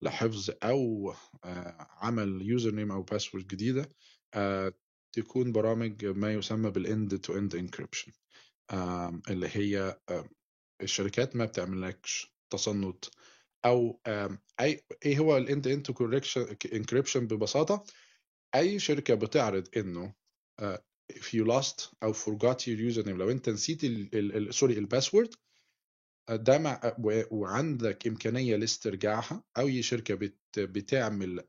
لحفظ 0.02 0.50
أو 0.62 1.14
آه، 1.44 1.86
عمل 1.90 2.42
username 2.42 2.92
أو 2.92 3.02
password 3.02 3.46
جديدة 3.46 3.88
آه، 4.34 4.72
تكون 5.12 5.52
برامج 5.52 6.04
ما 6.04 6.32
يسمى 6.32 6.70
بال 6.70 6.89
end 6.89 7.18
to 7.18 7.38
end 7.38 7.54
encryption 7.54 8.12
اللي 9.30 9.48
هي 9.52 9.98
الشركات 10.82 11.36
ما 11.36 11.44
بتعملكش 11.44 12.34
تصنت 12.50 13.04
أو 13.64 14.00
أي 14.60 14.84
إيه 15.06 15.18
هو 15.18 15.36
ال 15.36 15.44
end 15.44 15.68
end 15.68 15.86
encryption 16.72 17.26
ببساطة؟ 17.26 17.84
أي 18.54 18.78
شركة 18.78 19.14
بتعرض 19.14 19.68
إنه 19.76 20.14
آه، 20.60 20.84
if 21.12 21.24
you 21.36 21.44
lost 21.46 21.88
أو 22.02 22.12
forgot 22.12 22.56
your 22.66 22.94
username 22.94 23.08
لو 23.08 23.30
أنت 23.30 23.48
نسيت 23.48 23.80
sorry 24.50 24.78
ال 24.78 24.84
password 24.84 25.34
آه، 26.28 26.36
ده 26.36 26.58
مع 26.58 26.80
و- 27.04 27.22
وعندك 27.36 28.06
إمكانية 28.06 28.56
لاسترجاعها 28.56 29.44
أي 29.58 29.82
شركة 29.82 30.14
بت 30.14 30.38
بتعمل 30.58 31.40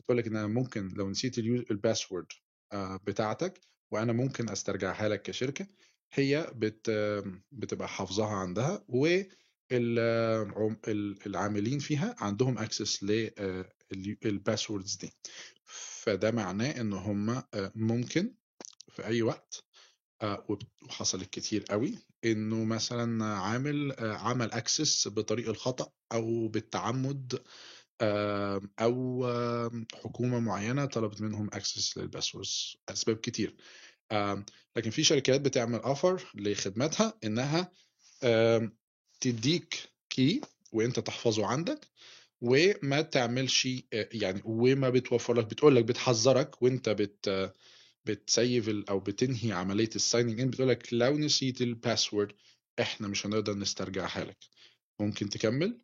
بتقول 0.00 0.18
لك 0.18 0.26
إن 0.26 0.36
أنا 0.36 0.46
ممكن 0.46 0.88
لو 0.88 1.10
نسيت 1.10 1.38
ال 1.38 1.48
password 1.48 2.26
آه، 2.72 2.96
بتاعتك 2.96 3.60
وأنا 3.90 4.12
ممكن 4.12 4.50
أسترجعها 4.50 5.08
لك 5.08 5.22
كشركة 5.22 5.66
هي 6.12 6.52
بت 6.56 6.90
بتبقى 7.52 7.88
حافظاها 7.88 8.34
عندها 8.34 8.84
والعاملين 11.28 11.78
فيها 11.78 12.14
عندهم 12.18 12.58
access 12.58 13.04
لل 13.92 14.11
passwords 14.11 14.96
دي. 14.96 15.12
فده 16.04 16.30
معناه 16.30 16.80
إن 16.80 16.92
هم 16.92 17.30
آه، 17.30 17.72
ممكن 17.74 18.34
في 18.88 19.06
أي 19.06 19.22
وقت 19.22 19.64
آه، 20.22 20.58
وحصلت 20.82 21.30
كتير 21.30 21.64
قوي 21.70 21.98
إنه 22.24 22.64
مثلا 22.64 23.24
عامل 23.24 23.92
آه، 23.92 24.12
عمل 24.16 24.52
access 24.52 25.08
بطريق 25.08 25.48
الخطأ 25.48 25.92
أو 26.12 26.48
بالتعمد 26.48 27.42
أو 28.80 29.26
حكومة 29.94 30.38
معينة 30.38 30.84
طلبت 30.84 31.20
منهم 31.20 31.50
access 31.52 31.98
لل 31.98 32.12
passwords 32.12 32.76
أسباب 32.88 33.16
كتير. 33.16 33.56
لكن 34.76 34.90
في 34.90 35.04
شركات 35.04 35.40
بتعمل 35.40 35.78
offer 35.78 36.30
لخدماتها 36.34 37.18
إنها 37.24 37.72
تديك 39.20 39.88
key 40.10 40.40
وأنت 40.72 41.00
تحفظه 41.00 41.46
عندك 41.46 41.88
وما 42.40 43.00
تعملش 43.00 43.68
آه، 43.92 44.08
يعني 44.12 44.42
وما 44.44 44.90
بتوفر 44.90 45.34
لك 45.34 45.46
بتقول 45.46 45.76
لك 45.76 45.84
بتحذرك 45.84 46.62
وانت 46.62 46.88
بت 46.88 47.52
بت 48.04 48.25
save 48.25 48.68
أو 48.68 49.00
بتنهي 49.00 49.52
عملية 49.52 49.90
ال 49.96 50.01
signing 50.01 50.40
in 50.40 50.50
بتقول 50.50 50.68
لك 50.68 50.88
لو 50.92 51.18
نسيت 51.18 51.60
ال 51.62 51.70
password 51.70 52.32
إحنا 52.80 53.08
مش 53.08 53.26
هنقدر 53.26 53.54
نسترجعها 53.54 54.24
لك. 54.24 54.36
ممكن 55.00 55.28
تكمل؟ 55.28 55.80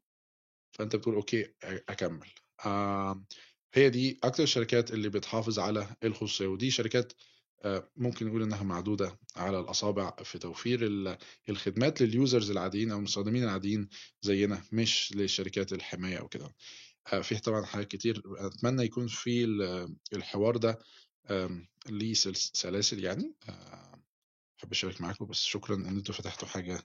فانت 0.72 0.97
بتقول 0.97 1.14
okay 1.15 1.55
أكمل. 1.64 2.28
آم، 2.66 3.27
هي 3.74 3.90
دي 3.90 4.18
أكتر 4.24 4.43
الشركات 4.43 4.90
اللي 4.93 5.09
بتحافظ 5.09 5.59
على 5.59 5.97
الخصوصية 6.05 6.47
ودي 6.47 6.70
شركات 6.70 7.12
آه، 7.12 7.16
ممكن 7.97 8.27
نقول 8.27 8.43
إنها 8.43 8.62
معدودة 8.62 9.19
على 9.37 9.61
الأصابع 9.61 10.11
في 10.11 10.39
توفير 10.39 10.87
ال- 10.87 11.19
الخدمات 11.49 12.03
لل 12.03 12.16
users 12.16 12.51
العاديين 12.51 12.91
أو 12.91 12.99
المستخدمين 12.99 13.45
العاديين 13.45 13.89
زينا 14.23 14.62
مش 14.73 15.12
لشركات 15.16 15.73
الحماية 15.73 16.19
أو 16.19 16.28
كده. 16.28 16.55
آه، 17.12 17.20
فيه 17.20 17.39
طبعا 17.39 17.65
حاجات 17.65 17.89
كتير. 17.89 18.23
أتمنى 18.39 18.82
يكون 18.82 19.07
في 19.07 19.45
ال- 19.45 19.97
الحوار 20.12 20.57
ده 20.57 20.78
ليه 21.89 22.15
سلاسل 22.35 23.05
يعني. 23.05 23.35
آه، 23.49 24.01
أحب 24.61 24.70
أشارك 24.70 25.01
معاكم 25.01 25.24
بس 25.27 25.43
شكرا 25.45 25.77
إن 25.77 25.87
أنتوا 25.87 26.15
فتحتوا 26.15 26.49
حاجة 26.49 26.78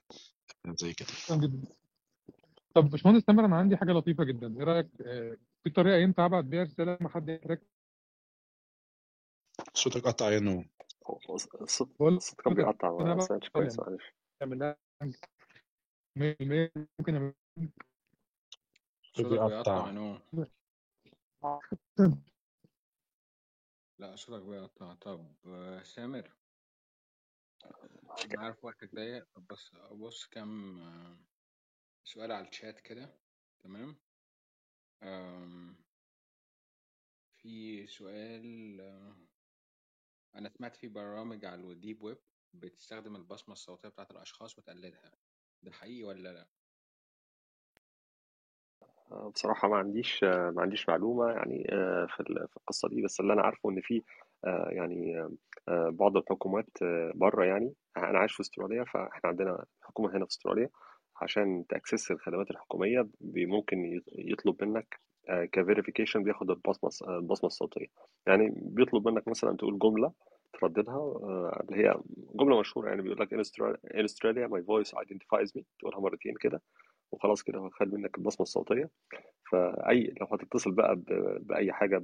زي 0.68 0.92
كده. 0.92 1.08
طب 2.74 2.90
باشمهندس 2.90 3.24
تامر 3.24 3.44
أنا 3.44 3.56
عندي 3.56 3.76
حاجة 3.76 3.92
لطيفة 3.92 4.24
جدا. 4.24 4.54
إيه 4.58 4.64
رأيك 4.64 4.88
آه، 5.06 5.36
في 5.64 5.70
طريقة 5.70 5.96
ينفع 5.96 6.26
أبعت 6.26 6.44
بيها 6.44 6.62
رسالة 6.62 6.96
لما 7.00 7.08
حد 7.08 7.30
صوتك 9.76 10.06
قطع 10.06 10.30
يا 10.30 10.40
نو 10.40 10.64
الصوت 12.16 12.40
كان 12.40 12.54
بيقطع 12.54 12.90
ما 12.90 13.20
سمعتش 13.20 13.48
كويس 13.48 13.78
معلش. 13.78 14.12
ممكن 16.16 17.34
بيقطع 19.18 19.90
لا 23.98 24.16
صوتك 24.16 24.46
بيقطع. 24.46 24.94
طب 24.94 25.34
آه، 25.46 25.82
سامر. 25.82 26.36
أنا 27.64 28.42
عارف 28.42 28.64
وقتك 28.64 28.94
ضيق. 28.94 29.26
بس 29.50 29.70
بص 29.92 30.26
كام 30.26 30.78
آه، 30.78 31.18
سؤال 32.04 32.32
على 32.32 32.48
الشات 32.48 32.80
كده. 32.80 33.14
تمام؟ 33.60 33.96
في 37.36 37.86
سؤال 37.86 38.80
أنا 40.36 40.48
سمعت 40.48 40.76
في 40.76 40.88
برامج 40.88 41.44
على 41.44 41.60
الديب 41.60 42.02
ويب 42.02 42.18
بتستخدم 42.54 43.16
البصمة 43.16 43.52
الصوتية 43.52 43.88
بتاعت 43.88 44.10
الأشخاص 44.10 44.58
وتقلدها. 44.58 45.12
ده 45.62 45.72
حقيقي 45.72 46.04
ولا 46.04 46.32
لأ؟ 46.32 46.46
آه، 49.12 49.30
بصراحة 49.34 49.68
ما 49.68 49.76
عنديش 49.76 50.24
آه، 50.24 50.50
ما 50.50 50.62
عنديش 50.62 50.88
معلومة 50.88 51.30
يعني 51.32 51.66
آه، 51.72 52.06
في 52.06 52.20
ال- 52.20 52.48
في 52.48 52.56
القصة 52.56 52.88
دي 52.88 53.02
بس 53.02 53.20
اللي 53.20 53.32
أنا 53.32 53.42
عارفه 53.42 53.70
إن 53.70 53.80
في 53.80 54.02
يعني 54.70 55.28
بعض 55.88 56.16
الحكومات 56.16 56.68
بره 57.14 57.44
يعني 57.44 57.74
أنا 57.96 58.18
عايش 58.18 58.32
في 58.32 58.40
أستراليا 58.40 58.84
فإحنا 58.84 59.20
عندنا 59.30 59.64
حكومة 59.82 60.10
هنا 60.16 60.24
في 60.24 60.30
أستراليا 60.30 60.70
عشان 61.22 61.66
تأكسس 61.68 62.10
الخدمات 62.10 62.50
الحكومية 62.50 63.08
ممكن 63.24 64.02
يطلب 64.08 64.64
منك 64.64 65.00
كفيريفيكيشن 65.52 66.22
بياخد 66.22 66.50
البصمة 66.50 66.90
الص- 66.90 67.08
البصمة 67.08 67.46
الصوتية. 67.46 67.86
يعني 68.26 68.52
بيطلب 68.56 69.08
منك 69.08 69.28
مثلا 69.28 69.56
تقول 69.56 69.78
جملة 69.78 70.12
ترددها 70.60 70.94
آه، 70.94 71.64
اللي 71.70 71.84
هي 71.84 71.94
جملة 72.34 72.60
مشهورة 72.60 72.88
يعني 72.88 73.02
بيقول 73.02 73.20
لك 73.20 73.34
in 73.34 73.38
Australia 74.04 74.48
my 74.50 74.60
voice 74.62 74.90
identifies 74.98 75.50
me 75.58 75.62
تقولها 75.78 76.00
مرتين 76.00 76.34
كده 76.40 76.62
وخلاص 77.12 77.42
كده 77.42 77.70
خد 77.72 77.94
منك 77.94 78.18
البصمة 78.18 78.42
الصوتية. 78.42 78.90
فأي 79.52 80.14
لو 80.20 80.26
هتتصل 80.32 80.70
بقى 80.72 80.96
بأي 81.40 81.72
حاجة 81.72 81.98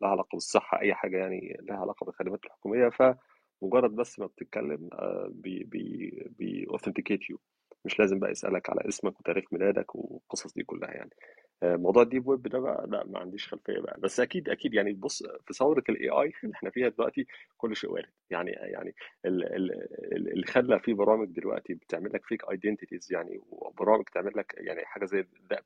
لها 0.00 0.08
علاقة 0.10 0.28
بالصحة 0.36 0.80
أي 0.80 0.94
حاجة 0.94 1.16
يعني 1.18 1.56
لها 1.62 1.76
علاقة 1.76 2.04
بالخدمات 2.04 2.44
الحكومية 2.44 2.88
فمجرد 2.88 3.90
بس 3.96 4.18
ما 4.18 4.26
بتتكلم 4.26 4.88
آه، 4.92 5.28
بي 5.30 5.64
بي 5.64 6.10
بي 6.38 6.66
you. 7.32 7.36
مش 7.84 7.98
لازم 7.98 8.18
بقى 8.18 8.30
يسألك 8.30 8.70
على 8.70 8.80
اسمك 8.88 9.20
وتاريخ 9.20 9.44
ميلادك 9.52 9.94
والقصص 9.94 10.52
دي 10.54 10.62
كلها 10.62 10.90
يعني. 10.90 11.10
آه، 11.10 11.45
موضوع 11.62 12.02
ال 12.02 12.07
deep 12.07 12.26
web 12.28 12.42
ده 12.42 12.58
بقى 12.58 12.86
لا 12.88 13.04
ما 13.06 13.18
عنديش 13.18 13.48
خلفية 13.48 13.80
بقى. 13.80 14.00
بس 14.00 14.20
أكيد 14.20 14.48
أكيد 14.48 14.74
يعني 14.74 14.92
بص 14.92 15.22
في 15.46 15.54
ثورة 15.54 15.84
ال 15.88 16.08
AI 16.08 16.32
اللي 16.44 16.54
إحنا 16.54 16.70
فيها 16.70 16.88
دلوقتي 16.88 17.26
كل 17.56 17.76
شيء 17.76 17.90
وارد. 17.90 18.08
يعني 18.30 18.50
يعني 18.50 18.94
ال- 19.24 19.44
ال- 19.44 19.72
ال- 20.16 20.32
اللي 20.32 20.46
خلى 20.46 20.80
في 20.80 20.94
برامج 20.94 21.28
دلوقتي 21.28 21.74
بتعمل 21.74 22.10
لك 22.14 22.26
fake 22.26 22.50
identities 22.50 23.12
يعني 23.12 23.40
وبرامج 23.50 24.04
تعمل 24.14 24.32
لك 24.36 24.54
يعني 24.58 24.84
حاجة 24.84 25.04
زي 25.04 25.22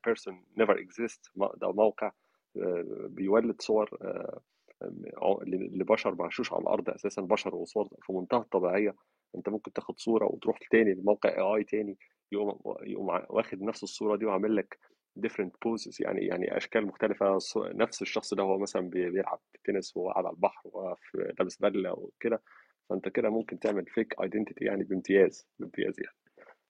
person 0.09 0.33
never 0.61 0.73
exist 0.75 1.31
م- 1.35 1.47
ده 1.57 1.71
موقع 1.71 2.11
آه، 2.57 2.85
بيولد 3.09 3.61
صور 3.61 3.89
آه، 4.01 4.41
آه، 4.81 5.39
لبشر 5.47 6.15
ما 6.15 6.23
عاشوش 6.25 6.53
على 6.53 6.61
الأرض 6.61 6.89
أساسا 6.89 7.21
بشر 7.21 7.55
وصور 7.55 7.87
في 8.01 8.13
منتهى 8.13 8.39
الطبيعيه 8.39 8.95
أنت 9.35 9.49
ممكن 9.49 9.73
تاخد 9.73 9.99
صورة 9.99 10.25
وتروح 10.25 10.59
تاني 10.71 10.93
لموقع 10.93 11.29
AI 11.29 11.63
تاني 11.63 11.97
يقوم 12.31 12.59
يقوم 12.83 13.07
واخد 13.29 13.61
نفس 13.61 13.83
الصورة 13.83 14.15
دي 14.15 14.25
وعامل 14.25 14.55
لك 14.55 14.79
different 15.19 15.51
poses. 15.65 15.97
يعني 15.99 16.21
يعني 16.25 16.57
أشكال 16.57 16.85
مختلفة. 16.87 17.37
ص- 17.37 17.57
نفس 17.57 18.01
الشخص 18.01 18.33
ده 18.33 18.43
هو 18.43 18.57
مثلا 18.57 18.81
بي- 18.89 19.09
بيلعب 19.09 19.39
تنس 19.63 19.97
وهو 19.97 20.11
قاعد 20.11 20.25
على 20.25 20.33
البحر 20.33 20.61
وفي 20.73 21.33
لابس 21.39 21.61
بدله 21.61 21.93
وكده. 21.93 22.41
فأنت 22.89 23.09
كده 23.09 23.29
ممكن 23.29 23.59
تعمل 23.59 23.85
fake 23.85 24.21
identity 24.21 24.65
يعني 24.65 24.83
بامتياز 24.83 25.47
بامتياز 25.59 25.99
يعني. 25.99 26.15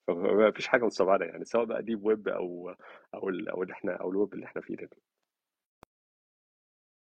فما 0.06 0.50
فيش 0.50 0.66
حاجة 0.68 0.84
مستبعدة 0.84 1.24
يعني 1.24 1.44
سواء 1.44 1.64
بقى 1.64 1.82
deep 1.82 2.04
web 2.04 2.28
أو 2.28 2.74
أو 3.14 3.28
ال- 3.28 3.48
أو 3.48 3.62
اللي 3.62 3.72
إحنا 3.74 3.92
أو 3.96 4.10
الويب 4.10 4.34
اللي 4.34 4.46
إحنا 4.46 4.62
فيه 4.62 4.76
ده. 4.76 4.88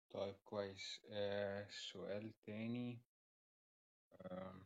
طيب 0.09 0.35
كويس. 0.45 1.01
آه 1.11 1.67
سؤال 1.69 2.31
تاني. 2.45 2.99
آم، 4.31 4.63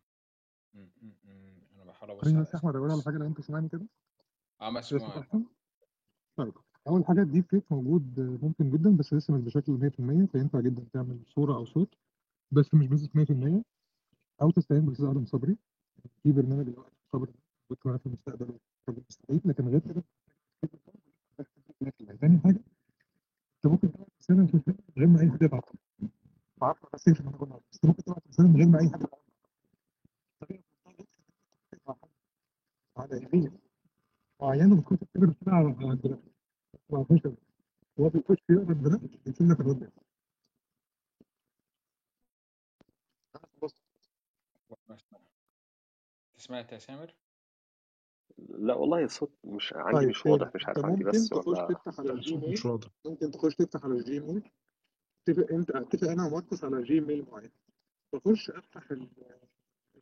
م- 0.74 0.80
م- 1.02 1.16
م. 1.24 1.62
أنا 1.76 1.84
بحاول 1.86 2.12
أبص 2.12 2.28
على 2.28 2.42
بس 2.42 2.56
أحمد 2.56 2.76
أقول 2.76 2.92
على 2.92 3.02
حاجة 3.06 3.18
لو 3.18 3.26
أنت 3.28 3.42
سامعني 3.42 3.70
كده. 3.70 3.86
آه 4.62 4.70
مسموع. 4.72 5.26
طيب 6.38 6.54
أول 6.88 7.06
حاجة 7.06 7.22
ال 7.22 7.26
deep 7.26 7.44
fake 7.50 7.64
موجود 7.72 8.20
ممكن 8.44 8.72
جدا 8.72 8.98
بس 8.98 9.14
لسه 9.14 9.34
مش 9.34 9.42
بشكل 9.42 9.78
100% 10.26 10.32
فينفع 10.32 10.60
جدا 10.60 10.86
تعمل 10.94 11.20
صورة 11.28 11.56
أو 11.56 11.66
صوت 11.66 11.94
بس 12.52 12.74
مش 12.74 12.88
بنسبة 12.88 13.26
100% 13.60 13.64
أو 14.42 14.52
تستعين 14.52 14.82
بالاستاذ 14.82 15.06
آدم 15.06 15.26
صبري. 15.26 15.58
في 16.24 16.32
برنامج 16.32 16.64
دلوقتي 16.66 16.96
صبري 17.14 17.34
كنت 17.70 17.86
معاه 17.86 17.98
في 17.98 18.06
المستقبل 18.06 18.58
راجل 18.90 19.04
مستعد 19.10 19.42
لكن 19.46 19.68
غير 19.68 19.80
كده 19.80 20.04
تاني 22.22 22.40
حاجة 22.40 22.60
أنت 23.56 23.66
ممكن 23.66 23.92
تبعت 23.92 24.08
الفيلم 24.22 24.40
من 24.40 24.64
غير 24.98 25.08
ما 25.08 25.22
أي 25.22 25.30
حد 25.32 25.44
أعرفش 26.64 26.82
بس 26.94 27.10
بس 27.72 27.86
ممكن 27.86 28.04
تبعت 28.04 28.28
رساله 28.28 28.48
من 28.48 28.56
غير 28.56 28.68
ما 28.68 28.80
أي 28.80 28.90
حد 28.90 29.04
حد 30.42 30.62
على 32.98 33.18
ايميل 33.18 33.52
معينه 34.42 34.76
ممكن 34.76 35.00
تكتب 35.00 35.24
رساله 35.24 35.56
على 35.56 35.76
على 35.80 35.92
الجرافيك. 35.94 36.32
ما 36.90 37.04
فيش 37.04 37.22
هو 38.00 38.10
بيخش 38.10 38.38
يقرا 38.50 38.72
الجرافيك 38.72 39.28
يكتب 39.28 39.52
لك 39.52 39.60
الرد. 39.60 39.92
سمعت 46.38 46.72
يا 46.72 46.78
سامر؟ 46.78 47.16
لا 48.38 48.74
والله 48.74 49.04
الصوت 49.04 49.32
مش 49.44 49.74
عندي 49.74 49.98
طيب 50.00 50.10
مش 50.10 50.26
واضح 50.26 50.52
مش 50.56 50.66
عارف 50.66 50.86
عندي 50.86 51.04
ممكن 51.04 51.18
بس 51.20 51.30
تخش 51.30 51.48
ولا 51.48 51.68
تفتح 51.68 52.00
على 52.00 52.12
ال 52.12 52.18
Gmail 52.18 52.52
مش 52.52 52.66
واضح. 52.66 52.88
ممكن 53.06 53.32
تخش 53.32 53.56
تفتح 53.56 53.84
على 53.86 53.94
ال 53.94 54.03
Gmail 54.03 54.52
اتفق 55.30 55.52
انت 55.54 55.72
اتفق 55.72 56.08
أنا 56.08 56.26
وماركوس 56.26 56.64
على 56.64 56.84
Gmail 56.84 57.26
معين. 57.32 57.52
بخش 58.14 58.50
افتح 58.52 58.92
ال- 58.92 59.40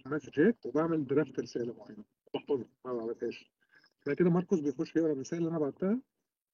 ال 0.06 0.12
messages 0.12 0.66
وبعمل 0.66 1.08
draft 1.08 1.40
رسالة 1.40 1.74
معينة. 1.74 2.04
بحفظها 2.34 2.66
ما 2.86 2.94
بعملهاش. 2.94 3.52
بعد 4.08 4.16
كده 4.16 4.30
ماركوس 4.30 4.60
بيخش 4.60 4.96
يقرأ 4.96 5.12
الرساله 5.12 5.40
اللي 5.40 5.50
أنا 5.50 5.60
بعتها 5.60 6.00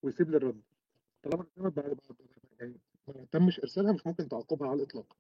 ويسيب 0.04 0.30
لي 0.32 0.38
الرد. 0.38 0.62
طالما 1.24 1.44
الرساله 1.44 1.70
بعد 1.70 1.86
بعد 1.86 1.98
يعني 2.60 2.78
ما 3.08 3.26
تمش 3.32 3.60
إرسالها 3.60 3.92
مش 3.94 4.08
ممكن 4.08 4.28
تعقبها 4.28 4.70
على 4.70 4.78
الإطلاق. 4.78 5.18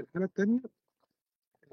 الحالة 0.00 0.24
الثانية 0.24 0.60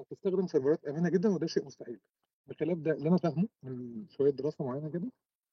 إنك 0.00 0.06
تستخدم 0.10 0.46
سيرفرات 0.46 0.84
آمنة 0.84 1.08
جدا 1.10 1.28
وده 1.28 1.46
شيء 1.46 1.64
مستحيل. 1.64 2.00
بخلاف 2.46 2.78
ده 2.78 2.92
اللي 2.92 3.08
أنا 3.08 3.16
فاهمه 3.16 3.48
من 3.62 4.06
شوية 4.08 4.30
دراسة 4.30 4.64
معينة 4.64 4.90
كده 4.90 5.12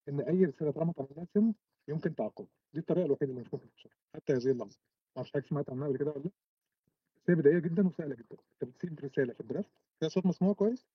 إن 0.10 0.20
أي 0.22 0.46
رسالة 0.46 0.72
طالما 0.72 0.92
اتعمل 0.92 1.28
سند 1.34 1.54
يمكن 1.88 2.16
تعقبها 2.16 2.48
دي 2.74 2.80
الطريقة 2.80 3.06
الوحيدة 3.06 3.32
اللي 3.32 3.42
مش 3.42 3.54
ممكن 3.54 3.70
تفشل 3.70 3.90
حتى 4.16 4.34
هذه 4.34 4.52
اللحظة. 4.52 4.78
ما 4.80 5.18
أعرفش 5.18 5.32
حضرتك 5.32 5.50
سمعت 5.50 5.70
عنها 5.70 5.88
قبل 5.88 5.98
كده 5.98 6.12
ولا 6.12 6.20
لأ؟ 6.24 6.30
بس 7.16 7.30
هي 7.30 7.36
بدائية 7.36 7.60
جدا 7.60 7.88
وسهلة 7.88 8.16
جدا. 8.16 8.38
أنت 8.64 8.72
بتسيب 8.72 9.00
رسالة 9.00 9.34
في 9.34 9.40
ال 9.40 9.45
draft 9.45 9.70
فيها 10.00 10.10
صوت 10.10 10.26
مسموع 10.26 10.54
كويس 10.54 10.86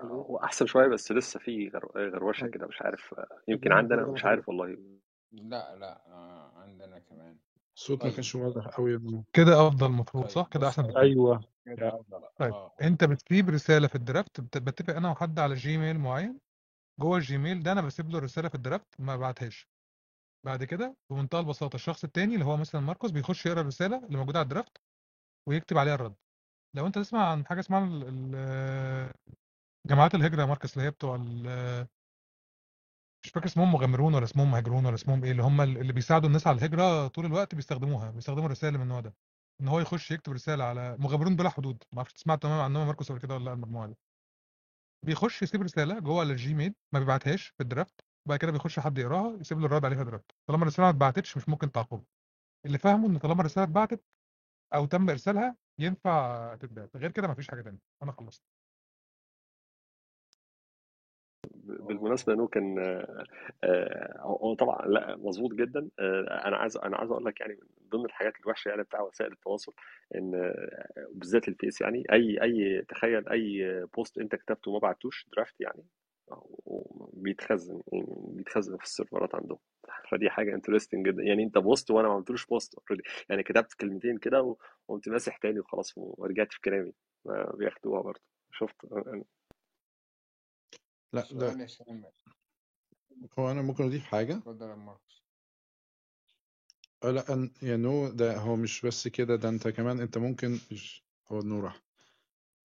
هو 0.00 0.36
احسن 0.36 0.66
شوية 0.66 0.86
بس 0.88 1.12
لسه 1.12 1.40
في 1.40 1.68
غر- 1.68 2.10
غروشه 2.14 2.40
طيب. 2.42 2.50
كده 2.54 2.66
مش 2.66 2.82
عارف 2.82 3.14
يمكن 3.48 3.66
انا 3.66 3.74
عندنا 3.78 4.06
مش 4.06 4.24
عارف 4.24 4.48
والله. 4.48 4.76
لا 5.32 5.76
لا 5.76 6.06
آه 6.06 6.52
عندنا 6.56 6.98
كمان. 6.98 7.36
الصوت 7.76 7.98
ما 7.98 8.04
طيب. 8.04 8.12
كانش 8.14 8.34
واضح 8.34 8.66
قوي 8.66 9.24
كده 9.32 9.66
أفضل 9.68 9.86
المفروض 9.86 10.24
طيب 10.24 10.32
صح؟ 10.32 10.48
كده 10.48 10.68
أحسن 10.68 10.82
بكتير. 10.82 11.00
أيوه 11.00 11.40
كده 11.66 11.86
يا 11.86 11.94
أفضل. 12.00 12.22
طيب 12.38 12.52
آه 12.52 12.74
أنت 12.82 13.04
بتسيب 13.04 13.50
رسالة 13.50 13.86
في 13.88 13.94
ال 13.94 14.01
draft؟ 14.01 14.40
بت- 14.40 14.58
بتفق 14.58 14.94
أنا 14.96 15.10
وحد 15.10 15.38
على 15.38 15.54
Gmail 15.54 15.98
معين؟ 15.98 16.38
جوه 17.00 17.16
ال 17.16 17.24
Gmail 17.24 17.62
ده 17.62 17.72
أنا 17.72 17.80
بسيب 17.80 18.10
له 18.10 18.18
الرساله 18.18 18.48
في 18.48 18.54
ال 18.54 18.62
draft 18.62 19.00
ما 19.00 19.16
بعتهاش. 19.16 19.68
بعد 20.46 20.64
كده 20.64 20.96
بمنتهى 21.10 21.40
البساطة 21.40 21.74
الشخص 21.76 22.04
التاني 22.04 22.34
اللي 22.34 22.44
هو 22.44 22.56
مثلا 22.56 22.80
ماركوس 22.80 23.10
بيخش 23.10 23.46
يقرأ 23.46 23.60
الرسالة 23.60 24.06
اللي 24.06 24.18
موجودة 24.18 24.38
على 24.38 24.44
الدرافت 24.44 24.76
ويكتب 25.48 25.78
عليها 25.78 25.94
الرد. 25.94 26.14
لو 26.76 26.86
أنت 26.86 26.98
تسمع 26.98 27.30
عن 27.30 27.46
حاجة 27.46 27.60
اسمها 27.60 27.80
جماعات 29.86 30.14
الهجرة 30.14 30.40
يا 30.40 30.46
ماركوس 30.46 30.74
اللي 30.76 30.86
هي 30.86 30.90
بتوع 30.90 31.14
ال- 31.16 31.86
مش 33.24 33.30
فاكر 33.30 33.46
اسمهم 33.46 33.72
مغامرون 33.72 34.14
ولا 34.14 34.24
اسمهم 34.24 34.50
مهاجرون 34.50 34.86
ولا 34.86 34.94
اسمهم 34.94 35.24
إيه 35.24 35.30
اللي 35.32 35.42
هم 35.42 35.60
اللي 35.60 35.92
بيساعدوا 35.92 36.28
الناس 36.28 36.46
على 36.46 36.58
الهجرة 36.58 37.08
طول 37.08 37.26
الوقت 37.26 37.54
بيستخدموها 37.54 38.10
بيستخدموا 38.10 38.48
رسائل 38.48 38.74
من 38.74 38.82
النوع 38.82 39.00
ده 39.00 39.14
إن 39.60 39.68
هو 39.68 39.80
يخش 39.80 40.10
يكتب 40.10 40.32
رسالة 40.32 40.64
على 40.64 40.96
مغامرون 40.98 41.36
بلا 41.36 41.48
حدود 41.50 41.82
ما 41.92 41.98
أعرفش 41.98 42.12
سمعت 42.16 42.42
تماما 42.42 42.80
يا 42.80 42.84
ماركوس 42.84 43.08
قبل 43.12 43.20
كده 43.20 43.34
ولا 43.34 43.44
لأ 43.44 43.52
المجموعة 43.52 43.86
دي. 43.88 43.96
بيخش 45.06 45.42
يسيب 45.42 45.62
رسالة 45.62 45.98
جوه 46.00 46.20
على 46.20 46.32
الجيميل 46.32 46.74
ما 46.92 46.98
بيبعتهاش 46.98 47.46
في 47.48 47.60
الدرافت 47.62 48.00
وبعد 48.26 48.38
كده 48.38 48.52
بيخش 48.52 48.78
حد 48.80 48.98
يقراها 48.98 49.36
يسيب 49.40 49.58
له 49.60 49.66
الرد 49.66 49.84
عليها 49.84 50.02
draft 50.02 50.30
طالما 50.48 50.62
الرسالة 50.62 50.84
ما 50.86 50.90
اتبعتتش 50.90 51.36
مش 51.36 51.48
ممكن 51.48 51.72
تعقبها 51.72 52.04
اللي 52.66 52.78
فاهمه 52.78 53.08
إن 53.08 53.18
طالما 53.18 53.40
الرسالة 53.40 53.64
اتبعتت 53.64 54.04
أو 54.74 54.86
تم 54.86 55.10
إرسالها 55.10 55.56
ينفع 55.80 56.54
تتبعت 56.56 56.96
غير 56.96 57.10
كده 57.12 57.28
مفيش 57.28 57.48
حاجة 57.50 57.62
تانية. 57.62 57.78
أنا 58.02 58.12
خلصت. 58.12 58.42
بالمناسبة 61.86 62.32
إنه 62.32 62.46
كان 62.48 62.78
آه، 62.78 63.24
آه، 63.64 64.18
هو 64.20 64.54
طبعا 64.54 64.86
لأ 64.86 65.16
مظبوط 65.16 65.52
جدا. 65.52 65.88
آه، 65.98 66.42
أنا 66.48 66.56
عايز 66.56 66.76
أنا 66.76 66.96
عايز 66.96 67.10
أقول 67.10 67.24
لك 67.24 67.40
يعني 67.40 67.52
من 67.54 67.88
ضمن 67.88 68.04
الحاجات 68.04 68.32
الوحشة 68.40 68.68
يعني 68.68 68.82
بتاع 68.82 69.00
وسائل 69.00 69.32
التواصل 69.32 69.72
إن 70.14 70.34
آه، 70.34 71.06
بالذات 71.14 71.48
الفيس 71.48 71.80
يعني 71.80 72.04
أي 72.12 72.42
أي 72.42 72.82
تخيل 72.88 73.28
أي 73.28 73.86
post 73.96 74.18
أنت 74.18 74.34
كتبته 74.34 74.70
وما 74.70 74.78
بعتوش 74.80 75.26
draft 75.36 75.60
يعني 75.60 75.84
هو 76.32 77.10
بيتخزن 77.12 77.82
بيتخزن 78.28 78.76
في 78.76 78.84
السيرفرات 78.84 79.34
عندهم. 79.34 79.58
فدي 80.10 80.30
حاجة 80.30 80.54
interesting 80.54 81.08
جدا. 81.08 81.22
يعني 81.22 81.42
أنت 81.42 81.58
post 81.58 81.90
وأنا 81.90 82.08
ما 82.08 82.14
عملتلوش 82.14 82.46
post 82.46 82.74
يعني 83.30 83.42
كتبت 83.42 83.74
كلمتين 83.74 84.18
كده 84.18 84.56
وقمت 84.88 85.08
ماسح 85.08 85.36
تاني 85.36 85.60
وخلاص 85.60 85.92
ورجعت 85.96 86.52
في 86.52 86.60
كلامي. 86.60 86.92
بياخدوها 87.54 88.02
برضه. 88.02 88.20
شفت؟ 88.52 88.76
لا 91.12 91.28
ده 91.32 91.46
يا 91.46 91.52
هو 93.38 93.50
أنا 93.50 93.62
ممكن 93.62 93.84
أضيف 93.84 94.04
حاجة؟ 94.04 94.36
اتفضل 94.36 94.68
يا 94.68 94.74
ماركوس. 94.74 95.22
آه 97.04 97.10
لا 97.10 97.24
أن- 97.24 97.62
you 97.64 97.76
know 97.76 98.08
ده 98.08 98.36
هو 98.36 98.56
مش 98.56 98.86
بس 98.86 99.08
كده 99.08 99.36
ده 99.36 99.48
أنت 99.48 99.68
كمان 99.68 100.00
أنت 100.00 100.18
ممكن 100.18 100.58
إيش- 100.58 101.00
هو 101.28 101.40
النور 101.40 101.64
راح. 101.64 101.82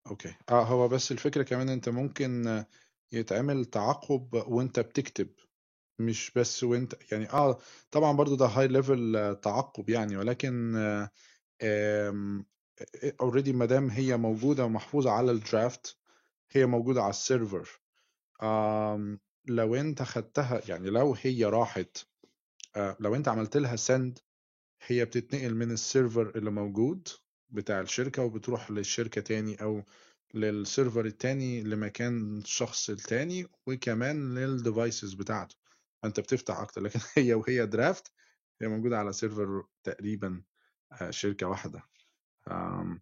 Okay. 0.07 0.35
آه 0.49 0.63
هو 0.63 0.87
بس 0.87 1.11
الفكرة 1.11 1.43
كمان 1.43 1.69
أنت 1.69 1.89
ممكن 1.89 2.47
آه، 2.47 2.67
يتعمل 3.11 3.65
تعقب 3.65 4.33
وأنت 4.47 4.79
بتكتب 4.79 5.29
مش 5.99 6.31
بس 6.35 6.63
وانت 6.63 7.11
يعني 7.11 7.29
آه 7.29 7.59
طبعا 7.91 8.11
برضو 8.11 8.35
ده 8.35 8.45
high 8.45 8.67
level 8.67 9.35
تعقب 9.41 9.89
يعني 9.89 10.17
ولكن 10.17 10.75
already 13.21 13.53
ما 13.53 13.65
دام 13.65 13.89
هي 13.89 14.17
موجودة 14.17 14.65
ومحفوظة 14.65 15.11
على 15.11 15.31
ال 15.31 15.42
draft 15.42 15.97
هي 16.51 16.65
موجودة 16.65 17.01
على 17.01 17.09
ال 17.09 17.18
server 17.18 17.69
لو 19.47 19.75
أنت 19.75 20.03
خدتها 20.03 20.61
يعني 20.69 20.89
لو 20.89 21.15
هي 21.21 21.45
راحت 21.45 21.97
آه، 22.75 22.97
لو 22.99 23.15
أنت 23.15 23.27
عملت 23.27 23.57
لها 23.57 23.75
send 23.75 24.19
هي 24.87 25.05
بتتنقل 25.05 25.55
من 25.55 25.71
ال 25.71 25.80
server 25.80 26.29
اللي 26.35 26.51
موجود 26.51 27.07
بتاع 27.49 27.81
الشركة 27.81 28.23
وبتروح 28.23 28.71
للشركة 28.71 29.21
تاني 29.21 29.61
أو 29.61 29.83
لل 30.33 30.51
server 30.51 31.05
التاني 31.05 31.63
لمكان 31.63 32.37
الشخص 32.37 32.89
التاني 32.89 33.47
وكمان 33.67 34.35
لل 34.35 34.52
devices 34.52 35.13
بتاعته. 35.13 35.55
فأنت 36.03 36.19
بتفتح 36.19 36.59
أكتر 36.59 36.81
لكن 36.81 36.99
هي 37.17 37.33
وهي 37.33 37.65
draft 37.65 38.11
هي 38.61 38.67
موجودة 38.67 38.97
على 38.99 39.13
server 39.13 39.63
تقريبا 39.83 40.43
آه، 41.01 41.09
شركة 41.11 41.47
واحدة. 41.47 41.83
آم، 42.51 43.01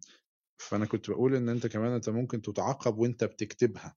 فأنا 0.58 0.86
كنت 0.86 1.10
بقول 1.10 1.34
إن 1.34 1.48
أنت 1.48 1.66
كمان 1.66 1.92
أنت 1.92 2.08
ممكن 2.08 2.42
تتعقب 2.42 2.98
وأنت 2.98 3.24
بتكتبها. 3.24 3.96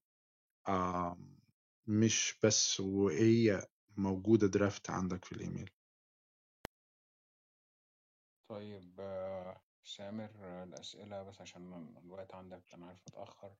آم، 0.68 1.38
مش 1.86 2.38
بس 2.44 2.80
وهي 2.80 3.66
موجودة 3.96 4.46
draft 4.46 4.90
عندك 4.90 5.24
في 5.24 5.32
الإيميل. 5.32 5.70
طيب 8.48 9.00
آه، 9.00 9.60
سامر 9.84 10.30
آه، 10.36 10.64
الأسئلة 10.64 11.22
بس 11.22 11.40
عشان 11.40 11.94
الوقت 12.04 12.34
عندك 12.34 12.74
أنا 12.74 12.86
عارف 12.86 13.02
متأخر 13.08 13.56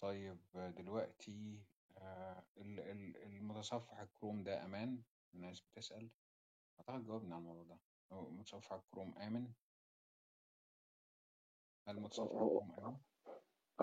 طيب 0.00 0.38
آه، 0.54 0.70
دلوقتي 0.70 1.62
آه، 1.98 2.44
ال- 2.56 2.80
ال- 2.80 3.16
المتصفح 3.16 3.98
الكروم 4.00 4.44
ده 4.44 4.64
أمان؟ 4.64 5.02
الناس 5.34 5.60
بتسأل. 5.60 6.10
أعتقد 6.78 7.04
جاوبنا 7.06 7.34
على 7.34 7.42
الموضوع 7.42 7.64
ده. 7.64 7.78
هو 8.12 8.30
متصفح 8.30 8.72
الكروم 8.72 9.18
آمن؟ 9.18 9.52
هل 11.88 12.00
متصفح 12.00 12.22
هو 12.32 12.58
الكروم 12.62 12.72
آمن؟ 12.86 12.96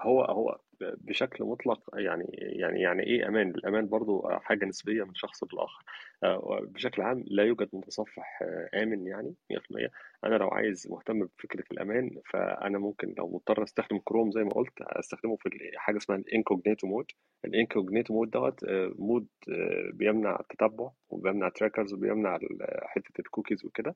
هو 0.02 0.24
هو 0.24 0.60
بشكل 0.82 1.44
مطلق 1.44 1.82
يعني 1.94 2.26
يعني 2.34 2.82
يعني 2.82 3.04
إيه 3.04 3.28
أمان؟ 3.28 3.50
الأمان 3.50 3.88
برضو 3.90 4.30
حاجة 4.30 4.66
نسبية 4.66 5.04
من 5.04 5.16
شخص 5.16 5.44
للاخر 5.44 5.84
آه، 6.24 6.60
بشكل 6.64 7.02
عام 7.02 7.24
لا 7.28 7.44
يوجد 7.44 7.70
متصفح 7.74 8.40
آه، 8.42 8.84
آمن 8.84 9.08
يعني 9.08 9.36
100% 9.52 9.92
أنا 10.24 10.36
لو 10.36 10.48
عايز 10.48 10.88
مهتم 10.92 11.26
بفكرة 11.26 11.64
الأمان 11.72 12.22
فأنا 12.32 12.78
ممكن 12.80 13.14
لو 13.18 13.28
مضطر 13.28 13.64
أستخدم 13.64 14.00
كروم 14.06 14.32
زي 14.32 14.44
ما 14.44 14.50
قلت 14.50 14.82
أستخدمه 14.82 15.36
في 15.36 15.50
حاجة 15.76 15.98
اسمها 15.98 16.18
ال 16.18 16.25
incognito 16.25 16.88
mode 16.88 17.06
ال 17.46 17.53
incognito 17.53 18.14
mode 18.14 18.30
دوت 18.30 18.64
آه، 18.64 18.92
mode 19.00 19.28
آه، 19.50 19.90
بيمنع 19.94 20.40
التتبع 20.40 20.90
وبيمنع 21.10 21.50
trackers 21.50 21.94
وبيمنع 21.94 22.40
حتة 22.84 23.20
الكوكيز 23.20 23.66
وكده. 23.66 23.90
آه، 23.90 23.96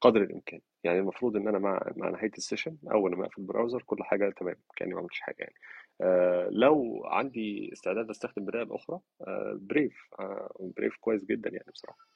قدر 0.00 0.22
الإمكان. 0.22 0.60
يعني 0.84 0.98
المفروض 0.98 1.36
إن 1.36 1.48
أنا 1.48 1.58
مع 1.58 1.92
مع 1.96 2.10
نهاية 2.10 2.32
ال 2.38 2.43
session 2.43 2.76
أول 2.92 3.16
ما 3.16 3.26
أقفل 3.26 3.40
ال 3.42 3.47
browser 3.47 3.82
كل 3.82 4.04
حاجة 4.04 4.30
تمام 4.30 4.56
كأني 4.76 4.94
ما 4.94 5.00
عملتش 5.00 5.20
حاجة 5.20 5.36
يعني. 5.38 5.54
آه، 6.00 6.48
لو 6.50 7.02
عندي 7.04 7.72
استعداد 7.72 8.10
أستخدم 8.10 8.44
بدائل 8.44 8.72
أخرى 8.72 9.00
آه، 9.20 9.58
بريف 9.60 10.08
آه، 10.20 10.72
بريف 10.76 10.96
كويس 10.96 11.24
جدا 11.24 11.50
يعني 11.50 11.70
بصراحة. 11.72 12.06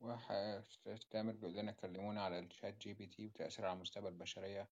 واحد 0.00 0.64
تامر 1.10 1.32
بيقول 1.32 1.56
لنا 1.56 1.72
كلمونا 1.72 2.22
على 2.22 2.38
الشات 2.38 2.78
جي 2.80 2.94
بي 2.94 3.06
تي 3.06 3.26
وتأثير 3.26 3.66
على 3.66 3.78
مستقبل 3.78 4.08
البشرية. 4.08 4.68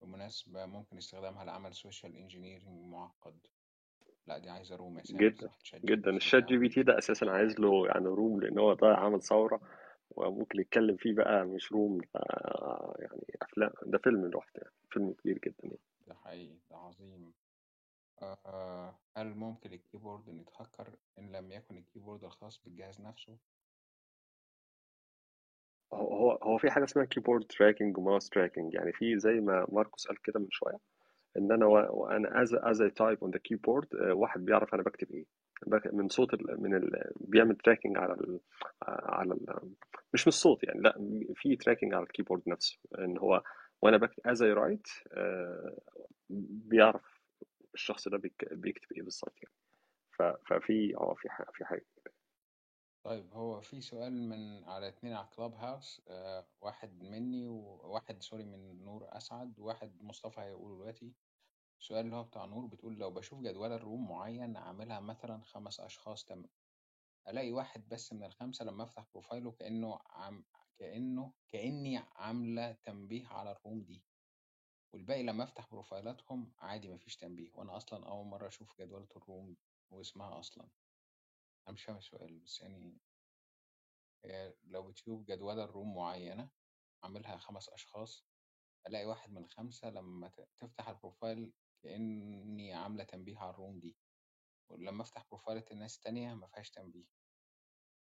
بالمناسبة 0.00 0.66
ممكن 0.66 0.96
استخدامها 0.96 1.44
لعمل 1.44 1.74
social 1.74 2.16
engineering 2.16 2.84
معقد. 2.92 3.38
لا 4.26 4.38
دي 4.38 4.50
عايزة 4.50 4.76
room 4.76 5.00
جدا 5.00 5.50
جدا. 5.84 6.10
الشات 6.10 6.44
جي 6.44 6.56
بي 6.56 6.68
تي 6.68 6.82
ده 6.82 6.98
أساسا 6.98 7.24
عايز 7.24 7.60
له 7.60 7.86
يعني 7.86 8.06
room 8.06 8.40
لأن 8.40 8.58
هو 8.58 8.74
ده 8.74 8.86
عامل 8.86 9.22
ثورة. 9.22 9.60
وممكن 10.10 10.60
يتكلم 10.60 10.96
فيه 10.96 11.14
بقى 11.14 11.44
مش 11.44 11.72
room 11.72 12.00
يعني 12.98 13.26
أفلام 13.42 13.70
ده 13.86 13.98
فيلم 13.98 14.26
لوحده 14.26 14.60
يعني 14.62 14.74
فيلم 14.90 15.12
كبير 15.12 15.38
جدا 15.38 15.64
يعني. 15.64 15.78
ده 16.06 16.14
حقيقي 16.14 16.56
ده 16.70 16.76
عظيم. 16.76 17.32
آه 18.22 18.94
هل 19.16 19.34
ممكن 19.34 19.72
ال 19.72 19.78
keyboard 19.78 20.28
إن 20.28 20.38
يتهكر 20.40 20.88
إن 21.18 21.32
لم 21.32 21.52
يكن 21.52 21.78
ال 21.78 21.83
keyboard 21.83 22.24
الخاص 22.24 22.60
بالجهاز 22.64 23.00
نفسه؟ 23.00 23.36
هو 25.92 26.14
هو 26.14 26.32
هو 26.42 26.58
في 26.58 26.70
حاجة 26.70 26.84
اسمها 26.84 27.04
keyboard 27.04 27.44
tracking 27.44 27.98
و 27.98 28.03
mouse 28.03 28.28
tracking 28.28 28.74
يعني 28.74 28.92
في 28.92 29.18
زي 29.18 29.32
ما 29.40 29.66
ماركوس 29.72 30.06
قال 30.08 30.22
كده 30.22 30.40
من 30.40 30.46
شوية 30.50 30.78
إن 31.36 31.52
أنا 31.52 31.66
و- 31.66 32.00
وأنا 32.02 32.42
از 32.42 32.54
as 32.54 32.80
I 32.82 32.90
type 32.90 33.18
on 33.22 33.30
the 33.30 33.38
keyboard 33.38 33.88
واحد 33.94 34.44
بيعرف 34.44 34.74
أنا 34.74 34.82
بكتب 34.82 35.12
إيه. 35.12 35.24
من 35.92 36.08
صوت 36.08 36.34
ال 36.34 36.62
من 36.62 36.74
ال 36.74 37.12
بيعمل 37.20 37.56
tracking 37.56 37.98
على 37.98 38.12
ال 38.12 38.40
على 38.88 39.34
ال 39.34 39.70
مش 40.14 40.26
من 40.26 40.28
الصوت 40.28 40.64
يعني 40.64 40.80
لا 40.80 41.24
في 41.34 41.56
tracking 41.56 41.94
على 41.94 42.02
ال 42.02 42.06
keyboard 42.06 42.42
نفسه 42.46 42.78
إن 42.98 43.18
هو 43.18 43.42
وأنا 43.82 43.96
بكتب 43.96 44.26
as 44.26 44.42
I 44.42 44.52
write 44.52 44.88
بيعرف 46.30 47.20
الشخص 47.74 48.08
ده 48.08 48.18
بيك- 48.18 48.52
بيكتب 48.52 48.92
إيه 48.92 49.02
بالظبط 49.02 49.34
يعني. 49.42 49.54
ففي 50.46 50.96
آه 50.96 51.14
في 51.14 51.28
حاجة 51.30 51.46
في 51.52 51.64
حاجة 51.64 51.86
طيب 53.04 53.34
هو 53.34 53.60
في 53.60 53.80
سؤال 53.80 54.28
من 54.28 54.64
على 54.64 54.88
اتنين 54.88 55.12
على 55.12 55.26
Clubhouse 55.36 56.02
آه 56.08 56.46
واحد 56.60 57.02
مني 57.02 57.46
وواحد 57.48 58.22
sorry 58.22 58.44
من 58.44 58.84
نور 58.84 59.06
أسعد 59.08 59.58
وواحد 59.60 59.92
مصطفى 60.02 60.40
هيقوله 60.40 60.74
دلوقتي. 60.76 61.12
السؤال 61.80 62.04
اللي 62.04 62.16
هو 62.16 62.24
بتاع 62.24 62.44
نور 62.44 62.66
بتقول 62.66 62.98
لو 62.98 63.10
بشوف 63.10 63.40
جدولة 63.40 63.72
ال 63.72 63.79
room 63.79 64.08
معين 64.08 64.56
عاملها 64.56 65.00
مثلا 65.00 65.42
خمس 65.42 65.80
أشخاص 65.80 66.24
ثم 66.24 66.46
ألاقي 67.28 67.52
واحد 67.52 67.88
بس 67.88 68.12
من 68.12 68.24
الخمسة 68.24 68.64
لما 68.64 68.84
أفتح 68.84 69.06
profile 69.12 69.47
ه 69.47 69.52
كأنه 69.52 69.98
عم 70.06 70.44
كأنه 70.78 71.32
كأني 71.48 71.98
عاملة 71.98 72.72
تنبيه 72.72 73.26
على 73.28 73.50
ال 73.52 73.58
room 73.58 73.82
دي. 73.84 74.04
والباقي 74.92 75.22
لما 75.22 75.44
أفتح 75.44 75.70
بروفايلاتهم 75.70 76.52
عادي 76.58 76.88
مفيش 76.88 77.16
تنبيه 77.16 77.50
وأنا 77.54 77.76
أصلا 77.76 78.08
أول 78.08 78.26
مرة 78.26 78.46
أشوف 78.48 78.80
جدولة 78.80 79.08
ال 79.16 79.24
room 79.24 79.56
واسمها 79.90 80.38
أصلا. 80.38 80.68
أنا 81.66 81.74
مش 81.74 81.84
فاهم 81.84 81.96
السؤال 81.96 82.38
بس 82.40 82.60
يعني 82.60 82.98
هي 84.24 84.54
لو 84.64 84.88
بتشوف 84.88 85.22
جدولة 85.24 85.60
ال 85.60 85.67
room 85.67 85.94
معينة 85.96 86.50
عاملها 87.02 87.36
خمس 87.36 87.68
أشخاص 87.68 88.24
ألاقي 88.86 89.06
واحد 89.06 89.30
من 89.30 89.44
الخمسة 89.44 89.90
لما 89.90 90.28
تفتح 90.58 90.88
ال 90.88 90.96
profile 90.96 91.52
كأني 91.86 92.74
عاملة 92.74 93.04
تنبيه 93.04 93.38
على 93.38 93.50
ال 93.50 93.56
room 93.56 93.78
دي 93.80 93.96
ولما 94.68 95.02
أفتح 95.02 95.24
بروفايلات 95.30 95.64
الناس 95.72 95.96
التانية 95.96 96.34
مفيهاش 96.34 96.70
تنبيه. 96.70 97.04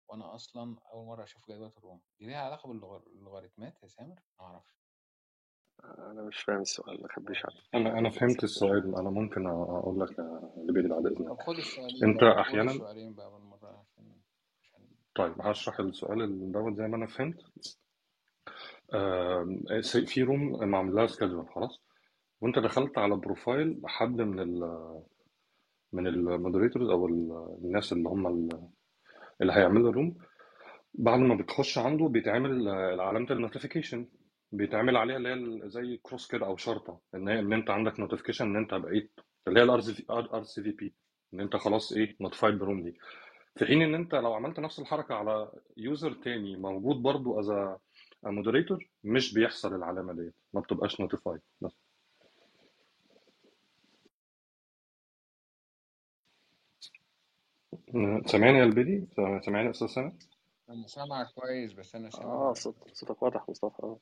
وأنا 0.10 0.36
أصلا 0.36 0.78
أول 0.94 1.06
مرة 1.08 1.24
أشوف 1.24 1.52
جدولة 1.52 1.72
ال 1.78 1.82
room. 1.82 2.02
دي 2.20 2.26
ليها 2.26 2.38
علاقة 2.42 2.68
باللوغاريتمات 2.68 3.84
يا 3.84 3.88
سامر؟ 3.88 4.20
معرفش 4.40 4.78
أنا 5.84 6.22
مش 6.24 6.42
فاهم 6.42 6.62
السؤال 6.62 7.02
ما 7.02 7.06
أخبيش 7.08 7.46
عنه 7.46 7.62
أنا 7.74 8.00
أنا 8.00 8.10
فهمت 8.10 8.44
السؤال. 8.44 8.96
أنا 8.96 9.10
ممكن 9.10 9.48
أقول 9.48 10.00
لك 10.00 10.20
يا 10.20 10.52
لبيدي 10.58 10.88
بعد 10.88 11.04
طب 11.04 11.08
إذنك 11.12 11.42
خد 11.42 11.56
السؤالين 11.56 12.04
أنت 12.04 12.24
بقى 12.24 12.34
خد 12.34 12.40
أحيانا 12.40 12.72
السؤالين 12.72 13.14
بقى 13.16 13.32
بالمرة 13.32 13.80
عشان 13.80 14.22
عشان 14.62 14.88
طيب 15.16 15.42
هشرح 15.42 15.80
السؤال 15.80 16.22
اللي 16.22 16.52
دوت 16.52 16.74
زي 16.78 16.88
ما 16.88 16.98
أنا 16.98 17.08
فهمت. 17.08 17.40
آم، 18.94 19.64
في 20.06 20.24
room 20.24 20.70
معمول 20.70 20.96
لها 20.96 21.08
schedule 21.08 21.50
خلاص؟ 21.50 21.82
وانت 22.42 22.60
دخلت 22.60 22.98
على 22.98 23.16
profile 23.16 23.82
حد 23.86 24.22
من 24.22 24.40
ال 24.40 24.60
من 25.94 26.08
ال 26.08 26.15
moderators 26.15 26.90
أو 26.90 27.08
ال- 27.08 27.58
الناس 27.64 27.94
اللي 27.94 28.10
هم 28.10 28.28
ال- 28.28 28.70
اللي 29.42 29.54
هيعملوا 29.54 29.90
ال 29.90 29.95
room 29.95 30.18
بعد 30.94 31.20
ما 31.20 31.36
بتخش 31.36 31.78
عنده 31.78 32.08
بيتعمل 32.08 32.70
علامة 33.00 33.32
ال 33.32 33.38
notification 33.38 34.08
بيتعمل 34.52 34.98
عليها 34.98 35.18
اللي 35.18 35.30
هي 35.30 35.70
زي 35.70 35.98
cross 36.04 36.28
كده 36.28 36.46
أو 36.46 36.58
شرطة 36.58 37.00
إن 37.16 37.28
هي 37.28 37.40
إن 37.40 37.54
أنت 37.54 37.70
عندك 37.70 38.00
notification 38.00 38.46
إن 38.46 38.56
أنت 38.56 38.74
بقيت 38.74 39.12
اللي 39.48 39.60
هي 39.60 39.64
ال 39.64 40.44
RSVP 40.44 40.96
إن 41.34 41.40
أنت 41.42 41.56
خلاص 41.56 41.94
إيه 41.94 42.16
notified 42.22 42.58
ب 42.60 42.65
room 42.65 42.84
دي. 42.84 42.98
في 43.56 43.66
حين 43.66 43.82
إن 43.82 43.96
أنت 43.96 44.16
لو 44.16 44.34
عملت 44.34 44.60
نفس 44.60 44.80
الحركة 44.80 45.16
على 45.16 45.52
user 45.78 46.14
تاني 46.14 46.56
موجود 46.56 46.96
برضو 46.96 47.40
as 47.40 47.52
moderator 48.24 48.90
مش 49.04 49.34
بيحصل 49.34 49.76
العلامة 49.76 50.14
ديت 50.14 50.34
ما 50.54 50.62
بتبقاش 50.62 51.02
notified 51.02 51.42
بس 51.62 51.87
سامعني 58.26 58.58
يا 58.60 58.64
البدي 58.64 59.08
سامعني 59.16 59.66
يا 59.66 59.72
أستاذ 59.72 59.88
سامر 59.88 60.12
أنا 60.70 60.88
سامعك 60.88 61.28
كويس 61.36 61.74
بس 61.74 61.96
أنا 61.96 62.10
سامع 62.10 62.26
آه 62.34 62.54
صوت 62.54 62.76
صوتك 62.94 63.24
واضح 63.24 63.50
مصطفى. 63.50 63.84
آه. 63.84 64.00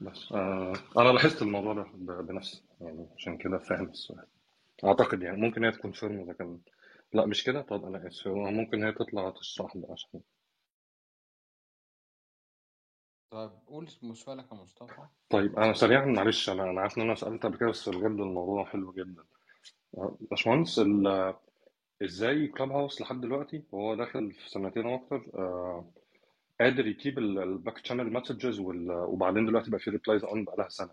بس 0.00 0.32
آه 0.32 0.72
أنا 0.98 1.08
لاحظت 1.12 1.42
الموضوع 1.42 1.74
ده 1.74 1.82
ب- 1.94 2.26
بنفسي 2.26 2.62
يعني 2.80 3.06
عشان 3.16 3.36
كده 3.38 3.58
فاهم 3.58 3.88
السؤال. 3.88 4.26
أعتقد 4.84 5.22
يعني 5.22 5.36
ممكن 5.40 5.64
هي 5.64 5.70
تكون 5.72 5.92
فيرم 5.92 6.20
إذا 6.20 6.32
كان 6.32 6.58
لا 7.12 7.26
مش 7.26 7.44
كده؟ 7.44 7.60
طب 7.62 7.84
أنا 7.84 8.08
آسف. 8.08 8.26
هو 8.28 8.50
ممكن 8.50 8.84
هي 8.84 8.92
تطلع 8.92 9.30
تشرح 9.30 9.76
بقى 9.76 9.92
عشان 9.92 10.20
طيب 13.30 13.50
قول 13.66 13.88
سؤالك 14.14 14.52
يا 14.52 14.56
مصطفى. 14.56 15.02
طيب 15.30 15.58
أنا 15.58 15.72
سريعا 15.72 16.04
معلش 16.04 16.50
أنا 16.50 16.70
أنا 16.70 16.80
عارف 16.80 16.98
إن 16.98 17.02
أنا 17.02 17.14
سألت 17.14 17.46
قبل 17.46 17.56
كده 17.58 17.68
بس 17.70 17.88
بجد 17.88 18.04
الموضوع 18.04 18.64
حلو 18.64 18.92
جدا. 18.92 19.24
آه، 19.98 20.16
باشمهندس 20.30 20.78
ال- 20.78 21.34
إزاي 22.04 22.46
Clubhouse 22.48 23.00
لحد 23.00 23.20
دلوقتي؟ 23.20 23.62
وهو 23.72 23.94
داخل 23.94 24.32
في 24.32 24.50
سنتين 24.50 24.86
أو 24.86 24.94
أكتر. 24.94 25.26
آه، 25.34 25.90
قادر 26.60 26.86
ي 26.86 26.91
keep 26.91 27.13
ال 27.13 27.18
backchannel 27.18 28.12
messages 28.12 28.60
وبعدين 28.60 29.46
دلوقتي 29.46 29.70
بقى 29.70 29.80
في 29.80 29.90
replays 29.90 30.24
on 30.24 30.44
بقى 30.44 30.56
لها 30.58 30.68
سنة. 30.68 30.90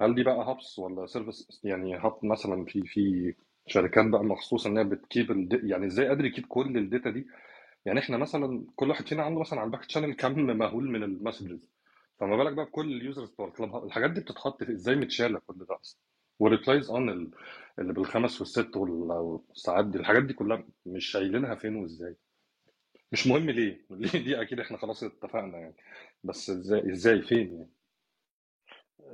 هل 0.00 0.14
دي 0.14 0.22
بقى 0.22 0.34
hubs 0.36 0.78
ولا 0.78 1.06
service 1.06 1.60
يعني 1.64 1.96
hub 1.96 2.18
مثلا 2.22 2.64
في 2.64 2.82
في 2.82 3.34
شركات 3.66 4.06
بقى 4.06 4.24
مخصوص 4.24 4.66
إن 4.66 4.78
هي 4.78 4.84
بت 4.84 5.02
keep. 5.02 5.48
يعني 5.64 5.86
إزاي 5.86 6.08
قادر 6.08 6.24
ي 6.24 6.28
keep 6.28 6.46
كل 6.46 6.76
ال 6.78 6.84
data 6.84 7.10
دي؟ 7.10 7.26
يعني 7.86 8.00
إحنا 8.00 8.16
مثلا 8.16 8.66
كل 8.76 8.88
واحد 8.88 9.08
فينا 9.08 9.22
عنده 9.22 9.40
مثلا 9.40 9.60
على 9.60 9.66
ال 9.66 9.90
backchannel 9.90 10.14
كم 10.14 10.40
مهول 10.58 10.90
من 10.90 11.02
ال 11.02 11.09
messages 11.09 11.66
فما 12.20 12.36
بالك 12.36 12.52
بقى 12.52 12.64
بكل 12.64 12.92
ال 12.92 12.98
users 12.98 13.30
بتوع 13.30 13.48
ال 13.48 13.55
club 13.55 13.84
الحاجات 13.84 14.10
دي 14.10 14.20
بتتحط 14.20 14.62
إزاي 14.62 14.96
متشالة 14.96 15.40
كل 15.46 15.54
ده 15.58 15.76
أصلا؟ 15.80 16.00
و 16.38 16.45
replays 16.45 16.90
on 16.90 17.30
اللي 17.78 17.92
بالخمس 17.92 18.40
والست 18.40 18.76
وال- 18.76 19.12
والساعات 19.12 19.86
دي 19.86 19.98
الحاجات 19.98 20.22
دي 20.22 20.32
كلها 20.34 20.64
مش 20.86 21.06
شايلينها 21.06 21.54
فين 21.54 21.76
وإزاي؟ 21.76 22.16
مش 23.12 23.26
مهم 23.26 23.50
ليه؟ 23.50 23.86
ليه؟ 23.90 24.10
دي 24.24 24.42
أكيد 24.42 24.60
إحنا 24.60 24.76
خلاص 24.78 25.02
اتفقنا 25.04 25.58
يعني. 25.58 25.76
بس 26.24 26.50
إزاي؟ 26.50 26.92
إزاي؟ 26.92 27.22
فين 27.22 27.52
يعني؟ 27.54 27.70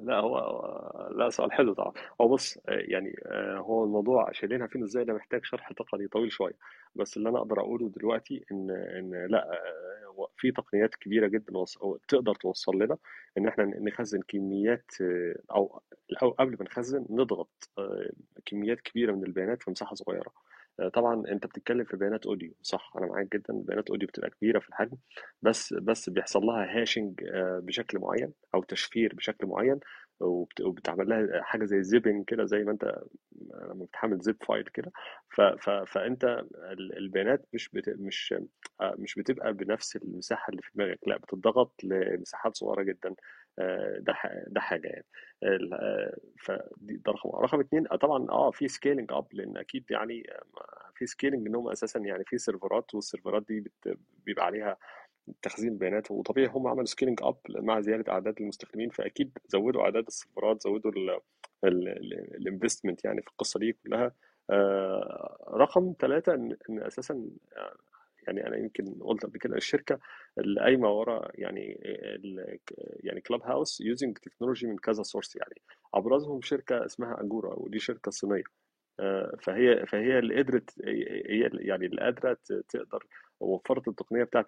لا 0.03 0.19
هو 0.21 1.09
لا 1.17 1.31
سؤال 1.31 1.53
حلو 1.53 1.75
طبعا. 1.75 1.93
هو 2.21 2.29
بص 2.29 2.59
يعني 2.69 3.17
آه، 3.27 3.57
هو 3.59 3.85
الموضوع 3.85 4.33
شايلينها 4.33 4.67
فين 4.67 4.83
إزاي 4.83 5.05
ده 5.05 5.15
محتاج 5.15 5.45
شرح 5.45 5.73
تقني 5.73 6.09
طويل 6.09 6.33
شوية. 6.33 6.53
بس 6.95 7.17
اللي 7.17 7.29
أنا 7.29 7.39
أقدر 7.39 7.61
أقوله 7.61 7.89
دلوقتي 7.89 8.45
إن 8.53 8.71
إن 8.71 9.27
لا 9.31 9.51
آه، 9.53 10.29
في 10.37 10.51
تقنيات 10.53 10.95
كبيرة 10.95 11.27
جدا 11.27 11.53
تقدر 12.09 12.35
توصل 12.35 12.77
لنا 12.79 12.97
إن 13.39 13.49
إحنا 13.49 13.65
نخزن 13.65 14.21
كميات 14.29 14.91
آه، 15.01 15.35
أو 15.51 15.83
أو 16.23 16.31
قبل 16.31 16.57
ما 16.61 16.65
نخزن 16.65 17.07
نضغط 17.11 17.71
كميات 18.47 18.81
كبيرة 18.81 19.13
من 19.13 19.25
البيانات 19.25 19.63
في 19.63 19.71
مساحة 19.71 19.95
صغيرة. 19.95 20.33
طبعا 20.95 21.23
أنت 21.29 21.47
بتتكلم 21.47 21.85
في 21.85 21.97
بيانات 21.97 22.27
audio 22.27 22.55
صح 22.63 22.93
أنا 22.99 23.07
معاك 23.07 23.33
جدا 23.37 23.55
بيانات 23.55 23.91
audio 23.91 24.09
بتبقى 24.09 24.31
كبيرة 24.31 24.59
في 24.59 24.69
الحجم 24.69 24.97
بس 25.43 25.73
بس 25.75 26.11
بيحصل 26.11 26.41
لها 26.41 26.81
hashing 26.83 27.21
بشكل 27.63 27.99
معين 27.99 28.33
أو 28.55 28.63
تشفير 28.63 29.15
بشكل 29.15 29.47
معين 29.47 29.81
وبت- 30.21 30.61
وبتعمل 30.61 31.09
لها 31.09 31.43
حاجة 31.43 31.65
زي 31.65 31.83
zipping 31.83 32.25
كده 32.25 32.45
زي 32.45 32.59
ما 32.65 32.73
أنت 32.73 32.85
لما 33.43 33.85
بتحمل 33.85 34.19
zip 34.21 34.37
file 34.49 34.65
كده. 34.65 34.93
فأنت 35.87 36.25
ال- 36.73 36.99
البيانات 36.99 37.47
مش 37.53 37.69
بت 37.73 37.89
مش 37.89 38.35
آه، 38.81 38.95
مش 38.99 39.15
بتبقى 39.19 39.53
بنفس 39.53 39.97
المساحة 39.97 40.51
اللي 40.51 40.63
في 40.63 40.71
دماغك 40.75 40.99
لا 41.09 41.17
بتضغط 41.19 41.73
لمساحات 41.85 42.57
صغيرة 42.57 42.83
جدا 42.83 43.15
آه، 43.59 43.99
ده 44.01 44.15
ده 44.49 44.61
حاجة 44.61 44.87
يعني. 44.89 45.05
آه، 45.05 45.34
فدي 46.45 46.97
ده 46.97 47.13
رقم 47.13 47.31
رقم 47.31 47.61
اتنين 47.61 47.87
آه، 47.93 47.97
طبعا 47.97 48.31
آه 48.31 48.51
في 48.51 48.69
scaling 48.69 49.13
up 49.13 49.27
لأن 49.33 49.57
أكيد 49.57 49.85
يعني 49.91 50.23
آه، 50.33 50.91
في 50.95 51.07
scaling 51.07 51.47
إن 51.47 51.55
هم 51.57 51.69
أساسا 51.69 52.01
يعني 52.01 52.25
في 52.25 52.39
سيرفرات 52.39 52.95
والسيرفرات 52.95 53.47
دي 53.49 53.65
بيبقى 54.27 54.47
عليها 54.47 54.77
تخزين 55.43 55.79
بيانات 55.79 56.11
وطبيعي 56.11 56.49
هم 56.49 56.67
عملوا 56.69 56.85
scaling 56.85 57.19
up 57.23 57.37
مع 57.49 57.81
زيادة 57.81 58.13
أعداد 58.13 58.41
المستخدمين 58.41 58.91
فأكيد 58.91 59.39
زودوا 59.49 59.83
أعداد 59.83 60.07
السيرفرات 60.07 60.63
زودوا 60.63 60.93
ال 61.65 61.77
investment 61.77 63.05
يعني 63.05 63.23
في 63.23 63.29
القصة 63.29 63.61
دي 63.61 63.73
كلها. 63.73 64.13
آه، 64.51 65.37
رقم 65.55 65.95
ثلاثة 66.01 66.35
إن 66.35 66.57
إن 66.71 66.83
أساسا 66.83 67.15
آه، 67.57 67.75
يعني 68.27 68.47
أنا 68.47 68.57
يمكن 68.57 68.85
قلت 69.01 69.27
قبل 69.27 69.39
كده 69.39 69.57
الشركة 69.57 69.99
اللي 70.39 70.61
قايمة 70.61 70.91
ورا 70.91 71.29
يعني 71.35 71.81
يعني 73.01 73.21
Clubhouse 73.21 73.81
using 73.81 74.19
technology 74.19 74.67
من 74.67 74.77
كذا 74.79 75.03
source 75.03 75.37
يعني. 75.37 75.55
أبرزهم 75.95 76.41
شركة 76.43 76.85
اسمها 76.87 77.21
Agora 77.21 77.55
ودي 77.57 77.79
شركة 77.79 78.11
صينية. 78.11 78.43
آه، 79.01 79.37
فهي 79.43 79.87
فهي 79.87 80.19
اللي 80.19 80.39
قدرت 80.43 80.71
هي 80.85 81.51
يعني 81.55 81.87
اللي 81.87 82.01
قادرة 82.03 82.39
تقدر 82.69 83.07
وفرت 83.41 83.89
التقنية 83.89 84.25
بتاعت 84.25 84.47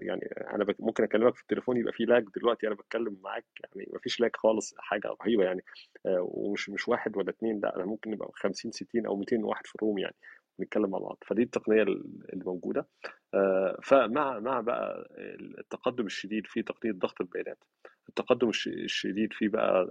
يعني 0.00 0.22
أنا 0.54 0.74
ممكن 0.78 1.04
أكلمك 1.04 1.34
في 1.34 1.42
التليفون 1.42 1.76
يبقى 1.76 1.92
في 1.92 2.04
lag 2.04 2.24
دلوقتي 2.36 2.66
أنا 2.66 2.74
بتكلم 2.74 3.16
معاك 3.24 3.44
يعني 3.64 3.88
ما 3.92 3.98
فيش 3.98 4.20
lag 4.20 4.30
خالص 4.36 4.74
حاجة 4.78 5.08
رهيبة 5.22 5.44
يعني. 5.44 5.64
آه، 6.06 6.20
ومش 6.32 6.70
مش 6.70 6.88
واحد 6.88 7.16
ولا 7.16 7.30
اتنين 7.30 7.60
لأ 7.60 7.76
أنا 7.76 7.84
ممكن 7.84 8.10
نبقى 8.10 8.30
50 8.34 8.72
60 8.72 9.06
أو 9.06 9.16
200 9.16 9.44
واحد 9.44 9.66
في 9.66 9.74
الروم 9.74 9.98
يعني. 9.98 10.14
نتكلم 10.60 10.90
مع 10.90 10.98
بعض. 10.98 11.18
فدي 11.26 11.42
التقنية 11.42 11.82
اللي 11.82 12.44
موجودة. 12.44 12.88
آه، 13.34 13.78
فمع 13.82 14.38
مع 14.38 14.60
بقى 14.60 15.08
التقدم 15.58 16.06
الشديد 16.06 16.46
في 16.46 16.62
تقنية 16.62 16.92
ضغط 16.92 17.20
البيانات 17.20 17.64
التقدم 18.08 18.48
الش- 18.48 18.68
الشديد 18.68 19.32
في 19.32 19.48
بقى 19.48 19.86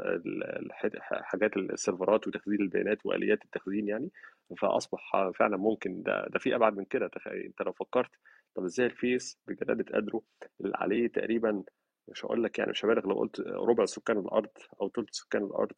حاجات 1.02 1.58
السيرفرات 1.58 2.28
وتخزين 2.28 2.62
البيانات 2.62 3.06
وآليات 3.06 3.46
التخزين 3.46 3.88
يعني. 3.88 4.10
فأصبح 4.58 5.30
فعلا 5.36 5.58
ممكن 5.58 6.04
ده 6.04 6.28
ده 6.28 6.40
في 6.40 6.56
أبعد 6.56 6.78
من 6.78 6.86
كده. 6.86 7.12
أنت 7.28 7.62
لو 7.62 7.72
فكرت 7.74 8.12
طب 8.56 8.64
إزاي 8.64 8.86
الفيس 8.86 9.40
بجلاله 9.48 9.86
قدره 9.94 10.22
اللي 10.62 10.74
عليه 10.76 11.08
تقريبا 11.08 11.64
مش 12.08 12.26
هقول 12.26 12.44
لك 12.44 12.60
يعني 12.60 12.72
مش 12.72 12.86
هبالغ 12.86 13.08
لو 13.08 13.16
قلت 13.16 13.40
ربع 13.42 13.86
سكان 13.86 14.18
الأرض 14.18 14.50
أو 14.82 14.90
ثلث 14.90 15.10
سكان 15.12 15.44
الأرض 15.44 15.72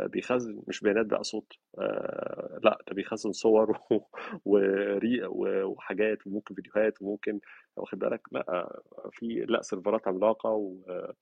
بيخزن 0.00 0.62
مش 0.68 0.80
بيانات 0.80 1.06
بقى 1.06 1.24
صوت 1.24 1.52
آه 1.78 2.58
لا 2.64 2.78
ده 2.88 2.94
بيخزن 2.94 3.32
صور 3.32 3.78
وحاجات 4.44 6.26
وممكن 6.26 6.54
فيديوهات 6.54 7.02
وممكن 7.02 7.40
واخد 7.76 7.98
بالك؟ 7.98 8.20
لا 8.32 8.44
آه، 8.48 9.10
في 9.12 9.26
لا 9.48 9.62
سيرفرات 9.62 10.08
عملاقة 10.08 10.50
آه، 10.88 11.14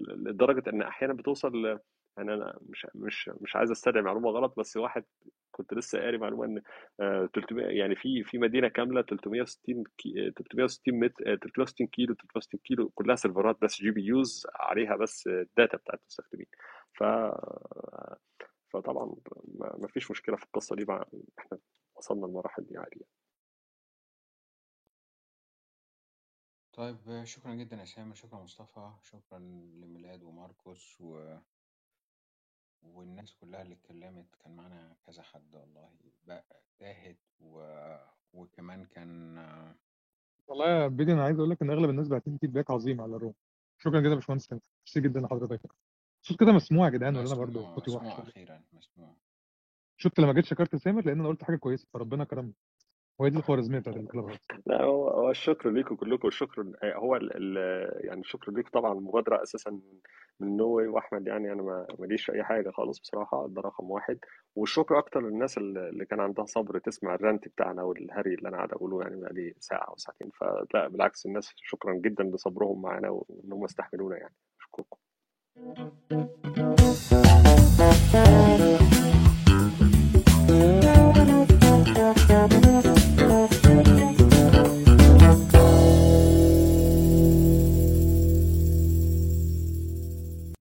لدرجة 0.00 0.70
إن 0.70 0.82
أحيانا 0.82 1.14
بتوصل 1.14 1.78
يعني 2.16 2.34
أنا 2.34 2.58
مش 2.68 2.86
مش 2.94 3.30
مش 3.40 3.56
عايز 3.56 3.70
أستدعي 3.70 4.02
معلومة 4.02 4.30
غلط 4.30 4.54
بس 4.58 4.76
واحد 4.76 5.04
كنت 5.50 5.74
لسه 5.74 6.00
قاري 6.00 6.18
معلومة 6.18 6.44
إن 6.44 6.62
آه، 7.00 7.28
300 7.34 7.64
يعني 7.66 7.96
في 7.96 8.24
في 8.24 8.38
مدينة 8.38 8.68
كاملة 8.68 9.02
360 9.02 9.84
كي 9.98 10.30
360 10.36 10.94
متر 11.00 11.32
آه، 11.32 11.36
360 11.36 11.86
كيلو 11.86 12.14
360 12.14 12.60
كيلو 12.64 12.88
كلها 12.94 13.16
سيرفرات 13.16 13.58
بس 13.62 13.82
GPUs 13.82 14.46
عليها 14.54 14.96
بس 14.96 15.26
ال 15.26 15.36
data 15.36 15.76
بتاعت 15.76 16.00
المستخدمين. 16.00 16.46
ف 16.92 17.02
فطبعا 18.72 19.14
ما 19.54 19.76
ما 19.78 19.88
فيش 19.88 20.10
مشكلة 20.10 20.36
في 20.36 20.44
القصة 20.44 20.76
دي 20.76 20.84
مع 20.84 21.04
إحنا 21.38 21.58
وصلنا 21.96 22.26
للمراحل 22.26 22.64
دي 22.64 22.78
عادي 22.78 23.06
طيب 26.72 27.24
شكرا 27.24 27.54
جدا 27.54 27.76
يا 27.76 27.84
سامر 27.84 28.14
شكرا 28.14 28.38
مصطفى 28.42 28.92
شكرا 29.02 29.38
لميلاد 29.38 30.22
وماركوس 30.22 31.00
و... 31.00 31.36
والناس 32.82 33.34
كلها 33.34 33.62
اللي 33.62 33.74
اتكلمت 33.74 34.36
كان 34.36 34.56
معانا 34.56 34.96
كذا 35.06 35.22
حد 35.22 35.54
والله 35.54 35.90
بقى 36.26 36.44
تاهت 36.78 37.18
و... 37.40 37.64
وكمان 38.32 38.84
كان 38.86 39.38
والله 40.46 40.68
يا 40.68 40.86
بيدي 40.88 41.12
أنا 41.12 41.24
عايز 41.24 41.38
أقول 41.38 41.50
لك 41.50 41.62
إن 41.62 41.70
أغلب 41.70 41.90
الناس 41.90 42.08
باعتين 42.08 42.38
فيدباك 42.38 42.70
عظيم 42.70 43.00
على 43.00 43.16
الروم. 43.16 43.34
شكرا 43.78 44.00
جدا 44.00 44.10
يا 44.10 44.14
باشمهندس 44.14 44.52
ميرسي 44.52 45.00
جدا 45.00 45.20
لحضرتك. 45.20 45.60
الصوت 46.22 46.40
كده 46.40 46.52
مسموع 46.52 46.86
يا 46.86 46.90
جدعان 46.90 47.16
ولا 47.16 47.26
أنا 47.26 47.34
برضه 47.34 47.74
صوتي 47.74 47.90
وحش؟ 47.90 48.28
أخيرا 48.28 48.60
مسموع. 48.72 49.14
شفت 49.96 50.20
لما 50.20 50.32
جيت 50.32 50.44
شكرت 50.44 50.76
سامر؟ 50.76 51.04
لأن 51.06 51.20
أنا 51.20 51.28
قلت 51.28 51.44
حاجة 51.44 51.56
كويسة 51.56 51.88
فربنا 51.92 52.24
كرمني. 52.24 52.54
وهي 53.18 53.30
دي 53.30 53.38
الخوارزمية 53.38 53.78
بتاعت 53.78 53.96
الكلاب 53.96 54.24
هاوس. 54.24 54.38
لا 54.66 54.82
هو 54.82 55.08
هو 55.08 55.30
الشكر 55.30 55.70
ليكم 55.70 55.96
كلكم 55.96 56.28
الشكر 56.28 56.72
هو 56.84 57.16
ال 57.16 57.36
ال 57.36 58.06
يعني 58.06 58.20
الشكر 58.20 58.52
ليكم 58.52 58.70
طبعا 58.70 58.92
المبادرة 58.92 59.42
أساسا 59.42 59.80
من 60.40 60.56
نوي 60.56 60.86
وأحمد 60.86 61.26
يعني 61.26 61.52
أنا 61.52 61.62
ما 61.62 61.86
ماليش 61.98 62.24
في 62.24 62.32
أي 62.32 62.44
حاجة 62.44 62.70
خالص 62.70 63.00
بصراحة 63.00 63.48
ده 63.48 63.60
رقم 63.60 63.90
واحد. 63.90 64.18
والشكر 64.56 64.98
أكتر 64.98 65.20
للناس 65.20 65.58
اللي 65.58 66.04
كان 66.04 66.20
عندها 66.20 66.44
صبر 66.44 66.78
تسمع 66.78 67.14
الرانت 67.14 67.48
بتاعنا 67.48 67.82
والهري 67.82 68.34
اللي 68.34 68.48
أنا 68.48 68.56
قاعد 68.56 68.72
أقوله 68.72 69.02
يعني 69.02 69.20
بقالي 69.20 69.54
ساعة 69.58 69.84
أو 69.88 69.96
ساعتين. 69.96 70.30
فلا 70.30 70.88
بالعكس 70.88 71.26
الناس 71.26 71.52
شكرا 71.56 71.94
جدا 71.94 72.24
لصبرهم 72.24 72.82
معانا 72.82 73.08
وإن 73.10 73.52
هم 73.52 73.64
استحملونا 73.64 74.16
يعني. 74.16 74.34
Thank 78.12 78.94
you. 78.94 78.99